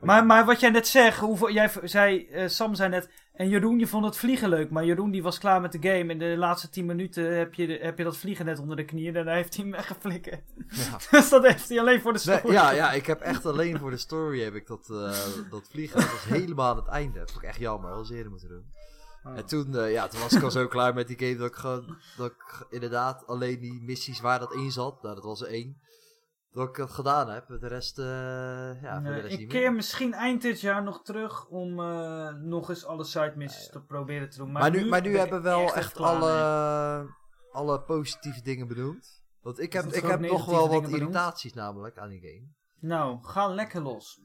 Maar, 0.02 0.26
maar 0.26 0.46
wat 0.46 0.60
jij 0.60 0.70
net 0.70 0.88
zegt, 0.88 1.20
hoeveel, 1.20 1.52
jij 1.52 1.72
zei, 1.84 2.28
eh, 2.28 2.48
Sam 2.48 2.76
zei 2.76 2.90
net, 2.90 3.10
en 3.34 3.50
Jeroen, 3.50 3.80
je 3.80 3.88
vond 3.88 4.06
het 4.06 4.18
vliegen 4.18 4.50
leuk. 4.50 4.70
Maar 4.70 4.86
Jeroen 4.86 5.12
die 5.12 5.24
was 5.24 5.38
klaar 5.38 5.62
met 5.62 5.72
de 5.72 5.90
game. 5.90 6.12
In 6.12 6.20
de 6.20 6.38
laatste 6.38 6.70
10 6.70 6.86
minuten 6.86 7.38
heb 7.38 7.54
je, 7.54 7.78
heb 7.82 7.98
je 7.98 8.04
dat 8.04 8.18
vliegen 8.18 8.46
net 8.46 8.60
onder 8.60 8.76
de 8.76 8.86
knieën. 8.86 9.16
En 9.16 9.26
daar 9.26 9.36
heeft 9.36 9.56
hij 9.56 9.64
hem 9.64 9.74
weggeflikkerd. 9.74 10.42
Ja. 10.68 10.98
dus 11.18 11.30
dat 11.30 11.48
heeft 11.48 11.70
hij 11.70 11.80
alleen 11.80 12.02
voor 12.02 12.14
de 12.14 12.22
Nee, 12.26 12.38
story. 12.38 12.54
ja, 12.54 12.72
ja, 12.72 12.92
ik 12.92 13.06
heb 13.06 13.22
echt 13.22 13.46
alleen 13.46 13.80
voor 13.80 13.90
de 13.90 13.98
story 13.98 14.42
heb 14.42 14.56
ik 14.56 14.68
dat, 14.68 14.90
eh, 14.90 15.18
dat 15.50 15.68
vliegen. 15.70 16.00
Dat 16.00 16.12
was 16.12 16.26
helemaal 16.26 16.70
aan 16.70 16.78
het 16.78 16.88
einde. 16.88 17.20
Dat 17.20 17.32
vond 17.32 17.44
ik 17.44 17.50
echt 17.50 17.60
jammer. 17.60 17.92
Heel 17.94 18.16
eerder 18.16 18.32
moeten 18.32 18.50
doen. 18.50 18.66
Ah. 19.24 19.38
En 19.38 19.46
toen, 19.46 19.76
eh, 19.78 19.92
ja, 19.92 20.08
toen 20.08 20.20
was 20.22 20.34
ik 20.34 20.44
al 20.44 20.52
zo 20.52 20.68
klaar 20.68 20.94
met 20.94 21.08
die 21.08 21.20
game 21.20 21.36
dat 21.36 21.48
ik 21.48 21.56
gewoon, 21.56 21.98
dat 22.18 22.32
ik 22.32 22.36
g- 22.38 22.64
inderdaad 22.70 23.28
alleen 23.28 23.60
die 23.60 23.82
missies 23.84 24.22
waar 24.22 24.40
dat 24.40 24.54
in 24.54 24.72
zat, 24.72 25.02
nou 25.04 25.16
dat 25.16 25.24
was 25.24 25.42
er 25.42 25.48
één, 25.48 25.82
dat 26.52 26.68
ik 26.70 26.76
dat 26.76 26.92
gedaan 26.92 27.30
heb. 27.30 27.48
De 27.48 27.68
rest, 27.68 28.00
eh, 28.00 28.06
ja, 28.82 28.94
voor 28.94 29.04
de 29.04 29.10
Nee, 29.10 29.22
rest 29.22 29.34
ik 29.34 29.40
niet 29.40 29.48
keer 29.50 29.62
meer. 29.62 29.74
misschien 29.74 30.14
eind 30.14 30.42
dit 30.42 30.62
jaar 30.62 30.84
nog 30.84 31.02
terug 31.04 31.46
om 31.48 31.80
eh, 31.80 32.30
nog 32.34 32.70
eens 32.70 32.86
alle 32.86 33.04
side 33.04 33.34
missies 33.36 33.70
te 33.70 33.82
proberen 33.84 34.30
te 34.30 34.38
doen. 34.38 34.52
Maar, 34.52 34.62
Maar 34.62 34.72
nu, 34.72 34.86
maar 34.86 35.02
nu 35.02 35.18
hebben 35.18 35.38
we 35.38 35.44
wel 35.50 35.74
echt 35.76 35.98
alle, 35.98 37.04
mee. 37.04 37.10
alle 37.52 37.82
positieve 37.82 38.42
dingen 38.42 38.68
benoemd. 38.68 39.22
Want 39.42 39.60
ik 39.60 39.74
heb, 39.74 39.86
ik 39.86 40.04
heb 40.04 40.20
nog 40.20 40.46
wel 40.46 40.70
wat 40.70 40.82
benoemd? 40.82 41.02
irritaties 41.02 41.54
namelijk 41.54 41.98
aan 41.98 42.10
die 42.10 42.22
game. 42.22 42.48
Nou, 42.80 43.18
ga 43.22 43.48
lekker 43.48 43.82
los. 43.82 44.20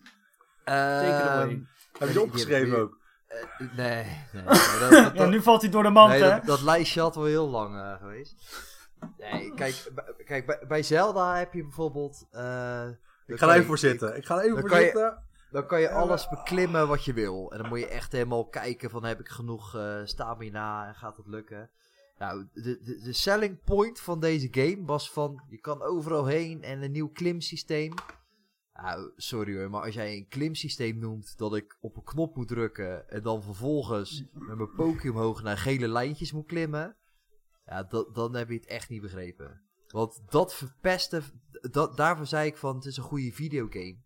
Ehm, 0.65 0.77
Take 0.77 1.23
it 1.23 1.29
away. 1.29 1.63
Heb 1.99 2.09
je 2.09 2.15
ze 2.15 2.21
opgeschreven 2.23 2.79
ook? 2.79 2.98
Eh, 3.29 3.39
nee, 3.76 4.05
nee. 4.33 4.45
nee, 4.45 4.45
dat- 4.81 4.91
dat- 4.91 5.14
Ja, 5.14 5.26
nu 5.26 5.43
valt 5.43 5.61
hij 5.62 5.70
door 5.70 5.83
de 5.83 5.91
mand, 5.91 6.11
nee, 6.11 6.22
hè? 6.22 6.29
dat, 6.29 6.45
dat 6.45 6.62
lijstje 6.62 7.01
had 7.01 7.14
wel 7.14 7.24
heel 7.24 7.49
lang 7.49 7.76
eh, 7.76 7.97
geweest. 7.97 8.35
Nee, 9.18 9.55
kijk, 9.55 9.89
bij- 9.95 10.14
kijk 10.24 10.47
bij, 10.47 10.59
bij 10.68 10.83
Zelda 10.83 11.37
heb 11.37 11.53
je 11.53 11.62
bijvoorbeeld... 11.62 12.26
eh, 12.31 12.87
Ik 13.26 13.39
ga 13.39 13.47
er 13.49 13.53
even 13.55 13.66
voor 13.66 13.79
zitten. 13.79 14.16
Ik 14.16 14.24
ga 14.26 14.35
er 14.35 14.41
even 14.41 14.51
Dan 14.53 14.61
voor 14.61 14.70
kan 14.70 14.79
je- 14.79 14.85
zitten. 14.85 15.26
Dan 15.51 15.66
kan 15.66 15.81
je 15.81 15.91
alles 15.91 16.29
beklimmen 16.29 16.89
wat 16.89 17.05
je 17.05 17.12
wil. 17.12 17.53
En 17.53 17.59
dan 17.59 17.68
moet 17.68 17.79
je 17.79 17.89
echt 17.89 18.12
helemaal 18.12 18.47
kijken 18.49 18.91
van 18.91 19.05
heb 19.05 19.20
ik 19.20 19.29
genoeg 19.29 19.74
eh, 19.76 19.97
stamina 20.05 20.87
en 20.87 20.95
gaat 20.95 21.16
het 21.16 21.26
lukken. 21.26 21.70
Nou, 22.18 22.47
de, 22.53 22.62
de, 22.83 23.01
de 23.03 23.12
selling 23.12 23.64
point 23.64 24.01
van 24.01 24.20
deze 24.20 24.49
game 24.51 24.83
was 24.85 25.11
van 25.11 25.43
je 25.49 25.59
kan 25.61 25.83
overal 25.83 26.26
heen 26.26 26.62
en 26.62 26.83
een 26.83 26.93
nieuw 26.93 27.09
klimsysteem. 27.12 27.95
Nou, 28.83 29.11
sorry 29.16 29.57
hoor, 29.57 29.70
maar 29.70 29.83
als 29.83 29.95
jij 29.95 30.16
een 30.16 30.29
klimsysteem 30.29 30.99
noemt 30.99 31.39
dat 31.39 31.57
ik 31.57 31.76
op 31.81 31.97
een 31.97 32.05
knop 32.05 32.37
moet 32.37 32.49
drukken 32.49 33.11
en 33.11 33.22
dan 33.22 33.43
vervolgens 33.43 34.24
met 34.33 34.57
mijn 34.57 34.74
pokje 34.74 35.11
omhoog 35.11 35.43
naar 35.43 35.59
gele 35.59 35.89
lijntjes 35.89 36.33
moet 36.33 36.47
klimmen. 36.47 36.97
Ja, 37.66 37.83
dan 38.12 38.35
heb 38.35 38.49
je 38.49 38.55
het 38.55 38.66
echt 38.66 38.89
niet 38.89 39.03
begrepen. 39.03 39.61
Want 39.89 40.22
dat 40.29 40.55
verpestte, 40.55 41.22
dat, 41.70 41.97
daarvoor 41.97 42.26
zei 42.26 42.47
ik 42.47 42.57
van 42.57 42.74
het 42.74 42.85
is 42.85 42.97
een 42.97 43.03
goede 43.03 43.33
videogame 43.33 43.97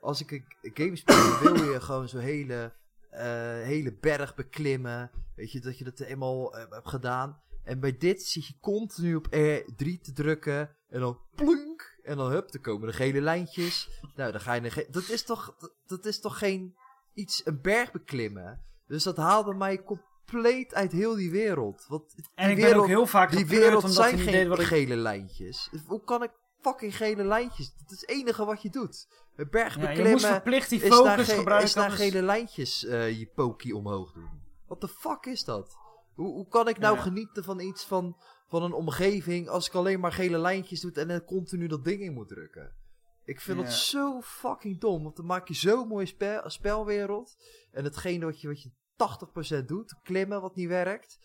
als 0.00 0.20
ik 0.20 0.30
een 0.30 0.44
game 0.74 0.96
speel, 0.96 1.38
wil 1.38 1.72
je 1.72 1.80
gewoon 1.80 2.08
zo'n 2.08 2.20
hele, 2.20 2.72
eh, 3.10 3.62
hele 3.62 3.92
berg 3.92 4.34
beklimmen. 4.34 5.10
Weet 5.34 5.52
je, 5.52 5.60
dat 5.60 5.78
je 5.78 5.84
dat 5.84 6.00
eenmaal 6.00 6.56
eh, 6.56 6.70
hebt 6.70 6.88
gedaan. 6.88 7.40
En 7.64 7.80
bij 7.80 7.96
dit 7.96 8.22
zie 8.22 8.44
je 8.46 8.54
continu 8.60 9.14
op 9.14 9.26
R3 9.26 10.00
te 10.02 10.12
drukken. 10.14 10.76
En 10.88 11.00
dan 11.00 11.18
plunk. 11.34 11.87
En 12.08 12.16
dan 12.16 12.30
hup, 12.30 12.52
dan 12.52 12.60
komen 12.62 12.88
de 12.88 12.94
gele 12.94 13.20
lijntjes. 13.20 13.88
Nou, 14.16 14.32
dan 14.32 14.40
ga 14.40 14.54
je... 14.54 14.70
ge- 14.70 14.88
Dat 14.90 15.08
is 15.08 15.22
toch, 15.24 15.54
dat, 15.58 15.72
dat 15.86 16.04
is 16.04 16.20
toch 16.20 16.38
geen 16.38 16.76
iets, 17.14 17.46
een 17.46 17.60
berg 17.62 17.92
beklimmen. 17.92 18.62
Dus 18.86 19.02
dat 19.02 19.16
haalde 19.16 19.54
mij 19.54 19.82
compleet 19.82 20.74
uit 20.74 20.92
heel 20.92 21.14
die 21.14 21.30
wereld. 21.30 21.84
Want 21.88 22.16
die 22.16 22.24
En 22.34 22.50
ik 22.50 22.54
ben 22.56 22.64
wereld, 22.64 22.82
ook 22.82 22.88
heel 22.88 23.06
vaak 23.06 23.30
die 23.30 23.46
wereld 23.46 23.82
omdat 23.84 23.96
zijn 23.96 24.18
geen 24.18 24.52
ik... 24.52 24.60
gele 24.60 24.96
lijntjes. 24.96 25.70
Hoe 25.86 26.04
kan 26.04 26.22
ik 26.22 26.30
fucking 26.60 26.96
gele 26.96 27.24
lijntjes? 27.24 27.74
Dat 27.74 27.90
is 27.90 28.00
het 28.00 28.10
enige 28.10 28.44
wat 28.44 28.62
je 28.62 28.70
doet. 28.70 29.06
Een 29.36 29.48
berg 29.50 29.76
Ja, 29.76 29.90
je 29.90 30.08
moest 30.08 30.26
verplicht 30.26 30.70
die 30.70 30.82
is 30.82 30.88
naar, 30.88 30.98
focus 30.98 31.28
ge- 31.28 31.34
gebruiken. 31.34 31.68
is 31.68 31.74
naar 31.74 31.84
anders- 31.84 32.02
gele 32.02 32.22
lijntjes 32.22 32.84
eh, 32.84 33.18
je 33.18 33.26
pokie 33.34 33.76
omhoog 33.76 34.12
doen. 34.12 34.30
Wat 34.66 34.80
de 34.80 34.88
fuck 34.88 35.26
is 35.26 35.44
dat? 35.44 35.76
Hoe, 36.14 36.32
hoe 36.32 36.48
kan 36.48 36.68
ik 36.68 36.78
nou 36.78 36.96
Ja. 36.96 37.02
genieten 37.02 37.44
van 37.44 37.60
iets 37.60 37.84
van, 37.84 38.16
van 38.48 38.62
een 38.62 38.72
omgeving 38.72 39.48
als 39.48 39.66
ik 39.66 39.74
alleen 39.74 40.00
maar 40.00 40.12
gele 40.12 40.38
lijntjes 40.38 40.80
doe 40.80 40.92
en 40.92 41.08
dan 41.08 41.24
continu 41.24 41.66
dat 41.66 41.84
ding 41.84 42.00
in 42.00 42.12
moet 42.12 42.28
drukken? 42.28 42.74
Ik 43.24 43.40
vind 43.40 43.58
Ja. 43.58 43.64
dat 43.64 43.72
zo 43.72 44.20
fucking 44.20 44.80
dom, 44.80 45.02
want 45.02 45.16
dan 45.16 45.26
maak 45.26 45.48
je 45.48 45.54
zo'n 45.54 45.88
mooie 45.88 46.06
spel, 46.06 46.50
spelwereld. 46.50 47.36
En 47.70 47.84
hetgene 47.84 48.24
wat 48.24 48.40
je, 48.40 48.48
wat 48.48 48.62
je 48.62 48.70
80% 48.96 49.64
doet, 49.68 49.94
klimmen 50.02 50.40
wat 50.40 50.54
niet 50.56 50.68
werkt, 50.68 51.18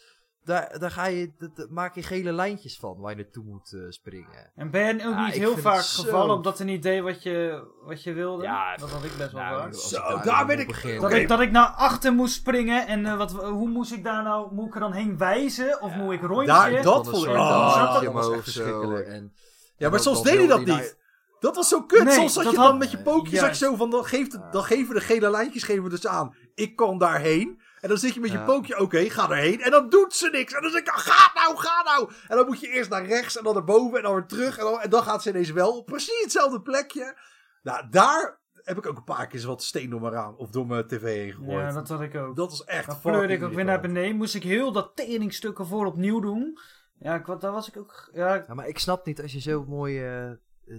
daar, 0.44 0.80
daar 0.80 0.92
ga 0.92 1.06
je, 1.06 1.32
maak 1.70 1.96
je 1.96 2.04
gele 2.04 2.32
lijntjes 2.32 2.78
van 2.80 2.98
waar 3.00 3.10
je 3.16 3.24
naartoe 3.24 3.44
moet 3.44 3.74
eh, 3.74 3.82
springen. 3.90 4.52
En 4.56 4.72
ben 4.72 4.98
je 4.98 5.06
ook 5.08 5.14
Ja, 5.14 5.26
niet 5.26 5.36
ik 5.36 5.42
heel 5.42 5.58
vaak 5.58 5.82
zo- 5.82 6.04
gevallen 6.04 6.36
omdat 6.36 6.58
hij 6.58 6.68
niet 6.68 6.84
deed 6.84 7.02
wat 7.02 7.24
je, 7.24 7.64
wat 7.86 8.04
je 8.04 8.14
wilde? 8.14 8.44
Ja, 8.44 8.76
dat 8.76 8.90
had 8.92 9.04
ik 9.04 9.12
best 9.18 9.32
wel 9.32 9.42
Nou, 9.42 9.62
vaak. 9.62 9.74
Zo, 9.74 10.16
ik 10.18 10.24
daar 10.24 10.46
ben 10.46 10.60
ik- 10.60 10.68
begin- 10.68 11.02
Dat, 11.02 11.12
ik, 11.12 11.28
dat 11.28 11.40
ik 11.40 11.52
naar 11.52 11.68
achter 11.68 12.14
moest 12.14 12.34
springen 12.34 12.88
en 12.88 13.06
eh, 13.06 13.18
wat, 13.18 13.32
hoe 13.32 13.70
moest 13.70 13.92
ik 13.92 14.04
daar 14.04 14.24
nou, 14.24 14.54
moet 14.54 14.68
ik 14.68 14.74
er 14.74 14.80
dan 14.80 14.94
heen 14.94 15.18
wijzen? 15.18 15.82
Of 15.82 15.96
moet 15.96 16.14
ik 16.14 16.22
rondje? 16.22 16.46
Daar- 16.46 16.82
dat 16.82 17.10
vond 17.10 17.26
ik- 17.26 17.32
oh, 17.32 18.02
dat 18.04 18.14
was 18.14 18.26
echt 18.26 18.34
zo, 18.36 18.42
verschrikkelijk. 18.42 19.08
en- 19.08 19.34
Ja, 19.78 19.90
maar 19.90 20.00
soms 20.00 20.22
deed 20.24 20.38
hij 20.38 20.48
dat 20.48 20.66
naar- 20.66 20.76
niet. 20.80 20.98
Dat 21.40 21.56
was 21.56 21.68
zo 21.68 21.82
kut. 21.84 22.04
Nee, 22.04 22.14
soms 22.14 22.34
zat 22.34 22.44
dat 22.44 22.54
je 22.54 22.60
had- 22.60 22.68
dan 22.70 22.78
met 22.78 22.92
je 22.92 23.02
pookjes 23.02 23.40
je 23.42 23.56
zo 23.56 23.76
van, 23.76 23.90
dan, 23.90 24.06
geeft 24.06 24.32
het, 24.32 24.52
dan 24.52 24.64
geven 24.64 24.96
de 24.96 25.02
gele 25.02 25.30
lijntjes 25.30 25.64
geven 25.64 25.84
we 25.84 25.90
dus 25.90 26.08
aan. 26.08 26.36
Ik 26.56 26.76
kan 26.76 26.98
daarheen. 26.98 27.62
En 27.84 27.90
dan 27.90 27.98
zit 27.98 28.14
je 28.14 28.20
met 28.20 28.32
je 28.32 28.38
Ja. 28.38 28.46
pookje, 28.46 28.80
oké, 28.80 29.10
ga 29.10 29.30
erheen. 29.30 29.62
En 29.62 29.72
dan 29.72 29.90
doet 29.90 30.14
ze 30.14 30.30
niks. 30.30 30.54
En 30.54 30.62
dan 30.62 30.72
zeg 30.72 30.82
ik, 30.82 30.90
ga 30.90 31.32
nou, 31.34 31.58
ga 31.58 31.84
nou. 31.84 32.12
En 32.28 32.38
dan 32.38 32.46
moet 32.46 32.60
je 32.60 32.68
eerst 32.68 32.90
naar 32.90 33.06
rechts 33.06 33.38
en 33.38 33.44
dan 33.44 33.54
naar 33.54 33.64
boven 33.64 33.98
en 33.98 34.04
dan 34.04 34.14
weer 34.14 34.26
terug. 34.26 34.58
En 34.58 34.64
dan, 34.64 34.80
en 34.82 34.90
dan 34.90 35.04
gaat 35.04 35.22
ze 35.24 35.30
ineens 35.30 35.52
wel 35.52 35.78
op 35.78 35.86
precies 35.86 36.22
hetzelfde 36.22 36.62
plekje. 36.62 37.18
Nou, 37.64 37.90
daar 37.90 38.42
heb 38.54 38.78
ik 38.78 38.86
ook 38.86 38.98
een 38.98 39.04
paar 39.04 39.28
keer 39.28 39.46
wat 39.46 39.64
steen 39.64 39.90
door 39.90 40.02
mijn 40.02 40.14
raam 40.14 40.36
of 40.36 40.50
door 40.50 40.68
mijn 40.68 40.88
tv 40.88 41.02
heen 41.02 41.32
gegooid. 41.32 41.50
Ja, 41.50 41.72
dat 41.72 41.90
had 41.90 42.02
ik 42.02 42.16
ook. 42.16 42.36
Dat 42.36 42.50
was 42.50 42.64
echt 42.64 42.88
Dan 42.88 43.00
pleurde 43.00 43.34
ik 43.34 43.44
ook 43.44 43.54
weer 43.54 43.66
naar 43.66 43.82
beneden. 43.82 44.16
Moest 44.16 44.36
ik 44.36 44.44
heel 44.44 44.72
dat 44.72 44.92
teringstukken 44.96 45.66
voor 45.68 45.86
opnieuw 45.86 46.20
doen. 46.20 46.60
Ja, 47.00 47.16
ik, 47.16 47.26
daar 47.26 47.52
was 47.52 47.68
ik 47.68 47.78
ook... 47.78 48.10
Ja, 48.14 48.36
ik- 48.36 48.48
Ja, 48.48 48.54
maar 48.54 48.68
ik 48.68 48.80
snap 48.80 49.06
niet 49.06 49.22
als 49.22 49.32
je 49.32 49.40
zo'n 49.40 49.66
mooi 49.68 50.06
eh, 50.06 50.32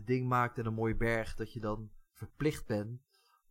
ding 0.04 0.28
maakt 0.28 0.58
en 0.58 0.66
een 0.66 0.74
mooie 0.74 0.96
berg, 0.96 1.34
dat 1.34 1.52
je 1.52 1.60
dan 1.60 1.90
verplicht 2.12 2.66
bent 2.66 3.00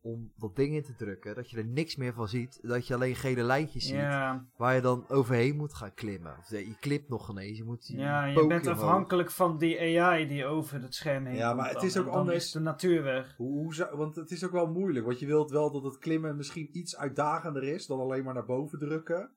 om 0.06 0.32
dat 0.38 0.56
ding 0.56 0.74
in 0.76 0.84
te 0.84 0.96
drukken, 0.96 1.36
dat 1.36 1.50
je 1.50 1.58
er 1.58 1.66
niks 1.66 1.96
meer 1.96 2.14
van 2.14 2.28
ziet. 2.28 2.60
Dat 2.62 2.88
je 2.88 2.94
alleen 2.94 3.16
gele 3.16 3.44
lijntjes 3.44 3.84
ziet, 3.86 3.96
Ja, 3.96 4.46
waar 4.58 4.76
je 4.76 4.82
dan 4.82 5.06
overheen 5.10 5.56
moet 5.56 5.74
gaan 5.74 5.94
klimmen. 5.94 6.36
Of 6.40 6.50
je 6.50 6.76
klimt 6.80 7.10
nog 7.10 7.30
ineens, 7.30 7.58
je 7.58 7.64
moet 7.64 7.86
die 7.88 7.98
ja 7.98 8.26
je 8.26 8.48
bent 8.48 8.68
afhankelijk 8.68 9.32
van 9.32 9.58
die 9.58 10.00
AI 10.02 10.28
die 10.28 10.46
over 10.46 10.82
het 10.82 10.96
scherm 10.96 11.26
heen 11.26 11.36
Ja, 11.36 11.54
maar 11.54 11.70
het 11.70 11.84
is 11.84 11.98
ook 11.98 12.08
anders. 12.08 12.38
is 12.46 12.52
de 12.52 12.60
natuur 12.60 13.04
weg. 13.04 13.34
Hoe, 13.38 13.52
hoe 13.64 13.74
zou- 13.76 13.98
want 13.98 14.16
het 14.16 14.32
is 14.32 14.46
ook 14.46 14.52
wel 14.52 14.68
moeilijk. 14.68 15.06
Want 15.06 15.20
je 15.20 15.26
wilt 15.26 15.52
wel 15.52 15.72
dat 15.72 15.84
het 15.84 15.98
klimmen 15.98 16.36
misschien 16.36 16.78
iets 16.78 16.98
uitdagender 16.98 17.64
is 17.64 17.86
dan 17.88 18.00
alleen 18.00 18.24
maar 18.24 18.34
naar 18.34 18.46
boven 18.46 18.80
drukken. 18.80 19.32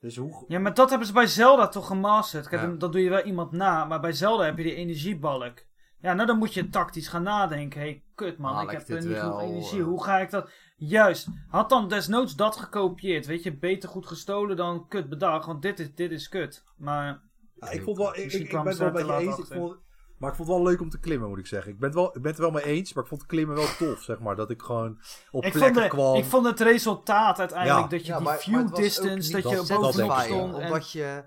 Dus 0.00 0.16
hoe. 0.16 0.44
Ja, 0.48 0.58
maar 0.58 0.74
dat 0.74 0.88
hebben 0.90 1.06
ze 1.06 1.12
bij 1.12 1.26
Zelda 1.26 1.68
toch 1.68 1.86
gemasterd. 1.86 2.48
Kijk, 2.48 2.60
Ja. 2.62 2.66
dan, 2.68 2.78
dan 2.78 2.90
doe 2.90 3.00
je 3.02 3.10
wel 3.10 3.22
iemand 3.22 3.52
na, 3.52 3.84
maar 3.84 4.00
bij 4.00 4.12
Zelda 4.12 4.44
heb 4.44 4.56
je 4.56 4.62
die 4.62 4.74
energiebalk. 4.74 5.68
Ja, 6.00 6.12
nou 6.14 6.26
dan 6.26 6.38
moet 6.38 6.54
je 6.54 6.68
tactisch 6.68 7.08
gaan 7.08 7.22
nadenken. 7.22 7.80
Hé, 7.80 7.86
hey, 7.86 8.02
kut 8.14 8.38
man, 8.38 8.62
ik 8.62 8.70
heb 8.70 8.86
dit 8.86 9.04
niet 9.04 9.18
genoeg 9.18 9.40
energie. 9.40 9.82
Hoe 9.82 10.04
ga 10.04 10.18
ik 10.18 10.30
dat... 10.30 10.50
Juist, 10.76 11.28
had 11.48 11.68
dan 11.68 11.88
desnoods 11.88 12.36
dat 12.36 12.56
gekopieerd. 12.56 13.26
Weet 13.26 13.42
je, 13.42 13.56
beter 13.56 13.88
goed 13.88 14.06
gestolen 14.06 14.56
dan 14.56 14.88
kut 14.88 15.08
bedacht. 15.08 15.46
Want 15.46 15.62
dit 15.62 15.80
is, 15.80 15.94
dit 15.94 16.10
is 16.10 16.28
kut. 16.28 16.64
Maar 16.76 17.22
Ja, 17.54 17.70
ik 17.70 17.82
vond 17.82 17.96
wel. 17.96 18.16
Ik, 18.16 18.32
ik, 18.32 18.50
ben 18.50 18.66
het 18.66 18.78
wel 18.78 18.88
er 18.88 19.06
te 19.06 19.12
je 19.12 19.18
eens. 19.18 19.38
Ik 19.38 19.46
vond, 19.46 19.78
maar 20.18 20.30
ik 20.30 20.36
vond 20.36 20.48
het 20.48 20.56
wel 20.56 20.66
leuk 20.66 20.80
om 20.80 20.88
te 20.88 21.00
klimmen, 21.00 21.28
moet 21.28 21.38
ik 21.38 21.46
zeggen. 21.46 21.72
Ik 21.72 21.78
ben, 21.78 21.88
het 21.88 21.98
wel, 21.98 22.06
ik 22.06 22.22
ben 22.22 22.30
het 22.30 22.36
er 22.36 22.42
wel 22.42 22.50
mee 22.50 22.64
eens, 22.64 22.92
maar 22.92 23.02
ik 23.02 23.08
vond 23.08 23.26
klimmen 23.26 23.56
wel 23.56 23.76
tof, 23.78 24.02
zeg 24.02 24.18
maar. 24.20 24.36
Dat 24.36 24.50
ik 24.50 24.62
gewoon 24.62 24.98
op 25.30 25.44
ik 25.44 25.50
vond, 25.52 25.64
plekken 25.64 25.82
de, 25.82 25.88
kwam. 25.88 26.14
ik 26.16 26.24
vond 26.24 26.46
het 26.46 26.60
resultaat 26.60 27.38
uiteindelijk 27.38 27.90
Ja. 27.90 27.96
dat 27.96 28.06
je 28.06 28.12
Ja, 28.12 28.16
die 28.18 28.26
maar- 28.26 28.38
view 28.38 28.74
distance, 28.74 29.32
dat 29.32 29.50
je 29.50 29.56
dat 29.56 29.68
bovenop 29.68 30.18
stond. 30.18 30.54
En, 30.54 30.64
Omdat 30.64 30.92
je, 30.92 31.24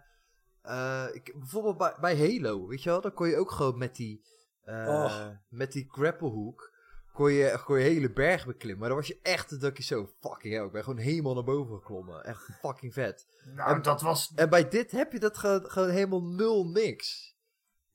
eh, 0.61 1.05
ik, 1.13 1.33
bijvoorbeeld 1.37 1.77
bij, 1.77 1.95
bij 2.01 2.17
Halo, 2.17 2.67
weet 2.67 2.83
je 2.83 2.89
wel, 2.89 3.01
dan 3.01 3.13
kon 3.13 3.27
je 3.27 3.37
ook 3.37 3.51
gewoon 3.51 3.77
met 3.77 3.95
die, 3.95 4.21
eh, 4.65 4.87
Oh. 4.87 5.27
met 5.49 5.71
die 5.71 5.85
grapplehoek, 5.91 6.71
kon 7.13 7.31
je, 7.31 7.61
kon 7.65 7.77
je 7.77 7.83
hele 7.83 8.11
berg 8.11 8.45
beklimmen. 8.45 8.79
Maar 8.79 8.87
dan 8.89 8.97
was 8.97 9.07
je 9.07 9.19
echt, 9.21 9.61
dat 9.61 9.77
je 9.77 9.83
zo, 9.83 10.09
fucking 10.19 10.53
hell, 10.53 10.65
ik 10.65 10.71
ben 10.71 10.83
gewoon 10.83 10.99
helemaal 10.99 11.33
naar 11.33 11.43
boven 11.43 11.75
geklommen. 11.75 12.23
Echt 12.25 12.49
fucking 12.61 12.93
vet. 12.93 13.27
nou, 13.55 13.75
en- 13.75 13.81
dat 13.81 14.01
was... 14.01 14.31
En 14.35 14.49
bij 14.49 14.69
dit 14.69 14.91
heb 14.91 15.11
je 15.11 15.19
dat 15.19 15.37
gewoon, 15.37 15.69
gewoon 15.69 15.89
helemaal 15.89 16.23
nul 16.23 16.67
niks. 16.67 17.31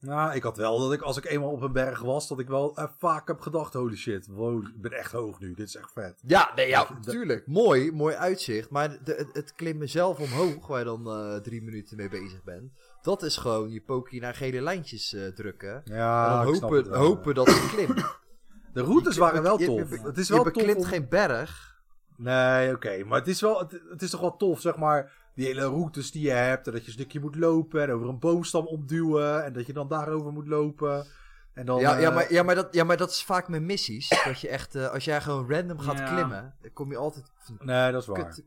Nou, 0.01 0.35
ik 0.35 0.43
had 0.43 0.57
wel 0.57 0.79
dat 0.79 0.93
ik 0.93 1.01
als 1.01 1.17
ik 1.17 1.25
eenmaal 1.25 1.51
op 1.51 1.61
een 1.63 1.73
berg 1.73 2.01
was, 2.01 2.29
dat 2.29 2.39
ik 2.41 2.49
wel 2.49 2.77
eh, 2.77 2.89
vaak 2.99 3.29
heb 3.29 3.41
gedacht: 3.41 3.75
holy 3.75 3.97
shit, 3.97 4.27
wow, 4.27 4.67
ik 4.67 4.81
ben 4.81 4.93
echt 4.93 5.13
hoog 5.13 5.41
nu. 5.41 5.55
Dit 5.55 5.67
is 5.69 5.75
echt 5.77 5.93
vet. 5.93 6.21
Ja, 6.27 6.53
nee, 6.55 6.69
ja, 6.69 6.89
natuurlijk. 6.95 7.47
Mooi, 7.47 7.93
mooi 7.93 8.15
uitzicht. 8.15 8.71
Maar 8.71 9.05
de, 9.05 9.15
het, 9.15 9.29
het 9.33 9.53
klimmen 9.53 9.89
zelf 9.89 10.19
omhoog, 10.19 10.67
waar 10.67 10.79
je 10.79 10.85
dan 10.85 11.07
eh, 11.07 11.37
drie 11.37 11.63
minuten 11.63 11.97
mee 11.97 12.09
bezig 12.09 12.43
bent, 12.45 12.73
dat 13.03 13.23
is 13.23 13.37
gewoon 13.37 13.71
je 13.71 13.81
pokie 13.81 14.21
naar 14.21 14.35
gele 14.35 14.61
lijntjes 14.61 15.13
eh, 15.15 15.27
drukken. 15.27 15.83
Ja, 15.85 16.33
en 16.35 16.39
ik 16.41 16.45
dan 16.47 16.55
snap 16.55 16.71
hopen, 16.71 16.91
wel. 16.91 17.01
hopen 17.01 17.35
dat 17.35 17.47
het 17.47 17.69
klimt. 17.69 18.17
De 18.73 18.83
routes 18.83 19.15
Je- 19.15 19.21
waren 19.21 19.43
wel 19.43 19.59
je- 19.61 19.67
tof. 19.67 19.91
Je, 19.91 20.01
het 20.01 20.19
is 20.19 20.27
je 20.29 20.35
wel 20.35 20.43
tof. 20.45 20.53
beklimt 20.53 20.79
om- 20.79 20.85
geen 20.85 21.09
berg. 21.09 21.77
Nee, 22.17 22.75
oké. 22.75 23.05
Maar 23.05 23.19
het 23.19 23.29
is, 23.29 23.41
wel, 23.41 23.59
het, 23.59 23.81
het 23.91 24.03
is 24.03 24.11
toch 24.11 24.21
wel 24.21 24.37
tof, 24.37 24.61
zeg 24.61 24.77
maar. 24.77 25.13
Die 25.35 25.47
hele 25.47 25.65
routes 25.65 26.11
die 26.13 26.23
je 26.23 26.31
hebt. 26.31 26.67
En 26.67 26.73
dat 26.73 26.81
je 26.81 26.87
een 26.87 26.93
stukje 26.93 27.21
moet 27.21 27.37
lopen. 27.37 27.83
En 27.83 27.91
over 27.93 28.09
een 28.09 28.19
boomstam 28.19 28.67
opduwen. 28.67 29.45
En 29.45 29.53
dat 29.53 29.67
je 29.67 29.73
dan 29.73 29.89
daarover 29.89 30.33
moet 30.33 30.47
lopen. 30.49 31.07
En 31.55 31.67
dan, 31.67 31.81
ja, 31.81 31.99
ja, 31.99 32.09
eh, 32.09 32.15
maar, 32.15 32.33
ja, 32.33 32.43
maar 32.43 32.55
dat, 32.55 32.69
ja, 32.75 32.85
maar 32.85 32.97
dat 32.97 33.11
is 33.11 33.25
vaak 33.25 33.49
met 33.49 33.63
missies. 33.63 34.09
dat 34.25 34.41
je 34.41 34.49
echt, 34.49 34.75
eh, 34.75 34.89
als 34.91 35.05
jij 35.05 35.21
gewoon 35.21 35.51
random 35.51 35.79
gaat 35.79 35.99
Ja. 35.99 36.13
klimmen, 36.13 36.55
dan 36.63 36.73
kom 36.73 36.91
je 36.91 36.97
altijd... 36.97 37.25
Nee, 37.59 37.93
dat 37.93 38.01
is 38.03 38.09
waar. 38.09 38.25
kut- 38.25 38.45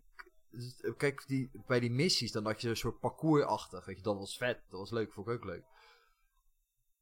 Kijk, 0.97 1.23
die, 1.27 1.51
bij 1.67 1.79
die 1.79 1.91
missies, 1.91 2.31
dan 2.31 2.45
had 2.45 2.61
je 2.61 2.69
een 2.69 2.75
soort 2.77 2.99
parcoursachtig. 2.99 3.85
Weet 3.85 3.97
je, 3.97 4.03
dat 4.03 4.17
was 4.17 4.37
vet. 4.37 4.59
Dat 4.69 4.79
was 4.79 4.91
leuk, 4.91 5.13
vond 5.13 5.27
ik 5.27 5.33
ook 5.33 5.45
leuk. 5.45 5.63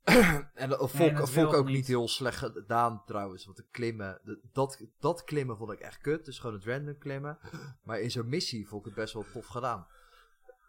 en 0.54 0.70
dat 0.70 0.80
vond, 0.80 0.94
Nee, 0.94 1.10
ik- 1.10 1.18
dat 1.18 1.30
vond 1.30 1.48
ik 1.52 1.54
ook 1.58 1.66
niet. 1.66 1.76
niet 1.76 1.88
heel 1.88 2.08
slecht 2.08 2.38
gedaan 2.38 3.04
trouwens. 3.06 3.46
Want 3.46 3.58
de 3.58 3.66
klimmen, 3.72 4.20
de- 4.24 4.40
dat, 4.54 4.82
dat 5.00 5.24
klimmen 5.24 5.58
vond 5.58 5.72
ik 5.72 5.80
echt 5.80 5.98
kut. 6.02 6.26
Dus 6.26 6.40
gewoon 6.40 6.56
het 6.56 6.66
random 6.66 6.98
klimmen. 6.98 7.40
Maar 7.84 8.00
in 8.00 8.12
zo'n 8.12 8.30
missie 8.30 8.68
vond 8.68 8.82
ik 8.82 8.86
het 8.88 8.96
best 9.04 9.14
wel 9.14 9.26
tof 9.34 9.46
gedaan. 9.48 9.88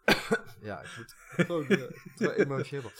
ja, 0.61 0.81
ik 0.81 0.93
moet 0.97 1.13
gewoon 1.47 1.67
eh, 1.67 1.79
het 1.79 2.19
wel 2.19 2.31
emotioneel. 2.31 2.91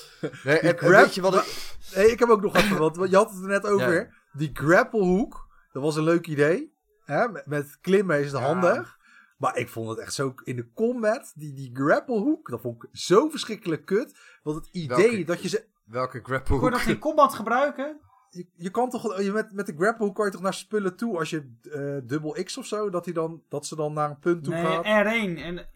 Nee, 0.43 0.59
en, 0.59 0.69
en 0.69 0.77
grab- 0.77 1.03
weet 1.05 1.15
je 1.15 1.21
wat 1.21 1.35
ik... 1.35 1.73
Nee, 1.95 2.11
ik 2.11 2.19
heb 2.19 2.29
ook 2.29 2.41
nog 2.41 2.55
even 2.55 2.77
wat. 2.77 2.95
want 2.95 3.09
Je 3.09 3.15
had 3.15 3.31
het 3.31 3.41
er 3.41 3.47
net 3.47 3.65
over. 3.65 3.93
Ja. 3.93 4.09
Die 4.33 4.49
grapplehoek. 4.53 5.49
Dat 5.71 5.83
was 5.83 5.95
een 5.95 6.03
leuk 6.03 6.27
idee. 6.27 6.73
Hè? 7.05 7.27
Met, 7.27 7.45
met 7.45 7.77
klimmen 7.81 8.19
is 8.19 8.31
het 8.31 8.41
Ja. 8.41 8.47
handig. 8.47 8.99
Maar 9.41 9.57
ik 9.57 9.69
vond 9.69 9.89
het 9.89 9.97
echt 9.99 10.13
zo 10.13 10.33
in 10.43 10.55
de 10.55 10.71
combat. 10.73 11.31
Die, 11.35 11.53
die 11.53 11.71
grapplehoek. 11.73 12.49
Dat 12.49 12.61
vond 12.61 12.83
ik 12.83 12.89
zo 12.91 13.29
verschrikkelijk 13.29 13.85
kut. 13.85 14.19
Want 14.43 14.55
het 14.57 14.69
idee 14.71 15.09
Welke? 15.09 15.23
dat 15.23 15.41
je 15.41 15.49
ze. 15.49 15.65
Welke 15.83 16.21
Kon 16.21 16.63
je 16.63 16.69
dat 16.69 16.79
geen 16.79 16.99
combat 16.99 17.33
gebruiken? 17.33 17.99
Je, 18.29 18.47
je 18.55 18.69
kan 18.69 18.89
toch. 18.89 19.21
Je 19.21 19.31
met, 19.31 19.51
met 19.53 19.65
de 19.65 19.75
grapplehoek 19.77 20.15
kan 20.15 20.25
je 20.25 20.31
toch 20.31 20.41
naar 20.41 20.53
spullen 20.53 20.95
toe. 20.95 21.17
Als 21.17 21.29
je 21.29 21.53
eh, 21.71 22.07
dubbel 22.09 22.43
X 22.43 22.57
of 22.57 22.65
zo. 22.65 22.89
Dat, 22.89 23.03
die 23.03 23.13
dan, 23.13 23.43
dat 23.49 23.65
ze 23.65 23.75
dan 23.75 23.93
naar 23.93 24.09
een 24.09 24.19
punt 24.19 24.43
toe 24.43 24.53
Nee, 24.53 24.63
gaat. 24.63 25.05
R1. 25.05 25.39
En, 25.41 25.69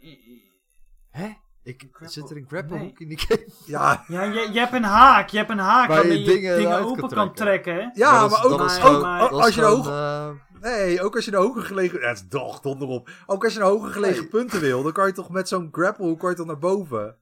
Hè? 1.10 1.34
Ik, 1.66 1.82
Grapple- 1.92 2.08
zit 2.10 2.30
er 2.30 2.38
een 2.38 2.46
grapple 2.48 2.76
Nee. 2.78 2.86
hoek 2.88 3.00
in 3.00 3.08
die 3.08 3.20
game? 3.20 3.46
Ja, 3.66 4.04
ja, 4.08 4.24
je, 4.24 4.50
je 4.52 4.60
hebt 4.60 4.74
een 4.74 4.84
haak. 4.84 5.30
Je 5.30 5.38
hebt 5.38 5.50
een 5.50 5.58
haak 5.58 5.88
Waar 5.88 5.98
je 5.98 6.02
waarmee 6.08 6.42
je 6.42 6.56
dingen 6.56 6.80
open 6.84 7.00
kan 7.00 7.10
kan 7.10 7.34
trekken. 7.34 7.92
ja 7.94 8.26
is- 8.26 8.32
maar 8.32 8.46
ook, 8.46 8.52
is 8.52 8.52
ook, 8.54 8.60
als 8.62 9.56
je 9.56 9.62
een 9.62 9.68
gewoon, 9.68 9.78
hoge. 9.78 9.92
eh, 9.92 10.44
Nee, 10.62 11.02
ook 11.04 11.16
als 11.16 11.26
je 11.26 11.32
een 11.32 11.38
hoger 11.42 11.62
gelegen... 11.64 12.00
Ja, 12.00 12.08
het 12.08 12.18
is 12.18 12.26
toch, 12.30 12.60
donder 12.60 12.88
op. 12.88 13.10
Ook 13.26 13.44
als 13.44 13.54
je 13.54 13.60
een 13.60 13.66
hoger 13.66 13.92
gelegen 13.92 14.20
Nee. 14.22 14.30
punten 14.30 14.60
wil, 14.60 14.84
dan 14.84 14.92
kan 14.92 15.08
je 15.08 15.14
toch 15.14 15.30
met 15.30 15.48
zo'n 15.48 15.68
grapplehoek 15.72 16.20
kan 16.20 16.30
je 16.30 16.36
toch 16.36 16.46
naar 16.46 16.58
boven. 16.60 17.18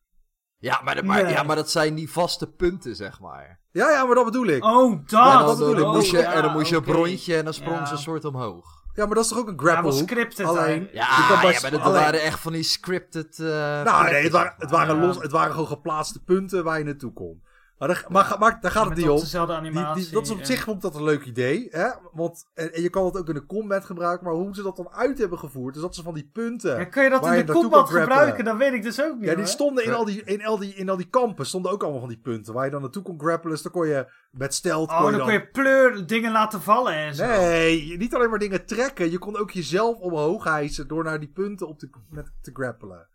ja, 0.57 0.81
maar, 0.83 0.95
dat- 0.95 1.03
maar, 1.03 1.23
Nee. 1.23 1.31
ja, 1.33 1.43
maar 1.43 1.55
dat 1.55 1.69
zijn 1.71 1.95
die 1.95 2.11
vaste 2.11 2.51
punten, 2.51 2.95
zeg 2.95 3.19
maar. 3.19 3.59
Ja, 3.71 3.89
ja, 3.91 4.05
maar 4.05 4.15
dat 4.15 4.25
bedoel 4.25 4.45
ik. 4.47 4.63
Oh, 4.63 4.91
dat! 4.91 5.09
Ja, 5.09 5.37
dan, 5.37 5.45
dat 5.47 5.57
bedoel 5.57 5.71
ik. 5.73 5.77
dan 5.79 5.93
moest 5.93 6.11
je, 6.11 6.17
Oh, 6.17 6.33
en 6.35 6.41
dan 6.41 6.51
moest 6.51 6.69
je 6.69 6.75
een 6.75 6.83
rondje 6.83 7.35
en 7.37 7.43
dan 7.43 7.53
sprong 7.53 7.77
Ja. 7.77 7.85
ze 7.85 7.91
een 7.93 7.97
soort 7.99 8.25
omhoog. 8.25 8.82
Ja, 8.95 9.05
maar 9.05 9.15
dat 9.15 9.23
is 9.23 9.29
toch 9.29 9.39
ook 9.39 9.47
een 9.47 9.53
Ja, 9.57 9.63
wel 9.63 9.71
grapplehoek? 9.71 10.09
scripted. 10.09 10.45
Alleen? 10.45 10.89
Ja, 10.93 11.17
je 11.17 11.25
kan 11.27 11.41
bij 11.41 11.51
ja 11.51 11.59
maar 11.61 11.71
dat 11.71 11.81
alleen- 11.81 12.01
waren 12.01 12.21
echt 12.21 12.39
van 12.39 12.51
die 12.53 12.63
scripted... 12.63 13.39
eh, 13.39 13.47
Nou, 13.83 14.03
nee, 14.11 14.23
het 14.23 14.31
waren, 14.31 14.53
het 14.57 14.71
waren, 14.71 14.99
los, 14.99 15.17
het 15.17 15.31
waren 15.31 15.51
gewoon 15.51 15.67
geplaatste 15.67 16.23
punten 16.23 16.63
waar 16.63 16.77
je 16.77 16.83
naartoe 16.83 17.13
kon. 17.13 17.43
Maar, 17.88 17.93
daar, 17.95 18.05
maar, 18.09 18.36
maar 18.39 18.57
daar 18.61 18.71
gaat 18.71 18.86
het 18.86 18.97
niet 18.97 19.09
om. 19.09 19.19
dezelfde 19.19 19.53
animatie. 19.53 20.03
die, 20.03 20.13
dat 20.13 20.23
is 20.23 20.31
op 20.31 20.39
en- 20.39 20.45
zich 20.45 20.63
vond 20.63 20.75
ik 20.75 20.81
dat 20.81 20.95
een 20.95 21.03
leuk 21.03 21.25
idee. 21.25 21.67
Hè? 21.71 21.88
Want, 22.11 22.49
en, 22.53 22.73
en 22.73 22.81
je 22.81 22.89
kan 22.89 23.05
het 23.05 23.17
ook 23.17 23.27
in 23.27 23.34
de 23.34 23.45
combat 23.45 23.86
gebruiken. 23.86 24.25
Maar 24.25 24.36
hoe 24.36 24.55
ze 24.55 24.63
dat 24.63 24.75
dan 24.75 24.89
uit 24.89 25.17
hebben 25.17 25.38
gevoerd. 25.39 25.73
Dus 25.73 25.84
dat 25.84 25.95
ze 25.95 26.03
van 26.03 26.13
die 26.13 26.29
punten. 26.34 26.77
Ja, 26.77 26.86
kun 26.86 27.03
je 27.03 27.09
dat 27.09 27.25
in 27.25 27.34
je 27.36 27.43
de 27.43 27.51
combat 27.53 27.89
gebruiken? 27.89 28.45
Dat 28.45 28.57
weet 28.57 28.73
ik 28.73 28.84
dus 28.84 29.01
ook 29.01 29.15
niet. 29.15 29.23
Ja, 29.23 29.29
die 29.29 29.36
hoor. 29.43 29.47
stonden 29.47 29.84
in 29.86 29.93
al 29.93 30.05
die, 30.05 30.23
in, 30.23 30.45
al 30.45 30.57
die, 30.57 30.73
in 30.73 30.89
al 30.89 30.97
die 30.97 31.09
kampen. 31.09 31.45
Stonden 31.45 31.71
ook 31.71 31.81
allemaal 31.81 31.99
van 31.99 32.09
die 32.09 32.19
punten. 32.21 32.53
Waar 32.53 32.65
je 32.65 32.71
dan 32.71 32.81
naartoe 32.81 33.03
kon 33.03 33.19
grappelen. 33.19 33.53
Dus 33.53 33.61
dan 33.63 33.71
kon 33.71 33.88
je 33.88 34.11
met 34.31 34.53
stealth. 34.53 34.89
Oh, 34.89 35.01
kon 35.01 35.11
dan 35.11 35.19
je 35.19 35.25
kun 35.25 35.34
je 35.34 35.47
pleur 35.47 36.05
dingen 36.07 36.31
laten 36.31 36.61
vallen 36.61 36.93
en 36.93 37.15
zo. 37.15 37.25
Nee, 37.25 37.97
niet 37.97 38.15
alleen 38.15 38.29
maar 38.29 38.39
dingen 38.39 38.65
trekken. 38.65 39.11
Je 39.11 39.17
kon 39.17 39.38
ook 39.38 39.51
jezelf 39.51 39.97
omhoog 39.97 40.43
hijsen 40.43 40.88
door 40.88 41.03
naar 41.03 41.19
die 41.19 41.31
punten 41.34 41.67
op 41.67 41.79
te, 41.79 41.89
met, 42.09 42.31
te 42.41 42.51
grappelen. 42.53 43.07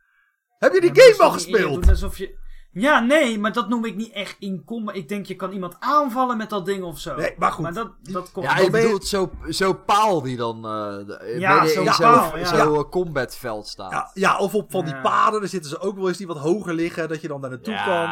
Heb 0.58 0.72
je 0.72 0.80
die 0.80 0.94
Ja, 0.94 1.02
game 1.02 1.22
al 1.22 1.26
je 1.28 1.32
gespeeld? 1.32 1.74
doet 1.74 1.88
alsof 1.88 2.18
je... 2.18 2.46
Ja, 2.80 3.00
nee, 3.00 3.38
maar 3.38 3.52
dat 3.52 3.68
noem 3.68 3.84
ik 3.84 3.96
niet 3.96 4.12
echt 4.12 4.36
in 4.38 4.62
combat. 4.64 4.94
Ik 4.96 5.08
denk, 5.08 5.26
je 5.26 5.34
kan 5.36 5.52
iemand 5.52 5.76
aanvallen 5.78 6.36
met 6.36 6.50
dat 6.50 6.66
ding 6.66 6.82
of 6.84 6.98
zo. 6.98 7.14
Nee, 7.16 7.34
maar 7.38 7.52
goed. 7.52 7.62
Maar 7.62 7.72
dat, 7.72 7.90
dat 8.02 8.32
komt... 8.32 8.46
Ja, 8.46 8.58
je- 8.58 8.70
bedoel, 8.70 9.02
zo, 9.02 9.30
zo 9.48 9.72
paal 9.72 10.22
die 10.22 10.36
dan 10.36 10.56
eh 10.56 11.06
de- 11.06 11.34
Ja, 11.38 11.52
midden 11.52 11.70
zo'n 11.72 11.86
in 11.86 11.92
zo'n 11.92 12.38
ja. 12.38 12.44
zo, 12.44 12.74
eh, 12.74 12.90
combatveld 12.90 13.66
staat. 13.68 13.90
Ja, 13.90 14.10
ja, 14.14 14.38
of 14.38 14.54
op 14.54 14.70
van 14.70 14.84
die 14.84 14.94
Ja. 14.94 15.00
paden. 15.00 15.40
Daar 15.40 15.48
zitten 15.48 15.70
ze 15.70 15.78
ook 15.80 15.96
wel 15.96 16.08
eens 16.08 16.16
die 16.18 16.26
wat 16.26 16.38
hoger 16.38 16.74
liggen. 16.74 17.08
Dat 17.08 17.20
je 17.20 17.28
dan 17.28 17.40
daar 17.40 17.50
naartoe 17.50 17.74
kan. 17.84 18.04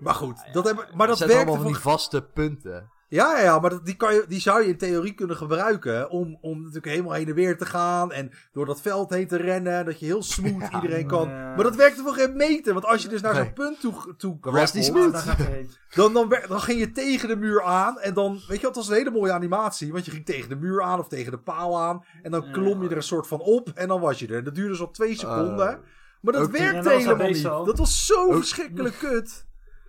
Maar 0.00 0.14
goed, 0.14 0.48
dat, 0.52 0.64
hebben, 0.64 0.84
maar 0.94 1.06
dat 1.06 1.18
zijn 1.18 1.30
allemaal 1.30 1.54
van 1.54 1.64
die 1.66 1.76
vaste 1.76 2.22
punten. 2.22 2.90
Ja, 3.08 3.36
ja, 3.36 3.42
ja, 3.42 3.58
maar 3.58 3.70
dat, 3.70 3.84
die, 3.86 3.96
kan 3.96 4.14
je, 4.14 4.24
die 4.28 4.40
zou 4.40 4.62
je 4.62 4.68
in 4.68 4.78
theorie 4.78 5.12
kunnen 5.14 5.36
gebruiken. 5.36 6.10
Om, 6.10 6.38
om 6.40 6.58
natuurlijk 6.58 6.86
helemaal 6.86 7.12
heen 7.12 7.28
en 7.28 7.34
weer 7.34 7.58
te 7.58 7.66
gaan. 7.66 8.12
En 8.12 8.30
door 8.52 8.66
dat 8.66 8.80
veld 8.80 9.10
heen 9.10 9.26
te 9.26 9.36
rennen. 9.36 9.84
Dat 9.84 10.00
je 10.00 10.06
heel 10.06 10.22
smooth 10.22 10.68
iedereen 10.74 11.06
kan. 11.06 11.28
Maar 11.28 11.62
dat 11.62 11.76
werkte 11.76 12.02
voor 12.02 12.12
geen 12.14 12.36
meter. 12.36 12.72
Want 12.72 12.84
als 12.84 13.02
je 13.02 13.08
dus 13.08 13.20
naar 13.20 13.34
zo'n 13.34 13.42
Nee. 13.44 13.52
punt 13.52 13.80
toe, 13.80 14.14
toe 14.16 14.38
was 14.40 14.72
dan, 15.94 16.12
dan, 16.12 16.36
dan 16.48 16.60
ging 16.60 16.78
je 16.78 16.92
tegen 16.92 17.28
de 17.28 17.36
muur 17.36 17.62
aan. 17.62 18.00
En 18.00 18.14
dan, 18.14 18.32
weet 18.32 18.60
je 18.60 18.66
wat, 18.66 18.74
dat 18.74 18.74
was 18.74 18.88
een 18.88 18.94
hele 18.94 19.10
mooie 19.10 19.32
animatie. 19.32 19.92
Want 19.92 20.04
je 20.04 20.10
ging 20.10 20.24
tegen 20.24 20.48
de 20.48 20.56
muur 20.56 20.82
aan 20.82 20.98
of 20.98 21.08
tegen 21.08 21.30
de 21.32 21.38
paal 21.38 21.80
aan. 21.80 22.04
En 22.22 22.30
dan 22.30 22.52
klom 22.52 22.82
je 22.82 22.88
er 22.88 22.96
een 22.96 23.02
soort 23.02 23.26
van 23.26 23.40
op. 23.40 23.68
En 23.74 23.88
dan 23.88 24.00
was 24.00 24.18
je 24.18 24.26
er. 24.26 24.36
En 24.36 24.44
dat 24.44 24.54
duurde 24.54 24.76
zo 24.76 24.90
twee 24.90 25.14
seconden. 25.16 25.68
Eh, 25.68 25.76
maar 26.20 26.32
dat 26.32 26.50
werkte 26.50 26.88
helemaal 26.90 27.20
al 27.20 27.26
niet. 27.26 27.42
Dat 27.42 27.78
was 27.78 28.06
zo 28.06 28.26
Ook- 28.26 28.32
verschrikkelijk 28.34 28.98
kut. 28.98 29.44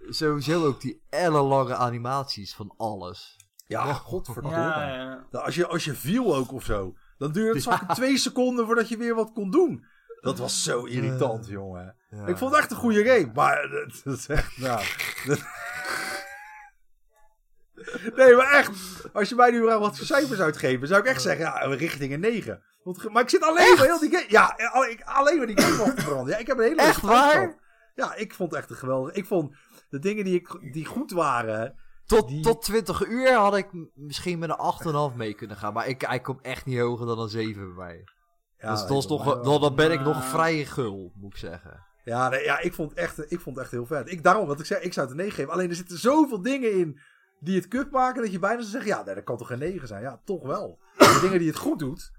Sowieso 0.09 0.65
ook 0.65 0.81
die 0.81 1.01
ellenlange 1.09 1.75
animaties 1.75 2.55
van 2.55 2.73
alles. 2.77 3.35
Ja, 3.67 3.87
Oh, 3.87 3.95
godverdomme. 3.95 4.57
Ja, 4.57 4.87
ja. 4.93 5.25
Nou, 5.31 5.45
Als, 5.45 5.55
je, 5.55 5.67
als 5.67 5.85
je 5.85 5.93
viel 5.93 6.35
ook 6.35 6.51
of 6.51 6.63
zo. 6.63 6.93
Dan 7.17 7.31
duurde 7.31 7.53
het 7.53 7.63
zakken 7.63 7.87
twee 7.95 8.17
seconden 8.17 8.65
voordat 8.65 8.89
je 8.89 8.97
weer 8.97 9.15
wat 9.15 9.31
kon 9.33 9.51
doen. 9.51 9.85
Dat 10.21 10.37
was 10.37 10.63
zo 10.63 10.83
irritant, 10.83 11.47
jongen. 11.47 11.95
Ja. 12.09 12.25
Ik 12.25 12.37
vond 12.37 12.51
het 12.51 12.59
echt 12.59 12.71
een 12.71 12.77
goede 12.77 13.05
game. 13.05 13.31
Maar 13.33 13.69
dat, 13.69 13.99
dat 14.03 14.17
is 14.17 14.27
echt, 14.27 14.57
nou... 14.57 14.83
dat- 15.25 15.43
Nee, 18.15 18.35
maar 18.35 18.51
echt. 18.51 18.71
Als 19.13 19.29
je 19.29 19.35
mij 19.35 19.51
nu 19.51 19.61
vraagt 19.63 19.79
wat 19.79 19.97
voor 19.97 20.05
cijfers 20.05 20.39
uitgeven, 20.39 20.87
zou 20.87 21.01
ik 21.01 21.07
echt 21.07 21.21
zeggen, 21.21 21.45
ja, 21.45 21.57
richting 21.75 22.13
een 22.13 22.19
9. 22.19 22.63
Want, 22.83 23.09
maar 23.09 23.23
ik 23.23 23.29
zit 23.29 23.43
alleen 23.43 23.75
maar 23.75 23.85
heel 23.85 23.99
die 23.99 24.09
game... 24.11 24.25
Ja, 24.27 24.55
alleen 25.05 25.37
maar 25.37 25.47
die 25.47 25.61
game 25.61 25.83
af 25.83 25.93
te 25.93 26.05
branden. 26.05 26.33
Ja, 26.33 26.39
ik 26.39 26.47
heb 26.47 26.57
een 26.57 26.63
hele 26.63 26.81
Echt 26.81 27.01
waar? 27.01 27.55
Ja, 27.95 28.15
ik 28.15 28.33
vond 28.33 28.51
het 28.51 28.59
echt 28.59 28.69
een 28.69 28.75
geweldig... 28.75 29.13
Ik 29.13 29.25
vond 29.25 29.55
de 29.89 29.99
dingen 29.99 30.23
die, 30.23 30.35
ik, 30.35 30.73
die 30.73 30.85
goed 30.85 31.11
waren... 31.11 31.75
Tot, 32.05 32.27
Die- 32.27 32.41
tot 32.43 32.61
20 32.61 33.05
uur 33.07 33.33
had 33.33 33.55
ik 33.57 33.67
misschien 33.93 34.39
met 34.39 34.49
een 34.49 35.11
8,5 35.11 35.15
mee 35.17 35.33
kunnen 35.33 35.57
gaan. 35.57 35.73
Maar 35.73 35.87
ik, 35.87 36.01
hij 36.01 36.19
komt 36.19 36.41
echt 36.41 36.65
niet 36.65 36.79
hoger 36.79 37.05
dan 37.05 37.19
een 37.19 37.29
7 37.29 37.75
bij 37.75 37.85
mij. 37.85 38.03
Ja, 38.59 38.71
dus 38.71 38.85
dat 38.87 38.97
is 38.97 39.07
nog, 39.07 39.41
dan, 39.59 39.75
ben 39.75 39.91
ik 39.91 39.99
nog 39.99 40.17
Nou. 40.17 40.29
vrij 40.29 40.65
gul, 40.65 41.11
moet 41.15 41.31
ik 41.33 41.37
zeggen. 41.39 41.85
Ja, 42.03 42.29
nee, 42.29 42.43
ja 42.43 42.59
ik, 42.59 42.73
vond 42.73 42.89
het 42.89 42.99
echt, 42.99 43.31
ik 43.31 43.39
vond 43.39 43.55
het 43.55 43.63
echt 43.65 43.73
heel 43.73 43.85
vet. 43.85 44.11
Ik, 44.11 44.23
daarom, 44.23 44.47
wat 44.47 44.59
ik 44.59 44.65
zei, 44.65 44.81
ik 44.83 44.93
zou 44.93 45.07
het 45.07 45.15
een 45.17 45.21
9 45.23 45.35
geven. 45.37 45.51
Alleen 45.53 45.69
er 45.69 45.75
zitten 45.75 45.97
zoveel 45.97 46.41
dingen 46.41 46.71
in 46.79 46.99
die 47.39 47.55
het 47.55 47.67
kut 47.67 47.91
maken 47.91 48.21
dat 48.21 48.31
je 48.31 48.39
bijna 48.39 48.59
zou 48.59 48.71
zeggen, 48.71 48.89
ja, 48.89 49.03
nee, 49.03 49.15
dat 49.15 49.23
kan 49.23 49.37
toch 49.37 49.47
geen 49.47 49.59
9 49.59 49.87
zijn? 49.87 50.01
Ja, 50.01 50.21
toch 50.25 50.43
wel. 50.43 50.79
De 50.97 51.19
dingen 51.21 51.39
die 51.39 51.47
het 51.47 51.57
goed 51.57 51.79
doet, 51.79 52.11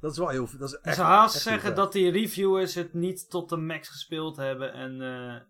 dat 0.00 0.12
is 0.12 0.18
wel 0.18 0.28
heel 0.28 0.48
Dat 0.58 0.68
is 0.68 0.74
Ik 0.74 0.84
echt, 0.84 0.96
zou 0.96 1.08
haast 1.08 1.40
zeggen 1.40 1.74
dat 1.74 1.92
die 1.92 2.10
reviewers 2.10 2.74
het 2.74 2.94
niet 2.94 3.30
tot 3.30 3.48
de 3.48 3.56
max 3.56 3.88
gespeeld 3.88 4.36
hebben. 4.36 4.72
En 4.72 5.00
eh, 5.02 5.40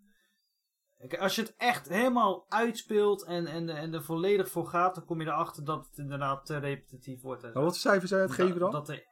als 1.18 1.34
je 1.34 1.42
het 1.42 1.54
echt 1.56 1.88
helemaal 1.88 2.46
uitspeelt 2.48 3.24
en, 3.24 3.46
en, 3.46 3.68
en 3.68 3.94
er 3.94 4.02
volledig 4.04 4.48
voor 4.48 4.66
gaat, 4.66 4.94
dan 4.94 5.04
kom 5.04 5.20
je 5.20 5.26
erachter 5.26 5.64
dat 5.64 5.86
het 5.86 5.98
inderdaad 5.98 6.46
te 6.46 6.56
repetitief 6.58 7.22
wordt. 7.22 7.42
en. 7.44 7.50
Maar 7.52 7.62
wat 7.62 7.72
voor 7.72 7.90
cijfer 7.90 8.08
zou 8.08 8.20
je 8.20 8.26
het 8.26 8.36
geven 8.36 8.58
dan? 8.60 8.70
Dat, 8.70 8.86
dat 8.86 8.96
er 8.96 9.04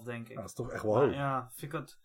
8,5 0.00 0.04
denk 0.04 0.28
ik. 0.28 0.34
Ja, 0.34 0.40
dat 0.40 0.48
is 0.48 0.54
toch 0.54 0.70
echt 0.70 0.82
wel 0.82 0.92
Maar 0.92 1.02
hoog. 1.04 1.14
ja, 1.14 1.50
vind 1.54 1.72
ik 1.72 1.78
het 1.80 1.98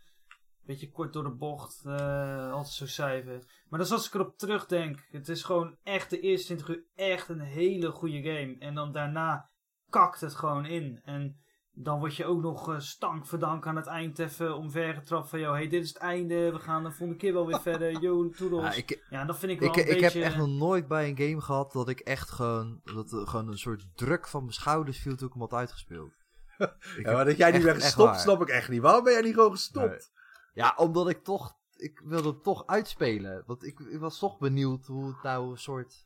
een 0.60 0.66
beetje 0.66 0.92
kort 0.92 1.14
door 1.14 1.24
de 1.24 1.36
bocht. 1.36 1.84
eh 1.86 2.52
altijd 2.52 2.74
zo'n 2.74 2.88
cijfer. 2.88 3.64
Maar 3.70 3.80
dus 3.80 3.92
als 3.92 4.08
ik 4.08 4.14
erop 4.14 4.38
terugdenk, 4.38 5.08
het 5.12 5.30
is 5.30 5.44
gewoon 5.44 5.78
echt 5.84 6.10
de 6.10 6.20
eerste 6.20 6.46
20 6.46 6.68
uur 6.70 6.84
echt 6.96 7.30
een 7.30 7.40
hele 7.40 7.92
goede 7.92 8.22
game. 8.22 8.56
En 8.60 8.76
dan 8.76 8.92
daarna 8.92 9.50
kakt 9.90 10.22
het 10.22 10.36
gewoon 10.36 10.66
in. 10.66 11.00
En 11.04 11.42
dan 11.80 12.00
word 12.00 12.16
je 12.16 12.26
ook 12.26 12.42
nog 12.42 12.70
eh, 12.74 12.80
stank 12.80 13.26
verdank 13.26 13.68
aan 13.68 13.76
het 13.76 13.88
eind 13.88 14.20
even 14.20 14.56
omvergetrapt 14.56 15.30
van... 15.30 15.40
Yo, 15.40 15.52
hey, 15.52 15.68
dit 15.68 15.84
is 15.84 15.88
het 15.88 15.98
einde, 15.98 16.52
we 16.52 16.60
gaan 16.60 16.84
de 16.84 16.90
volgende 16.90 17.16
keer 17.16 17.34
wel 17.34 17.48
weer 17.48 17.60
verder. 17.72 18.02
Yo, 18.02 18.30
toedels. 18.30 18.62
Ja, 18.76 18.84
Ja, 19.10 19.22
ik, 19.22 19.28
dat 19.28 19.38
vind 19.38 19.52
ik 19.52 19.60
wel 19.60 19.70
ik, 19.70 19.76
een 19.76 19.82
ik 19.82 19.88
beetje... 20.02 20.20
heb 20.20 20.28
echt 20.28 20.38
nog 20.38 20.48
nooit 20.48 20.88
bij 20.88 21.10
een 21.10 21.18
game 21.18 21.42
gehad 21.42 21.72
dat 21.72 21.90
ik 21.90 22.00
echt 22.00 22.30
gewoon, 22.30 22.82
dat 22.84 23.12
er 23.12 23.28
gewoon 23.28 23.48
een 23.48 23.58
soort 23.58 23.86
druk 23.96 24.28
van 24.28 24.42
mijn 24.42 24.54
schouders 24.54 25.00
viel 25.00 25.16
toen 25.16 25.28
ik 25.28 25.34
hem 25.34 25.42
had 25.42 25.54
uitgespeeld. 25.54 26.12
Ik 26.98 27.06
Ja, 27.06 27.12
maar 27.14 27.26
dat 27.26 27.38
jij 27.38 27.48
niet 27.52 27.56
echt- 27.56 27.66
bent 27.66 27.84
gestopt, 27.84 28.20
snap 28.20 28.42
ik 28.42 28.48
echt 28.50 28.70
niet. 28.70 28.82
Waarom 28.82 29.04
ben 29.04 29.14
jij 29.14 29.22
niet 29.22 29.34
gewoon 29.34 29.52
gestopt? 29.52 29.88
Nee. 29.90 30.26
Ja, 30.54 30.74
omdat 30.76 31.10
ik 31.10 31.24
toch, 31.24 31.54
ik 31.76 32.02
wilde 32.06 32.28
het 32.30 32.44
toch 32.44 32.66
uitspelen. 32.66 33.44
Want 33.46 33.66
ik, 33.66 33.80
ik 33.80 34.00
was 34.00 34.20
toch 34.20 34.38
benieuwd 34.38 34.86
hoe 34.86 35.08
het 35.08 35.24
nou 35.24 35.52
een 35.52 35.58
soort 35.58 36.06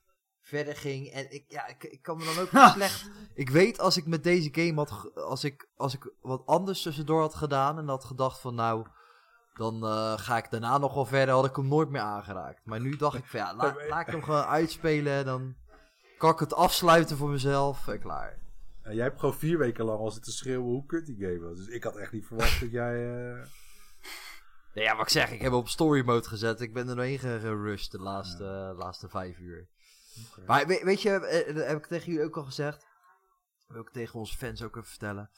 verder 0.51 0.75
ging. 0.75 1.07
En 1.07 1.33
ik, 1.33 1.45
ja, 1.47 1.67
ik, 1.67 1.83
ik 1.83 2.01
kan 2.01 2.17
me 2.17 2.23
dan 2.25 2.43
ook 2.43 2.51
niet 2.63 2.73
slecht... 2.73 3.09
Ik 3.33 3.49
weet 3.49 3.79
als 3.79 3.97
ik 3.97 4.05
met 4.05 4.23
deze 4.23 4.49
game 4.51 4.73
had, 4.75 5.15
als 5.15 5.43
ik, 5.43 5.69
als 5.75 5.93
ik 5.93 6.13
wat 6.21 6.41
anders 6.45 6.81
tussendoor 6.81 7.21
had 7.21 7.35
gedaan 7.35 7.77
en 7.77 7.87
had 7.87 8.03
gedacht 8.03 8.39
van 8.39 8.55
nou, 8.55 8.85
dan 9.53 9.83
eh, 9.85 10.13
ga 10.17 10.37
ik 10.37 10.51
daarna 10.51 10.77
nog 10.77 10.93
wel 10.93 11.05
verder, 11.05 11.35
had 11.35 11.45
ik 11.45 11.55
hem 11.55 11.67
nooit 11.67 11.89
meer 11.89 12.01
aangeraakt. 12.01 12.65
Maar 12.65 12.79
nu 12.79 12.95
dacht 12.95 13.17
ik 13.17 13.25
van 13.25 13.39
ja, 13.39 13.55
laat, 13.55 13.75
laat 13.89 14.07
ik 14.07 14.13
hem 14.13 14.23
gewoon 14.23 14.43
uitspelen, 14.45 15.25
dan 15.25 15.55
kan 16.17 16.31
ik 16.31 16.39
het 16.39 16.53
afsluiten 16.53 17.17
voor 17.17 17.29
mezelf 17.29 17.87
en 17.87 17.99
klaar. 17.99 18.39
En 18.81 18.95
jij 18.95 19.03
hebt 19.03 19.19
gewoon 19.19 19.35
vier 19.35 19.57
weken 19.57 19.85
lang 19.85 19.99
al 19.99 20.11
zitten 20.11 20.31
schreeuwen 20.33 20.65
hoe 20.71 20.85
kut 20.85 21.05
die 21.05 21.17
game 21.19 21.39
was. 21.39 21.57
Dus 21.57 21.67
ik 21.67 21.83
had 21.83 21.95
echt 21.95 22.11
niet 22.11 22.25
verwacht 22.25 22.59
dat 22.59 22.71
jij... 22.71 23.09
eh, 23.09 23.45
Nee, 24.73 24.83
ja, 24.83 24.95
wat 24.95 25.05
ik 25.05 25.11
zeg, 25.11 25.31
ik 25.31 25.41
heb 25.41 25.51
hem 25.51 25.59
op 25.59 25.67
story 25.67 26.05
mode 26.05 26.27
gezet. 26.27 26.61
Ik 26.61 26.73
ben 26.73 26.89
er 26.89 26.95
doorheen 26.95 27.19
gerushed 27.19 27.91
de 27.91 27.99
laatste, 27.99 28.73
laatste 28.77 29.09
vijf 29.09 29.37
uur. 29.39 29.67
Maar 30.47 30.67
weet, 30.67 30.81
weet 30.83 31.01
je, 31.01 31.09
eh, 31.11 31.55
dat 31.55 31.65
heb 31.65 31.77
ik 31.77 31.85
tegen 31.85 32.11
jullie 32.11 32.25
ook 32.27 32.37
al 32.37 32.43
gezegd. 32.43 32.79
Dat 33.67 33.67
wil 33.75 33.81
ik 33.81 33.89
tegen 33.89 34.19
onze 34.19 34.37
fans 34.37 34.63
ook 34.63 34.75
even 34.75 34.89
vertellen. 34.89 35.29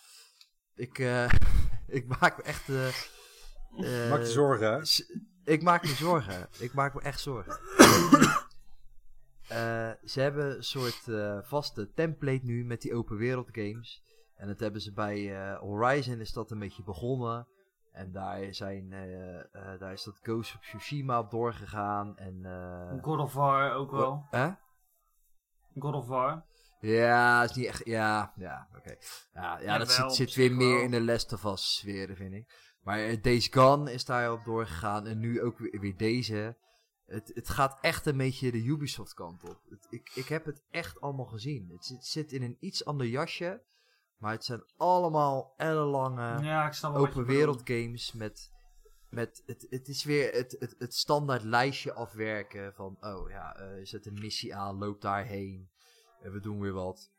Ik, 0.76 0.99
eh, 0.99 1.32
ik 1.99 2.19
maak 2.19 2.38
me 2.38 2.43
echt... 2.43 2.69
eh, 2.69 2.88
eh, 2.88 4.09
Maak 4.09 4.19
je 4.19 4.26
zorgen, 4.26 4.67
hè? 4.74 4.82
Ik 5.43 5.61
maak 5.63 5.82
me 5.84 5.88
zorgen. 5.93 6.47
Ik 6.59 6.74
maak 6.74 6.93
me 6.93 7.01
echt 7.01 7.19
zorgen. 7.19 7.59
Eh, 9.47 9.91
ze 10.03 10.21
hebben 10.21 10.55
een 10.55 10.63
soort 10.63 11.07
eh, 11.07 11.38
vaste 11.41 11.93
template 11.93 12.43
nu 12.45 12.65
met 12.65 12.82
die 12.82 12.93
open 12.95 13.17
wereld 13.17 13.49
games. 13.51 14.03
En 14.36 14.47
dat 14.47 14.59
hebben 14.59 14.82
ze 14.82 14.93
bij 14.93 15.36
eh, 15.51 15.59
Horizon 15.59 16.19
is 16.19 16.32
dat 16.34 16.51
een 16.51 16.59
beetje 16.59 16.84
begonnen. 16.84 17.47
En 17.91 18.11
daar, 18.11 18.53
zijn, 18.53 18.93
eh, 18.93 19.39
eh, 19.39 19.80
daar 19.80 19.91
is 19.93 20.03
dat 20.03 20.19
Ghost 20.21 20.55
of 20.55 20.61
Tsushima 20.61 21.19
op 21.19 21.32
doorgegaan. 21.32 22.17
En, 22.17 22.39
eh, 22.45 23.03
God 23.03 23.19
of 23.19 23.34
War 23.34 23.74
ook 23.74 23.91
wel. 23.91 24.28
Hè? 24.30 24.49
God 25.80 25.95
of 25.95 26.07
War. 26.07 26.45
Ja, 26.80 27.43
is 27.43 27.53
niet 27.53 27.65
echt. 27.65 27.86
Ja, 27.86 28.34
ja, 28.36 28.67
oké. 28.78 28.95
Ja, 29.34 29.59
ja, 29.59 29.78
dat 29.78 29.91
zit, 29.91 30.13
zit 30.13 30.30
op 30.30 30.36
weer 30.36 30.53
meer 30.53 30.84
in 30.84 30.91
de 30.91 31.01
Last 31.01 31.34
of 31.34 31.43
Us 31.43 31.76
sfeer, 31.76 32.15
vind 32.15 32.34
ik. 32.34 32.76
Maar 32.82 32.99
eh, 32.99 33.21
Days 33.21 33.47
Gone 33.47 33.93
is 33.93 34.05
daarop 34.05 34.43
doorgegaan. 34.43 35.07
En 35.07 35.19
nu 35.19 35.41
ook 35.41 35.57
weer, 35.57 35.80
weer 35.80 35.97
deze. 35.97 36.57
Het, 37.05 37.32
het 37.34 37.49
gaat 37.49 37.78
echt 37.82 38.05
een 38.05 38.17
beetje 38.17 38.51
de 38.51 38.63
Ubisoft 38.63 39.13
kant 39.13 39.43
op. 39.43 39.59
Het, 39.69 39.88
ik, 39.89 40.11
ik 40.13 40.28
heb 40.28 40.45
het 40.45 40.63
echt 40.69 41.01
allemaal 41.01 41.26
gezien. 41.26 41.69
Het 41.71 41.86
zit, 41.86 42.05
zit 42.05 42.32
in 42.32 42.43
een 42.43 42.57
iets 42.59 42.86
ander 42.86 43.07
jasje. 43.07 43.63
Maar 44.17 44.32
het 44.32 44.45
zijn 44.45 44.63
allemaal 44.78 45.53
ellenlange 45.57 46.43
ja, 46.43 46.71
open 46.82 47.26
wereld 47.26 47.61
games 47.63 48.13
met, 48.13 48.51
met 49.14 49.43
het, 49.45 49.68
het 49.70 49.88
is 49.88 50.03
weer 50.03 50.34
het, 50.34 50.55
het, 50.59 50.76
het 50.78 50.93
standaard 50.93 51.43
lijstje 51.43 51.93
afwerken 51.93 52.74
van 52.74 52.97
oh 52.99 53.30
ja, 53.30 53.55
eh 53.55 53.86
zet 53.86 54.05
een 54.05 54.20
missie 54.20 54.55
aan, 54.55 54.78
loop 54.78 55.01
daarheen 55.01 55.70
en 56.22 56.32
we 56.32 56.39
doen 56.39 56.59
weer 56.59 56.74
wat. 56.74 57.11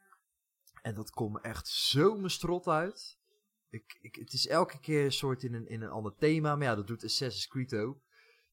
En 0.82 0.94
dat 0.94 1.10
komt 1.10 1.40
echt 1.40 1.68
zo 1.68 2.16
mijn 2.16 2.30
strot 2.30 2.66
uit. 2.66 3.18
Ik, 3.70 3.98
ik, 4.00 4.14
het 4.14 4.32
is 4.32 4.46
elke 4.46 4.80
keer 4.80 5.04
een 5.04 5.12
soort 5.12 5.42
in 5.42 5.54
een, 5.54 5.68
in 5.68 5.82
een 5.82 5.90
ander 5.90 6.14
thema, 6.14 6.56
maar 6.56 6.66
ja, 6.66 6.74
dat 6.74 6.86
doet 6.86 7.04
Assassin's 7.04 7.48
Creed 7.48 7.74
ook. 7.74 7.98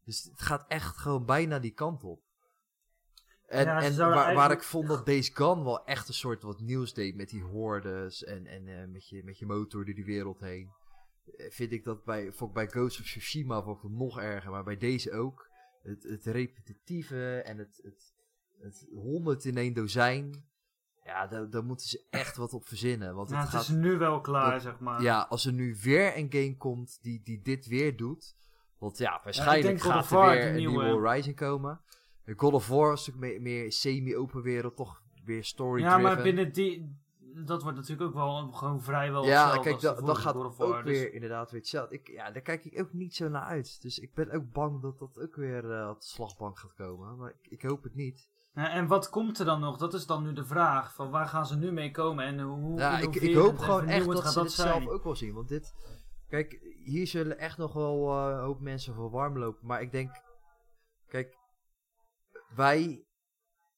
Dus 0.05 0.23
het 0.23 0.41
gaat 0.41 0.65
echt 0.67 0.97
gewoon 0.97 1.25
bijna 1.25 1.59
die 1.59 1.73
kant 1.73 2.03
op. 2.03 2.21
En, 3.47 3.65
Ja, 3.65 3.81
en 3.81 3.97
waar, 3.97 4.35
waar 4.35 4.51
ik 4.51 4.63
vond 4.63 4.87
dat 4.87 5.05
Days 5.05 5.29
Gone 5.29 5.63
wel 5.63 5.85
echt 5.85 6.07
een 6.07 6.13
soort 6.13 6.43
wat 6.43 6.59
nieuws 6.59 6.93
deed 6.93 7.15
met 7.15 7.29
die 7.29 7.43
hordes 7.43 8.23
en, 8.23 8.45
en 8.45 8.67
eh, 8.67 8.87
met, 8.87 9.07
je, 9.07 9.23
met 9.23 9.37
je 9.37 9.45
motor 9.45 9.85
door 9.85 9.95
die 9.95 10.05
wereld 10.05 10.39
heen. 10.39 10.71
Vind 11.38 11.71
ik 11.71 11.84
dat 11.84 12.03
bij, 12.03 12.34
bij 12.53 12.67
Ghost 12.67 12.99
of 12.99 13.05
Tsushima 13.05 13.61
vond 13.63 13.77
ik 13.77 13.84
het 13.84 13.91
nog 13.91 14.19
erger, 14.19 14.51
maar 14.51 14.63
bij 14.63 14.77
deze 14.77 15.11
ook. 15.13 15.49
Het, 15.84 16.03
het 16.03 16.25
repetitieve 16.25 17.41
en 17.41 17.57
het, 17.57 17.79
het, 17.84 18.13
het 18.59 18.88
honderd 18.91 19.45
in 19.45 19.57
één 19.57 19.73
dozijn. 19.73 20.49
Ja, 21.03 21.27
daar, 21.27 21.49
daar 21.49 21.63
moeten 21.63 21.88
ze 21.88 22.05
echt 22.09 22.36
wat 22.38 22.53
op 22.53 22.67
verzinnen. 22.67 23.15
Want 23.15 23.29
Ja, 23.29 23.36
het 23.36 23.43
het 23.43 23.53
gaat 23.55 23.61
is 23.61 23.69
nu 23.75 23.97
wel 23.97 24.21
klaar, 24.21 24.51
dat- 24.51 24.61
zeg 24.61 24.79
maar. 24.79 25.01
ja, 25.01 25.21
als 25.29 25.45
er 25.45 25.53
nu 25.53 25.75
weer 25.82 26.17
een 26.17 26.27
game 26.32 26.57
komt 26.57 26.97
die, 27.01 27.21
die 27.23 27.41
dit 27.41 27.65
weer 27.67 27.97
doet. 27.97 28.36
Want 28.77 28.97
ja, 28.97 29.21
waarschijnlijk 29.23 29.82
gaat 29.82 30.11
er 30.11 30.29
weer 30.29 30.47
een 30.47 30.55
nieuwe. 30.55 30.86
Horizon 30.89 31.34
komen. 31.34 31.82
En 32.23 32.34
God 32.39 32.53
of 32.53 32.67
War 32.67 32.93
is 32.93 33.05
natuurlijk 33.07 33.34
meer, 33.34 33.41
meer 33.41 33.71
semi-open 33.71 34.41
wereld, 34.41 34.75
toch 34.75 35.01
weer 35.25 35.43
story 35.43 35.82
Ja, 35.82 35.97
maar 35.97 36.21
binnen 36.21 36.53
die... 36.53 36.99
Dat 37.45 37.63
wordt 37.63 37.77
natuurlijk 37.77 38.07
ook 38.09 38.13
wel 38.13 38.51
gewoon 38.51 38.82
vrijwel 38.82 39.25
Ja, 39.25 39.57
kijk, 39.57 39.82
dat, 39.82 40.05
dat 40.05 40.17
gaat 40.17 40.36
ook 40.36 40.57
dus- 40.57 40.84
weer 40.84 41.13
inderdaad 41.13 41.51
weer 41.51 41.59
hetzelfde. 41.59 41.95
Ik, 41.95 42.07
ja, 42.07 42.32
daar 42.32 42.41
kijk 42.41 42.65
ik 42.65 42.79
ook 42.79 42.93
niet 42.93 43.15
zo 43.15 43.29
naar 43.29 43.43
uit. 43.43 43.82
Dus 43.82 43.99
ik 43.99 44.13
ben 44.13 44.32
ook 44.32 44.51
bang 44.51 44.82
dat 44.82 44.99
dat 44.99 45.19
ook 45.19 45.36
weer 45.36 45.71
eh, 45.71 45.89
op 45.89 45.99
de 45.99 46.05
slagbank 46.07 46.59
gaat 46.59 46.73
komen. 46.73 47.17
Maar 47.17 47.29
ik, 47.29 47.51
ik 47.51 47.61
hoop 47.61 47.84
het 47.84 47.95
niet. 47.95 48.29
Ja, 48.53 48.69
en 48.69 48.88
wat 48.88 49.09
komt 49.09 49.39
er 49.39 49.45
dan 49.45 49.59
nog? 49.59 49.77
Dat 49.77 49.93
is 49.93 50.05
dan 50.05 50.23
nu 50.23 50.34
de 50.34 50.45
vraag. 50.45 50.93
Van 50.93 51.09
waar 51.09 51.27
gaan 51.27 51.45
ze 51.45 51.57
nu 51.57 51.71
mee 51.71 51.91
komen 51.91 52.25
en 52.25 52.39
hoe 52.39 52.79
Ja, 52.79 52.99
ik, 52.99 53.15
ik 53.15 53.36
hoop 53.36 53.57
gewoon 53.57 53.88
echt 53.88 54.05
dat 54.05 54.27
ze 54.27 54.34
dat 54.34 54.43
dit 54.43 54.51
zijn. 54.51 54.82
zelf 54.82 54.93
ook 54.93 55.03
wel 55.03 55.15
zien. 55.15 55.34
Want 55.34 55.47
dit, 55.47 55.73
kijk, 56.27 56.59
hier 56.84 57.07
zullen 57.07 57.38
echt 57.38 57.57
nog 57.57 57.73
wel 57.73 58.09
eh, 58.09 58.34
een 58.34 58.43
hoop 58.43 58.59
mensen 58.59 58.93
voor 58.93 59.09
warm 59.09 59.38
lopen. 59.38 59.67
Maar 59.67 59.82
ik 59.82 59.91
denk, 59.91 60.21
kijk, 61.07 61.38
wij, 62.55 63.05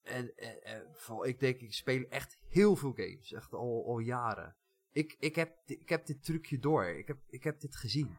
en, 0.04 0.36
en, 0.36 0.64
en 0.64 0.88
vooral 0.94 1.26
ik 1.26 1.40
denk, 1.40 1.60
ik 1.60 1.74
speel 1.74 2.06
echt 2.10 2.38
heel 2.50 2.76
veel 2.76 2.94
games. 2.96 3.32
Echt 3.32 3.54
al, 3.54 3.86
al 3.88 4.00
jaren. 4.00 4.56
Ik, 4.92 5.16
ik, 5.20 5.36
heb, 5.36 5.58
ik 5.66 5.90
heb 5.90 6.06
dit 6.06 6.24
trucje 6.24 6.60
door. 6.60 6.86
Ik 6.86 7.08
heb, 7.08 7.18
ik 7.28 7.44
heb 7.44 7.60
dit 7.60 7.76
gezien. 7.76 8.18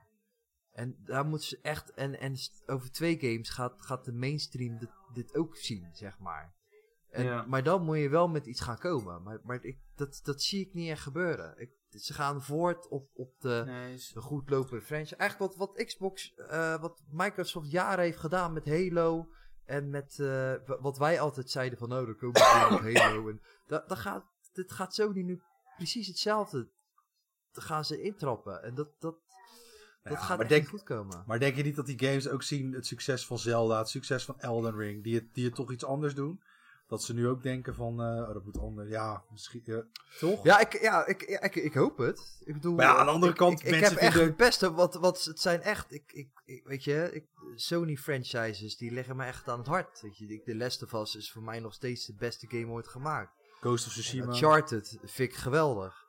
En 0.72 0.96
daar 1.04 1.26
moeten 1.26 1.48
ze 1.48 1.58
echt, 1.62 1.92
en, 1.92 2.18
en 2.18 2.36
over 2.66 2.90
twee 2.90 3.18
games 3.18 3.48
gaat, 3.48 3.82
gaat 3.82 4.04
de 4.04 4.12
mainstream 4.12 4.78
dit, 4.78 4.90
dit 5.12 5.34
ook 5.34 5.56
zien, 5.56 5.88
zeg 5.92 6.18
maar. 6.18 6.54
En, 7.10 7.24
Ja. 7.24 7.44
Maar 7.46 7.62
dan 7.62 7.84
moet 7.84 7.98
je 7.98 8.08
wel 8.08 8.28
met 8.28 8.46
iets 8.46 8.60
gaan 8.60 8.78
komen. 8.78 9.22
Maar, 9.22 9.40
maar 9.42 9.64
ik, 9.64 9.78
dat, 9.94 10.20
dat 10.22 10.42
zie 10.42 10.66
ik 10.66 10.74
niet 10.74 10.90
echt 10.90 11.02
gebeuren. 11.02 11.60
Ik, 11.60 11.70
ze 11.90 12.14
gaan 12.14 12.42
voort 12.42 12.88
op, 12.88 13.10
op 13.12 13.40
de 13.40 14.12
goed 14.14 14.50
lopende 14.50 14.82
franchise. 14.84 15.16
Eigenlijk 15.16 15.54
wat, 15.54 15.68
wat 15.68 15.84
Xbox, 15.84 16.34
eh, 16.34 16.80
wat 16.80 17.02
Microsoft 17.10 17.70
jaren 17.70 18.04
heeft 18.04 18.18
gedaan 18.18 18.52
met 18.52 18.68
Halo. 18.68 19.28
En 19.64 19.90
met 19.90 20.18
eh, 20.18 20.26
wa- 20.66 20.80
wat 20.80 20.98
wij 20.98 21.20
altijd 21.20 21.50
zeiden 21.50 21.78
van, 21.78 21.92
oh, 21.92 22.08
er 22.08 22.14
komen 22.14 22.40
we 22.40 22.78
met 22.82 22.98
Halo. 22.98 23.28
En 23.30 23.40
dat, 23.66 23.88
dat 23.88 23.98
gaat, 23.98 24.24
dit 24.52 24.72
gaat 24.72 24.94
Sony 24.94 25.22
nu 25.22 25.42
precies 25.76 26.06
hetzelfde. 26.06 26.68
Dan 27.52 27.62
gaan 27.62 27.84
ze 27.84 28.02
intrappen. 28.02 28.62
En 28.62 28.74
dat, 28.74 28.88
dat, 28.98 29.16
dat 30.02 30.18
gaat 30.18 30.38
maar 30.38 30.48
denk- 30.48 30.68
goed 30.68 30.82
komen. 30.82 31.24
Maar 31.26 31.38
denk 31.38 31.56
je 31.56 31.62
niet 31.62 31.76
dat 31.76 31.86
die 31.86 31.98
games 31.98 32.28
ook 32.28 32.42
zien 32.42 32.72
het 32.72 32.86
succes 32.86 33.26
van 33.26 33.38
Zelda, 33.38 33.78
het 33.78 33.88
succes 33.88 34.24
van 34.24 34.40
Elden 34.40 34.76
Ring, 34.76 35.02
die 35.02 35.14
het, 35.14 35.34
die 35.34 35.44
het 35.44 35.54
toch 35.54 35.72
iets 35.72 35.84
anders 35.84 36.14
doen? 36.14 36.42
Dat 36.86 37.02
ze 37.02 37.14
nu 37.14 37.28
ook 37.28 37.42
denken 37.42 37.74
van, 37.74 38.00
oh, 38.00 38.32
dat 38.32 38.44
moet 38.44 38.58
anders. 38.58 38.88
Ja, 38.90 39.24
misschien, 39.30 39.82
toch? 40.18 40.44
Ja, 40.44 40.60
ik, 40.60 40.80
ja 40.80 41.06
ik, 41.06 41.22
ik, 41.22 41.54
ik 41.54 41.74
hoop 41.74 41.98
het. 41.98 42.42
Ik 42.44 42.54
bedoel, 42.54 42.74
Maar 42.74 42.86
ja, 42.86 42.96
aan 42.96 43.06
de 43.06 43.12
andere 43.12 43.32
ik- 43.32 43.38
kant, 43.38 43.58
ik, 43.60 43.64
ik, 43.64 43.70
mensen 43.70 43.90
heb 43.92 43.98
echt 44.00 44.14
het 44.20 44.36
beste, 44.36 44.72
wat, 44.72 44.94
wat 44.94 45.24
het 45.24 45.40
zijn 45.40 45.62
echt, 45.62 45.92
ik, 45.92 46.12
ik, 46.12 46.28
ik- 46.44 46.64
weet 46.64 46.84
je, 46.84 47.10
ik, 47.12 47.26
Sony 47.54 47.96
franchises, 47.96 48.76
die 48.76 48.90
liggen 48.92 49.16
me 49.16 49.24
echt 49.24 49.48
aan 49.48 49.58
het 49.58 49.66
hart. 49.66 50.00
Weet 50.00 50.16
je, 50.16 50.42
The 50.44 50.56
Last 50.56 50.82
of 50.82 50.92
Us 50.92 51.14
is 51.14 51.32
voor 51.32 51.42
mij 51.42 51.60
nog 51.60 51.74
steeds 51.74 52.06
de 52.06 52.14
beste 52.14 52.46
game 52.48 52.66
ooit 52.72 52.88
gemaakt. 52.88 53.32
Ghost 53.60 53.86
of 53.86 53.92
Tsushima. 53.92 54.26
Uncharted 54.26 54.98
vind 55.02 55.30
ik 55.30 55.36
geweldig. 55.36 56.04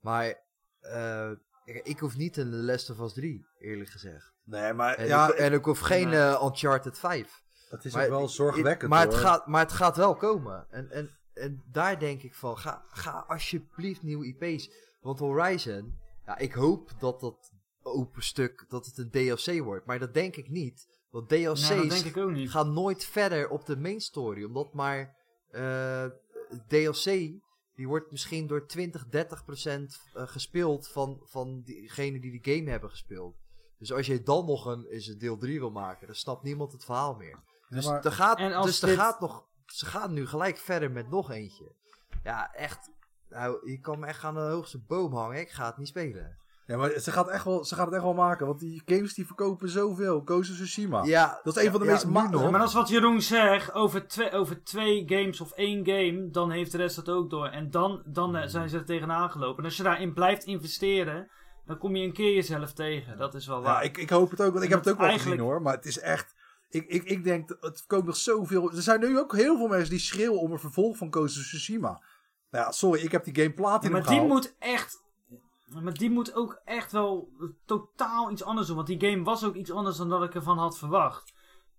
Maar 0.00 0.42
eh, 0.80 1.30
ik, 1.64 1.86
ik 1.86 1.98
hoef 1.98 2.16
niet 2.16 2.36
een 2.36 2.64
Last 2.64 2.90
of 2.90 2.98
Us 3.00 3.12
3, 3.12 3.46
eerlijk 3.58 3.90
gezegd. 3.90 4.32
Nee, 4.44 4.72
maar 4.72 4.94
En, 4.94 5.06
ja, 5.06 5.28
ik, 5.32 5.34
en 5.38 5.52
ik 5.52 5.64
hoef 5.64 5.78
geen 5.78 6.12
eh, 6.12 6.42
Uncharted 6.44 6.98
5. 6.98 7.42
Het 7.68 7.84
is 7.84 7.92
Maar 7.92 8.04
ook 8.04 8.10
wel 8.10 8.28
zorgwekkend 8.28 8.90
maar, 8.90 9.04
hoor. 9.04 9.12
het 9.12 9.22
gaat, 9.22 9.46
maar 9.46 9.62
het 9.62 9.72
gaat 9.72 9.96
wel 9.96 10.16
komen. 10.16 10.66
En, 10.70 10.90
en, 10.90 11.18
en 11.32 11.62
daar 11.70 11.98
denk 11.98 12.22
ik 12.22 12.34
van, 12.34 12.58
ga, 12.58 12.84
ga 12.88 13.24
alsjeblieft 13.28 14.02
nieuwe 14.02 14.26
IP's. 14.26 14.70
Want 15.00 15.18
Horizon, 15.18 15.98
ja, 16.26 16.38
ik 16.38 16.52
hoop 16.52 16.90
dat 16.98 17.20
dat 17.20 17.52
open 17.82 18.22
stuk, 18.22 18.64
dat 18.68 18.86
het 18.86 18.98
een 18.98 19.10
DLC 19.10 19.62
wordt. 19.62 19.86
Maar 19.86 19.98
dat 19.98 20.14
denk 20.14 20.36
ik 20.36 20.48
niet. 20.48 20.86
Want 21.10 21.28
DLC's 21.28 21.68
Nou, 21.68 22.12
dat 22.12 22.30
niet. 22.30 22.50
gaan 22.50 22.72
nooit 22.72 23.04
verder 23.04 23.48
op 23.48 23.66
de 23.66 23.76
main 23.76 24.00
story. 24.00 24.44
Omdat 24.44 24.72
maar 24.72 25.16
eh, 25.50 26.04
DLC, 26.68 27.04
die 27.74 27.88
wordt 27.88 28.10
misschien 28.10 28.46
door 28.46 28.66
20, 28.66 29.06
30 29.08 29.44
procent 29.44 30.00
eh, 30.14 30.26
gespeeld 30.26 30.88
van, 30.88 31.20
van 31.24 31.62
diegenen 31.62 32.20
die 32.20 32.40
die 32.40 32.54
game 32.54 32.70
hebben 32.70 32.90
gespeeld. 32.90 33.36
Dus 33.78 33.92
als 33.92 34.06
je 34.06 34.22
dan 34.22 34.46
nog 34.46 34.66
een, 34.66 34.90
is 34.90 35.06
het 35.06 35.20
deel 35.20 35.36
3 35.36 35.58
wil 35.58 35.70
maken, 35.70 36.06
dan 36.06 36.16
snapt 36.16 36.42
niemand 36.42 36.72
het 36.72 36.84
verhaal 36.84 37.14
meer. 37.14 37.38
Dus, 37.68 37.86
maar- 37.86 38.04
er 38.04 38.12
gaat, 38.12 38.38
En 38.38 38.52
als 38.54 38.66
dus 38.66 38.82
er 38.82 38.88
dit- 38.88 38.98
gaat 38.98 39.20
nog, 39.20 39.44
ze 39.66 39.86
gaan 39.86 40.12
nu 40.12 40.26
gelijk 40.26 40.56
verder 40.58 40.90
met 40.90 41.10
nog 41.10 41.30
eentje. 41.30 41.72
Ja, 42.22 42.52
echt. 42.52 42.90
Nou, 43.28 43.70
je 43.70 43.78
kan 43.80 43.98
me 43.98 44.06
echt 44.06 44.24
aan 44.24 44.34
de 44.34 44.40
hoogste 44.40 44.78
boom 44.86 45.14
hangen. 45.14 45.40
Ik 45.40 45.50
ga 45.50 45.66
het 45.66 45.76
niet 45.76 45.88
spelen. 45.88 46.36
Ja, 46.66 46.76
maar 46.76 46.90
ze 46.90 47.12
gaat, 47.12 47.28
echt 47.28 47.44
wel, 47.44 47.64
ze 47.64 47.74
gaat 47.74 47.84
het 47.84 47.94
echt 47.94 48.02
wel 48.02 48.14
maken. 48.14 48.46
Want 48.46 48.58
die 48.60 48.82
games 48.86 49.14
die 49.14 49.26
verkopen 49.26 49.68
zoveel. 49.68 50.22
Ghost 50.24 50.50
of 50.50 50.56
Tsushima. 50.56 51.02
Ja, 51.04 51.40
Dat 51.42 51.56
is 51.56 51.64
een 51.64 51.70
van 51.70 51.80
de 51.80 51.86
ja, 51.86 51.92
meest. 51.92 52.04
Ja, 52.04 52.10
maar 52.50 52.58
dat 52.58 52.68
is 52.68 52.74
wat 52.74 52.88
Jeroen 52.88 53.22
zegt. 53.22 53.72
Over 53.72 54.06
twee, 54.08 54.30
over 54.32 54.64
twee 54.64 55.02
games 55.06 55.40
of 55.40 55.52
één 55.52 55.86
game, 55.86 56.28
dan 56.30 56.50
heeft 56.50 56.70
de 56.72 56.76
rest 56.76 56.96
dat 56.96 57.08
ook 57.08 57.30
door. 57.30 57.46
En 57.46 57.70
dan, 57.70 58.02
dan 58.06 58.36
eh, 58.36 58.48
zijn 58.48 58.68
ze 58.68 58.78
er 58.78 58.84
tegenaan 58.84 59.30
gelopen. 59.30 59.58
En 59.58 59.64
als 59.64 59.76
je 59.76 59.82
daarin 59.82 60.12
blijft 60.12 60.44
investeren, 60.44 61.30
dan 61.66 61.78
kom 61.78 61.96
je 61.96 62.04
een 62.06 62.12
keer 62.12 62.34
jezelf 62.34 62.72
tegen. 62.72 63.16
Dat 63.18 63.34
is 63.34 63.46
wel 63.46 63.62
waar. 63.62 63.72
Ja, 63.74 63.80
ik, 63.80 63.96
ik 63.96 64.10
hoop 64.10 64.30
het 64.30 64.40
ook. 64.42 64.52
Want 64.52 64.64
ik 64.64 64.70
heb 64.70 64.78
het 64.78 64.88
ook 64.88 64.98
wel 64.98 65.06
Eigenlijk- 65.08 65.36
gezien 65.36 65.50
hoor. 65.52 65.62
Maar 65.62 65.74
het 65.74 65.84
is 65.86 65.98
echt... 65.98 66.34
Ik, 66.70 66.86
ik, 66.86 67.04
ik 67.04 67.24
denk, 67.24 67.48
dat 67.48 67.56
het 67.60 67.78
verkoopt 67.78 68.06
nog 68.06 68.16
zoveel... 68.16 68.70
Er 68.72 68.82
zijn 68.82 69.00
nu 69.00 69.18
ook 69.18 69.36
heel 69.36 69.56
veel 69.56 69.68
mensen 69.68 69.90
die 69.90 69.98
schreeuwen 69.98 70.40
om 70.40 70.52
een 70.52 70.58
vervolg 70.58 70.96
van 70.96 71.12
Ghost 71.12 71.36
of 71.38 71.42
Tsushima. 71.42 72.02
Nou 72.50 72.64
ja, 72.64 72.72
sorry. 72.72 73.00
Ik 73.02 73.12
heb 73.12 73.24
die 73.24 73.34
game 73.34 73.48
Ja, 73.48 73.54
platinum 73.54 73.92
maar 73.92 74.06
die 74.10 74.20
moet 74.20 74.54
echt. 74.58 75.02
Maar 75.82 75.94
die 75.94 76.10
moet 76.10 76.34
ook 76.34 76.60
echt 76.64 76.92
wel 76.92 77.28
totaal 77.64 78.30
iets 78.30 78.42
anders 78.42 78.66
doen. 78.66 78.76
Want 78.76 78.88
die 78.88 79.00
game 79.10 79.22
was 79.22 79.44
ook 79.44 79.54
iets 79.54 79.70
anders 79.70 79.96
dan 79.96 80.08
dat 80.08 80.22
ik 80.22 80.34
ervan 80.34 80.58
had 80.58 80.78
verwacht. 80.78 81.32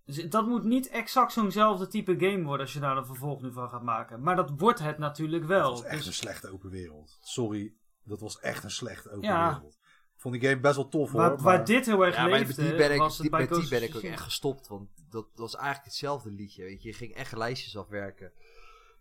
Dus 0.06 0.30
dat 0.30 0.48
moet 0.48 0.64
niet 0.64 0.88
exact 0.90 1.32
zo'nzelfde 1.32 1.88
type 1.88 2.16
game 2.20 2.44
worden 2.44 2.66
als 2.66 2.74
je 2.74 2.80
daar 2.80 2.98
een 2.98 3.06
vervolg 3.06 3.42
nu 3.42 3.52
van 3.52 3.70
gaat 3.70 3.84
maken. 3.84 4.22
Maar 4.22 4.36
dat 4.36 4.52
wordt 4.58 4.80
het 4.80 4.98
natuurlijk 4.98 5.42
Dat 5.48 5.50
wel. 5.58 5.70
was 5.72 5.84
echt 5.84 5.98
Dus- 5.98 6.06
een 6.08 6.14
slechte 6.14 6.52
open 6.54 6.70
wereld. 6.70 7.18
Sorry. 7.22 7.74
Dat 8.04 8.20
was 8.20 8.40
echt 8.40 8.64
een 8.64 8.72
slechte 8.72 9.10
open 9.10 9.22
Ja. 9.28 9.54
wereld. 9.54 9.79
Ik 10.20 10.26
vond 10.26 10.40
die 10.40 10.50
game 10.50 10.62
best 10.62 10.76
wel 10.76 10.88
tof 10.90 11.12
hoor. 11.12 11.22
waar, 11.22 11.30
maar- 11.30 11.42
waar 11.42 11.66
dit 11.66 11.86
heel 11.86 12.06
erg 12.06 12.16
Ja, 12.16 12.26
leefde, 12.28 12.62
die 12.64 12.76
ben 12.76 12.92
ik, 12.92 12.98
was 13.00 13.12
het 13.14 13.22
die, 13.22 13.30
bij 13.30 13.40
met 13.40 13.50
die 13.60 13.70
ben 13.70 13.84
ik 13.84 13.96
ook 13.96 14.02
echt 14.02 14.22
gestopt. 14.22 14.68
Want 14.68 14.90
dat 15.10 15.28
was 15.36 15.56
eigenlijk 15.56 15.86
hetzelfde 15.86 16.32
liedje. 16.32 16.64
Weet 16.64 16.82
je. 16.82 16.88
je 16.90 16.94
ging 16.96 17.14
echt 17.14 17.36
lijstjes 17.36 17.78
afwerken. 17.78 18.32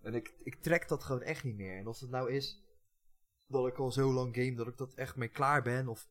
En 0.03 0.15
ik, 0.15 0.35
ik 0.43 0.55
trek 0.63 0.89
dat 0.89 1.05
gewoon 1.05 1.23
echt 1.23 1.45
niet 1.45 1.57
meer. 1.57 1.79
En 1.79 1.87
of 1.87 2.01
het 2.01 2.11
nou 2.11 2.31
is 2.33 2.63
dat 3.47 3.67
ik 3.67 3.79
al 3.79 3.93
zo 3.93 4.13
lang 4.13 4.35
game 4.35 4.55
dat 4.55 4.67
ik 4.67 4.77
dat 4.77 4.95
echt 4.95 5.17
mee 5.17 5.29
klaar 5.29 5.63
ben. 5.63 5.89
Of 5.89 6.09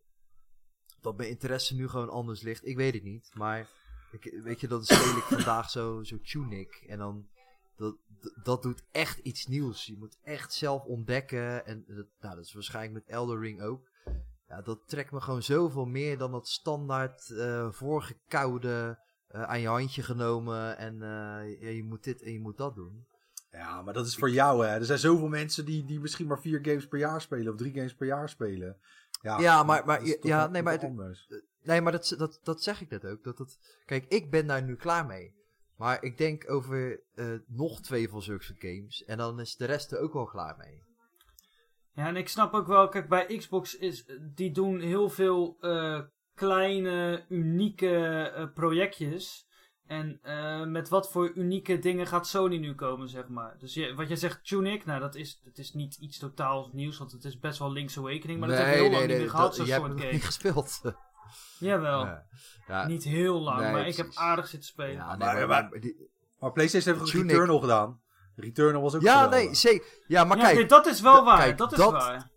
dat 1.01 1.17
mijn 1.17 1.29
interesse 1.29 1.75
nu 1.75 1.87
gewoon 1.87 2.09
anders 2.09 2.41
ligt. 2.41 2.65
Ik 2.65 2.75
weet 2.75 2.93
het 2.93 3.03
niet. 3.03 3.29
Maar 3.33 3.69
ik, 4.11 4.39
weet 4.43 4.59
je, 4.59 4.67
dan 4.67 4.83
speel 4.85 5.17
ik 5.17 5.23
vandaag 5.23 5.69
zo, 5.69 6.03
zo 6.03 6.19
Tunic. 6.21 6.83
En 6.87 6.97
dan. 6.97 7.27
Dat, 7.75 7.95
dat- 8.07 8.39
dat 8.43 8.61
doet 8.61 8.83
echt 8.91 9.17
iets 9.17 9.45
nieuws. 9.45 9.85
Je 9.85 9.97
moet 9.97 10.17
echt 10.23 10.53
zelf 10.53 10.83
ontdekken. 10.83 11.65
En 11.65 11.83
dat, 11.87 12.05
nou, 12.19 12.35
dat 12.35 12.45
is 12.45 12.53
waarschijnlijk 12.53 12.93
met 13.05 13.15
Elder 13.15 13.39
Ring 13.39 13.61
ook. 13.61 13.89
Ja, 14.47 14.61
dat 14.61 14.79
trekt 14.87 15.11
me 15.11 15.21
gewoon 15.21 15.43
zoveel 15.43 15.85
meer 15.85 16.17
dan 16.17 16.31
dat 16.31 16.47
standaard 16.47 17.29
eh 17.29 17.71
voorgekoude, 17.71 18.99
eh, 19.27 19.43
aan 19.43 19.59
je 19.61 19.67
handje 19.67 20.03
genomen 20.03 20.77
en 20.77 21.01
eh, 21.01 21.75
je 21.75 21.83
moet 21.83 22.03
dit 22.03 22.21
en 22.21 22.31
je 22.33 22.39
moet 22.39 22.57
dat 22.57 22.75
doen. 22.75 23.05
Ja, 23.51 23.81
maar 23.81 23.93
dat 23.93 24.07
is 24.07 24.15
voor 24.15 24.29
jou 24.29 24.65
hè. 24.65 24.73
Er 24.73 24.85
zijn 24.85 24.99
zoveel 24.99 25.27
mensen 25.27 25.65
die, 25.65 25.85
die 25.85 25.99
misschien 25.99 26.27
maar 26.27 26.39
vier 26.41 26.59
games 26.61 26.87
per 26.87 26.99
jaar 26.99 27.21
spelen. 27.21 27.53
Of 27.53 27.59
drie 27.59 27.73
games 27.73 27.95
per 27.95 28.07
jaar 28.07 28.29
spelen. 28.29 28.77
Ja, 29.21 29.39
Ja, 29.39 29.63
maar- 29.63 29.85
maar- 29.85 29.99
dat 29.99 30.17
ja, 30.21 30.47
nee, 30.47 30.63
maar 30.63 30.79
anders. 30.79 31.27
Nee, 31.63 31.81
maar 31.81 31.91
dat, 31.91 32.15
dat, 32.17 32.39
dat 32.43 32.63
zeg 32.63 32.81
ik 32.81 32.89
net 32.89 33.05
ook. 33.05 33.23
Dat 33.23 33.37
het, 33.37 33.59
kijk, 33.85 34.05
ik 34.07 34.31
ben 34.31 34.47
daar 34.47 34.63
nu 34.63 34.75
klaar 34.75 35.05
mee. 35.05 35.35
Maar 35.75 36.03
ik 36.03 36.17
denk 36.17 36.49
over 36.49 36.99
nog 37.47 37.81
twee 37.81 38.09
van 38.09 38.21
zulke 38.21 38.55
games. 38.59 39.03
En 39.03 39.17
dan 39.17 39.39
is 39.39 39.55
de 39.55 39.65
rest 39.65 39.91
er 39.91 39.99
ook 39.99 40.13
wel 40.13 40.25
klaar 40.25 40.57
mee. 40.57 40.83
Ja, 41.97 42.07
en 42.07 42.15
ik 42.15 42.29
snap 42.29 42.53
ook 42.53 42.67
wel, 42.67 42.87
kijk, 42.89 43.09
bij 43.09 43.25
Xbox 43.37 43.77
is, 43.77 44.05
die 44.21 44.51
doen 44.51 44.79
heel 44.79 45.09
veel 45.09 45.57
eh, 45.61 45.99
kleine, 46.35 47.25
unieke 47.29 47.97
eh, 48.35 48.45
projectjes. 48.53 49.45
En 49.87 50.19
eh, 50.21 50.63
met 50.65 50.89
wat 50.89 51.11
voor 51.11 51.31
unieke 51.35 51.79
dingen 51.79 52.07
gaat 52.07 52.27
Sony 52.27 52.57
nu 52.57 52.75
komen, 52.75 53.09
zeg 53.09 53.27
maar. 53.27 53.55
Dus 53.59 53.73
je, 53.73 53.93
wat 53.95 54.09
je 54.09 54.15
zegt, 54.15 54.47
Tunic, 54.47 54.85
nou, 54.85 54.99
dat 54.99 55.15
is, 55.15 55.41
dat 55.43 55.57
is 55.57 55.73
niet 55.73 55.95
iets 55.95 56.17
totaal 56.17 56.69
nieuws, 56.73 56.97
want 56.97 57.11
het 57.11 57.23
is 57.23 57.39
best 57.39 57.59
wel 57.59 57.71
Link's 57.71 57.97
Awakening. 57.97 58.39
Maar 58.39 58.49
dat 58.49 58.57
hebben 58.57 58.75
we 58.75 58.81
heel 58.81 58.91
lang 58.91 59.07
niet 59.07 59.17
meer 59.17 59.29
gehad, 59.29 59.45
dat- 59.45 59.55
zo'n 59.55 59.65
je 59.65 59.71
hebt 59.71 59.85
soort 59.85 59.99
game. 59.99 60.11
niet 60.11 60.23
gespeeld. 60.25 60.81
Jawel, 61.59 62.05
Ja. 62.05 62.25
Ja, 62.67 62.87
niet 62.87 63.03
heel 63.03 63.39
lang, 63.41 63.59
Nee, 63.61 63.71
maar 63.71 63.87
ik 63.87 63.95
heb 63.95 64.07
aardig 64.13 64.47
zitten 64.47 64.69
spelen. 64.69 64.93
ja, 64.93 65.07
nee, 65.09 65.17
Maar- 65.17 65.35
maar, 65.35 65.47
maar- 65.47 65.69
maar 65.69 65.79
die- 65.79 66.09
Maar 66.39 66.51
PlayStation 66.51 66.95
heeft 66.97 67.05
ook 67.15 67.21
Returnal 67.21 67.59
gedaan. 67.59 68.01
Returnal 68.39 68.81
was 68.81 68.95
ook 68.95 69.01
ja, 69.01 69.13
geweldig. 69.23 69.39
nee, 69.45 69.55
zeker. 69.55 69.87
Ja, 70.07 70.23
maar 70.23 70.37
ja, 70.37 70.43
kijk, 70.43 70.57
dit- 70.57 70.69
dat 70.69 70.85
is 70.85 71.01
wel 71.01 71.23
waar, 71.23 71.37
kijk, 71.37 71.57
dat 71.57 71.71
is 71.71 71.77
dat- 71.77 71.91
waar. 71.91 72.31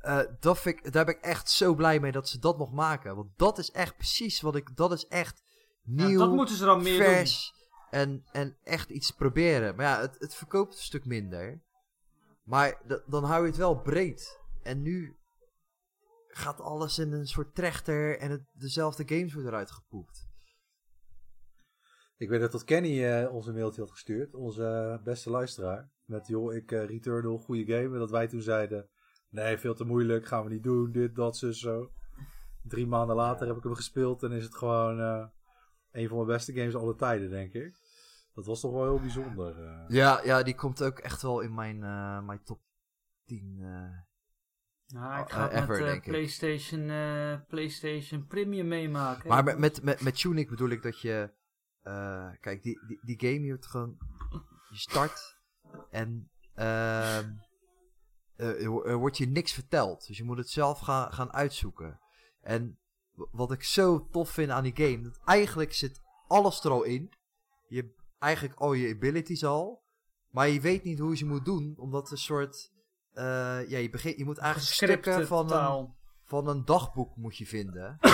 Eh, 0.00 0.20
dat 0.40 0.58
vind 0.58 0.78
ik, 0.86 0.92
daar 0.92 1.04
ben 1.04 1.16
ik 1.16 1.22
echt 1.22 1.50
zo 1.50 1.74
blij 1.74 2.00
mee 2.00 2.12
dat 2.12 2.28
ze 2.28 2.38
dat 2.38 2.58
nog 2.58 2.72
maken. 2.72 3.16
Want 3.16 3.30
dat 3.36 3.58
is 3.58 3.70
echt 3.70 3.96
precies 3.96 4.40
wat 4.40 4.56
ik. 4.56 4.76
Dat 4.76 4.92
is 4.92 5.06
echt 5.06 5.42
Ja, 5.82 6.06
nieuw, 6.06 6.18
dat 6.18 6.30
moeten 6.32 6.56
ze 6.56 6.64
dan 6.64 6.82
meer 6.82 6.98
doen. 6.98 7.06
vers 7.06 7.52
en, 7.90 8.24
en 8.32 8.56
echt 8.62 8.90
iets 8.90 9.10
proberen. 9.10 9.76
Maar 9.76 9.86
ja, 9.86 10.00
het, 10.00 10.16
het 10.18 10.34
verkoopt 10.34 10.74
een 10.74 10.82
stuk 10.82 11.04
minder. 11.04 11.62
Maar 12.44 12.80
dan 13.06 13.24
hou 13.24 13.40
je 13.42 13.46
het 13.48 13.56
wel 13.56 13.80
breed. 13.80 14.40
En 14.62 14.82
nu 14.82 15.16
gaat 16.28 16.60
alles 16.60 16.98
in 16.98 17.12
een 17.12 17.26
soort 17.26 17.54
trechter 17.54 18.18
en 18.18 18.30
het, 18.30 18.42
dezelfde 18.52 19.02
games 19.06 19.32
worden 19.34 19.52
eruit 19.52 19.70
gepoept. 19.70 20.25
Ik 22.16 22.28
weet 22.28 22.40
dat 22.40 22.50
tot 22.50 22.64
Kenny 22.64 23.04
eh, 23.04 23.34
ons 23.34 23.46
een 23.46 23.54
mailtje 23.54 23.80
had 23.80 23.90
gestuurd. 23.90 24.34
Onze 24.34 24.64
eh, 24.64 25.04
beste 25.04 25.30
luisteraar. 25.30 25.90
Met 26.04 26.26
joh, 26.26 26.54
ik 26.54 26.72
eh 26.72 26.84
Returnal, 26.86 27.38
goede 27.38 27.64
game. 27.64 27.92
En 27.94 27.98
dat 27.98 28.10
wij 28.10 28.26
toen 28.28 28.40
zeiden... 28.42 28.88
Nee, 29.28 29.58
veel 29.58 29.74
te 29.74 29.84
moeilijk. 29.84 30.26
Gaan 30.26 30.44
we 30.44 30.50
niet 30.50 30.62
doen. 30.62 30.92
Dit, 30.92 31.14
dat, 31.14 31.36
zus, 31.36 31.58
zo. 31.60 31.90
Drie 32.62 32.86
maanden 32.86 33.16
later 33.16 33.46
heb 33.46 33.56
ik 33.56 33.62
hem 33.62 33.74
gespeeld. 33.74 34.22
En 34.22 34.32
is 34.32 34.44
het 34.44 34.54
gewoon 34.54 35.00
eh, 35.00 35.26
een 35.92 36.08
van 36.08 36.16
mijn 36.16 36.28
beste 36.28 36.52
games 36.52 36.74
aller 36.74 36.96
tijden, 36.96 37.30
denk 37.30 37.52
ik. 37.52 37.76
Dat 38.34 38.46
was 38.46 38.60
toch 38.60 38.72
wel 38.72 38.82
heel 38.82 39.00
bijzonder. 39.00 39.64
eh. 39.64 39.84
Ja, 39.88 40.20
ja 40.24 40.42
die 40.42 40.54
komt 40.54 40.82
ook 40.82 40.98
echt 40.98 41.22
wel 41.22 41.40
in 41.40 41.54
mijn, 41.54 41.82
eh, 41.82 42.22
mijn 42.26 42.42
top 42.44 42.60
10. 43.24 43.56
eh. 43.60 44.04
Nou, 44.86 45.22
ik 45.22 45.30
ga 45.30 45.42
het 45.42 45.52
ever, 45.52 45.68
met 45.68 45.78
denk 45.86 46.04
ik. 46.04 46.10
PlayStation, 46.10 46.90
eh, 46.90 47.40
PlayStation 47.48 48.26
Premium 48.26 48.68
meemaken. 48.68 49.28
Maar 49.28 49.44
met, 49.44 49.58
met, 49.58 49.82
met, 49.82 50.00
met 50.00 50.20
Tunic 50.20 50.48
bedoel 50.48 50.68
ik 50.68 50.82
dat 50.82 51.00
je... 51.00 51.30
eh, 51.86 52.28
kijk, 52.40 52.62
die, 52.62 52.86
die, 52.86 53.00
die 53.02 53.18
game 53.18 53.44
je 53.44 53.50
hebt 53.50 53.66
gewoon... 53.66 53.96
Je 54.70 54.76
start 54.78 55.36
en... 55.90 56.30
eh, 56.54 57.18
er 58.36 58.68
wo- 58.70 58.94
wordt 58.96 59.16
je 59.16 59.26
niks 59.26 59.52
verteld. 59.52 60.06
Dus 60.06 60.16
je 60.16 60.24
moet 60.24 60.38
het 60.38 60.50
zelf 60.50 60.78
gaan, 60.78 61.12
gaan 61.12 61.32
uitzoeken. 61.32 62.00
En 62.40 62.78
wat 63.14 63.52
ik 63.52 63.62
zo 63.62 64.08
tof 64.10 64.30
vind 64.30 64.50
aan 64.50 64.62
die 64.62 64.76
game... 64.76 65.00
Dat 65.02 65.20
eigenlijk 65.24 65.72
zit 65.74 66.00
alles 66.28 66.64
er 66.64 66.70
al 66.70 66.82
in. 66.82 67.12
Je 67.68 67.76
hebt 67.76 68.02
eigenlijk 68.18 68.60
al 68.60 68.72
je 68.72 68.94
abilities 68.94 69.44
al. 69.44 69.84
Maar 70.30 70.48
je 70.48 70.60
weet 70.60 70.84
niet 70.84 70.98
hoe 70.98 71.10
je 71.10 71.16
ze 71.16 71.26
moet 71.26 71.44
doen. 71.44 71.74
Omdat 71.78 72.10
een 72.10 72.16
soort... 72.18 72.72
eh, 73.12 73.68
ja, 73.68 73.78
je, 73.78 73.90
begint, 73.90 74.16
je 74.16 74.24
moet 74.24 74.38
eigenlijk 74.38 74.72
stukken 75.02 75.26
van 75.26 75.48
een, 75.80 75.94
van 76.24 76.48
een 76.48 76.64
dagboek 76.64 77.16
moet 77.16 77.36
je 77.36 77.46
vinden. 77.46 77.98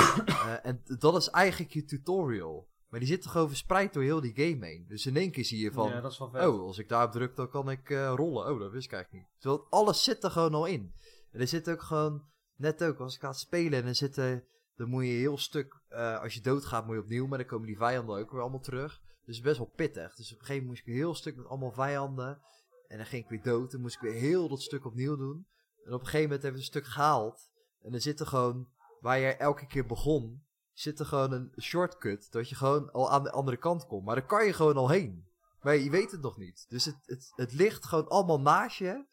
En 0.63 0.83
dat 0.85 1.17
is 1.17 1.29
eigenlijk 1.29 1.73
je 1.73 1.85
tutorial. 1.85 2.71
Maar 2.93 3.01
die 3.01 3.11
zit 3.11 3.23
toch 3.23 3.33
gewoon 3.33 3.49
verspreid 3.49 3.93
door 3.93 4.03
heel 4.03 4.21
die 4.21 4.35
game 4.35 4.67
heen. 4.67 4.85
Dus 4.89 5.07
in 5.07 5.17
één 5.17 5.31
keer 5.31 5.45
zie 5.45 5.63
je 5.63 5.73
van... 5.73 5.89
ja, 5.89 6.01
dat 6.01 6.13
is 6.13 6.19
wel 6.19 6.31
vet. 6.31 6.47
oh, 6.47 6.61
als 6.61 6.79
ik 6.79 6.89
daarop 6.89 7.13
druk, 7.13 7.37
dan 7.37 7.49
kan 7.49 7.71
ik 7.71 7.91
eh, 7.91 8.13
rollen. 8.17 8.53
Oh, 8.53 8.61
dat 8.61 8.71
wist 8.71 8.85
ik 8.87 8.93
eigenlijk 8.93 9.25
niet. 9.25 9.41
Terwijl 9.41 9.67
alles 9.71 10.05
zit 10.05 10.25
er 10.25 10.31
gewoon 10.31 10.55
al 10.55 10.67
in. 10.67 10.95
En 11.31 11.41
er 11.41 11.49
zit 11.49 11.71
ook 11.71 11.83
gewoon... 11.83 12.25
Net 12.57 12.85
ook, 12.85 12.99
als 12.99 13.15
ik 13.15 13.21
ga 13.21 13.33
spelen 13.33 13.79
en 13.79 13.85
dan 13.85 13.95
zitten... 13.95 14.45
dan 14.77 14.89
moet 14.89 15.05
je 15.05 15.11
een 15.11 15.19
heel 15.19 15.39
stuk, 15.39 15.81
eh, 15.89 16.21
als 16.21 16.35
je 16.35 16.41
doodgaat 16.41 16.87
moet 16.87 16.95
je 16.95 17.01
opnieuw, 17.01 17.27
maar 17.27 17.39
dan 17.39 17.47
komen 17.47 17.67
die 17.67 17.77
vijanden 17.77 18.19
ook 18.19 18.31
weer 18.31 18.41
allemaal 18.41 18.61
terug. 18.61 19.01
Dus 19.25 19.41
best 19.41 19.59
wel 19.59 19.73
pittig. 19.77 20.15
Dus 20.15 20.33
op 20.33 20.39
een 20.39 20.47
gegeven 20.47 20.67
moment 20.67 20.69
moest 20.69 20.81
ik 20.81 20.87
een 20.87 21.01
heel 21.01 21.15
stuk 21.15 21.37
met 21.37 21.47
allemaal 21.47 21.73
vijanden. 21.73 22.41
En 22.89 22.97
dan 22.97 23.07
ging 23.07 23.23
ik 23.23 23.31
weer 23.31 23.43
dood. 23.43 23.71
Dan 23.71 23.81
moest 23.81 23.95
ik 23.95 24.01
weer 24.01 24.21
heel 24.21 24.49
dat 24.49 24.63
stuk 24.63 24.85
opnieuw 24.85 25.17
doen. 25.17 25.47
En 25.85 25.93
op 25.93 26.01
een 26.01 26.07
gegeven 26.07 26.23
moment 26.23 26.43
hebben 26.43 26.61
we 26.61 26.67
een 26.67 26.73
stuk 26.73 26.87
gehaald. 26.87 27.51
En 27.83 27.91
dan 27.91 28.01
zit 28.01 28.21
er 28.21 28.27
gewoon, 28.27 28.69
waar 29.01 29.19
je 29.19 29.27
elke 29.27 29.67
keer 29.67 29.87
begon, 29.87 30.43
zit 30.83 30.99
er 30.99 31.07
gewoon 31.07 31.33
een 31.33 31.53
shortcut. 31.61 32.33
Dat 32.33 32.49
je 32.49 32.55
gewoon 32.55 32.93
al 32.93 33.11
aan 33.11 33.23
de 33.23 33.31
andere 33.31 33.57
kant 33.57 33.87
komt. 33.87 34.05
Maar 34.05 34.15
daar 34.15 34.27
kan 34.27 34.47
je 34.47 34.53
gewoon 34.53 34.77
al 34.77 34.89
heen. 34.89 35.31
Maar 35.61 35.77
je 35.77 35.91
weet 35.91 36.11
het 36.11 36.21
nog 36.21 36.37
niet. 36.37 36.67
Dus 36.69 36.85
het, 36.85 36.99
het, 37.05 37.33
het 37.35 37.53
ligt 37.53 37.85
gewoon 37.85 38.09
allemaal 38.09 38.41
naast 38.41 38.77
je. 38.77 39.07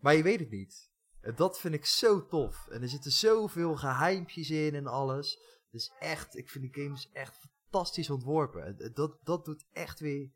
Maar 0.00 0.14
je 0.14 0.22
weet 0.22 0.40
het 0.40 0.50
niet. 0.50 0.92
En 1.20 1.34
dat 1.36 1.60
vind 1.60 1.74
ik 1.74 1.86
zo 1.86 2.26
tof. 2.26 2.68
En 2.68 2.82
er 2.82 2.88
zitten 2.88 3.12
zoveel 3.12 3.76
geheimpjes 3.76 4.50
in 4.50 4.74
en 4.74 4.86
alles. 4.86 5.38
Dus 5.70 5.92
echt, 5.98 6.36
ik 6.36 6.50
vind 6.50 6.72
die 6.72 6.84
games 6.84 7.10
echt 7.12 7.38
fantastisch 7.38 8.10
ontworpen. 8.10 8.66
En 8.66 8.92
Dat, 8.94 9.18
dat 9.22 9.44
doet 9.44 9.66
echt 9.72 10.00
weer, 10.00 10.30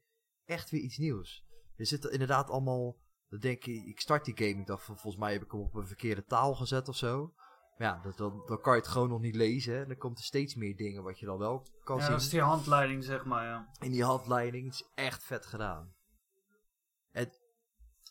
echt 0.45 0.71
weer 0.71 0.81
iets 0.81 0.99
nieuws. 0.99 1.47
Er 1.77 1.87
zitten 1.87 2.13
inderdaad 2.13 2.51
allemaal... 2.51 2.97
Dan 3.29 3.41
denk 3.41 3.63
je, 3.63 3.73
ik 3.73 4.01
start 4.01 4.25
die 4.25 4.37
game. 4.37 4.61
Ik 4.61 4.67
dacht 4.67 4.85
volgens 4.85 5.17
mij 5.17 5.33
heb 5.33 5.43
ik 5.43 5.51
hem 5.51 5.61
op 5.61 5.75
een 5.75 5.87
verkeerde 5.87 6.25
taal 6.25 6.55
gezet 6.55 6.89
of 6.89 6.97
zo. 6.97 7.35
Ja, 7.79 8.01
dat, 8.03 8.17
dan, 8.17 8.43
dan 8.47 8.61
kan 8.61 8.73
je 8.75 8.79
het 8.81 8.89
gewoon 8.89 9.09
nog 9.09 9.21
niet 9.21 9.35
lezen. 9.35 9.79
En 9.83 9.89
dan 9.89 9.97
komt 9.97 10.19
er 10.19 10.25
steeds 10.25 10.55
meer 10.55 10.77
dingen 10.77 11.03
wat 11.03 11.19
je 11.19 11.27
dan 11.27 11.39
wel 11.39 11.67
kan 11.85 11.97
Ja, 11.97 12.03
zien. 12.03 12.13
dat 12.13 12.21
is 12.21 12.29
die 12.29 12.41
handleiding, 12.41 13.05
zeg 13.05 13.25
maar, 13.25 13.45
ja. 13.45 13.69
In 13.81 13.91
die 13.91 14.05
handleiding. 14.05 14.65
Het 14.65 14.75
is 14.75 14.89
echt 14.95 15.25
vet 15.25 15.47
gedaan. 15.47 15.97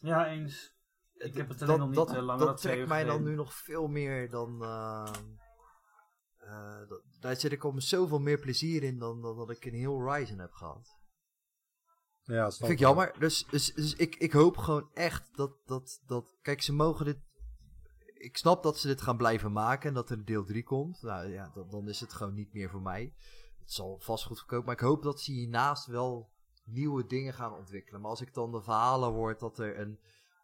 Ja, 0.02 0.28
eens. 0.28 0.76
Ik 1.14 1.36
heb 1.36 1.50
het 1.50 1.60
dat, 1.60 1.68
alleen 1.68 1.80
nog 1.80 1.88
niet 1.88 1.98
dat, 1.98 2.16
eh, 2.16 2.22
langer 2.22 2.46
dat 2.46 2.62
trekt 2.62 2.88
mij 2.88 3.04
dan 3.04 3.24
nu 3.24 3.36
nog 3.36 3.54
veel 3.54 3.88
meer 3.88 4.30
dan. 4.30 4.64
eh, 4.64 5.14
eh, 6.38 6.88
dat- 6.90 7.04
daar 7.20 7.36
zit 7.36 7.52
ik 7.52 7.64
al 7.64 7.72
met 7.72 7.84
zoveel 7.84 8.20
meer 8.20 8.40
plezier 8.40 8.84
in 8.84 8.98
dan, 9.00 9.22
dan 9.22 9.38
dat 9.38 9.50
ik 9.50 9.66
in 9.66 9.74
heel 9.74 9.94
Horizon 9.94 10.40
heb 10.40 10.52
gehad. 10.52 10.96
Ja, 12.24 12.44
Dat 12.44 12.58
vind 12.58 12.70
ik 12.72 12.80
jammer. 12.80 13.16
Dus, 13.20 13.46
dus, 13.46 13.74
dus 13.74 13.96
ik, 13.96 14.16
ik 14.16 14.32
hoop 14.32 14.58
gewoon 14.58 14.90
echt 14.94 15.36
dat, 15.36 15.52
dat, 15.66 16.02
dat. 16.06 16.38
Kijk, 16.42 16.62
ze 16.62 16.74
mogen 16.74 17.06
dit. 17.06 17.18
Ik 18.18 18.38
snap 18.38 18.64
dat 18.64 18.78
ze 18.78 18.88
dit 18.88 19.02
gaan 19.02 19.18
blijven 19.18 19.52
maken 19.52 19.88
en 19.90 19.94
dat 19.94 20.10
er 20.10 20.18
een 20.18 20.26
deel 20.26 20.46
3 20.46 20.64
komt. 20.64 21.02
Nou 21.02 21.28
ja, 21.28 21.52
dan, 21.54 21.70
dan 21.70 21.88
is 21.88 22.00
het 22.00 22.14
gewoon 22.14 22.34
niet 22.34 22.54
meer 22.54 22.70
voor 22.70 22.82
mij. 22.82 23.14
Het 23.60 23.72
zal 23.72 24.00
vast 24.00 24.26
goed 24.26 24.38
verkopen. 24.38 24.66
Maar 24.66 24.76
ik 24.76 24.82
hoop 24.82 25.04
dat 25.04 25.22
ze 25.22 25.32
hiernaast 25.32 25.86
wel 25.86 26.30
nieuwe 26.64 27.06
dingen 27.06 27.34
gaan 27.34 27.54
ontwikkelen. 27.54 28.02
Maar 28.02 28.10
als 28.10 28.22
ik 28.22 28.34
dan 28.34 28.52
de 28.52 28.62
verhalen 28.62 29.12
hoor 29.12 29.38
dat 29.38 29.60
er 29.60 29.80
een, 29.80 30.00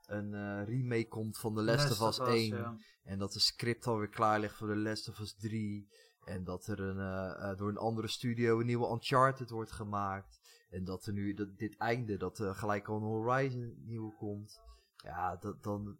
een 0.05 0.33
eh, 0.33 0.67
remake 0.67 1.07
komt 1.07 1.37
van 1.37 1.55
The 1.55 1.61
Last, 1.61 2.01
of 2.01 2.07
Us 2.07 2.19
1. 2.19 2.47
ja. 2.47 2.77
En 3.03 3.19
dat 3.19 3.33
de 3.33 3.39
script 3.39 3.87
alweer 3.87 4.09
klaar 4.09 4.39
ligt 4.39 4.55
voor 4.55 4.67
The 4.67 4.75
Last 4.75 5.09
of 5.09 5.19
Us 5.19 5.35
3. 5.35 5.87
En 6.23 6.43
dat 6.43 6.67
er 6.67 6.79
een, 6.79 6.99
eh, 6.99 7.51
eh, 7.51 7.57
door 7.57 7.69
een 7.69 7.77
andere 7.77 8.07
studio 8.07 8.59
een 8.59 8.65
nieuwe 8.65 8.91
Uncharted 8.91 9.49
wordt 9.49 9.71
gemaakt. 9.71 10.41
En 10.69 10.83
dat 10.83 11.05
er 11.05 11.13
nu 11.13 11.33
dat, 11.33 11.57
dit 11.57 11.77
einde, 11.77 12.17
dat 12.17 12.39
er 12.39 12.55
gelijk 12.55 12.87
al 12.87 12.95
een 12.95 13.01
Horizon 13.01 13.75
nieuw 13.85 14.09
komt. 14.09 14.61
Ja, 14.95 15.35
dat, 15.35 15.63
dan, 15.63 15.97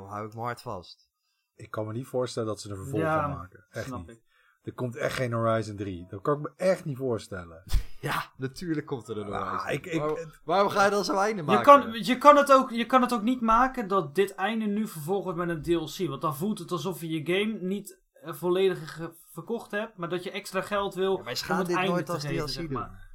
dan 0.00 0.08
hou 0.08 0.26
ik 0.26 0.32
mijn 0.34 0.44
hart 0.46 0.60
vast. 0.62 1.08
Ik 1.54 1.70
kan 1.70 1.86
me 1.86 1.92
niet 1.92 2.06
voorstellen 2.06 2.48
dat 2.48 2.60
ze 2.60 2.70
een 2.70 2.76
vervolg 2.76 3.02
Ja, 3.02 3.20
gaan 3.20 3.30
maken. 3.30 3.66
Echt 3.70 3.86
Snap 3.86 3.98
niet. 4.06 4.08
ik. 4.16 4.24
Er 4.62 4.72
komt 4.72 4.96
echt 4.96 5.14
geen 5.16 5.32
Horizon 5.32 5.76
3. 5.76 6.06
Dat 6.08 6.20
kan 6.22 6.36
ik 6.36 6.42
me 6.42 6.52
echt 6.56 6.84
niet 6.84 6.96
voorstellen. 6.96 7.62
Ja, 8.00 8.24
natuurlijk 8.36 8.86
komt 8.86 9.08
er 9.08 9.18
een 9.18 9.32
Ah, 9.32 9.48
Horizon. 9.50 9.72
ik, 9.72 9.86
ik, 9.86 10.00
Waarom, 10.00 10.18
waarom 10.44 10.68
ga 10.70 10.84
je 10.84 10.90
dan 10.90 11.04
zo 11.04 11.16
einde 11.18 11.40
Je 11.42 11.46
maken? 11.46 11.64
kan, 11.64 11.92
je, 12.04 12.18
kan 12.18 12.36
het 12.36 12.52
ook, 12.52 12.70
je 12.70 12.86
kan 12.86 13.02
het 13.02 13.12
ook 13.14 13.22
niet 13.22 13.40
maken 13.40 13.88
dat 13.88 14.14
dit 14.14 14.34
einde 14.34 14.64
nu 14.66 14.88
vervolgd 14.88 15.24
wordt 15.24 15.38
met 15.38 15.48
een 15.48 15.62
DLC. 15.62 16.08
Want 16.08 16.20
dan 16.20 16.36
voelt 16.36 16.58
het 16.58 16.70
alsof 16.70 17.00
je 17.00 17.08
je 17.10 17.34
game 17.40 17.58
niet 17.60 18.00
eh, 18.12 18.32
volledig 18.32 19.10
verkocht 19.32 19.70
hebt, 19.70 19.96
maar 19.96 20.08
dat 20.08 20.22
je 20.24 20.30
extra 20.30 20.60
geld 20.60 20.94
wil 20.94 21.16
Ja, 21.16 21.22
maar 21.22 21.32
om 21.32 21.36
gaan 21.38 21.58
het 21.58 21.66
dit 21.66 21.76
einde 21.76 21.90
nooit 21.92 22.06
te 22.06 22.12
als 22.12 22.22
geven, 22.24 22.36
DLC 22.38 22.48
zeg 22.48 22.62
doen. 22.64 22.72
maar. 22.72 23.05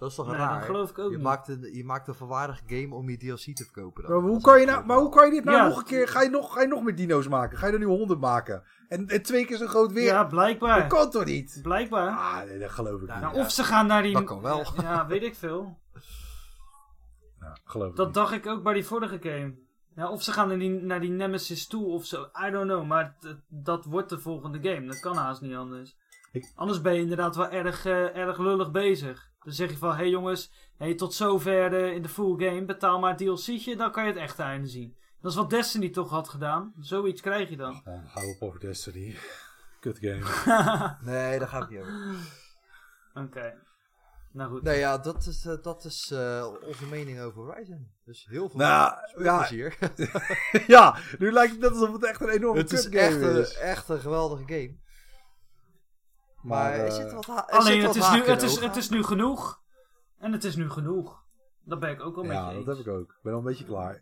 Dat 0.00 0.10
is 0.10 0.14
toch 0.14 0.26
Nee, 0.26 0.36
raar? 0.36 0.54
dat 0.58 0.64
geloof 0.66 0.90
ik 0.90 0.98
ook 0.98 1.10
je, 1.10 1.16
niet. 1.16 1.24
maakt 1.24 1.48
een, 1.48 1.74
je 1.74 1.84
maakt 1.84 2.08
een 2.08 2.14
volwaardig 2.14 2.60
game 2.66 2.94
om 2.94 3.10
je 3.10 3.16
DLC 3.16 3.56
te 3.56 3.64
verkopen. 3.64 4.02
Dan. 4.02 4.12
maar, 4.12 4.20
hoe 4.22 4.32
Dat 4.32 4.42
kan 4.42 4.60
je 4.60 4.66
nou, 4.66 4.84
maar 4.84 4.96
hoe 4.98 5.08
kan 5.10 5.26
je 5.26 5.32
dit 5.32 5.44
nou 5.44 5.56
Ja. 5.56 5.68
nog 5.68 5.78
een 5.78 5.84
keer... 5.84 6.08
Ga 6.08 6.22
je, 6.22 6.28
nog, 6.30 6.52
ga 6.52 6.60
je 6.60 6.66
nog 6.68 6.82
meer 6.82 6.94
dino's 6.96 7.28
maken? 7.28 7.58
Ga 7.58 7.66
je 7.66 7.72
er 7.72 7.78
nu 7.78 7.84
honderd 7.84 8.20
maken? 8.20 8.62
En, 8.88 9.06
en 9.06 9.22
twee 9.22 9.44
keer 9.46 9.56
zo 9.56 9.66
groot 9.66 9.92
weer? 9.92 10.04
Ja, 10.04 10.18
dat 10.20 10.28
blijkbaar. 10.28 10.86
kan 10.86 11.10
toch 11.10 11.24
niet? 11.24 11.58
Blijkbaar. 11.62 12.08
Ah, 12.08 12.42
nee, 12.42 12.58
dat 12.58 12.70
geloof 12.70 13.00
ik 13.00 13.06
Ja, 13.08 13.14
niet. 13.14 13.22
Nou, 13.22 13.34
ja. 13.36 13.40
of 13.40 13.50
ze 13.50 13.64
gaan 13.64 13.86
naar 13.86 14.02
die... 14.02 14.12
Dat 14.12 14.24
kan 14.24 14.40
wel. 14.42 14.64
Ja, 14.82 15.06
weet 15.06 15.22
ik 15.22 15.34
veel. 15.34 15.78
Ja, 17.40 17.56
geloof 17.64 17.90
ik 17.90 17.96
Dat 17.96 18.06
niet. 18.06 18.14
dacht 18.14 18.32
ik 18.32 18.46
ook 18.46 18.62
bij 18.62 18.74
die 18.74 18.84
vorige 18.86 19.18
game. 19.20 19.54
Ja, 19.94 20.10
of 20.10 20.22
ze 20.22 20.32
gaan 20.32 20.48
naar 20.48 20.58
die, 20.58 20.70
naar 20.70 21.00
die 21.00 21.10
Nemesis 21.10 21.66
toe 21.66 21.86
of 21.86 22.04
zo. 22.04 22.22
I 22.46 22.50
don't 22.50 22.66
know. 22.70 22.86
Maar 22.86 23.16
t- 23.20 23.36
dat 23.48 23.84
wordt 23.84 24.08
de 24.08 24.18
volgende 24.18 24.58
game. 24.70 24.86
Dat 24.86 25.00
kan 25.00 25.16
haast 25.16 25.40
niet 25.40 25.54
anders. 25.54 25.96
Ik- 26.32 26.52
Anders 26.54 26.80
ben 26.80 26.94
je 26.94 27.00
inderdaad 27.00 27.36
wel 27.36 27.48
erg, 27.50 27.84
eh, 27.86 28.16
erg 28.16 28.38
lullig 28.38 28.70
bezig. 28.70 29.29
Dan 29.44 29.52
zeg 29.52 29.70
je 29.70 29.76
van, 29.76 29.90
hé 29.90 29.96
hey 29.96 30.08
jongens, 30.08 30.52
hey, 30.76 30.94
tot 30.94 31.14
zover 31.14 31.70
de, 31.70 31.94
in 31.94 32.02
de 32.02 32.08
full 32.08 32.46
game, 32.46 32.64
betaal 32.64 32.98
maar 32.98 33.10
het 33.10 33.18
DLC'tje, 33.18 33.76
dan 33.76 33.92
kan 33.92 34.04
je 34.04 34.12
het 34.12 34.18
echte 34.20 34.42
einde 34.42 34.68
zien. 34.68 34.96
Dat 35.20 35.30
is 35.30 35.36
wat 35.36 35.50
Destiny 35.50 35.90
toch 35.90 36.10
had 36.10 36.28
gedaan. 36.28 36.72
Zoiets 36.78 37.20
krijg 37.20 37.48
je 37.48 37.56
dan. 37.56 37.82
Oh, 37.84 38.14
hou 38.14 38.34
op 38.34 38.42
over 38.42 38.60
Destiny. 38.60 39.16
Kut 39.80 39.98
game. 40.00 40.96
Nee, 41.12 41.38
daar 41.38 41.48
gaat 41.48 41.60
het 41.60 41.70
niet 41.70 41.80
over. 41.80 42.16
Oké. 43.14 43.54
Nou 44.32 44.50
goed. 44.50 44.62
Nee, 44.62 44.78
ja, 44.78 44.98
dat 44.98 45.26
is, 45.26 45.46
eh, 45.46 45.62
dat 45.62 45.84
is 45.84 46.10
eh, 46.10 46.52
onze 46.66 46.86
mening 46.86 47.20
over 47.20 47.42
Horizon. 47.42 47.90
Dus 48.04 48.26
heel 48.28 48.48
veel 48.48 48.58
Nou, 48.58 48.94
ja, 49.22 49.36
plezier. 49.36 49.76
ja, 50.66 50.98
nu 51.18 51.32
lijkt 51.32 51.52
het 51.52 51.60
net 51.60 51.70
alsof 51.70 51.92
het 51.92 52.04
echt 52.04 52.20
een 52.20 52.28
enorme 52.28 52.60
het 52.60 52.72
is 52.72 52.82
kut 52.82 52.94
echt 52.94 53.12
game 53.12 53.26
een, 53.26 53.40
is. 53.40 53.54
echt 53.54 53.88
een 53.88 54.00
geweldige 54.00 54.42
game. 54.46 54.78
Maar, 56.42 56.70
Maar, 56.70 56.78
er 56.78 56.86
eh, 56.86 56.92
zit 56.92 57.12
wat 57.12 57.26
ha- 57.26 57.48
er 57.48 57.58
Alleen 57.58 57.72
zit 57.72 57.82
het 57.82 57.96
wat 57.96 57.96
is, 57.96 58.10
nu, 58.12 58.32
het, 58.32 58.42
is, 58.42 58.60
het 58.60 58.76
is 58.76 58.88
nu 58.90 59.02
genoeg. 59.02 59.60
En 60.18 60.32
het 60.32 60.44
is 60.44 60.56
nu 60.56 60.70
genoeg. 60.70 61.22
Dat 61.64 61.80
ben 61.80 61.90
ik 61.90 62.00
ook 62.02 62.14
wel 62.14 62.24
met 62.24 62.32
Ja, 62.32 62.50
je 62.50 62.64
dat 62.64 62.66
eens. 62.68 62.78
heb 62.78 62.86
ik 62.86 62.92
ook. 63.00 63.10
Ik 63.10 63.18
ben 63.22 63.32
al 63.32 63.38
een 63.38 63.44
beetje 63.44 63.64
klaar. 63.64 63.94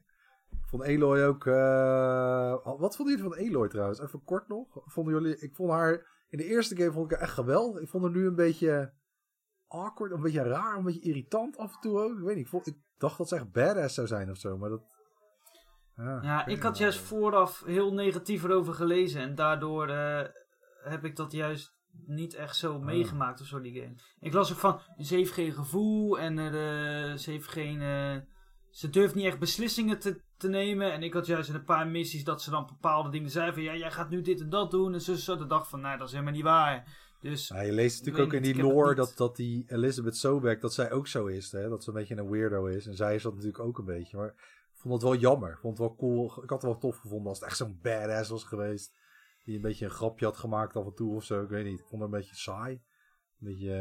Ik 0.50 0.68
vond 0.68 0.82
Eloy 0.82 1.22
ook... 1.24 1.46
eh, 1.46 2.50
Wat 2.78 2.96
vonden 2.96 3.16
jullie 3.16 3.30
van 3.32 3.44
Eloy 3.44 3.68
trouwens? 3.68 4.00
Even 4.00 4.24
kort 4.24 4.48
nog. 4.48 4.66
Vonden 4.84 5.14
jullie... 5.14 5.38
Ik 5.38 5.54
vond 5.54 5.70
haar... 5.70 6.16
In 6.28 6.38
de 6.38 6.44
eerste 6.44 6.76
game 6.76 6.92
vond 6.92 7.10
ik 7.10 7.16
haar 7.16 7.26
echt 7.26 7.34
geweldig. 7.34 7.82
Ik 7.82 7.88
vond 7.88 8.04
haar 8.04 8.12
nu 8.12 8.26
een 8.26 8.34
beetje 8.34 8.92
awkward, 9.68 10.12
een 10.12 10.20
beetje 10.22 10.42
raar, 10.42 10.76
een 10.76 10.84
beetje 10.84 11.00
irritant 11.00 11.56
af 11.56 11.74
en 11.74 11.80
toe 11.80 11.98
ook. 12.00 12.18
Ik 12.18 12.24
weet 12.24 12.36
niet, 12.36 12.44
ik, 12.44 12.50
vond, 12.50 12.66
ik 12.66 12.76
dacht 12.98 13.18
dat 13.18 13.28
ze 13.28 13.34
echt 13.36 13.52
badass 13.52 13.94
zou 13.94 14.06
zijn 14.06 14.30
of 14.30 14.36
zo, 14.36 14.56
maar 14.58 14.70
dat... 14.70 14.82
Ja, 15.96 16.18
Ja, 16.22 16.46
ik 16.46 16.62
had 16.62 16.78
juist 16.78 16.98
vooraf 17.00 17.62
heel 17.64 17.92
negatief 17.92 18.44
erover 18.44 18.74
gelezen. 18.74 19.20
En 19.20 19.34
daardoor 19.34 19.88
eh, 19.88 20.24
heb 20.82 21.04
ik 21.04 21.16
dat 21.16 21.32
juist 21.32 21.76
niet 22.06 22.34
echt 22.34 22.56
zo 22.56 22.78
meegemaakt 22.78 23.40
of 23.40 23.46
zo, 23.46 23.60
die 23.60 23.80
game. 23.80 23.94
Ik 24.20 24.32
las 24.32 24.52
ook 24.52 24.58
van, 24.58 24.80
ze 24.98 25.14
heeft 25.14 25.32
geen 25.32 25.52
gevoel 25.52 26.18
en 26.18 26.36
ze 27.18 27.30
heeft 27.30 27.48
geen... 27.48 27.80
ze 28.70 28.90
durft 28.90 29.14
niet 29.14 29.24
echt 29.24 29.38
beslissingen 29.38 29.98
te, 29.98 30.20
te 30.36 30.48
nemen. 30.48 30.92
En 30.92 31.02
ik 31.02 31.12
had 31.12 31.26
juist 31.26 31.48
in 31.48 31.54
een 31.54 31.64
paar 31.64 31.86
missies 31.86 32.24
dat 32.24 32.42
ze 32.42 32.50
dan 32.50 32.66
bepaalde 32.66 33.10
dingen 33.10 33.30
zei 33.30 33.52
van... 33.52 33.62
Ja, 33.62 33.76
jij 33.76 33.90
gaat 33.90 34.10
nu 34.10 34.20
dit 34.20 34.40
en 34.40 34.50
dat 34.50 34.70
doen. 34.70 34.94
En 34.94 35.00
zo, 35.00 35.14
zo. 35.14 35.46
Dacht 35.46 35.68
van, 35.68 35.80
nou, 35.80 35.98
dat 35.98 36.06
is 36.06 36.12
helemaal 36.12 36.34
niet 36.34 36.42
waar. 36.42 37.06
Dus 37.20 37.48
Ja, 37.48 37.60
je 37.60 37.72
leest 37.72 37.98
natuurlijk 37.98 38.24
ook 38.24 38.32
in 38.32 38.42
die 38.42 38.62
lore 38.62 38.94
dat, 38.94 39.12
dat 39.16 39.36
die 39.36 39.64
Elizabeth 39.68 40.16
Sobek, 40.16 40.60
dat 40.60 40.74
zij 40.74 40.92
ook 40.92 41.06
zo 41.06 41.26
is. 41.26 41.52
Hè? 41.52 41.68
Dat 41.68 41.84
ze 41.84 41.88
een 41.90 41.96
beetje 41.96 42.16
een 42.16 42.30
weirdo 42.30 42.66
is. 42.66 42.86
En 42.86 42.94
zij 42.94 43.14
is 43.14 43.22
dat 43.22 43.32
natuurlijk 43.34 43.64
ook 43.64 43.78
een 43.78 43.84
beetje. 43.84 44.16
Maar 44.16 44.28
ik 44.72 44.74
vond 44.74 44.94
het 44.94 45.02
wel 45.02 45.16
jammer. 45.16 45.50
Ik 45.50 45.58
vond 45.58 45.78
het 45.78 45.86
wel 45.86 45.96
cool. 45.96 46.24
Ik 46.24 46.50
had 46.50 46.62
het 46.62 46.70
wel 46.70 46.78
tof 46.78 46.98
gevonden 46.98 47.28
als 47.28 47.38
het 47.38 47.48
echt 47.48 47.56
zo'n 47.56 47.78
badass 47.82 48.30
was 48.30 48.44
geweest. 48.44 48.92
Die 49.48 49.56
een 49.56 49.62
beetje 49.62 49.84
een 49.84 49.90
grapje 49.90 50.24
had 50.24 50.36
gemaakt 50.36 50.76
af 50.76 50.84
en 50.84 50.94
toe 50.94 51.14
of 51.14 51.24
zo. 51.24 51.42
Ik 51.42 51.48
weet 51.48 51.64
niet. 51.64 51.78
Ik 51.80 51.86
vond 51.86 52.02
het 52.02 52.12
een 52.12 52.18
beetje 52.18 52.34
saai. 52.34 52.72
Een 52.72 52.82
beetje... 53.48 53.72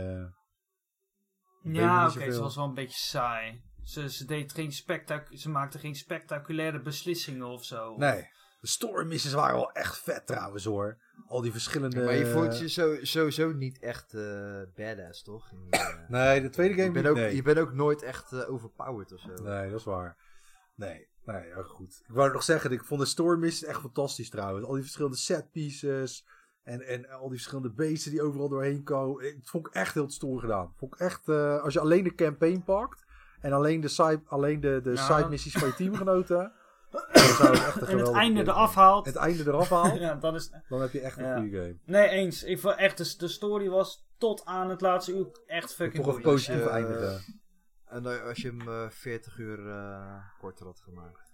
eh, 1.63 1.73
ja, 1.73 2.07
oké, 2.07 2.31
ze 2.31 2.39
was 2.39 2.55
wel 2.55 2.65
een 2.65 2.73
beetje 2.73 2.97
saai. 2.97 3.63
Ze, 3.83 4.09
ze, 4.09 4.25
deed 4.25 4.53
geen 4.53 4.71
spectac 4.71 5.27
ze 5.31 5.49
maakte 5.49 5.79
geen 5.79 5.95
spectaculaire 5.95 6.81
beslissingen 6.81 7.47
of 7.47 7.63
zo. 7.63 7.97
Nee. 7.97 8.27
De 8.59 8.67
story 8.67 9.05
missies 9.05 9.33
waren 9.33 9.55
wel 9.55 9.71
echt 9.71 9.97
vet 9.97 10.27
trouwens 10.27 10.63
hoor. 10.65 11.01
Al 11.27 11.41
die 11.41 11.51
verschillende... 11.51 12.03
maar 12.03 12.15
je 12.15 12.25
voelt 12.25 12.59
je 12.59 12.69
zo, 12.69 12.97
sowieso 13.01 13.51
niet 13.51 13.79
echt 13.79 14.13
eh, 14.13 14.61
badass, 14.75 15.23
toch? 15.23 15.51
In 15.51 15.67
eh, 15.69 16.09
Nee, 16.09 16.41
de 16.41 16.49
tweede 16.49 16.73
game 16.73 16.85
je, 16.85 16.91
bent 16.91 17.05
niet, 17.05 17.13
ook, 17.13 17.19
nee. 17.19 17.35
je 17.35 17.41
bent 17.41 17.57
ook 17.57 17.73
nooit 17.73 18.01
echt 18.01 18.47
overpowered 18.47 19.13
of 19.13 19.19
zo. 19.19 19.43
Nee, 19.43 19.69
dat 19.69 19.79
is 19.79 19.85
waar. 19.85 20.17
Nee, 20.75 21.07
nee, 21.27 21.47
ja, 21.47 21.61
goed. 21.63 22.01
Ik 22.07 22.13
wou 22.13 22.31
nog 22.31 22.43
zeggen, 22.43 22.71
ik 22.71 22.83
vond 22.83 22.99
de 22.99 23.05
story 23.05 23.37
missies 23.39 23.63
echt 23.67 23.79
fantastisch 23.81 24.29
trouwens. 24.29 24.65
Al 24.65 24.73
die 24.73 24.81
verschillende 24.81 25.17
set 25.17 25.51
pieces 25.51 26.25
en, 26.63 26.81
en 26.87 27.09
al 27.09 27.27
die 27.27 27.37
verschillende 27.37 27.71
beesten 27.71 28.11
die 28.11 28.21
overal 28.21 28.49
doorheen 28.49 28.83
komen. 28.83 29.25
Ik 29.25 29.37
vond 29.43 29.67
ik 29.67 29.73
echt 29.73 29.93
heel 29.93 30.09
stoer 30.09 30.39
gedaan. 30.39 30.73
Vond 30.77 30.93
ik 30.93 30.99
echt, 30.99 31.29
eh, 31.29 31.61
als 31.63 31.73
je 31.73 31.79
alleen 31.79 32.03
de 32.03 32.15
campaign 32.15 32.63
pakt 32.65 33.05
en 33.39 33.53
alleen 33.53 33.81
de 33.81 33.87
side, 33.87 34.21
alleen 34.25 34.59
de, 34.61 34.79
de 34.83 34.91
Ja. 34.91 35.05
side 35.17 35.29
missies 35.29 35.53
van 35.53 35.67
je 35.67 35.73
teamgenoten, 35.73 36.51
het 36.91 37.81
en 37.87 37.97
het 37.97 38.11
einde 38.11 38.41
eraf 38.41 38.75
haalt. 38.75 39.05
Het 39.05 39.15
einde 39.15 39.43
eraf 39.47 39.69
haalt, 39.69 39.99
ja, 40.07 40.15
dan 40.15 40.35
is... 40.35 40.51
dan 40.69 40.81
heb 40.81 40.91
je 40.91 40.99
echt 40.99 41.17
een 41.17 41.25
Ja. 41.25 41.39
goede 41.39 41.57
game. 41.57 41.77
Nee, 41.85 42.07
eens. 42.09 42.43
Ik 42.43 42.59
vond 42.59 42.75
echt, 42.75 42.97
de, 42.97 43.13
de 43.17 43.27
story 43.27 43.69
was 43.69 44.05
tot 44.17 44.45
aan 44.45 44.69
het 44.69 44.81
laatste 44.81 45.15
uur 45.15 45.27
echt 45.45 45.73
fucking 45.73 46.03
Toch 46.03 46.15
een 46.15 46.21
positief 46.21 46.65
eindigen. 46.65 47.21
En 47.89 48.03
dan- 48.03 48.23
als 48.23 48.41
je 48.41 48.47
hem 48.47 48.61
eh, 48.69 48.89
40 48.89 49.37
uur 49.37 49.69
eh, 49.69 50.15
korter 50.39 50.65
had 50.65 50.79
gemaakt. 50.79 51.25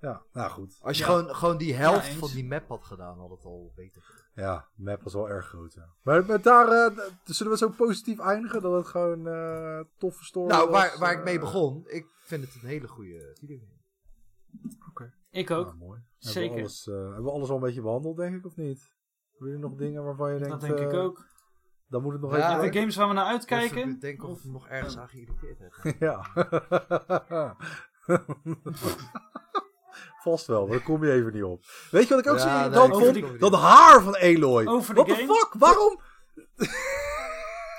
Ja, 0.00 0.22
nou 0.32 0.50
goed. 0.50 0.78
Als 0.80 0.98
je 0.98 1.04
Ja. 1.04 1.10
gewoon, 1.10 1.34
gewoon 1.34 1.56
die 1.56 1.74
helft 1.74 2.06
Ja, 2.06 2.12
van 2.18 2.28
die 2.30 2.44
map 2.46 2.68
had 2.68 2.84
gedaan, 2.84 3.18
had 3.18 3.30
het 3.30 3.44
al 3.44 3.72
beter. 3.76 4.02
gedaan. 4.02 4.24
Ja, 4.34 4.68
de 4.74 4.82
map 4.82 5.02
was 5.02 5.12
wel 5.12 5.28
erg 5.28 5.46
groot, 5.46 5.72
ja. 5.74 5.88
Maar 6.02 6.26
met 6.26 6.42
daar, 6.44 6.68
eh, 6.68 6.98
zullen 7.24 7.52
we 7.52 7.58
zo 7.58 7.68
positief 7.68 8.18
eindigen 8.18 8.62
dat 8.62 8.72
het 8.72 8.86
gewoon 8.86 9.26
eh 9.28 9.80
toffe 9.98 10.24
story 10.24 10.48
Nou, 10.48 10.70
was? 10.70 10.80
waar, 10.88 10.98
waar 10.98 11.12
ik 11.18 11.24
mee 11.24 11.34
eh, 11.34 11.40
begon, 11.40 11.84
ik 11.88 12.06
vind 12.20 12.44
het 12.44 12.62
een 12.62 12.68
hele 12.68 12.88
goede 12.88 13.30
videogame. 13.38 13.74
Ik 15.30 15.50
ook. 15.50 15.64
Nou, 15.66 15.76
mooi. 15.78 16.00
Zeker. 16.18 16.40
Hebben 16.40 16.54
we, 16.56 16.60
alles, 16.62 16.86
eh, 16.88 16.94
hebben 16.94 17.24
we 17.24 17.30
alles 17.30 17.48
al 17.48 17.56
een 17.56 17.62
beetje 17.62 17.82
behandeld, 17.82 18.16
denk 18.16 18.36
ik, 18.36 18.46
of 18.46 18.56
niet? 18.56 18.94
Hebben 19.30 19.48
jullie 19.48 19.68
nog 19.68 19.74
dingen 19.78 20.04
waarvan 20.04 20.32
je 20.32 20.38
denkt... 20.38 20.60
dat 20.60 20.60
denk 20.60 20.78
ik 20.78 20.92
eh, 20.92 21.00
ook. 21.02 21.26
Dan 21.88 22.02
moet 22.02 22.12
het 22.12 22.20
nog 22.22 22.36
Ja, 22.36 22.52
even... 22.54 22.64
Ik- 22.64 22.74
games 22.74 22.96
waar 22.96 23.08
we 23.08 23.14
naar 23.14 23.24
uitkijken. 23.24 23.98
denken 23.98 24.28
of 24.28 24.38
ik 24.44 24.50
nog 24.50 24.68
ergens 24.68 24.98
aan 24.98 25.08
geïrriteerd 25.08 25.58
heb. 25.58 25.94
Ja. 26.06 26.26
Vast 30.22 30.46
wel, 30.46 30.62
maar 30.66 30.76
daar 30.76 30.84
kom 30.86 31.04
je 31.04 31.12
even 31.12 31.32
niet 31.32 31.42
op. 31.42 31.62
Weet 31.90 32.08
je 32.08 32.14
wat 32.14 32.24
ik 32.26 32.30
ook 32.32 32.38
Ja, 32.38 32.72
zo 32.72 32.86
nee, 32.88 33.12
ik 33.18 33.24
vond? 33.26 33.40
Dat 33.40 33.54
haar 33.54 34.02
van 34.02 34.14
Eloy. 34.16 34.66
Over 34.66 34.94
de 34.94 35.00
What 35.02 35.16
the 35.18 35.24
fuck? 35.24 35.48
Waarom? 35.58 36.00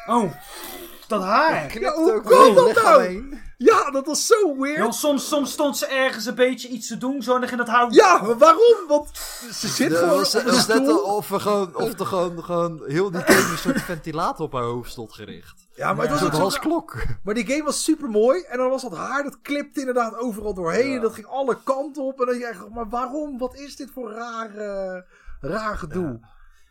Oh, 0.07 0.34
dat 1.07 1.21
haar. 1.23 1.71
Hoe 1.95 2.21
wel 2.23 2.53
dat 2.53 2.75
nou? 2.84 3.39
Ja, 3.57 3.91
dat 3.91 4.05
was 4.05 4.25
zo 4.27 4.55
weird. 4.59 4.77
Joh, 4.77 4.91
soms, 4.91 5.27
soms 5.27 5.51
stond 5.51 5.77
ze 5.77 5.85
ergens 5.85 6.25
een 6.25 6.35
beetje 6.35 6.67
iets 6.67 6.88
te 6.88 6.97
doen, 6.97 7.21
zo 7.21 7.34
en 7.34 7.39
dan 7.39 7.49
ging 7.49 7.61
dat 7.61 7.69
haar... 7.75 7.91
Ja, 7.91 8.21
maar 8.21 8.38
waarom? 8.38 8.75
Want 8.88 9.09
ze 9.51 9.67
zit 9.67 9.93
gewoon 9.93 10.17
was, 10.17 10.35
op 10.35 10.41
een 10.41 10.47
was 10.47 10.67
net 10.67 10.77
stoel. 10.84 10.99
of, 10.99 11.31
er 11.31 11.39
gewoon, 11.39 11.75
of 11.75 11.99
er 11.99 12.05
gewoon, 12.05 12.43
gewoon 12.43 12.84
heel 12.85 13.11
die 13.11 13.21
game 13.21 13.51
een 13.51 13.57
soort 13.57 13.81
ventilator 13.81 14.45
op 14.45 14.53
haar 14.53 14.63
hoofd 14.63 14.91
stond 14.91 15.13
gericht. 15.13 15.67
Ja, 15.75 15.93
maar, 15.93 16.05
Ja. 16.05 16.11
het 16.11 16.11
Een 16.11 16.17
was 16.19 16.27
ook 16.27 16.34
zo- 16.35 16.41
halsklok. 16.41 16.95
maar 17.23 17.34
die 17.34 17.45
game 17.47 17.63
was 17.63 17.84
super 17.84 18.09
mooi. 18.09 18.41
En 18.41 18.57
dan 18.57 18.69
was 18.69 18.81
dat 18.81 18.95
haar, 18.95 19.23
dat 19.23 19.41
klipte 19.41 19.79
inderdaad 19.79 20.17
overal 20.17 20.53
doorheen. 20.53 20.89
Ja. 20.89 20.95
En 20.95 21.01
dat 21.01 21.13
ging 21.13 21.27
alle 21.27 21.57
kanten 21.63 22.03
op. 22.03 22.19
En 22.19 22.25
dan 22.25 22.38
je 22.38 22.45
echt, 22.45 22.69
maar 22.69 22.89
waarom? 22.89 23.38
Wat 23.38 23.55
is 23.55 23.75
dit 23.75 23.91
voor 23.93 24.11
raar, 24.11 24.55
eh, 24.55 25.01
raar 25.41 25.77
gedoe? 25.77 26.19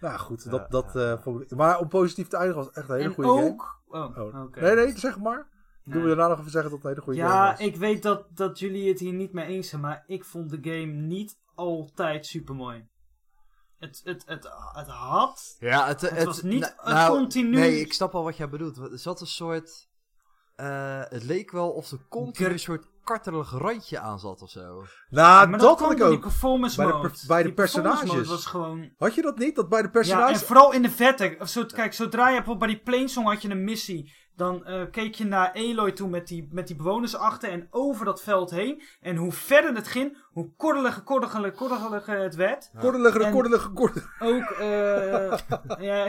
Nou 0.01 0.19
goed, 0.19 0.51
dat, 0.51 0.71
dat, 0.71 0.97
eh, 0.97 1.13
maar 1.57 1.79
om 1.79 1.89
positief 1.89 2.29
te 2.29 2.37
eindigen 2.37 2.59
was 2.59 2.67
het 2.67 2.77
echt 2.77 2.89
een 2.89 2.95
hele 2.97 3.09
En 3.09 3.15
goede 3.15 3.31
game. 3.31 3.45
ook... 3.45 3.79
Oh, 3.89 4.19
Oh. 4.19 4.43
oké. 4.45 4.61
Nee, 4.61 4.75
nee, 4.75 4.99
zeg 4.99 5.19
maar. 5.19 5.47
Doe 5.87 5.95
Nee. 5.95 6.03
we 6.03 6.09
daarna 6.09 6.29
nog 6.29 6.39
even 6.39 6.51
zeggen 6.51 6.71
dat 6.71 6.79
het 6.83 6.89
een 6.91 6.95
hele 6.97 7.03
goede 7.05 7.21
game 7.21 7.35
Ja, 7.35 7.51
was. 7.51 7.61
ik 7.61 7.77
weet 7.77 8.03
dat, 8.03 8.27
dat 8.35 8.59
jullie 8.59 8.89
het 8.89 8.99
hier 8.99 9.13
niet 9.13 9.33
mee 9.33 9.47
eens 9.47 9.69
zijn, 9.69 9.81
maar 9.81 10.05
ik 10.07 10.25
vond 10.25 10.51
de 10.51 10.59
game 10.63 10.93
niet 10.93 11.39
altijd 11.55 12.27
super 12.27 12.55
mooi. 12.55 12.89
Het, 13.79 14.01
het, 14.05 14.23
het, 14.27 14.49
het 14.73 14.87
had. 14.89 15.57
Ja, 15.59 15.87
het, 15.87 16.01
het, 16.01 16.25
was 16.25 16.43
niet 16.43 16.61
nou, 16.61 16.73
een 16.83 16.95
nou, 16.95 17.17
continu- 17.19 17.57
Nee, 17.59 17.81
ik 17.81 17.93
snap 17.93 18.15
al 18.15 18.25
wat 18.25 18.37
jij 18.37 18.49
bedoelt. 18.49 18.77
Er 18.77 18.99
zat 18.99 19.21
een 19.21 19.27
soort... 19.27 19.89
eh, 20.55 21.01
het 21.09 21.23
leek 21.25 21.51
wel 21.51 21.71
of 21.71 21.91
er 21.91 22.07
continu 22.09 22.49
een 22.49 22.59
soort 22.59 22.87
kartelig 23.05 23.51
randje 23.51 23.99
aan 23.99 24.19
zat 24.19 24.43
of 24.43 24.51
zo. 24.51 24.85
Nou, 25.09 25.49
maar 25.49 25.59
dat 25.59 25.81
had 25.81 25.93
ik 25.93 26.03
ook. 26.03 26.21
performance 26.21 26.77
Bij 26.77 26.87
de 26.93 26.99
per- 27.01 27.25
bij 27.27 27.43
de 27.43 27.53
personages. 27.53 28.09
mode 28.13 28.27
was 28.27 28.47
gewoon. 28.47 28.93
Had 28.97 29.15
je 29.15 29.23
dat 29.23 29.39
niet? 29.39 29.55
Dat 29.57 29.69
bij 29.69 29.81
de 29.81 29.87
Ja, 29.87 29.93
personages... 29.93 30.41
en 30.41 30.47
vooral 30.47 30.73
in 30.73 30.83
de 30.83 30.91
vette. 30.91 31.37
Zo, 31.47 31.65
kijk, 31.65 31.93
zodra 31.95 32.29
je 32.29 32.37
bijvoorbeeld 32.37 32.59
bij 32.59 32.69
die 32.69 32.83
Plainsong 32.85 33.27
had 33.29 33.43
je 33.43 33.51
een 33.51 33.65
missie. 33.65 34.15
Dan 34.37 34.65
eh, 34.65 34.83
keek 34.91 35.15
je 35.15 35.25
naar 35.25 35.53
Eloy 35.53 35.93
toe 35.93 36.09
met 36.09 36.29
die, 36.29 36.49
met 36.51 36.67
die 36.67 36.77
bewoners 36.77 37.17
achter 37.17 37.51
en 37.51 37.67
over 37.71 38.05
dat 38.05 38.23
veld 38.23 38.51
heen. 38.51 38.83
En 39.01 39.17
hoe 39.17 39.33
verder 39.33 39.75
het 39.75 39.89
ging, 39.89 40.17
hoe 40.33 40.51
korteliger, 40.57 41.03
korteliger, 41.03 41.53
korteliger 41.53 42.19
het 42.19 42.35
werd. 42.35 42.71
Kordelige, 42.79 43.25
En- 43.25 43.33
kordelige, 43.33 43.71
kordelige. 43.71 44.09
Ook, 44.19 44.51
eh 44.51 45.39
ja, 45.89 46.05
ja, 46.05 46.07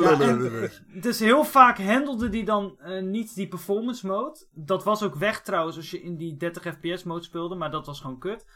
Ja, 0.00 0.20
en, 0.20 0.70
dus 1.00 1.18
heel 1.18 1.44
vaak 1.44 1.78
handelde 1.78 2.28
die 2.28 2.44
dan 2.44 2.76
eh, 2.78 3.02
niet 3.02 3.34
die 3.34 3.48
performance 3.48 4.06
mode. 4.06 4.46
Dat 4.54 4.84
was 4.84 5.02
ook 5.02 5.14
weg 5.14 5.42
trouwens 5.42 5.76
als 5.76 5.90
je 5.90 6.02
in 6.02 6.16
die 6.16 6.36
30 6.36 6.62
fps 6.62 7.02
mode 7.04 7.24
speelde, 7.24 7.54
maar 7.54 7.70
dat 7.70 7.86
was 7.86 8.00
gewoon 8.00 8.18
kut. 8.18 8.46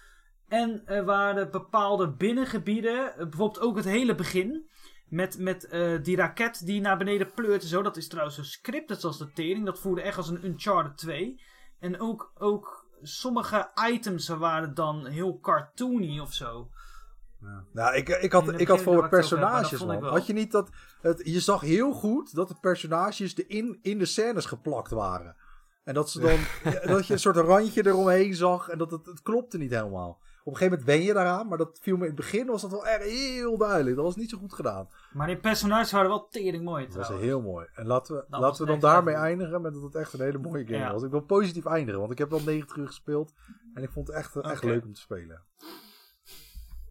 En 0.48 0.82
er 0.85 1.05
waren 1.05 1.51
bepaalde 1.51 2.09
binnengebieden, 2.09 3.12
bijvoorbeeld 3.16 3.61
ook 3.61 3.77
het 3.77 3.85
hele 3.85 4.15
begin. 4.15 4.69
Met, 5.09 5.39
met 5.39 5.66
eh, 5.66 6.03
die 6.03 6.16
raket 6.16 6.66
die 6.66 6.81
naar 6.81 6.99
beneden 6.99 7.33
pleurt 7.35 7.62
en 7.62 7.69
zo. 7.69 7.83
Dat 7.83 7.97
is 7.97 8.09
trouwens 8.09 8.39
een 8.39 8.45
script, 8.45 8.89
dat 8.89 9.03
was 9.03 9.19
de 9.19 9.33
tering. 9.33 9.65
Dat 9.65 9.78
voelde 9.78 10.03
echt 10.03 10.16
als 10.16 10.28
een 10.28 10.45
Uncharted 10.45 10.97
2. 10.97 11.41
En 11.78 12.01
ook, 12.01 12.33
ook 12.39 12.87
sommige 13.03 13.70
items 13.91 14.28
waren 14.28 14.74
dan 14.74 15.07
heel 15.07 15.41
cartoony 15.41 16.20
of 16.20 16.33
zo. 16.33 16.70
Nou, 17.73 17.95
ik, 17.95 18.09
ik 18.09 18.23
In 18.23 18.31
had, 18.31 18.61
ik 18.61 18.69
had 18.69 18.81
voor 18.81 19.09
personages, 19.09 19.85
man. 19.85 20.05
Had 20.05 20.27
je 20.27 20.33
niet 20.33 20.53
dat... 20.53 20.70
Het, 21.01 21.20
je 21.24 21.41
zag 21.41 21.61
heel 21.61 21.93
goed 21.93 22.35
dat 22.35 22.49
de 22.49 22.57
personages 22.61 23.37
erin 23.37 23.78
in 23.83 23.99
de 23.99 24.05
scènes 24.05 24.47
geplakt 24.47 24.91
waren. 24.91 25.37
En 25.85 25.95
dat 25.95 26.11
ze 26.11 26.20
dan... 26.20 26.39
dat 26.95 27.07
je 27.07 27.12
een 27.12 27.19
soort 27.19 27.37
randje 27.37 27.87
eromheen 27.87 28.35
zag. 28.35 28.69
En 28.69 28.78
dat 28.78 28.91
het, 28.91 29.07
het 29.07 29.23
klopte 29.23 29.59
niet 29.59 29.70
helemaal. 29.70 30.20
Op 30.47 30.52
een 30.52 30.59
gegeven 30.59 30.78
moment 30.78 30.97
ben 30.98 31.06
je 31.06 31.12
daaraan. 31.14 31.48
Maar 31.48 31.59
dat 31.59 31.78
viel 31.82 31.97
me 31.97 32.01
in 32.02 32.06
het 32.06 32.16
begin 32.16 32.47
was 32.47 32.62
dat 32.62 32.70
wel 32.70 32.86
echt 32.86 33.02
heel 33.02 33.56
duidelijk. 33.56 33.97
Dat 33.97 34.05
was 34.05 34.16
niet 34.16 34.31
zo 34.31 34.39
goed 34.39 34.52
gedaan. 34.52 34.89
Maar 35.12 35.27
die 35.27 35.36
personages 35.36 35.93
waren 35.93 36.09
wel 36.09 36.28
tering 36.28 36.64
mooi 36.64 36.86
Dat 36.86 36.97
was 36.97 37.09
heel 37.09 37.40
mooi. 37.40 37.66
En 37.74 37.86
laten 37.86 38.14
we, 38.16 38.24
laten 38.39 38.60
we 38.64 38.70
dan 38.70 38.81
daarmee 38.81 39.14
eindigen 39.14 39.62
met 39.62 39.73
dat 39.74 39.82
het 39.82 39.94
echt 39.94 40.12
een 40.12 40.20
hele 40.20 40.39
mooie 40.39 40.64
game 40.64 40.78
Ja. 40.78 40.93
was. 40.93 41.02
Ik 41.02 41.10
wil 41.10 41.20
positief 41.20 41.64
eindigen, 41.66 42.01
want 42.01 42.12
ik 42.12 42.18
heb 42.18 42.31
wel 42.31 42.40
90 42.43 42.77
uur 42.77 42.86
gespeeld. 42.86 43.32
En 43.74 43.82
ik 43.82 43.90
vond 43.90 44.06
het 44.06 44.16
echt, 44.16 44.36
echt 44.36 44.64
leuk 44.64 44.85
om 44.85 44.93
te 44.93 45.01
spelen. 45.01 45.43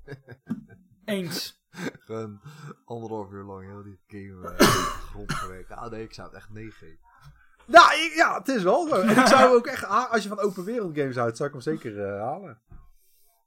Eens. 1.06 1.64
Gewoon 2.00 2.42
anderhalf 2.86 3.32
uur 3.32 3.44
lang 3.44 3.66
heel 3.66 3.84
die 3.84 4.00
game 4.08 4.50
eh, 4.56 4.68
rondgewerkt. 5.16 5.72
Ah 5.72 5.92
nee, 5.92 6.04
ik 6.04 6.14
zou 6.14 6.28
het 6.28 6.38
echt 6.38 6.50
nee 6.50 6.72
geven. 6.72 7.00
Nou, 7.66 7.86
ik- 7.94 8.14
ja, 8.16 8.38
het 8.38 8.48
is 8.48 8.64
wel 8.64 8.88
zo. 8.88 8.96
En 8.96 9.10
ik 9.10 9.26
zou 9.28 9.42
hem 9.42 9.52
ook 9.52 9.66
echt, 9.68 9.86
als 9.88 10.24
je 10.24 10.30
van 10.30 10.40
open 10.40 10.64
wereld 10.64 10.98
games 10.98 11.16
houdt, 11.16 11.38
zou 11.38 11.48
ik 11.50 11.56
hem 11.56 11.64
zeker 11.64 12.06
eh, 12.06 12.22
halen. 12.22 12.62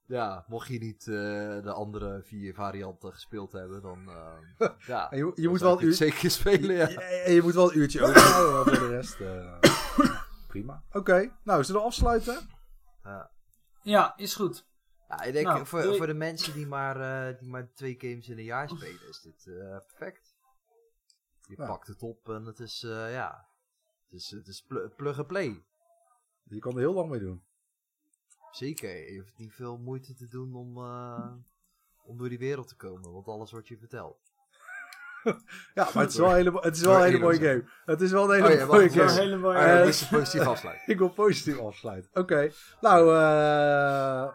Ja, 0.08 0.44
mocht 0.48 0.68
je 0.68 0.78
niet 0.78 1.00
eh, 1.08 1.14
de 1.62 1.72
andere 1.72 2.22
vier 2.22 2.54
varianten 2.54 3.12
gespeeld 3.12 3.52
hebben, 3.52 3.82
dan 3.82 4.08
eh, 4.10 4.68
ja, 4.86 5.10
En 5.10 5.18
je, 5.18 5.32
je 5.34 5.42
dan 5.42 5.50
moet 5.50 5.60
wel 5.60 5.72
ik 5.74 5.80
een 5.80 5.88
het 5.88 6.00
uur, 6.00 6.08
zeker 6.10 6.30
spelen, 6.30 6.76
ja. 6.76 6.88
je, 6.88 7.22
je- 7.26 7.32
je 7.32 7.42
moet 7.42 7.54
wel 7.54 7.70
een 7.72 7.78
uurtje 7.78 8.02
overhouden, 8.02 8.52
maar 8.54 8.64
voor 8.76 8.88
de 8.88 8.94
rest 8.94 9.20
eh, 9.20 9.58
prima. 10.48 10.84
Oké, 10.92 11.36
nou, 11.44 11.64
zullen 11.64 11.80
we 11.80 11.86
afsluiten? 11.86 12.48
Ja, 13.82 14.16
is 14.16 14.34
goed. 14.34 14.66
Ja, 15.08 15.22
ik 15.22 15.32
denk 15.32 15.46
Nou, 15.46 15.66
voor, 15.66 15.82
doei. 15.82 15.96
voor 15.96 16.06
de 16.06 16.14
mensen 16.14 16.52
die 16.54 16.66
maar, 16.66 17.28
eh, 17.30 17.38
die 17.38 17.48
maar 17.48 17.72
twee 17.72 17.94
games 17.98 18.28
in 18.28 18.38
een 18.38 18.44
jaar 18.44 18.68
spelen, 18.68 19.08
is 19.08 19.20
dit 19.20 19.46
eh, 19.46 19.76
perfect. 19.86 20.36
Je 21.48 21.54
Ja. 21.56 21.66
pakt 21.66 21.86
het 21.86 22.02
op 22.02 22.28
en 22.28 22.44
het 22.44 22.58
is, 22.58 22.82
eh, 22.82 23.12
ja, 23.12 23.48
het 24.04 24.12
is, 24.12 24.30
het 24.30 24.46
is 24.46 24.62
pl- 24.62 24.88
plug 24.96 25.18
and 25.18 25.26
play. 25.26 25.64
Je 26.44 26.58
kan 26.58 26.72
er 26.72 26.78
heel 26.78 26.94
lang 26.94 27.10
mee 27.10 27.20
doen. 27.20 27.42
Zeker, 28.50 29.12
je 29.12 29.18
hoeft 29.18 29.38
niet 29.38 29.52
veel 29.54 29.78
moeite 29.78 30.14
te 30.14 30.28
doen 30.28 30.54
om, 30.54 30.76
eh, 30.76 31.32
om 32.04 32.18
door 32.18 32.28
die 32.28 32.38
wereld 32.38 32.68
te 32.68 32.76
komen, 32.76 33.12
want 33.12 33.26
alles 33.28 33.50
wordt 33.50 33.68
je 33.68 33.78
verteld. 33.78 34.16
Ja, 35.74 35.88
maar 35.94 36.02
het 36.02 36.12
is 36.12 36.18
wel 36.18 36.28
een 36.28 36.34
hele, 36.34 36.58
het 36.60 36.76
is 36.76 36.82
wel 36.82 36.94
een 36.96 37.02
hele 37.02 37.18
mooie 37.18 37.38
game. 37.38 37.64
Het 37.84 38.00
is 38.00 38.10
wel 38.10 38.24
een 38.34 38.42
hele 38.42 38.46
Oh 38.46 38.52
ja, 38.60 38.66
wacht, 38.66 38.70
mooie. 38.80 38.90
Wel 38.90 39.02
een 39.04 39.08
game. 39.08 39.20
hele 39.20 39.36
mooie. 39.36 39.56
Ah, 39.58 39.64
ja, 39.64 39.80
Eh, 39.80 39.86
is 39.88 40.00
een 40.00 40.08
positief 40.18 40.46
afsluiten. 40.46 40.88
Ik 40.92 40.98
wil 40.98 41.08
positief 41.08 41.58
afsluiten. 41.58 42.10
Oké, 42.14 42.50
nou, 42.80 43.14
eh 43.16 44.32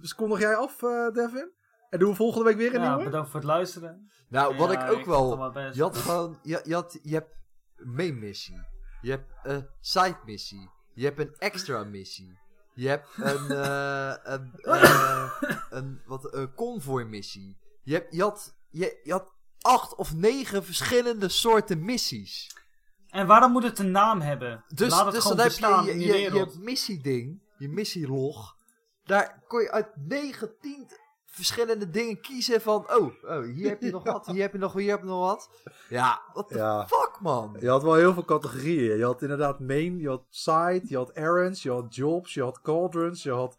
dus 0.00 0.14
kondig 0.14 0.38
jij 0.40 0.54
af, 0.56 0.82
eh, 0.82 1.10
Devin? 1.10 1.52
En 1.90 1.98
doen 1.98 2.10
we 2.10 2.14
volgende 2.16 2.44
week 2.44 2.56
weer 2.56 2.74
een 2.74 2.80
ja, 2.80 2.88
nieuwe? 2.88 3.04
bedankt 3.04 3.30
voor 3.30 3.40
het 3.40 3.48
luisteren. 3.48 4.10
Nou, 4.28 4.56
wat 4.56 4.72
Ja, 4.72 4.84
ik 4.86 4.92
ook 4.92 5.04
wel, 5.04 5.52
het 5.52 5.74
je 5.74 5.82
had 5.82 5.96
gewoon, 5.96 6.38
je, 6.42 6.60
je, 6.64 6.74
had, 6.74 6.98
je 7.02 7.14
hebt 7.14 7.34
een 7.76 7.94
main 7.94 8.18
missie, 8.18 8.62
je 9.00 9.10
hebt 9.10 9.32
een 9.42 9.68
side 9.80 10.18
missie, 10.24 10.70
je 10.94 11.04
hebt 11.04 11.18
een 11.18 11.34
extra 11.38 11.84
missie, 11.84 12.38
je 12.74 12.88
hebt 12.88 13.08
een, 13.16 13.50
eh, 13.64 14.14
een, 14.22 14.52
eh, 14.62 15.30
een, 15.70 16.00
wat, 16.06 16.34
een 16.34 16.54
convoy 16.54 17.02
missie, 17.02 17.58
je, 17.82 17.92
hebt, 17.92 18.14
je, 18.14 18.22
had, 18.22 18.54
je, 18.70 19.00
je 19.02 19.12
had 19.12 19.32
acht 19.60 19.94
of 19.94 20.14
negen 20.14 20.64
verschillende 20.64 21.28
soorten 21.28 21.84
missies. 21.84 22.52
En 23.08 23.26
waarom 23.26 23.52
moet 23.52 23.62
het 23.62 23.78
een 23.78 23.90
naam 23.90 24.20
hebben? 24.20 24.64
Dus, 24.68 24.90
Laat 24.90 25.04
het 25.04 25.14
dus 25.14 25.22
gewoon 25.22 25.36
dan 25.36 25.46
heb 25.46 25.94
je 25.94 25.98
je, 25.98 26.18
je, 26.18 26.34
je 26.34 26.54
missieding, 26.58 27.42
je 27.58 27.68
missielog. 27.68 28.56
Daar 29.04 29.42
kon 29.46 29.60
je 29.60 29.70
uit 29.70 29.88
19 29.94 30.88
verschillende 31.34 31.90
dingen 31.90 32.20
kiezen 32.20 32.60
van... 32.60 32.86
Oh, 32.96 33.12
oh 33.24 33.44
hier 33.44 33.68
heb 33.68 33.82
je 33.82 33.90
nog 33.90 34.04
wat, 34.12 34.26
hier 34.26 34.42
heb 34.42 34.52
je 34.52 34.58
nog, 34.58 34.72
hier 34.72 34.90
heb 34.90 35.00
je 35.00 35.06
nog 35.06 35.20
wat. 35.20 35.50
Ja, 35.88 36.20
what 36.32 36.48
the 36.48 36.56
Ja. 36.56 36.86
fuck, 36.86 37.18
man. 37.20 37.56
Je 37.60 37.68
had 37.68 37.82
wel 37.82 37.94
heel 37.94 38.12
veel 38.12 38.24
categorieën. 38.24 38.96
Je 38.96 39.04
had 39.04 39.22
inderdaad 39.22 39.60
main, 39.60 39.98
je 39.98 40.08
had 40.08 40.24
side, 40.28 40.80
je 40.84 40.96
had 40.96 41.10
errands, 41.10 41.62
je 41.62 41.70
had 41.70 41.94
jobs, 41.94 42.34
je 42.34 42.42
had 42.42 42.60
cauldrons, 42.60 43.22
je 43.22 43.30
had 43.30 43.56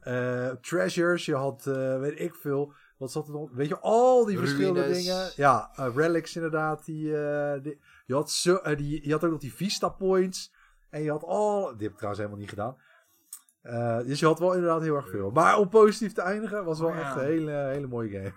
eh, 0.00 0.48
treasures, 0.60 1.24
je 1.24 1.34
had 1.34 1.66
eh, 1.66 1.98
weet 1.98 2.20
ik 2.20 2.34
veel. 2.34 2.72
Wat 2.98 3.12
zat 3.12 3.26
er 3.26 3.32
nog? 3.32 3.50
Weet 3.52 3.68
je, 3.68 3.78
al 3.78 4.24
die 4.24 4.38
verschillende 4.38 4.92
dingen. 4.92 5.30
Ja, 5.36 5.70
eh, 5.74 5.86
relics 5.94 6.36
inderdaad. 6.36 6.84
Die, 6.84 7.02
die- 7.62 7.80
je, 8.06 8.14
had 8.14 8.30
zo, 8.30 8.60
die, 8.76 9.06
je 9.06 9.12
had 9.12 9.24
ook 9.24 9.30
nog 9.30 9.40
die 9.40 9.54
vista 9.54 9.88
points. 9.88 10.52
En 10.90 11.02
je 11.02 11.10
had 11.10 11.24
al... 11.24 11.62
Die 11.62 11.82
heb 11.82 11.90
ik 11.90 11.94
trouwens 11.96 12.18
helemaal 12.18 12.40
niet 12.40 12.48
gedaan. 12.48 12.76
Eh, 13.62 13.98
dus 13.98 14.20
je 14.20 14.26
had 14.26 14.38
wel 14.38 14.52
inderdaad 14.54 14.82
heel 14.82 14.94
erg 14.96 15.10
veel. 15.10 15.30
Maar 15.30 15.58
om 15.58 15.68
positief 15.68 16.12
te 16.12 16.22
eindigen, 16.22 16.64
was 16.64 16.78
wel 16.80 16.88
Oh, 16.88 16.94
ja. 16.94 17.00
echt 17.00 17.16
een 17.16 17.24
hele, 17.24 17.50
hele 17.52 17.86
mooie 17.86 18.10
game. 18.10 18.32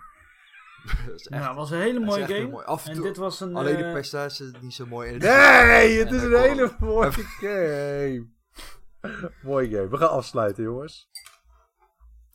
Dat 1.06 1.20
is 1.20 1.26
echt, 1.26 1.42
Ja, 1.42 1.48
het 1.48 1.56
was 1.56 1.70
een 1.70 1.78
hele 1.80 2.00
mooie 2.00 2.26
game. 2.26 2.48
mooi. 2.48 2.64
Af 2.66 2.84
en 2.84 2.90
En 2.90 2.96
toe, 2.96 3.04
dit 3.06 3.16
was 3.16 3.40
een... 3.40 3.56
alleen 3.56 3.76
de 3.76 3.84
eh, 3.84 3.92
personages 3.92 4.40
is 4.40 4.50
niet 4.60 4.74
zo 4.74 4.86
mooi. 4.86 5.08
En 5.12 5.18
Nee, 5.18 5.98
het 5.98 6.12
is 6.12 6.22
En 6.22 6.32
een 6.32 6.40
hele 6.40 6.74
mooie 6.80 7.10
game. 7.12 8.26
Mooie 9.42 9.70
game. 9.70 9.88
We 9.88 9.96
gaan 9.96 10.10
afsluiten, 10.10 10.62
jongens. 10.64 11.08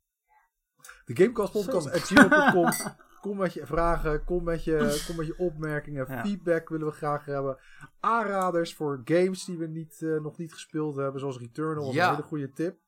De 1.06 1.15
gamecastpodcast.gmail.com 1.15 2.69
Kom 3.22 3.38
met 3.38 3.53
je 3.53 3.65
vragen, 3.65 4.23
kom 4.23 4.44
met 4.44 4.64
je, 4.64 5.03
kom 5.07 5.15
met 5.15 5.26
je 5.26 5.38
opmerkingen, 5.38 6.06
Ja. 6.07 6.22
feedback 6.22 6.69
willen 6.69 6.88
we 6.88 6.94
graag 6.94 7.26
hebben. 7.26 7.57
Aanraders 7.99 8.76
voor 8.76 9.02
games 9.03 9.45
die 9.45 9.57
we 9.57 9.68
niet, 9.68 10.02
eh, 10.02 10.19
nog 10.22 10.38
niet 10.38 10.53
gespeeld 10.53 10.95
hebben, 10.95 11.19
zoals 11.19 11.38
Returnal. 11.38 11.94
Ja. 11.94 12.07
Een 12.10 12.15
hele 12.15 12.27
goede 12.27 12.52
tip. 12.52 12.80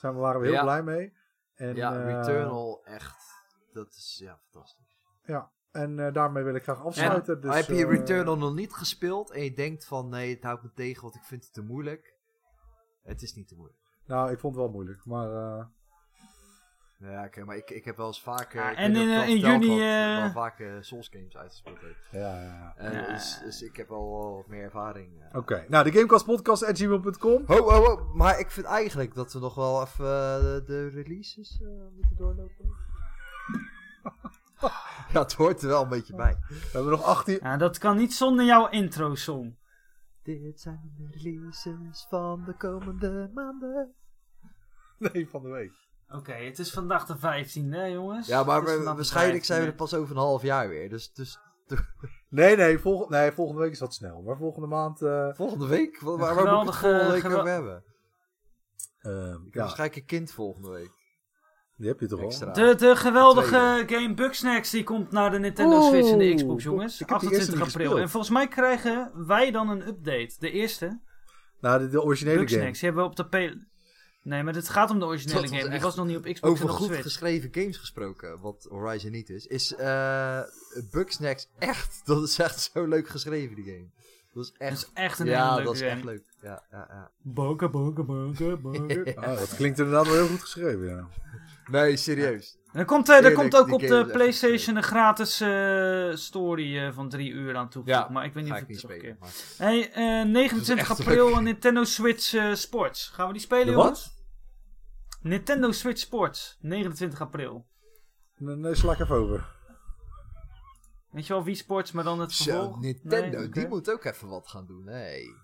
Daar 0.00 0.14
waren 0.14 0.40
we 0.40 0.46
heel 0.46 0.54
Ja. 0.54 0.62
blij 0.62 0.82
mee. 0.82 1.12
En, 1.54 1.74
ja, 1.74 1.96
eh, 1.96 2.04
Returnal, 2.04 2.84
echt. 2.84 3.16
Dat 3.72 3.88
is 3.88 4.18
ja, 4.22 4.38
fantastisch. 4.42 4.98
En 5.70 6.06
eh, 6.06 6.12
daarmee 6.12 6.44
wil 6.44 6.54
ik 6.54 6.62
graag 6.62 6.84
afsluiten. 6.84 7.40
dus, 7.40 7.54
heb 7.54 7.66
je 7.66 7.86
Returnal 7.86 8.36
nog 8.36 8.54
niet 8.54 8.72
gespeeld 8.72 9.30
en 9.30 9.44
je 9.44 9.54
denkt 9.54 9.86
van 9.86 10.08
nee, 10.08 10.34
het 10.34 10.42
houdt 10.42 10.62
me 10.62 10.72
tegen, 10.74 11.02
want 11.02 11.14
ik 11.14 11.22
vind 11.22 11.44
het 11.44 11.52
te 11.52 11.62
moeilijk. 11.62 12.14
Het 13.02 13.22
is 13.22 13.34
niet 13.34 13.48
te 13.48 13.54
moeilijk. 13.54 13.80
Nou, 14.06 14.30
ik 14.30 14.38
vond 14.40 14.54
het 14.54 14.64
wel 14.64 14.72
moeilijk. 14.72 15.04
Maar 15.04 15.28
Ja, 17.02 17.24
oké, 17.24 17.44
maar 17.44 17.56
ik, 17.56 17.70
ik 17.70 17.84
heb 17.84 17.96
wel 17.96 18.06
eens 18.06 18.22
vaker. 18.22 18.74
En 18.74 18.96
in, 18.96 19.08
eh, 19.08 19.28
in 19.28 19.44
al 19.44 19.50
juni, 19.50 19.68
had, 19.68 19.78
eh, 20.16 20.22
wel 20.22 20.30
vaak 20.30 20.58
eh, 20.60 20.72
Souls 20.80 21.08
games 21.08 21.36
uitgespeeld 21.36 21.78
ja, 22.10 22.20
ja, 22.20 22.42
ja. 22.42 22.74
En 22.76 22.92
Ja. 22.92 23.12
dus, 23.12 23.38
dus 23.42 23.62
ik 23.62 23.76
heb 23.76 23.88
wel 23.88 24.10
wel 24.10 24.34
wat 24.36 24.46
meer 24.46 24.62
ervaring. 24.62 25.22
eh. 25.22 25.38
Oké, 25.38 25.64
nou 25.68 25.84
de 25.84 25.92
gamecastpodcast.gmail.com. 25.92 27.42
Ho, 27.46 27.56
ho, 27.56 27.84
ho, 27.84 28.10
maar 28.14 28.38
ik 28.38 28.50
vind 28.50 28.66
eigenlijk 28.66 29.14
dat 29.14 29.32
we 29.32 29.38
nog 29.38 29.54
wel 29.54 29.82
even 29.82 30.04
de, 30.42 30.62
de 30.66 30.88
releases 30.88 31.60
eh, 31.62 31.68
moeten 31.96 32.16
doorlopen. 32.16 32.64
ja, 35.12 35.20
het 35.22 35.32
hoort 35.32 35.62
er 35.62 35.68
wel 35.68 35.82
een 35.82 35.88
beetje 35.88 36.14
bij. 36.14 36.36
We 36.48 36.68
hebben 36.72 36.90
nog 36.90 37.02
18... 37.02 37.38
Ja, 37.42 37.56
dat 37.56 37.78
kan 37.78 37.96
niet 37.96 38.14
zonder 38.14 38.44
jouw 38.44 38.68
intro-song. 38.68 39.58
Dit 40.22 40.60
zijn 40.60 40.92
de 40.96 41.08
releases 41.10 42.06
van 42.08 42.44
de 42.44 42.54
komende 42.56 43.30
maanden. 43.34 43.94
Nee, 44.98 45.28
van 45.28 45.42
de 45.42 45.48
week. 45.48 45.72
Oké, 46.10 46.32
het 46.32 46.58
is 46.58 46.70
vandaag 46.70 47.06
de 47.06 47.16
15e, 47.16 47.68
hè, 47.70 47.84
jongens? 47.84 48.26
Ja, 48.26 48.44
maar 48.44 48.64
we- 48.64 48.82
waarschijnlijk 48.84 49.44
zijn 49.44 49.60
we 49.60 49.66
er 49.66 49.72
15e. 49.72 49.76
pas 49.76 49.94
over 49.94 50.10
een 50.16 50.22
half 50.22 50.42
jaar 50.42 50.68
weer. 50.68 50.88
Dus, 50.88 51.12
dus 51.12 51.38
Nee, 52.28 52.56
nee, 52.56 52.78
volg 52.78 53.08
nee, 53.08 53.32
volgende 53.32 53.60
week 53.62 53.72
is 53.72 53.78
dat 53.78 53.94
snel. 53.94 54.22
Maar 54.22 54.36
volgende 54.36 54.66
maand... 54.68 55.02
eh 55.02 55.28
volgende 55.32 55.66
week? 55.66 56.00
Waar, 56.00 56.16
waar 56.18 56.34
moet 56.34 56.36
ik 56.36 56.66
het 56.66 56.74
geweldige- 56.74 56.88
volgende 56.88 57.12
week 57.12 57.24
over 57.24 57.50
hebben? 57.52 57.84
ehm, 59.00 59.32
Ik 59.32 59.44
heb 59.44 59.54
ja, 59.54 59.60
waarschijnlijk 59.60 59.98
een 60.00 60.04
kind 60.06 60.32
volgende 60.32 60.70
week. 60.70 60.90
die 61.76 61.88
heb 61.88 62.00
je 62.00 62.06
toch 62.06 62.18
al? 62.18 62.24
Extra. 62.24 62.52
De, 62.52 62.74
de 62.74 62.96
geweldige 62.96 63.84
De 63.86 63.94
game 63.96 64.14
Bugsnax 64.14 64.70
die 64.70 64.84
komt 64.84 65.10
naar 65.10 65.30
de 65.30 65.38
Nintendo 65.38 65.76
Oeh, 65.76 65.88
Switch 65.88 66.10
en 66.10 66.18
de 66.18 66.34
Xbox, 66.34 66.62
jongens. 66.64 67.00
ik 67.00 67.08
heb 67.08 67.18
die 67.20 67.28
eerste 67.30 67.44
28 67.52 67.78
niet 67.78 67.86
april. 67.88 68.02
En 68.02 68.10
volgens 68.10 68.32
mij 68.32 68.48
krijgen 68.48 69.26
wij 69.26 69.50
dan 69.50 69.68
een 69.68 69.86
update. 69.88 70.34
De 70.38 70.50
eerste, 70.50 71.00
Nou, 71.60 71.80
de, 71.80 71.88
de 71.88 72.02
originele 72.02 72.38
Bugsnax. 72.38 72.62
game. 72.62 72.72
Die 72.72 72.82
hebben 72.84 73.02
we 73.02 73.08
op 73.10 73.16
de 73.16 73.24
P... 73.50 73.68
Nee, 74.22 74.42
maar 74.42 74.54
het 74.54 74.68
gaat 74.68 74.90
om 74.90 74.98
de 74.98 75.04
originele 75.04 75.40
Dat 75.40 75.50
game. 75.50 75.70
Die 75.70 75.80
was 75.80 75.94
nog 75.96 76.06
niet 76.06 76.16
op 76.16 76.22
Xbox 76.22 76.42
Over 76.42 76.64
en 76.64 76.70
op 76.70 76.76
goed 76.76 76.86
Switch. 76.86 77.02
geschreven 77.02 77.48
games 77.52 77.76
gesproken, 77.76 78.40
wat 78.40 78.66
Horizon 78.70 79.10
niet 79.10 79.30
is, 79.30 79.46
is 79.46 79.74
eh 79.74 80.40
Bugsnax 80.90 81.48
echt, 81.58 82.00
dat 82.04 82.22
is 82.22 82.38
echt 82.38 82.70
zo 82.74 82.84
leuk 82.86 83.08
geschreven, 83.08 83.54
die 83.56 83.64
game. 83.64 83.86
Dat 84.32 84.44
is 84.44 84.50
Dat 84.52 84.58
echt, 84.60 84.76
is 84.76 84.90
echt 84.94 85.18
een 85.18 85.26
ja, 85.26 85.42
hele 85.42 85.48
leuke 85.54 85.64
dat 85.64 85.74
is 85.74 85.80
game. 85.80 85.92
echt 85.92 86.04
leuk. 86.04 86.22
Ja, 86.42 86.62
ja, 86.70 86.86
ja. 86.88 87.10
Boken, 87.22 87.70
boken, 87.70 88.06
boken, 88.06 88.60
boken. 88.62 89.16
Ah, 89.16 89.38
dat 89.38 89.54
klinkt 89.56 89.78
inderdaad 89.78 90.06
wel 90.06 90.14
heel 90.14 90.26
goed 90.28 90.40
geschreven, 90.40 90.86
ja. 90.86 91.08
Nee, 91.70 91.96
serieus. 91.96 92.58
Er 92.72 92.84
komt, 92.84 93.08
eh, 93.08 93.24
er 93.24 93.32
komt 93.32 93.56
ook 93.56 93.72
op 93.72 93.80
de 93.80 94.08
PlayStation 94.12 94.76
een 94.76 94.82
gratis 94.82 95.40
eh, 95.40 96.10
story 96.14 96.78
eh, 96.78 96.92
van 96.92 97.08
drie 97.08 97.30
uur 97.30 97.56
aan 97.56 97.68
toegevoegd. 97.68 98.06
Ja, 98.06 98.12
maar 98.12 98.24
ik 98.24 98.32
weet 98.32 98.44
niet 98.44 98.52
of 98.52 98.58
ik 98.58 98.68
het 98.68 98.78
terugkeer. 98.78 99.16
spelen. 99.16 99.16
Maar... 99.58 99.68
Hey, 99.68 99.92
eh, 99.92 100.26
29 100.26 100.66
Dat 100.66 100.76
is 100.76 100.90
echt 100.90 100.90
april 101.08 101.28
leuk. 101.34 101.40
Nintendo 101.40 101.84
Switch 101.84 102.56
Sports. 102.56 103.08
Gaan 103.08 103.26
we 103.26 103.32
die 103.32 103.42
spelen, 103.42 103.72
jongens? 103.72 104.04
wat? 104.04 104.18
Nintendo 105.22 105.72
Switch 105.72 106.00
Sports, 106.00 106.58
29 106.60 107.20
april. 107.20 107.66
Nee, 108.36 108.56
nee, 108.56 108.74
sla 108.74 108.92
ik 108.92 108.98
even 109.00 109.16
over. 109.16 109.46
Weet 111.10 111.26
je 111.26 111.32
wel, 111.32 111.44
wie 111.44 111.54
Sports, 111.54 111.92
maar 111.92 112.04
dan 112.04 112.20
het 112.20 112.32
Zo, 112.32 112.44
vervolg? 112.44 112.80
Nintendo, 112.80 113.38
Nee, 113.38 113.48
die 113.48 113.68
moet 113.68 113.90
ook 113.90 114.04
even 114.04 114.28
wat 114.28 114.48
gaan 114.48 114.66
doen. 114.66 114.84
Nee. 114.84 115.34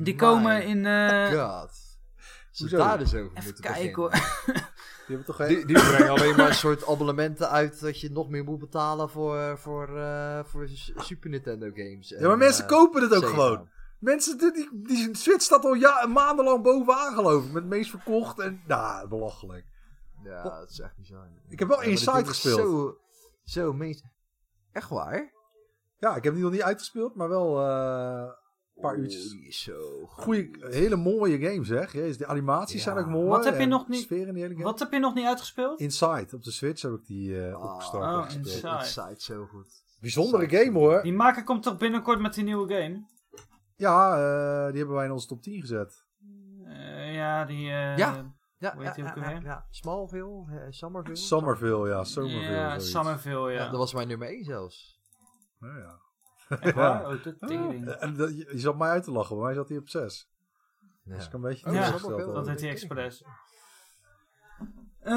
Die 0.00 0.14
komen 0.14 0.64
in... 0.64 0.86
eh, 0.86 1.58
God. 1.60 1.70
Ze 2.50 2.68
daar 2.68 2.98
dus 2.98 3.14
over 3.14 3.30
even 3.30 3.44
moeten 3.44 3.64
kijken 3.64 4.02
beginnen. 4.10 4.30
hoor. 4.46 4.54
Hebben 5.16 5.36
toch. 5.36 5.46
Die, 5.46 5.66
die 5.66 5.78
brengen 5.78 6.08
alleen 6.08 6.36
maar 6.36 6.48
een 6.48 6.54
soort 6.66 6.86
abonnementen 6.86 7.50
uit 7.50 7.80
dat 7.80 8.00
je 8.00 8.10
nog 8.10 8.28
meer 8.28 8.44
moet 8.44 8.58
betalen 8.58 9.10
voor, 9.10 9.58
voor, 9.58 9.98
eh, 9.98 10.44
voor 10.44 10.68
Super 10.96 11.30
Nintendo 11.30 11.70
games. 11.74 12.08
Ja, 12.08 12.20
maar 12.20 12.30
en, 12.30 12.38
mensen 12.38 12.64
eh, 12.64 12.70
kopen 12.70 13.02
het 13.02 13.14
ook 13.14 13.22
Sega. 13.22 13.34
gewoon. 13.34 13.68
Mensen, 13.98 14.38
die, 14.38 14.52
die, 14.52 14.68
die 14.72 15.16
Switch 15.16 15.42
staat 15.42 15.64
al 15.64 15.74
ja, 15.74 16.06
maandenlang 16.06 16.62
bovenaan 16.62 17.14
geloof 17.14 17.44
ik. 17.44 17.52
Met 17.52 17.62
het 17.62 17.72
meest 17.72 17.90
verkocht 17.90 18.38
en... 18.38 18.62
Nou, 18.66 19.08
belachelijk. 19.08 19.64
Ja, 20.24 20.42
dat 20.42 20.70
is 20.70 20.80
echt 20.80 20.96
bizar. 20.96 21.28
Ik 21.48 21.58
heb 21.58 21.68
wel 21.68 21.82
Ja, 21.82 21.88
Inside 21.88 22.24
gespeeld. 22.24 22.58
Zo, 22.58 22.98
zo 23.44 23.72
meest... 23.72 24.04
Echt 24.72 24.88
waar? 24.88 25.32
Ja, 25.98 26.16
ik 26.16 26.24
heb 26.24 26.34
die 26.34 26.42
nog 26.42 26.52
niet 26.52 26.62
uitgespeeld, 26.62 27.14
maar 27.14 27.28
wel 27.28 27.68
eh, 27.68 28.30
paar 28.80 28.96
uurtjes. 28.96 29.30
die 29.30 29.46
is 29.46 29.62
zo 29.62 30.06
goed. 30.06 30.22
Goeie, 30.24 30.50
hele 30.60 30.96
mooie 30.96 31.38
game 31.38 31.64
zeg. 31.64 31.92
Jezus, 31.92 32.16
de 32.18 32.26
animaties 32.26 32.84
Ja. 32.84 32.92
zijn 32.92 33.04
ook 33.04 33.10
mooi. 33.10 33.28
Wat 33.28 33.44
heb 33.44 33.58
je 33.60 33.66
nog 33.66 33.88
niet- 33.88 34.02
sfeer 34.02 34.26
in 34.26 34.34
die 34.34 34.42
hele 34.42 34.54
game. 34.54 34.64
Wat 34.66 34.78
heb 34.78 34.92
je 34.92 34.98
nog 34.98 35.14
niet 35.14 35.26
uitgespeeld? 35.26 35.80
Inside, 35.80 36.26
op 36.36 36.42
de 36.42 36.50
Switch 36.50 36.82
heb 36.82 36.92
ik 36.92 37.06
die 37.06 37.44
eh 37.46 37.54
Ah, 37.54 37.62
opgestart. 37.64 38.04
oh. 38.32 38.34
Inside. 38.36 38.68
Inside 38.78 39.14
zo 39.16 39.46
goed. 39.46 39.68
Bijzondere 40.00 40.42
Inside. 40.42 40.64
game 40.64 40.78
hoor. 40.78 41.02
Die 41.02 41.12
maker 41.12 41.44
komt 41.44 41.62
toch 41.62 41.76
binnenkort 41.76 42.20
met 42.20 42.34
die 42.34 42.44
nieuwe 42.44 42.68
game? 42.74 43.04
Ja, 43.76 44.12
eh, 44.12 44.68
die 44.68 44.78
hebben 44.78 44.96
wij 44.96 45.04
in 45.04 45.12
onze 45.12 45.26
top 45.26 45.42
10 45.42 45.60
gezet. 45.60 46.04
Eh, 46.64 47.14
ja, 47.14 47.44
die... 47.44 47.56
eh, 47.70 47.96
Ja. 47.96 48.34
Ja, 48.58 48.72
Hoe 48.74 48.82
ja, 48.82 48.86
heet 48.86 48.94
die 48.94 49.04
ook 49.04 49.16
ja, 49.16 49.22
ja, 49.22 49.28
alweer? 49.28 49.42
ja. 49.44 49.66
Smallville, 49.70 50.44
eh, 50.50 50.66
Summerville. 50.70 51.16
Somerville, 51.16 51.88
ja, 51.88 52.04
Somerville. 52.04 52.42
Ja, 53.34 53.48
ja. 53.50 53.64
Ja, 53.64 53.68
dat 53.70 53.78
was 53.78 53.94
mijn 53.94 54.08
nummer 54.08 54.28
1 54.28 54.44
zelfs. 54.44 55.00
Ja, 55.60 55.76
ja. 55.76 55.98
Echt 56.60 56.74
waar? 56.74 57.08
Oh, 57.08 57.22
de 57.22 57.38
tering. 57.38 57.88
En 57.88 58.16
dat, 58.16 58.36
je, 58.36 58.48
je 58.52 58.58
zat 58.58 58.78
mij 58.78 58.88
uit 58.88 59.04
te 59.04 59.10
lachen, 59.12 59.36
bij 59.36 59.44
mij 59.44 59.54
zat 59.54 59.68
hij 59.68 59.78
op 59.78 59.88
6. 59.88 60.28
Ja. 61.04 61.14
Dus 61.14 61.26
ik 61.26 61.32
een 61.32 61.40
beetje 61.40 61.66
Oh, 61.66 61.72
Ja, 61.72 61.78
teleurgesteld 61.80 62.20
over. 62.20 62.34
Dat 62.34 62.46
heet 62.48 62.60
hij 62.60 62.70
expres. 62.70 63.24
Eh 65.00 65.12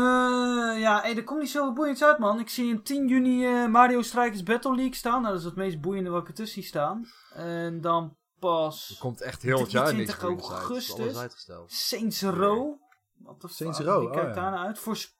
ja, 0.80 1.02
hey, 1.02 1.16
er 1.18 1.24
komt 1.24 1.40
niet 1.40 1.50
zo 1.50 1.74
boeiend 1.74 2.04
uit, 2.04 2.18
man. 2.18 2.40
Ik 2.40 2.50
zie 2.50 2.70
in 2.70 2.84
10 2.84 3.08
juni 3.08 3.46
eh, 3.46 3.66
Mario 3.68 4.02
Strikers 4.02 4.44
Battle 4.44 4.76
League 4.76 4.96
staan. 4.96 5.22
Nou, 5.22 5.32
dat 5.34 5.40
is 5.40 5.46
het 5.46 5.56
meest 5.56 5.82
boeiende 5.82 6.10
wat 6.10 6.22
ik 6.22 6.28
ertussen 6.28 6.62
zie 6.62 6.70
staan. 6.70 7.06
En 7.34 7.82
dan 7.82 8.04
Er 8.04 8.40
pas 8.40 8.96
komt 9.00 9.22
echt 9.22 9.42
heel 9.42 9.60
het 9.60 9.72
jaar 9.72 9.94
niks 9.94 10.16
23 10.18 10.22
boeiends 10.28 10.52
uit. 10.52 10.60
Het 10.62 10.68
is 10.68 10.70
augustus. 10.70 11.00
Alles 11.06 11.18
uitgesteld. 11.18 11.72
Saints 11.72 12.22
Row. 12.22 12.82
Wat 13.18 13.42
de 13.42 13.48
Saints 13.48 13.78
fuck, 13.78 13.88
Row, 13.88 14.00
Wie 14.00 14.10
kijkt 14.10 14.30
oh 14.30 14.36
ja. 14.36 14.42
daar 14.42 14.52
nou 14.52 14.66
uit? 14.66 14.80
Voors- 14.80 15.16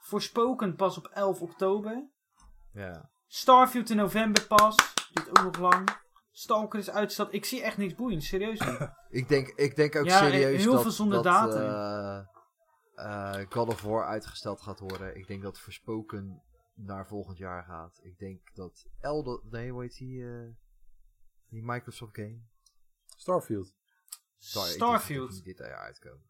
Voorspoken 0.00 0.74
pas 0.76 0.96
op 0.98 1.06
11 1.06 1.40
oktober. 1.40 2.08
Ja. 2.72 3.10
Starfield 3.26 3.90
in 3.90 3.96
november 3.96 4.46
pas. 4.46 4.74
Duurt 5.12 5.28
ook 5.28 5.42
nog 5.44 5.58
lang. 5.58 5.88
Stalker 6.30 6.78
is 6.78 6.90
uitgesteld. 6.90 7.32
Ik 7.32 7.44
zie 7.44 7.62
echt 7.62 7.76
niks 7.76 7.94
boeiends, 7.94 8.26
serieus 8.28 8.60
niet. 8.60 8.90
Ik 9.20 9.28
denk, 9.28 9.48
ik 9.48 9.76
denk 9.76 9.96
ook 9.96 10.04
Ja, 10.04 10.18
serieus 10.18 10.62
heel 10.62 10.72
dat, 10.72 10.82
veel 10.82 10.90
zonder 10.90 11.22
dat 11.22 11.54
eh, 11.54 12.18
eh, 12.94 13.46
God 13.50 13.68
of 13.68 13.82
War 13.82 14.06
uitgesteld 14.06 14.60
gaat 14.62 14.80
worden. 14.80 15.16
Ik 15.16 15.26
denk 15.26 15.42
dat 15.42 15.58
Verspoken 15.58 16.42
naar 16.74 17.06
volgend 17.06 17.38
jaar 17.38 17.64
gaat. 17.64 17.98
Ik 18.02 18.18
denk 18.18 18.40
dat 18.54 18.86
Elder... 19.00 19.40
Nee, 19.50 19.70
hoe 19.70 19.82
heet 19.82 19.96
die? 19.96 20.24
eh, 20.24 20.48
die 21.48 21.62
Microsoft 21.64 22.14
game? 22.14 22.40
Starfield. 23.16 23.74
Star- 24.38 24.62
ik 24.62 24.68
denk 24.68 24.80
dat 24.80 24.88
Starfield. 24.88 25.32
die 25.32 25.42
dit 25.42 25.58
jaar 25.58 25.76
uitkomen. 25.78 26.26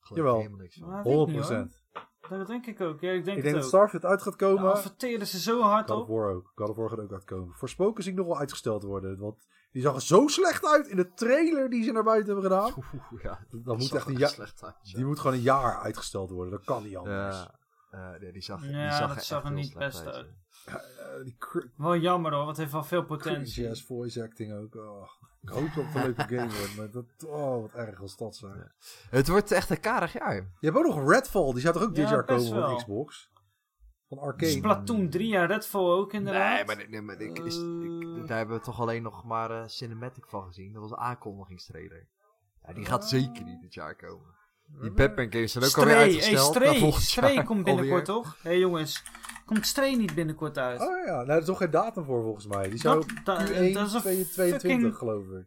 Geloof 0.00 0.18
Jawel. 0.24 0.36
helemaal 0.36 0.58
niks 0.58 0.78
van. 0.78 0.88
Maar 0.88 1.02
weet 1.04 1.28
ik 1.28 1.34
niet, 1.34 1.44
100%. 1.44 2.02
Dat 2.28 2.46
denk 2.46 2.66
ik 2.66 2.80
ook. 2.80 3.00
Ja, 3.00 3.10
ik 3.10 3.24
denk 3.24 3.36
Ik 3.36 3.42
denk 3.42 3.54
dat. 3.54 3.64
Starfield 3.64 4.04
uit 4.04 4.22
gaat 4.22 4.36
komen. 4.36 4.62
Daar 4.62 4.72
adverteren 4.72 5.26
ze 5.26 5.38
zo 5.38 5.60
hard 5.60 5.90
God 5.90 5.96
of 5.96 6.08
op. 6.08 6.16
War 6.16 6.34
ook. 6.34 6.52
God 6.54 6.68
of 6.68 6.76
War 6.76 6.88
gaat 6.88 7.00
ook 7.00 7.12
uitkomen. 7.12 7.54
Voorspoken 7.54 8.02
zie 8.02 8.12
ik 8.12 8.18
nog 8.18 8.26
wel 8.26 8.38
uitgesteld 8.38 8.82
worden. 8.82 9.18
Want 9.18 9.46
die 9.72 9.82
zag 9.82 9.94
er 9.94 10.02
zo 10.02 10.26
slecht 10.26 10.66
uit 10.66 10.86
in 10.86 10.96
de 10.96 11.12
trailer 11.14 11.70
die 11.70 11.84
ze 11.84 11.92
naar 11.92 12.04
buiten 12.04 12.32
hebben 12.32 12.50
gedaan. 12.50 12.72
Oeh, 13.12 13.22
ja, 13.22 13.46
Dat 13.50 13.78
moet 13.78 13.94
echt 13.94 14.06
een 14.06 14.16
jaar. 14.16 14.52
Die 14.82 15.04
moet 15.04 15.18
gewoon 15.18 15.36
een 15.36 15.42
jaar 15.42 15.78
uitgesteld 15.78 16.30
worden. 16.30 16.52
Dat 16.52 16.64
kan 16.64 16.82
niet 16.82 16.96
anders. 16.96 17.36
Ja, 17.36 17.54
eh, 17.94 18.20
nee, 18.20 18.32
die 18.32 18.42
zag, 18.42 18.60
die 18.60 18.70
Ja, 18.70 18.96
zag 18.96 19.08
dat 19.08 19.16
er 19.16 19.22
zag 19.22 19.38
echt 19.38 19.48
er 19.50 19.54
heel 19.56 19.64
niet 19.64 19.74
best 19.74 20.06
uit. 20.06 20.26
Eh, 20.66 20.74
eh, 20.74 21.24
die 21.24 21.36
Wel 21.76 21.96
jammer 21.96 22.30
hoor, 22.32 22.38
want 22.44 22.50
het 22.50 22.58
heeft 22.58 22.72
wel 22.72 22.84
veel 22.84 23.04
potentie. 23.04 23.70
ass 23.70 23.84
voice 23.84 24.22
acting 24.22 24.52
ook. 24.52 24.74
Oh, 24.74 25.08
ik 25.42 25.48
hoop 25.48 25.74
dat 25.74 25.84
het 25.84 25.94
een 25.94 26.02
leuke 26.02 26.22
game 26.36 26.52
wordt, 26.58 26.76
maar 26.76 26.90
dat, 26.90 27.24
oh, 27.26 27.60
wat 27.60 27.72
erg 27.74 28.00
als 28.00 28.16
dat 28.16 28.36
zijn. 28.36 28.72
Het 29.10 29.28
wordt 29.28 29.50
echt 29.52 29.70
een 29.70 29.80
karig 29.80 30.12
jaar. 30.12 30.34
Je 30.34 30.66
hebt 30.70 30.76
ook 30.76 30.86
nog 30.96 31.08
Redfall, 31.10 31.52
die 31.52 31.60
zou 31.60 31.74
toch 31.74 31.82
ook 31.82 31.94
dit 31.94 32.04
Ja, 32.08 32.14
jaar 32.14 32.24
komen 32.24 32.46
van 32.46 32.56
wel. 32.56 32.76
Xbox? 32.76 33.32
Van 34.08 34.18
Arcade. 34.18 34.50
Splatoon 34.52 35.08
3 35.10 35.28
jaar 35.28 35.46
Redfall 35.46 35.90
ook 35.90 36.12
inderdaad. 36.12 36.66
Nee, 36.66 36.76
maar, 36.76 36.88
nee, 36.88 37.00
maar 37.02 37.20
ik, 37.20 37.38
is, 37.38 37.56
ik- 37.56 38.02
Eh. 38.16 38.26
daar 38.26 38.36
hebben 38.38 38.56
we 38.56 38.62
toch 38.62 38.80
alleen 38.80 39.02
nog 39.02 39.24
maar 39.24 39.50
eh, 39.50 39.62
cinematic 39.66 40.26
van 40.26 40.46
gezien. 40.46 40.72
Dat 40.72 40.82
was 40.82 40.90
een 40.90 40.96
aankondigingstrailer. 40.96 42.08
Ja, 42.62 42.72
die 42.72 42.84
gaat 42.84 43.08
zeker 43.08 43.44
niet 43.44 43.60
dit 43.60 43.74
jaar 43.74 43.96
komen. 43.96 44.34
Die 44.80 44.90
Batman 44.90 45.32
games 45.32 45.52
zijn 45.52 45.64
ook 45.64 45.76
alweer 45.76 45.92
Stray, 45.94 46.04
hey, 46.12 46.14
uitgesteld. 46.14 46.58
naar 46.58 47.00
Stray, 47.00 47.42
komt 47.44 47.64
binnenkort 47.64 48.08
alweer. 48.08 48.22
toch? 48.24 48.36
Hé 48.42 48.50
hey, 48.50 48.58
jongens, 48.58 49.02
komt 49.46 49.66
Stray 49.66 49.94
niet 49.94 50.14
binnenkort 50.14 50.58
uit? 50.58 50.80
Oh 50.80 51.06
ja, 51.06 51.12
nou, 51.14 51.30
er 51.30 51.40
is 51.40 51.46
nog 51.46 51.58
geen 51.58 51.70
datum 51.70 52.04
voor 52.04 52.22
volgens 52.22 52.46
mij. 52.46 52.68
Die 52.68 52.78
zou 52.78 53.04
Dat- 53.24 53.24
dat- 53.38 53.48
Q1 53.50 53.72
dat 53.72 53.86
is 53.86 53.92
een 53.92 54.00
2022 54.00 54.60
fucking- 54.70 54.94
geloof 54.96 55.24
ik. 55.26 55.44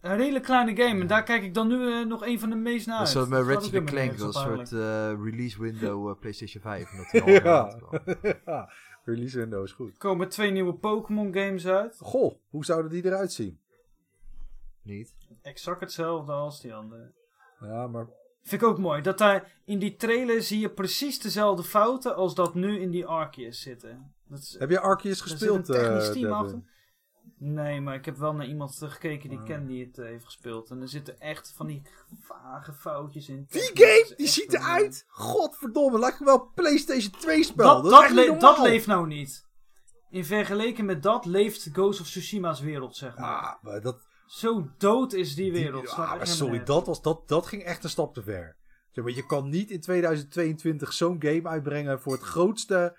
Een 0.00 0.20
hele 0.20 0.40
kleine 0.40 0.76
game 0.82 1.00
en 1.00 1.06
daar 1.06 1.22
kijk 1.22 1.42
ik 1.42 1.54
dan 1.54 1.68
nu 1.68 1.92
eh, 1.92 2.06
nog 2.06 2.26
een 2.26 2.40
van 2.40 2.50
de 2.50 2.56
meest 2.56 2.86
naar 2.86 2.98
Dat 2.98 3.06
uit. 3.06 3.16
is 3.16 3.30
met 3.30 3.44
slaat 3.44 3.56
ook 3.56 3.62
Ratchet 3.62 3.84
Clank. 3.84 4.18
Dat 4.18 4.26
een 4.26 4.32
soort 4.42 4.72
eh, 4.72 5.12
release 5.24 5.60
window 5.62 6.08
eh, 6.08 6.14
PlayStation 6.20 6.62
5. 6.62 6.90
Omdat 6.92 7.10
die 7.12 7.22
al 7.22 7.42
lang 7.42 7.42
ja. 7.90 8.32
ja, 8.46 8.70
release 9.04 9.38
window 9.38 9.64
is 9.64 9.72
goed. 9.72 9.92
Er 9.92 9.98
komen 9.98 10.28
twee 10.28 10.50
nieuwe 10.50 10.74
Pokémon 10.74 11.34
games 11.34 11.66
uit. 11.66 11.96
Goh, 12.00 12.34
hoe 12.50 12.64
zouden 12.64 12.90
die 12.90 13.04
eruit 13.04 13.32
zien? 13.32 13.60
Niet? 14.82 15.14
Exact 15.42 15.80
hetzelfde 15.80 16.32
als 16.32 16.60
die 16.60 16.74
andere. 16.74 17.12
Ja, 17.60 17.86
maar 17.86 18.06
Vind 18.42 18.62
ik 18.62 18.68
ook 18.68 18.78
mooi. 18.78 19.02
Dat 19.02 19.18
daar 19.18 19.52
in 19.64 19.78
die 19.78 19.96
trailer 19.96 20.42
zie 20.42 20.60
je 20.60 20.70
precies 20.70 21.18
dezelfde 21.20 21.62
fouten 21.62 22.16
als 22.16 22.34
dat 22.34 22.54
nu 22.54 22.80
in 22.80 22.90
die 22.90 23.06
Arceus 23.06 23.60
zitten. 23.60 24.14
Dat 24.28 24.38
is, 24.38 24.56
heb 24.58 24.70
je 24.70 24.80
Arceus 24.80 25.20
er 25.20 25.28
zit 25.28 25.38
gespeeld, 25.38 25.68
een 25.68 25.74
technisch 25.74 26.06
eh, 26.06 26.12
team 26.12 26.32
achter. 26.32 26.62
Nee, 27.38 27.80
maar 27.80 27.94
ik 27.94 28.04
heb 28.04 28.16
wel 28.16 28.34
naar 28.34 28.46
iemand 28.46 28.82
eh, 28.82 28.90
gekeken 28.90 29.28
die 29.28 29.38
Ah. 29.38 29.44
ken 29.44 29.66
die 29.66 29.84
het 29.86 29.98
eh, 29.98 30.04
heeft 30.06 30.24
gespeeld. 30.24 30.70
En 30.70 30.80
er 30.80 30.88
zitten 30.88 31.20
echt 31.20 31.52
van 31.56 31.66
die 31.66 31.82
vage 32.20 32.72
foutjes 32.72 33.28
in. 33.28 33.46
Die 33.50 33.70
game, 33.74 34.14
die 34.16 34.26
ziet 34.28 34.52
eruit. 34.54 35.04
Godverdomme, 35.08 35.98
lijkt 35.98 36.18
me 36.20 36.24
wel 36.26 36.50
PlayStation 36.54 37.12
2 37.20 37.44
spel. 37.44 37.82
Dat, 37.82 37.90
Dat, 38.40 38.58
le- 38.58 38.62
leeft 38.62 38.86
nou 38.86 39.06
niet. 39.06 39.46
In 40.10 40.24
vergeleken 40.24 40.84
met 40.84 41.02
dat 41.02 41.24
leeft 41.24 41.68
Ghost 41.72 42.00
of 42.00 42.06
Tsushima's 42.06 42.60
wereld, 42.60 42.96
zeg 42.96 43.16
maar. 43.18 43.40
Ah, 43.42 43.62
maar 43.62 43.80
dat, 43.80 44.06
Zo 44.30 44.70
dood 44.78 45.12
is 45.12 45.34
die 45.34 45.52
die- 45.52 45.62
wereld. 45.62 45.88
ah, 45.88 45.98
maar 45.98 46.20
echt 46.20 46.28
sorry, 46.30 46.62
dat, 46.64 46.86
was, 46.86 47.02
dat, 47.02 47.28
dat 47.28 47.46
ging 47.46 47.62
echt 47.62 47.84
een 47.84 47.90
stap 47.90 48.14
te 48.14 48.22
ver. 48.22 48.56
Zeg 48.90 49.04
maar, 49.04 49.12
je 49.12 49.26
kan 49.26 49.48
niet 49.48 49.70
in 49.70 49.80
2022 49.80 50.92
zo'n 50.92 51.16
game 51.22 51.48
uitbrengen 51.48 52.00
voor 52.00 52.12
het 52.12 52.22
grootste... 52.22 52.96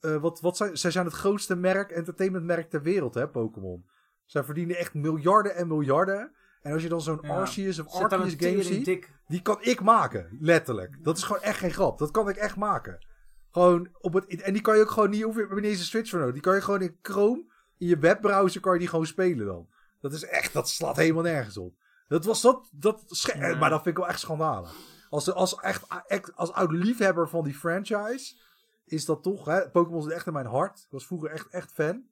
eh, 0.00 0.16
wat, 0.16 0.40
wat 0.40 0.56
zijn, 0.56 0.76
zij 0.78 0.90
zijn 0.90 1.04
het 1.04 1.14
grootste 1.14 1.56
merk, 1.56 1.90
entertainmentmerk 1.90 2.70
ter 2.70 2.82
wereld, 2.82 3.14
hè, 3.14 3.28
Pokémon. 3.28 3.84
Zij 4.24 4.44
verdienen 4.44 4.76
echt 4.76 4.94
miljarden 4.94 5.54
en 5.54 5.68
miljarden. 5.68 6.32
En 6.62 6.72
als 6.72 6.82
je 6.82 6.88
dan 6.88 7.00
zo'n 7.00 7.18
Ja. 7.22 7.28
Arceus 7.28 7.78
of 7.78 7.86
Arceus 7.94 8.34
game 8.36 8.62
ziet... 8.62 8.84
dik. 8.84 9.12
Die 9.26 9.42
kan 9.42 9.58
ik 9.60 9.80
maken, 9.80 10.36
letterlijk. 10.40 10.96
Dat 11.04 11.16
is 11.16 11.22
gewoon 11.22 11.42
echt 11.42 11.58
geen 11.58 11.72
grap. 11.72 11.98
Dat 11.98 12.10
kan 12.10 12.28
ik 12.28 12.36
echt 12.36 12.56
maken. 12.56 13.06
Gewoon 13.50 13.88
op 14.00 14.12
het, 14.12 14.42
en 14.42 14.52
die 14.52 14.62
kan 14.62 14.76
je 14.76 14.82
ook 14.82 14.90
gewoon 14.90 15.10
niet, 15.10 15.22
hoef 15.22 15.36
je 15.36 15.46
niet 15.54 15.64
eens 15.64 15.78
een 15.78 15.84
Switch 15.84 16.10
voor 16.10 16.18
nodig. 16.18 16.34
Die 16.34 16.42
kan 16.42 16.54
je 16.54 16.60
gewoon 16.60 16.82
in 16.82 16.98
Chrome, 17.02 17.44
in 17.78 17.86
je 17.86 17.98
webbrowser, 17.98 18.60
kan 18.60 18.72
je 18.72 18.78
die 18.78 18.88
gewoon 18.88 19.06
spelen 19.06 19.46
dan. 19.46 19.68
Dat 20.10 20.22
is 20.22 20.24
echt, 20.28 20.52
dat 20.52 20.68
slaat 20.68 20.96
helemaal 20.96 21.22
nergens 21.22 21.56
op. 21.56 21.74
Dat 22.08 22.24
was 22.24 22.40
dat, 22.40 22.68
dat 22.72 23.02
Ja. 23.34 23.54
maar 23.56 23.70
dat 23.70 23.82
vind 23.82 23.96
ik 23.96 24.02
wel 24.02 24.10
echt 24.10 24.20
schandalig. 24.20 24.74
Als, 25.10 25.32
als, 25.32 25.54
echt, 25.60 25.82
als 26.36 26.52
oud 26.52 26.70
liefhebber 26.72 27.28
van 27.28 27.44
die 27.44 27.54
franchise, 27.54 28.34
is 28.84 29.04
dat 29.04 29.22
toch, 29.22 29.44
hè, 29.44 29.70
Pokémon 29.70 30.02
zit 30.02 30.12
echt 30.12 30.26
in 30.26 30.32
mijn 30.32 30.46
hart. 30.46 30.78
Ik 30.78 30.86
was 30.90 31.06
vroeger 31.06 31.30
echt, 31.30 31.48
echt 31.50 31.72
fan. 31.72 32.02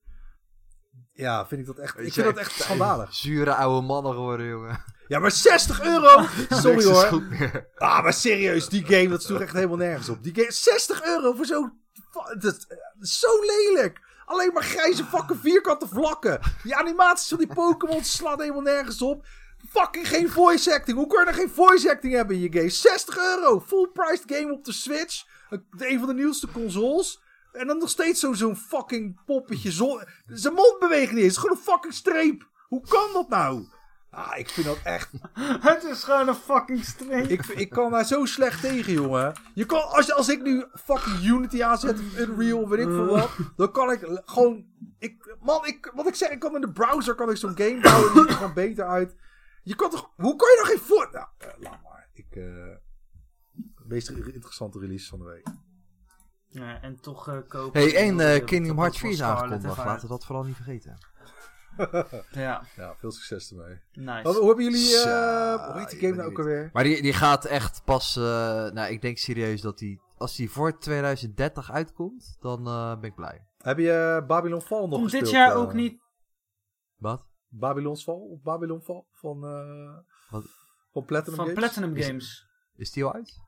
Ja, 1.12 1.46
vind 1.46 1.60
ik 1.60 1.66
dat 1.66 1.78
echt, 1.78 1.98
ik 1.98 2.12
vind 2.12 2.26
dat 2.26 2.36
echt 2.36 2.52
schandalig. 2.62 3.14
Zure 3.14 3.54
oude 3.54 3.86
mannen 3.86 4.12
geworden, 4.12 4.46
jongen. 4.46 4.84
Ja, 5.08 5.18
maar 5.18 5.30
60 5.30 5.82
euro! 5.84 6.22
Sorry 6.62 6.84
hoor. 6.84 7.68
Ah, 7.76 8.02
maar 8.02 8.12
serieus, 8.12 8.68
die 8.68 8.84
game, 8.84 9.08
dat 9.08 9.22
sloeg 9.22 9.40
echt 9.40 9.52
helemaal 9.52 9.76
nergens 9.76 10.08
op. 10.08 10.22
Die 10.22 10.34
game, 10.34 10.52
60 10.52 11.04
euro 11.04 11.32
voor 11.32 11.46
zo'n... 11.46 11.80
fa- 12.10 12.34
Dat 12.34 12.66
is 13.00 13.18
zo 13.18 13.28
lelijk. 13.40 14.00
Alleen 14.26 14.52
maar 14.52 14.62
grijze 14.62 15.04
fucking 15.04 15.40
vierkante 15.40 15.88
vlakken. 15.88 16.40
Die 16.62 16.76
animaties 16.76 17.28
van 17.28 17.38
die 17.38 17.54
Pokémon 17.54 18.04
slaat 18.04 18.40
helemaal 18.40 18.60
nergens 18.60 19.02
op. 19.02 19.26
Fucking 19.70 20.08
geen 20.08 20.30
voice 20.30 20.74
acting. 20.74 20.96
Hoe 20.96 21.06
kan 21.06 21.18
je 21.18 21.24
nou 21.24 21.36
geen 21.36 21.50
voice 21.50 21.90
acting 21.90 22.12
hebben 22.12 22.36
in 22.36 22.42
je 22.42 22.52
game? 22.52 22.68
60 22.68 23.16
euro. 23.16 23.60
Full 23.60 23.88
priced 23.92 24.24
game 24.26 24.52
op 24.52 24.64
de 24.64 24.72
Switch. 24.72 25.24
Een 25.78 25.98
van 25.98 26.08
de 26.08 26.14
nieuwste 26.14 26.48
consoles. 26.52 27.22
En 27.52 27.66
dan 27.66 27.78
nog 27.78 27.88
steeds 27.88 28.20
zo'n 28.20 28.56
fucking 28.56 29.24
poppetje. 29.24 29.70
Zijn 30.26 30.54
mond 30.54 30.78
beweegt 30.78 31.12
niet 31.12 31.24
eens. 31.24 31.36
Gewoon 31.36 31.56
een 31.56 31.62
fucking 31.62 31.94
streep. 31.94 32.48
Hoe 32.68 32.82
kan 32.88 33.12
dat 33.12 33.28
nou? 33.28 33.64
Ah, 34.14 34.38
ik 34.38 34.48
vind 34.48 34.66
dat 34.66 34.78
echt 34.82 35.10
Het 35.68 35.82
is 35.84 36.04
gewoon 36.04 36.28
een 36.28 36.34
fucking 36.34 36.84
streep. 36.84 37.26
ik, 37.26 37.46
ik 37.46 37.70
kan 37.70 37.90
daar 37.90 38.04
zo 38.04 38.24
slecht 38.24 38.60
tegen, 38.60 38.92
jongen. 38.92 39.32
Je 39.54 39.64
kan, 39.66 39.88
als, 39.88 40.12
als 40.12 40.28
ik 40.28 40.42
nu 40.42 40.64
fucking 40.74 41.24
Unity 41.24 41.62
aanzet, 41.62 42.00
Unreal, 42.16 42.68
weet 42.68 42.80
ik 42.80 42.88
veel 42.88 43.06
wat, 43.06 43.30
dan 43.56 43.72
kan 43.72 43.90
ik 43.90 44.20
gewoon... 44.24 44.64
Ik, 44.98 45.36
man, 45.40 45.66
ik, 45.66 45.92
wat 45.94 46.06
ik 46.06 46.14
zeg, 46.14 46.30
ik 46.30 46.38
kan 46.38 46.54
in 46.54 46.60
de 46.60 46.72
browser 46.72 47.14
kan 47.14 47.30
ik 47.30 47.36
zo'n 47.36 47.56
game 47.56 47.80
bouwen, 47.80 48.12
die 48.12 48.20
ziet 48.20 48.30
er 48.30 48.36
gewoon 48.36 48.54
beter 48.54 48.86
uit. 48.86 49.16
Je 49.62 49.74
kan 49.74 49.90
toch... 49.90 50.10
Hoe 50.16 50.36
kan 50.36 50.48
je 50.48 50.60
nou 50.62 50.68
geen 50.68 50.86
voor... 50.86 51.08
Nou, 51.12 51.26
eh, 51.38 51.48
laat 51.58 51.82
maar. 51.82 52.08
Ik... 52.12 52.36
eh 52.36 52.76
meest 53.84 54.08
interessante 54.08 54.78
release 54.78 55.08
van 55.08 55.18
de 55.18 55.24
week. 55.24 55.48
Ja, 56.48 56.80
en 56.80 57.00
toch 57.00 57.28
eh 57.28 57.38
kopen. 57.48 57.80
Hey, 57.80 57.96
en 57.96 58.44
Kingdom 58.44 58.78
Hearts 58.78 58.98
4 58.98 59.10
is 59.10 59.22
aangekondigd. 59.22 59.78
en 59.78 59.84
Laten 59.84 60.02
we 60.02 60.08
dat 60.08 60.24
vooral 60.24 60.44
niet 60.44 60.56
vergeten. 60.56 60.98
Ja, 62.30 62.62
Ja, 62.76 62.94
veel 62.96 63.10
succes 63.10 63.50
ermee. 63.50 63.80
nice. 63.92 64.22
Wat, 64.22 64.36
hoe 64.36 64.46
hebben 64.46 64.64
jullie... 64.64 64.96
Eh 64.96 65.70
hoe 65.72 65.78
heet 65.80 65.90
die 65.90 65.98
game 66.00 66.14
nou 66.14 66.30
ook 66.30 66.38
alweer? 66.38 66.70
Maar 66.72 66.84
die, 66.84 67.02
die 67.02 67.12
gaat 67.12 67.44
echt 67.44 67.84
pas... 67.84 68.16
eh, 68.16 68.22
nou, 68.70 68.92
ik 68.92 69.02
denk 69.02 69.18
serieus 69.18 69.60
dat 69.60 69.78
die... 69.78 70.00
Als 70.18 70.36
die 70.36 70.50
voor 70.50 70.78
2030 70.78 71.72
uitkomt, 71.72 72.36
dan 72.40 72.66
eh, 72.66 72.94
ben 73.00 73.10
ik 73.10 73.14
blij. 73.14 73.46
Heb 73.58 73.78
je 73.78 74.24
Babylon 74.26 74.62
Fall 74.62 74.80
nog 74.80 74.88
Komt 74.90 75.02
gespeeld? 75.02 75.24
dit 75.24 75.32
jaar 75.32 75.54
ook 75.54 75.72
niet. 75.72 76.00
Wat? 76.96 77.26
Babylon's 77.48 78.02
Fall? 78.02 78.14
Of 78.14 78.42
Babylon 78.42 78.82
Fall? 78.82 79.04
Van... 79.12 79.44
eh 79.44 79.98
Wat? 80.30 80.44
Van 80.92 81.04
Platinum 81.04 81.36
Van 81.36 81.44
Games? 81.46 81.58
Platinum 81.60 81.96
Is- 81.96 82.06
Games. 82.06 82.46
Is 82.76 82.90
die 82.92 83.04
al 83.04 83.12
uit? 83.14 83.42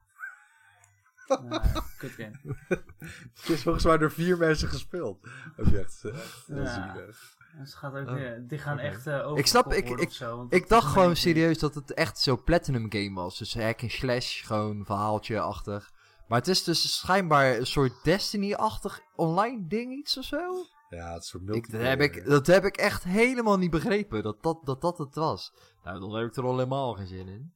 Ja, 1.27 1.63
kut 1.99 2.11
game. 2.11 2.39
Het 3.35 3.49
is 3.49 3.63
volgens 3.63 3.85
mij 3.85 3.99
door 3.99 4.11
vier 4.13 4.39
mensen 4.39 4.69
gespeeld. 4.69 5.19
Echt, 5.57 6.05
eh, 6.05 6.15
echt 6.19 6.47
heel 6.47 6.63
Ja. 6.63 6.95
Dus 7.59 7.75
gaat 7.75 7.95
ook, 7.95 8.09
Oh. 8.09 8.23
eh, 8.23 8.33
die 8.41 8.59
gaan 8.59 8.79
echt 8.79 9.07
uh, 9.07 9.31
Ik 9.35 9.47
snap, 9.47 9.73
ik, 9.73 9.89
ik, 9.89 10.21
ik 10.49 10.69
dacht 10.69 10.93
gewoon 10.93 11.17
serieus 11.17 11.59
dat 11.59 11.75
het 11.75 11.95
echt 11.95 12.19
zo 12.19 12.43
Platinum 12.43 12.87
game 12.93 13.15
was. 13.15 13.39
Dus 13.39 13.55
hack 13.55 13.81
en 13.83 13.91
slash, 13.91 14.47
gewoon 14.47 14.85
verhaaltje-achtig. 14.85 15.93
Maar 16.29 16.39
het 16.39 16.49
is 16.49 16.65
dus 16.65 16.97
schijnbaar 16.99 17.57
een 17.57 17.67
soort 17.67 17.93
Destiny-achtig 18.05 19.01
online 19.15 19.67
ding 19.67 19.93
iets 19.93 20.19
of 20.19 20.25
zo. 20.25 20.65
Ja, 20.89 21.13
het 21.13 21.25
soort 21.25 21.55
Ik, 21.55 21.71
dat, 21.71 21.81
heb 21.81 22.01
ik, 22.01 22.25
dat 22.27 22.47
heb 22.47 22.65
ik 22.65 22.77
echt 22.77 23.05
helemaal 23.05 23.59
niet 23.59 23.71
begrepen, 23.71 24.23
dat 24.23 24.43
dat, 24.43 24.61
dat 24.65 24.81
dat 24.81 24.99
het 24.99 25.15
was. 25.15 25.53
Nou, 25.85 26.01
dan 26.01 26.15
heb 26.15 26.27
ik 26.29 26.37
er 26.37 26.45
al 26.45 26.53
helemaal 26.59 26.95
geen 26.95 27.07
zin 27.07 27.29
in. 27.29 27.55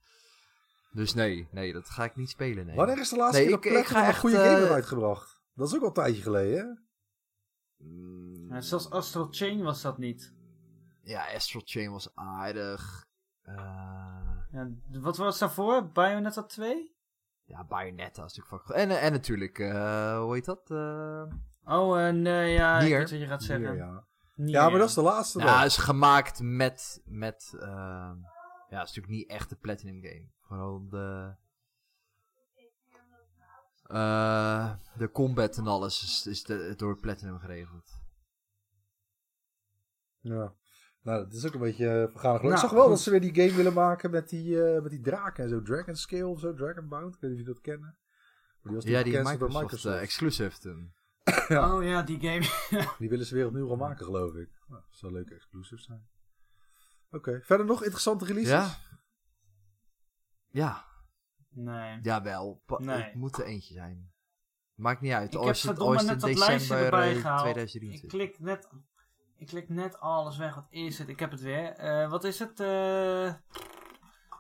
Dus 0.93 1.14
nee, 1.14 1.48
nee, 1.52 1.72
dat 1.72 1.89
ga 1.90 2.05
ik 2.05 2.16
niet 2.16 2.31
spelen, 2.31 2.66
nee. 2.66 2.77
Wanneer 2.77 2.98
is 3.01 3.09
de 3.09 3.16
laatste 3.16 3.43
Nee, 3.43 3.59
keer 3.59 3.70
ik- 3.70 3.77
dat 3.77 3.82
ik 3.82 3.89
ga 3.89 4.01
een 4.02 4.06
echt, 4.09 4.18
goede 4.18 4.36
eh, 4.36 4.43
game 4.43 4.59
heeft 4.59 4.70
uitgebracht? 4.72 5.40
Dat 5.55 5.68
is 5.68 5.74
ook 5.74 5.81
al 5.81 5.86
een 5.86 5.93
tijdje 5.93 6.22
geleden, 6.22 6.59
hè? 6.59 6.64
Mm, 7.86 8.30
Ja, 8.51 8.60
zelfs 8.60 8.90
Astral 8.90 9.28
Chain 9.31 9.62
was 9.62 9.82
dat 9.82 9.98
niet. 9.98 10.35
Ja, 11.02 11.35
Astral 11.35 11.62
Chain 11.64 11.90
was 11.90 12.14
aardig. 12.14 13.06
Eh, 13.43 13.55
Ja, 14.52 14.68
wat 14.90 15.16
was 15.16 15.39
daarvoor? 15.39 15.89
Bayonetta 15.93 16.43
2? 16.43 16.94
ja, 17.44 17.64
Bayonetta 17.64 18.24
is 18.24 18.35
natuurlijk 18.36 18.64
fucking... 18.66 18.90
En, 18.90 19.01
en 19.01 19.12
natuurlijk, 19.12 19.59
eh, 19.59 20.18
hoe 20.18 20.35
heet 20.35 20.44
dat? 20.44 20.70
Eh, 20.70 21.22
Oh, 21.64 22.01
en 22.01 22.24
ja, 22.24 22.78
ik 22.78 22.82
Nier. 22.89 22.98
weet 22.98 23.10
wat 23.10 23.20
je 23.20 23.27
gaat 23.27 23.43
zeggen. 23.43 23.70
Hier, 23.70 23.77
ja. 23.85 24.05
Nier, 24.35 24.48
ja, 24.51 24.68
maar 24.68 24.78
dat 24.78 24.89
is 24.89 24.94
de 24.94 25.02
laatste 25.02 25.39
Ja, 25.39 25.56
dan. 25.56 25.64
is 25.64 25.77
gemaakt 25.77 26.40
met. 26.43 27.02
met 27.05 27.48
ja, 27.59 28.78
het 28.78 28.89
is 28.89 28.94
natuurlijk 28.94 29.09
niet 29.09 29.28
echt 29.28 29.48
de 29.48 29.56
Platinum 29.56 30.02
game. 30.02 30.28
Vooral 30.40 30.89
de. 30.89 31.35
eh, 33.82 34.72
de 34.97 35.10
combat 35.10 35.56
en 35.56 35.66
alles 35.66 36.02
is, 36.02 36.27
is 36.27 36.44
de, 36.44 36.74
door 36.77 36.97
Platinum 37.01 37.39
geregeld. 37.39 37.99
Ja. 40.20 40.55
Nou, 41.02 41.24
dat 41.24 41.32
is 41.32 41.47
ook 41.47 41.55
een 41.55 41.60
beetje 41.60 41.84
uh, 41.84 42.10
vergaan 42.10 42.36
geluk. 42.36 42.42
Nou, 42.42 42.55
ik 42.55 42.59
zag 42.59 42.70
wel 42.70 42.80
goed. 42.80 42.90
dat 42.90 43.01
ze 43.01 43.10
weer 43.10 43.20
die 43.20 43.34
game 43.34 43.56
willen 43.56 43.72
maken 43.72 44.10
met 44.10 44.28
die, 44.28 44.62
eh, 44.62 44.82
met 44.82 44.90
die 44.90 45.01
draken 45.01 45.44
en 45.44 45.51
zo. 45.51 45.62
Dragon 45.62 45.97
Scale 45.97 46.26
of 46.26 46.40
zo, 46.40 46.55
Dragonbound. 46.55 47.14
Ik 47.14 47.20
weet 47.20 47.30
niet 47.30 47.40
of 47.40 47.47
jullie 47.47 47.55
dat 47.55 47.60
kennen. 47.60 47.98
Die 48.62 48.74
was 48.74 48.84
Ja, 48.84 49.02
die 49.02 49.38
door 49.38 49.52
Microsoft, 49.52 49.84
eh, 49.84 50.02
exclusive 50.02 50.59
toen. 50.59 50.92
Ja. 51.48 51.76
Oh 51.76 51.84
ja, 51.84 52.02
die 52.02 52.20
game. 52.20 52.44
Die 52.98 53.09
willen 53.09 53.26
ze 53.26 53.34
weer 53.34 53.47
opnieuw 53.47 53.68
gaan 53.68 53.78
maken, 53.78 54.05
geloof 54.05 54.34
ik. 54.34 54.48
Nou, 54.66 54.82
dat 54.88 54.98
zou 54.98 55.12
leuk 55.12 55.30
exclusive 55.30 55.82
zijn. 55.82 56.09
Oké, 57.10 57.40
verder 57.42 57.66
nog 57.66 57.82
interessante 57.82 58.24
releases? 58.24 58.51
Ja? 58.51 58.76
Ja, 60.51 60.84
nee. 61.48 61.98
jawel. 62.02 62.62
Nee. 62.78 63.02
Het 63.02 63.14
moet 63.14 63.38
er 63.38 63.44
eentje 63.44 63.74
zijn. 63.74 64.12
Maakt 64.74 65.01
niet 65.01 65.12
uit. 65.12 65.34
Ik 65.34 65.40
heb 65.40 65.48
het, 65.48 65.62
het 65.62 65.78
net 65.78 66.22
lijstje 66.22 66.48
december 66.59 66.84
erbij 66.84 67.14
eh, 67.14 67.20
gehaald. 67.20 67.47
Ik 67.47 67.52
2023. 67.52 68.10
klik 68.10 68.38
net, 68.38 68.68
ik 69.40 69.46
klik 69.46 69.68
net 69.68 70.00
alles 70.00 70.36
weg. 70.36 70.54
Wat 70.54 70.66
is 70.70 70.98
het? 70.98 71.08
Ik 71.08 71.20
heb 71.20 71.30
het 71.30 71.40
weer. 71.40 71.72
Eh, 71.72 72.10
wat 72.10 72.24
is 72.24 72.38
het? 72.38 72.60
Eh, 72.60 73.32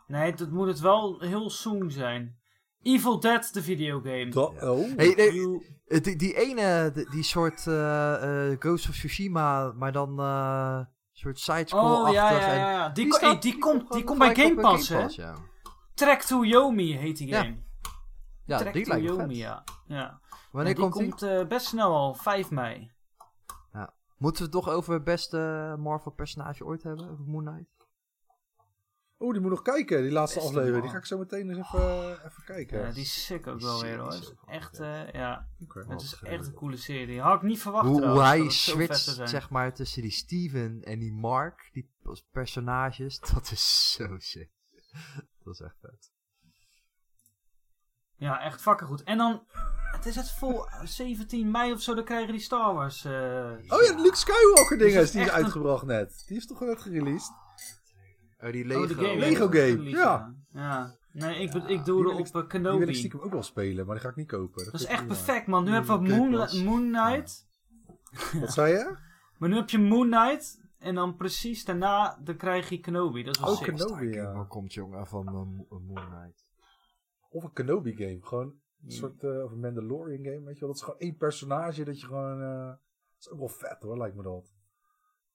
nee, 0.06 0.34
dat 0.34 0.50
moet 0.50 0.66
het 0.66 0.80
wel 0.80 1.20
heel 1.20 1.50
soon 1.50 1.90
zijn. 1.90 2.38
Evil 2.82 3.20
Dead, 3.20 3.50
de 3.52 3.62
videogame. 3.62 4.50
Oh. 4.60 4.96
Hey, 4.96 5.14
nee, 5.14 6.00
die, 6.00 6.16
die 6.16 6.36
ene, 6.36 6.90
die, 6.94 7.10
die 7.10 7.22
soort 7.22 7.66
eh, 7.66 8.56
Ghost 8.58 8.88
of 8.88 8.94
Tsushima, 8.94 9.72
maar 9.72 9.92
dan 9.92 10.18
eh 10.18 10.80
soort 11.12 11.38
sidescroll-achtig. 11.38 12.08
Oh 12.08 12.12
ja, 12.12 12.30
ja, 12.30 12.52
ja. 12.52 12.70
ja. 12.70 12.88
Die, 12.88 13.04
Die 13.04 13.12
hey, 13.12 13.38
die 13.40 13.58
komt, 13.58 13.80
die 13.80 13.88
gewoon 13.88 14.04
komt 14.04 14.18
bij 14.18 14.34
Game 14.34 14.60
Pass, 14.60 14.88
hè? 14.88 15.06
Ja. 15.08 15.34
Track 15.94 16.22
to 16.22 16.44
Yomi 16.44 16.96
heet 16.96 17.16
die 17.16 17.34
game. 17.34 17.56
Ja, 18.44 18.58
Track 18.58 18.72
die 18.72 18.84
to 18.84 18.90
lijkt 18.90 19.06
Yomi, 19.06 19.26
vet. 19.26 19.36
ja. 19.36 19.64
ja. 19.86 20.20
Wanneer 20.52 20.74
komt 20.74 20.94
die? 20.94 21.02
komt 21.08 21.22
eh, 21.22 21.46
best 21.46 21.66
snel 21.66 21.94
al, 21.94 22.14
5 22.14 22.50
mei. 22.50 22.92
Moeten 24.20 24.42
we 24.44 24.56
het 24.56 24.64
toch 24.64 24.74
over 24.74 24.92
het 24.94 25.04
beste 25.04 25.74
Marvel 25.78 26.10
personage 26.12 26.64
ooit 26.64 26.82
hebben? 26.82 27.10
Over 27.10 27.24
Moon 27.24 27.44
Knight? 27.44 27.88
Oh, 29.16 29.32
die 29.32 29.40
moet 29.40 29.50
nog 29.50 29.62
kijken, 29.62 30.02
die 30.02 30.10
laatste 30.12 30.38
Beste 30.38 30.50
aflevering. 30.50 30.72
man. 30.72 30.82
Die 30.82 30.90
ga 30.90 30.98
ik 30.98 31.04
zo 31.06 31.18
meteen 31.18 31.48
eens 31.48 31.58
even, 31.58 32.12
even 32.26 32.44
kijken. 32.44 32.78
Ja, 32.80 32.92
die 32.92 33.02
is 33.02 33.24
sick 33.24 33.46
ook 33.46 33.58
Die 33.58 33.66
wel 33.66 33.80
weer 33.82 33.98
hoor. 33.98 34.12
is 34.12 34.32
echt, 34.46 34.80
eh, 34.80 35.12
ja, 35.12 35.48
Oké. 35.62 35.84
het 35.88 36.00
is 36.02 36.22
echt 36.22 36.46
een 36.46 36.54
coole 36.54 36.76
serie. 36.76 37.20
Had 37.20 37.34
ik 37.34 37.42
niet 37.42 37.58
verwacht 37.60 37.86
Hoe, 37.86 38.06
hoe 38.08 38.20
hij 38.20 38.48
switcht, 38.50 39.20
zeg 39.24 39.50
maar, 39.50 39.74
tussen 39.74 40.02
die 40.02 40.10
Steven 40.10 40.82
en 40.82 40.98
die 40.98 41.12
Mark, 41.12 41.68
die 41.72 41.90
personages, 42.30 43.20
dat 43.34 43.50
is 43.50 43.92
zo 43.92 44.18
sick. 44.18 44.50
Dat 45.44 45.54
is 45.54 45.60
echt 45.60 45.76
vet. 45.80 46.12
Ja, 48.20 48.40
echt 48.40 48.60
fucking 48.60 48.88
goed. 48.88 49.02
En 49.02 49.18
dan, 49.18 49.42
het 49.92 50.06
is 50.06 50.16
het 50.16 50.30
vol 50.30 50.64
17 50.84 51.50
mei 51.50 51.72
of 51.72 51.80
zo, 51.82 51.94
dan 51.94 52.04
krijgen 52.04 52.32
die 52.32 52.40
Star 52.40 52.74
Wars. 52.74 53.04
eh, 53.04 53.12
Oh 53.68 53.82
ja, 53.82 53.92
de 53.96 54.00
Luke 54.02 54.16
Skywalker 54.16 54.78
Dus 54.78 54.86
dinges, 54.86 54.94
het 54.94 55.04
is 55.04 55.10
die 55.12 55.20
is 55.20 55.26
een- 55.28 55.32
uitgebracht 55.34 55.84
net. 55.86 56.24
Die 56.26 56.36
is 56.36 56.46
toch 56.46 56.60
net 56.60 56.80
gereleased? 56.80 57.32
Oh, 58.40 58.50
die 58.52 58.62
oh, 58.62 58.68
Lego. 58.68 58.86
de 58.86 58.94
game. 58.94 59.16
Lego 59.18 59.48
ja. 59.52 59.66
game, 59.68 59.88
ja. 59.88 60.34
Ja. 60.52 60.94
Nee, 61.12 61.42
ik, 61.42 61.52
Ja, 61.52 61.58
ik 61.60 61.66
die 61.66 61.82
doe 61.82 62.02
wil 62.02 62.12
er 62.12 62.18
ik- 62.18 62.26
op 62.34 62.42
eh, 62.42 62.50
Die 62.50 62.60
wil 62.60 62.70
ik 62.72 62.78
Kenobi. 62.78 62.94
stiekem 62.94 63.20
ook 63.20 63.32
wel 63.32 63.42
spelen, 63.42 63.86
maar 63.86 63.94
die 63.94 64.04
ga 64.04 64.10
ik 64.10 64.16
niet 64.16 64.28
kopen. 64.28 64.64
Dat 64.64 64.74
is 64.74 64.84
echt 64.84 65.00
ik 65.00 65.06
prima. 65.06 65.22
perfect, 65.24 65.46
man. 65.46 65.62
Nu 65.64 65.68
Mm, 65.68 65.74
hebben 65.74 66.02
we 66.02 66.08
Moon. 66.16 66.64
Moon 66.64 66.92
Knight. 66.92 67.46
Wat 68.40 68.52
zei 68.52 68.72
je? 68.72 68.96
Maar 69.38 69.48
nu 69.48 69.54
heb 69.56 69.70
je 69.70 69.78
Moon 69.78 70.10
Knight. 70.10 70.58
En 70.78 70.94
dan 70.94 71.16
precies 71.16 71.64
daarna 71.64 72.18
dan 72.24 72.36
krijg 72.36 72.68
je 72.68 72.80
Kenobi. 72.80 73.22
Dat 73.22 73.34
is 73.34 73.40
wel 73.42 73.50
Oh, 73.50 73.56
sick. 73.56 73.74
Kenobi. 73.76 74.06
Ja. 74.08 74.32
waar 74.32 74.46
komt 74.46 74.74
jongen 74.74 75.06
van 75.06 75.26
eh, 75.26 75.32
eh, 75.34 75.78
Moon 75.86 76.06
Knight? 76.10 76.48
Of 77.32 77.44
een 77.44 77.52
Kenobi 77.52 77.96
game. 77.96 78.18
Gewoon 78.22 78.60
een 78.84 78.90
soort 78.90 79.22
uh, 79.22 79.44
of 79.44 79.52
een 79.52 79.60
Mandalorian 79.60 80.24
game, 80.24 80.44
weet 80.44 80.54
je 80.54 80.60
wel. 80.60 80.68
Dat 80.68 80.76
is 80.76 80.82
gewoon 80.82 80.98
één 81.00 81.16
personage 81.16 81.84
dat 81.84 82.00
je 82.00 82.06
gewoon... 82.06 82.42
eh, 82.42 82.66
dat 82.66 82.78
is 83.18 83.30
ook 83.30 83.38
wel 83.38 83.48
vet 83.48 83.82
hoor, 83.82 83.98
lijkt 83.98 84.16
me 84.16 84.22
dat. 84.22 84.52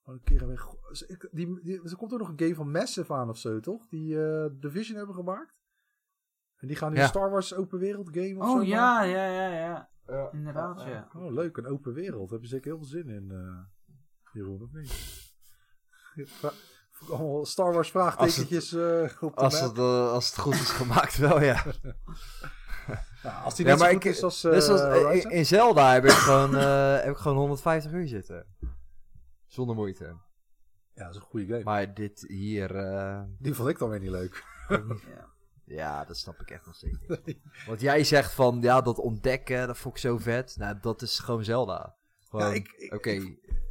Een 0.04 0.20
keer 0.22 0.46
weg... 0.46 0.66
Ik- 1.06 1.28
Die, 1.32 1.60
die, 1.62 1.82
er 1.82 1.96
komt 1.96 2.12
ook 2.12 2.18
nog 2.18 2.28
een 2.28 2.38
game 2.38 2.54
van 2.54 2.70
Massive 2.70 3.12
aan 3.14 3.28
of 3.28 3.38
zo, 3.38 3.60
toch? 3.60 3.86
Die 3.86 4.24
eh 4.24 4.46
Division 4.52 4.96
hebben 4.96 5.14
gemaakt. 5.14 5.60
En 6.56 6.66
die 6.68 6.76
gaan 6.76 6.90
nu 6.90 6.96
Ja. 6.96 7.02
een 7.02 7.08
Star 7.08 7.30
Wars 7.30 7.54
open 7.54 7.78
wereld 7.78 8.08
game 8.12 8.36
of 8.38 8.46
zo 8.50 8.58
Oh 8.58 8.64
ja, 8.64 9.02
ja, 9.02 9.26
ja, 9.26 9.48
ja. 9.58 9.90
Ja. 10.06 10.32
Inderdaad, 10.32 10.82
ja. 10.82 11.08
Oh, 11.14 11.32
leuk. 11.32 11.56
Een 11.56 11.66
open 11.66 11.92
wereld. 11.92 12.28
Daar 12.28 12.38
heb 12.38 12.48
je 12.48 12.54
zeker 12.54 12.66
heel 12.66 12.76
veel 12.78 12.86
zin 12.86 13.08
in, 13.08 13.30
eh 13.30 13.58
Jeroen, 14.32 14.62
of 14.62 14.72
niet? 14.72 15.24
Allemaal 17.10 17.44
Star 17.46 17.72
Wars 17.72 17.90
vraagtekentjes 17.90 18.72
eh, 18.72 19.02
op 19.20 19.36
de 19.36 19.40
Als 19.42 19.60
het, 19.60 19.78
eh, 19.78 20.10
als 20.12 20.26
het 20.26 20.38
goed 20.38 20.54
is 20.54 20.70
gemaakt, 20.70 21.16
wel 21.16 21.42
ja. 21.42 21.64
Nou, 23.22 23.44
als 23.44 23.54
die 23.54 23.64
Ja, 23.66 23.70
net 23.70 23.80
maar 23.80 23.88
zo 23.90 23.94
goed 23.96 24.04
ik- 24.04 24.10
is 24.12 24.22
als 24.22 24.44
eh 24.44 25.12
eh, 25.24 25.24
in, 25.38 25.46
Zelda 25.46 25.92
heb 25.92 26.04
ik, 26.04 26.10
gewoon, 26.10 26.56
eh, 26.56 26.94
heb 27.02 27.10
ik 27.10 27.16
gewoon 27.16 27.36
150 27.36 27.92
uur 27.92 28.06
zitten. 28.08 28.46
Zonder 29.46 29.76
moeite. 29.76 30.04
Ja, 30.94 31.04
dat 31.04 31.10
is 31.10 31.16
een 31.16 31.26
goede 31.26 31.46
game. 31.46 31.62
Maar 31.64 31.94
dit 31.94 32.24
hier... 32.28 32.76
eh, 32.76 33.20
Die 33.38 33.54
vond 33.54 33.68
ik 33.68 33.78
dan 33.78 33.88
weer 33.88 34.00
niet 34.00 34.10
leuk. 34.10 34.44
Ja. 34.68 35.26
ja, 35.64 36.04
dat 36.04 36.16
snap 36.16 36.40
ik 36.40 36.50
echt 36.50 36.66
nog 36.66 36.74
steeds 36.74 36.98
niet. 37.24 37.36
Want 37.66 37.80
jij 37.80 38.04
zegt 38.04 38.32
van, 38.32 38.58
ja, 38.60 38.80
dat 38.80 38.98
ontdekken, 38.98 39.66
dat 39.66 39.78
vond 39.78 39.94
ik 39.94 40.00
zo 40.00 40.18
vet. 40.18 40.54
Nou, 40.58 40.76
dat 40.80 41.02
is 41.02 41.18
gewoon 41.18 41.44
Zelda. 41.44 41.94
Gewoon, 42.28 42.46
Ja, 42.48 42.52
ik- 42.54 42.72
ik- 42.76 42.94
Oké, 42.94 43.10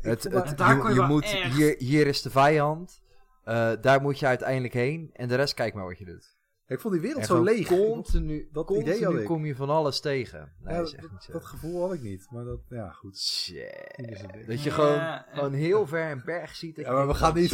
het, 0.02 0.24
het, 0.24 0.60
je, 0.94 1.06
moet, 1.08 1.24
echt- 1.24 1.54
hier, 1.54 1.76
hier 1.78 2.08
is 2.08 2.22
de 2.22 2.30
vijand. 2.30 3.02
Eh, 3.46 3.72
daar 3.82 4.02
moet 4.02 4.20
je 4.20 4.26
uiteindelijk 4.26 4.74
heen. 4.74 5.10
En 5.14 5.28
de 5.28 5.36
rest, 5.36 5.54
kijk 5.54 5.74
maar 5.74 5.86
wat 5.86 5.98
je 5.98 6.06
doet. 6.06 6.34
Ik 6.68 6.80
vond 6.80 6.94
die 6.94 7.02
wereld 7.04 7.22
En 7.22 7.28
zo 7.28 7.44
leeg. 7.44 7.68
Continu, 7.68 8.50
Dat 8.52 8.66
continu 8.66 8.92
idee 8.96 9.06
had 9.06 9.16
ik. 9.16 9.26
kom 9.26 9.46
je 9.46 9.56
van 9.56 9.70
alles 9.70 10.00
tegen. 10.00 10.54
Nee, 10.60 10.74
Ja, 10.74 10.80
dat 10.80 10.88
is 10.88 10.94
echt 10.94 11.02
dat, 11.02 11.12
niet 11.12 11.24
zo. 11.24 11.32
dat 11.32 11.46
gevoel 11.46 11.82
had 11.82 11.94
ik 11.94 12.02
niet. 12.02 12.28
Maar 12.32 12.44
dat, 12.44 12.60
ja, 12.70 12.90
goed. 12.90 13.18
Shit. 13.20 14.48
Dat 14.48 14.64
je 14.64 14.70
Ja, 14.70 14.76
gewoon, 14.76 15.00
en- 15.00 15.26
gewoon 15.34 15.54
heel 15.54 15.88
ver 15.88 16.12
een 16.12 16.22
berg 16.26 16.56
ziet. 16.56 16.76
dat 16.76 16.86
Ja, 16.86 16.92
maar 16.92 17.00
we 17.02 17.06
denkt, 17.08 17.20
gaan 17.20 17.30
oh, 17.30 17.36
niet- 17.36 17.52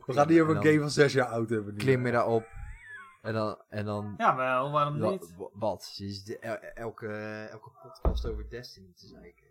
We 0.06 0.12
gaan 0.12 0.28
niet 0.28 0.40
over 0.40 0.50
En 0.50 0.56
een 0.56 0.62
dan 0.62 0.64
game 0.72 0.80
van 0.80 0.90
zes 0.90 1.12
jaar 1.12 1.26
oud 1.28 1.48
hebben. 1.50 1.72
nu. 1.72 1.78
Klim 1.78 2.06
je 2.06 2.12
daarop. 2.12 2.46
En 3.22 3.34
dan... 3.34 3.62
En 3.68 3.84
dan 3.84 4.14
Ja, 4.18 4.36
wel, 4.36 4.70
waarom 4.70 4.98
wa- 4.98 5.10
niet? 5.10 5.34
wa- 5.36 5.48
wat? 5.52 5.98
Elke, 6.74 7.08
elke 7.50 7.70
podcast 7.82 8.26
over 8.26 8.50
Destiny 8.50 8.92
te 8.94 9.06
zeiken. 9.06 9.46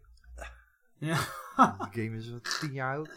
Ja. 1.00 1.18
Die 1.92 2.04
game 2.04 2.18
is 2.18 2.32
wat 2.32 2.60
tien 2.60 2.72
jaar 2.74 2.96
oud. 2.96 3.10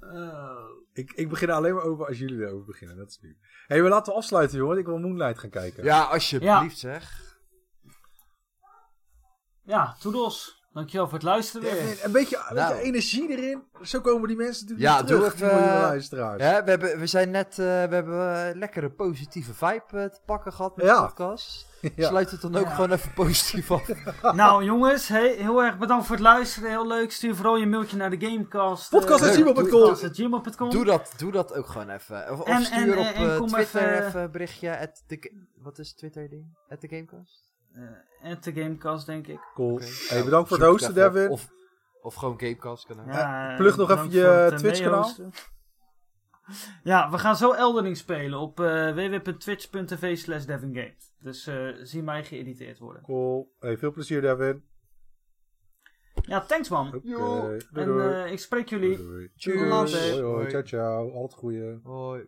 Oh. 0.00 0.68
Ik, 0.92 1.12
ik 1.12 1.28
begin 1.28 1.48
er 1.48 1.54
alleen 1.54 1.74
maar 1.74 1.82
over 1.82 2.06
als 2.06 2.18
jullie 2.18 2.40
erover 2.46 2.64
beginnen. 2.66 2.96
Dat 2.96 3.08
is 3.10 3.18
nu. 3.20 3.36
Hé, 3.66 3.80
maar 3.80 3.90
laten 3.90 4.12
we 4.12 4.18
afsluiten, 4.18 4.58
jongen. 4.58 4.78
Ik 4.78 4.86
wil 4.86 4.98
Moonlight 4.98 5.38
gaan 5.38 5.50
kijken. 5.50 5.84
Ja, 5.84 6.02
alsjeblieft 6.02 6.78
zeg. 6.78 7.22
Ja, 9.62 9.96
toedels. 10.00 10.62
Dankjewel 10.72 11.04
voor 11.06 11.14
het 11.14 11.22
luisteren 11.26 11.68
Ja, 11.76 11.82
weer. 11.84 12.04
Een 12.04 12.12
beetje, 12.12 12.44
een 12.48 12.54
Nou. 12.54 12.68
beetje 12.72 12.86
energie 12.86 13.28
erin. 13.30 13.62
Zo 13.82 14.00
komen 14.00 14.28
die 14.28 14.36
mensen 14.36 14.66
natuurlijk 14.68 14.88
Ja, 14.98 15.04
terug. 15.04 15.34
doe 15.36 15.48
even, 15.50 15.60
eh, 15.60 15.80
luisteraars. 15.80 16.42
Ja, 16.42 16.64
we, 16.64 16.70
hebben, 16.70 16.98
we 16.98 17.06
zijn 17.06 17.30
net, 17.30 17.50
eh, 17.50 17.56
we 17.56 17.94
hebben 17.94 18.48
eh, 18.48 18.54
lekkere 18.56 18.90
positieve 18.90 19.54
vibe 19.54 19.82
te 20.12 20.20
pakken 20.26 20.52
gehad 20.52 20.76
met 20.76 20.86
Ja. 20.86 21.00
de 21.00 21.06
podcast. 21.06 21.66
Ja. 21.96 22.08
Sluit 22.08 22.30
het 22.30 22.40
dan 22.40 22.56
ook 22.56 22.64
Ja. 22.64 22.70
gewoon 22.74 22.90
even 22.92 23.12
positief 23.12 23.70
af. 23.70 23.88
Nou 24.36 24.64
jongens, 24.64 25.08
hey, 25.08 25.34
heel 25.38 25.62
erg 25.62 25.78
bedankt 25.78 26.06
voor 26.06 26.14
het 26.14 26.24
luisteren. 26.24 26.68
Heel 26.70 26.86
leuk. 26.86 27.12
Stuur 27.12 27.34
vooral 27.34 27.56
je 27.56 27.66
mailtje 27.66 27.96
naar 27.96 28.10
de 28.10 28.26
Gamecast. 28.26 28.92
eh, 28.92 28.98
Podcast@gmail.com. 29.00 29.64
podcast@gmail.com. 29.70 30.70
Doe 30.70 30.84
dat, 30.84 31.12
doe 31.16 31.32
dat 31.32 31.54
ook 31.54 31.66
gewoon 31.66 31.90
even. 31.90 32.30
Of, 32.32 32.40
of 32.40 32.46
En- 32.46 32.62
stuur 32.64 32.92
en- 32.92 32.98
op 32.98 33.14
en- 33.14 33.30
eh, 33.30 33.36
kom 33.36 33.46
Twitter 33.48 33.82
even- 33.92 34.06
even 34.06 34.20
een 34.22 34.30
berichtje. 34.30 34.78
At 34.78 35.02
the, 35.06 35.32
wat 35.62 35.78
is 35.78 35.94
Twitter 35.94 36.28
ding? 36.28 36.56
At 36.68 36.80
the 36.80 36.88
Gamecast? 36.88 37.42
Eh, 38.22 38.32
at 38.32 38.44
de 38.44 38.52
Gamecast, 38.52 39.06
denk 39.06 39.26
ik. 39.26 39.40
Cool. 39.54 39.78
Hey, 39.78 40.18
Ja, 40.18 40.24
bedankt 40.24 40.48
voor 40.48 40.58
het 40.58 40.66
hosten. 40.66 40.94
Devin. 40.94 41.28
Of, 41.30 41.48
of 42.02 42.14
gewoon 42.14 42.34
Gamecast 42.40 42.86
kan 42.86 43.00
ook. 43.00 43.06
Ja, 43.12 43.54
plug 43.56 43.76
nog 43.76 43.90
even 43.90 44.10
je 44.10 44.52
Twitch-kanaal. 44.56 44.90
meehosten. 45.00 45.32
Ja, 46.82 47.10
we 47.10 47.18
gaan 47.18 47.36
zo 47.36 47.52
Eldering 47.52 47.96
spelen 47.96 48.38
op 48.38 48.60
eh 48.60 48.90
www.twitch.tv 48.94 50.16
slash 50.16 50.44
devingames. 50.44 51.14
Dus 51.18 51.46
eh, 51.46 51.68
zie 51.82 52.02
mij 52.02 52.24
geëditeerd 52.24 52.78
worden. 52.78 53.02
Cool. 53.02 53.54
Hey, 53.58 53.78
veel 53.78 53.92
plezier, 53.92 54.20
Devin. 54.20 54.64
Ja, 56.22 56.40
thanks 56.40 56.68
man. 56.68 57.02
En 57.72 58.00
eh, 58.00 58.32
ik 58.32 58.38
spreek 58.38 58.68
jullie. 58.68 58.96
Doei, 58.96 59.08
doei. 59.08 59.30
Cheers. 59.36 59.92
Hoi, 59.92 60.12
hoi. 60.12 60.22
Hoi. 60.22 60.50
Ciao, 60.50 60.62
ciao. 60.62 61.12
Al 61.12 61.22
het 61.22 61.34
goede. 61.34 61.80
Hoi. 61.82 62.26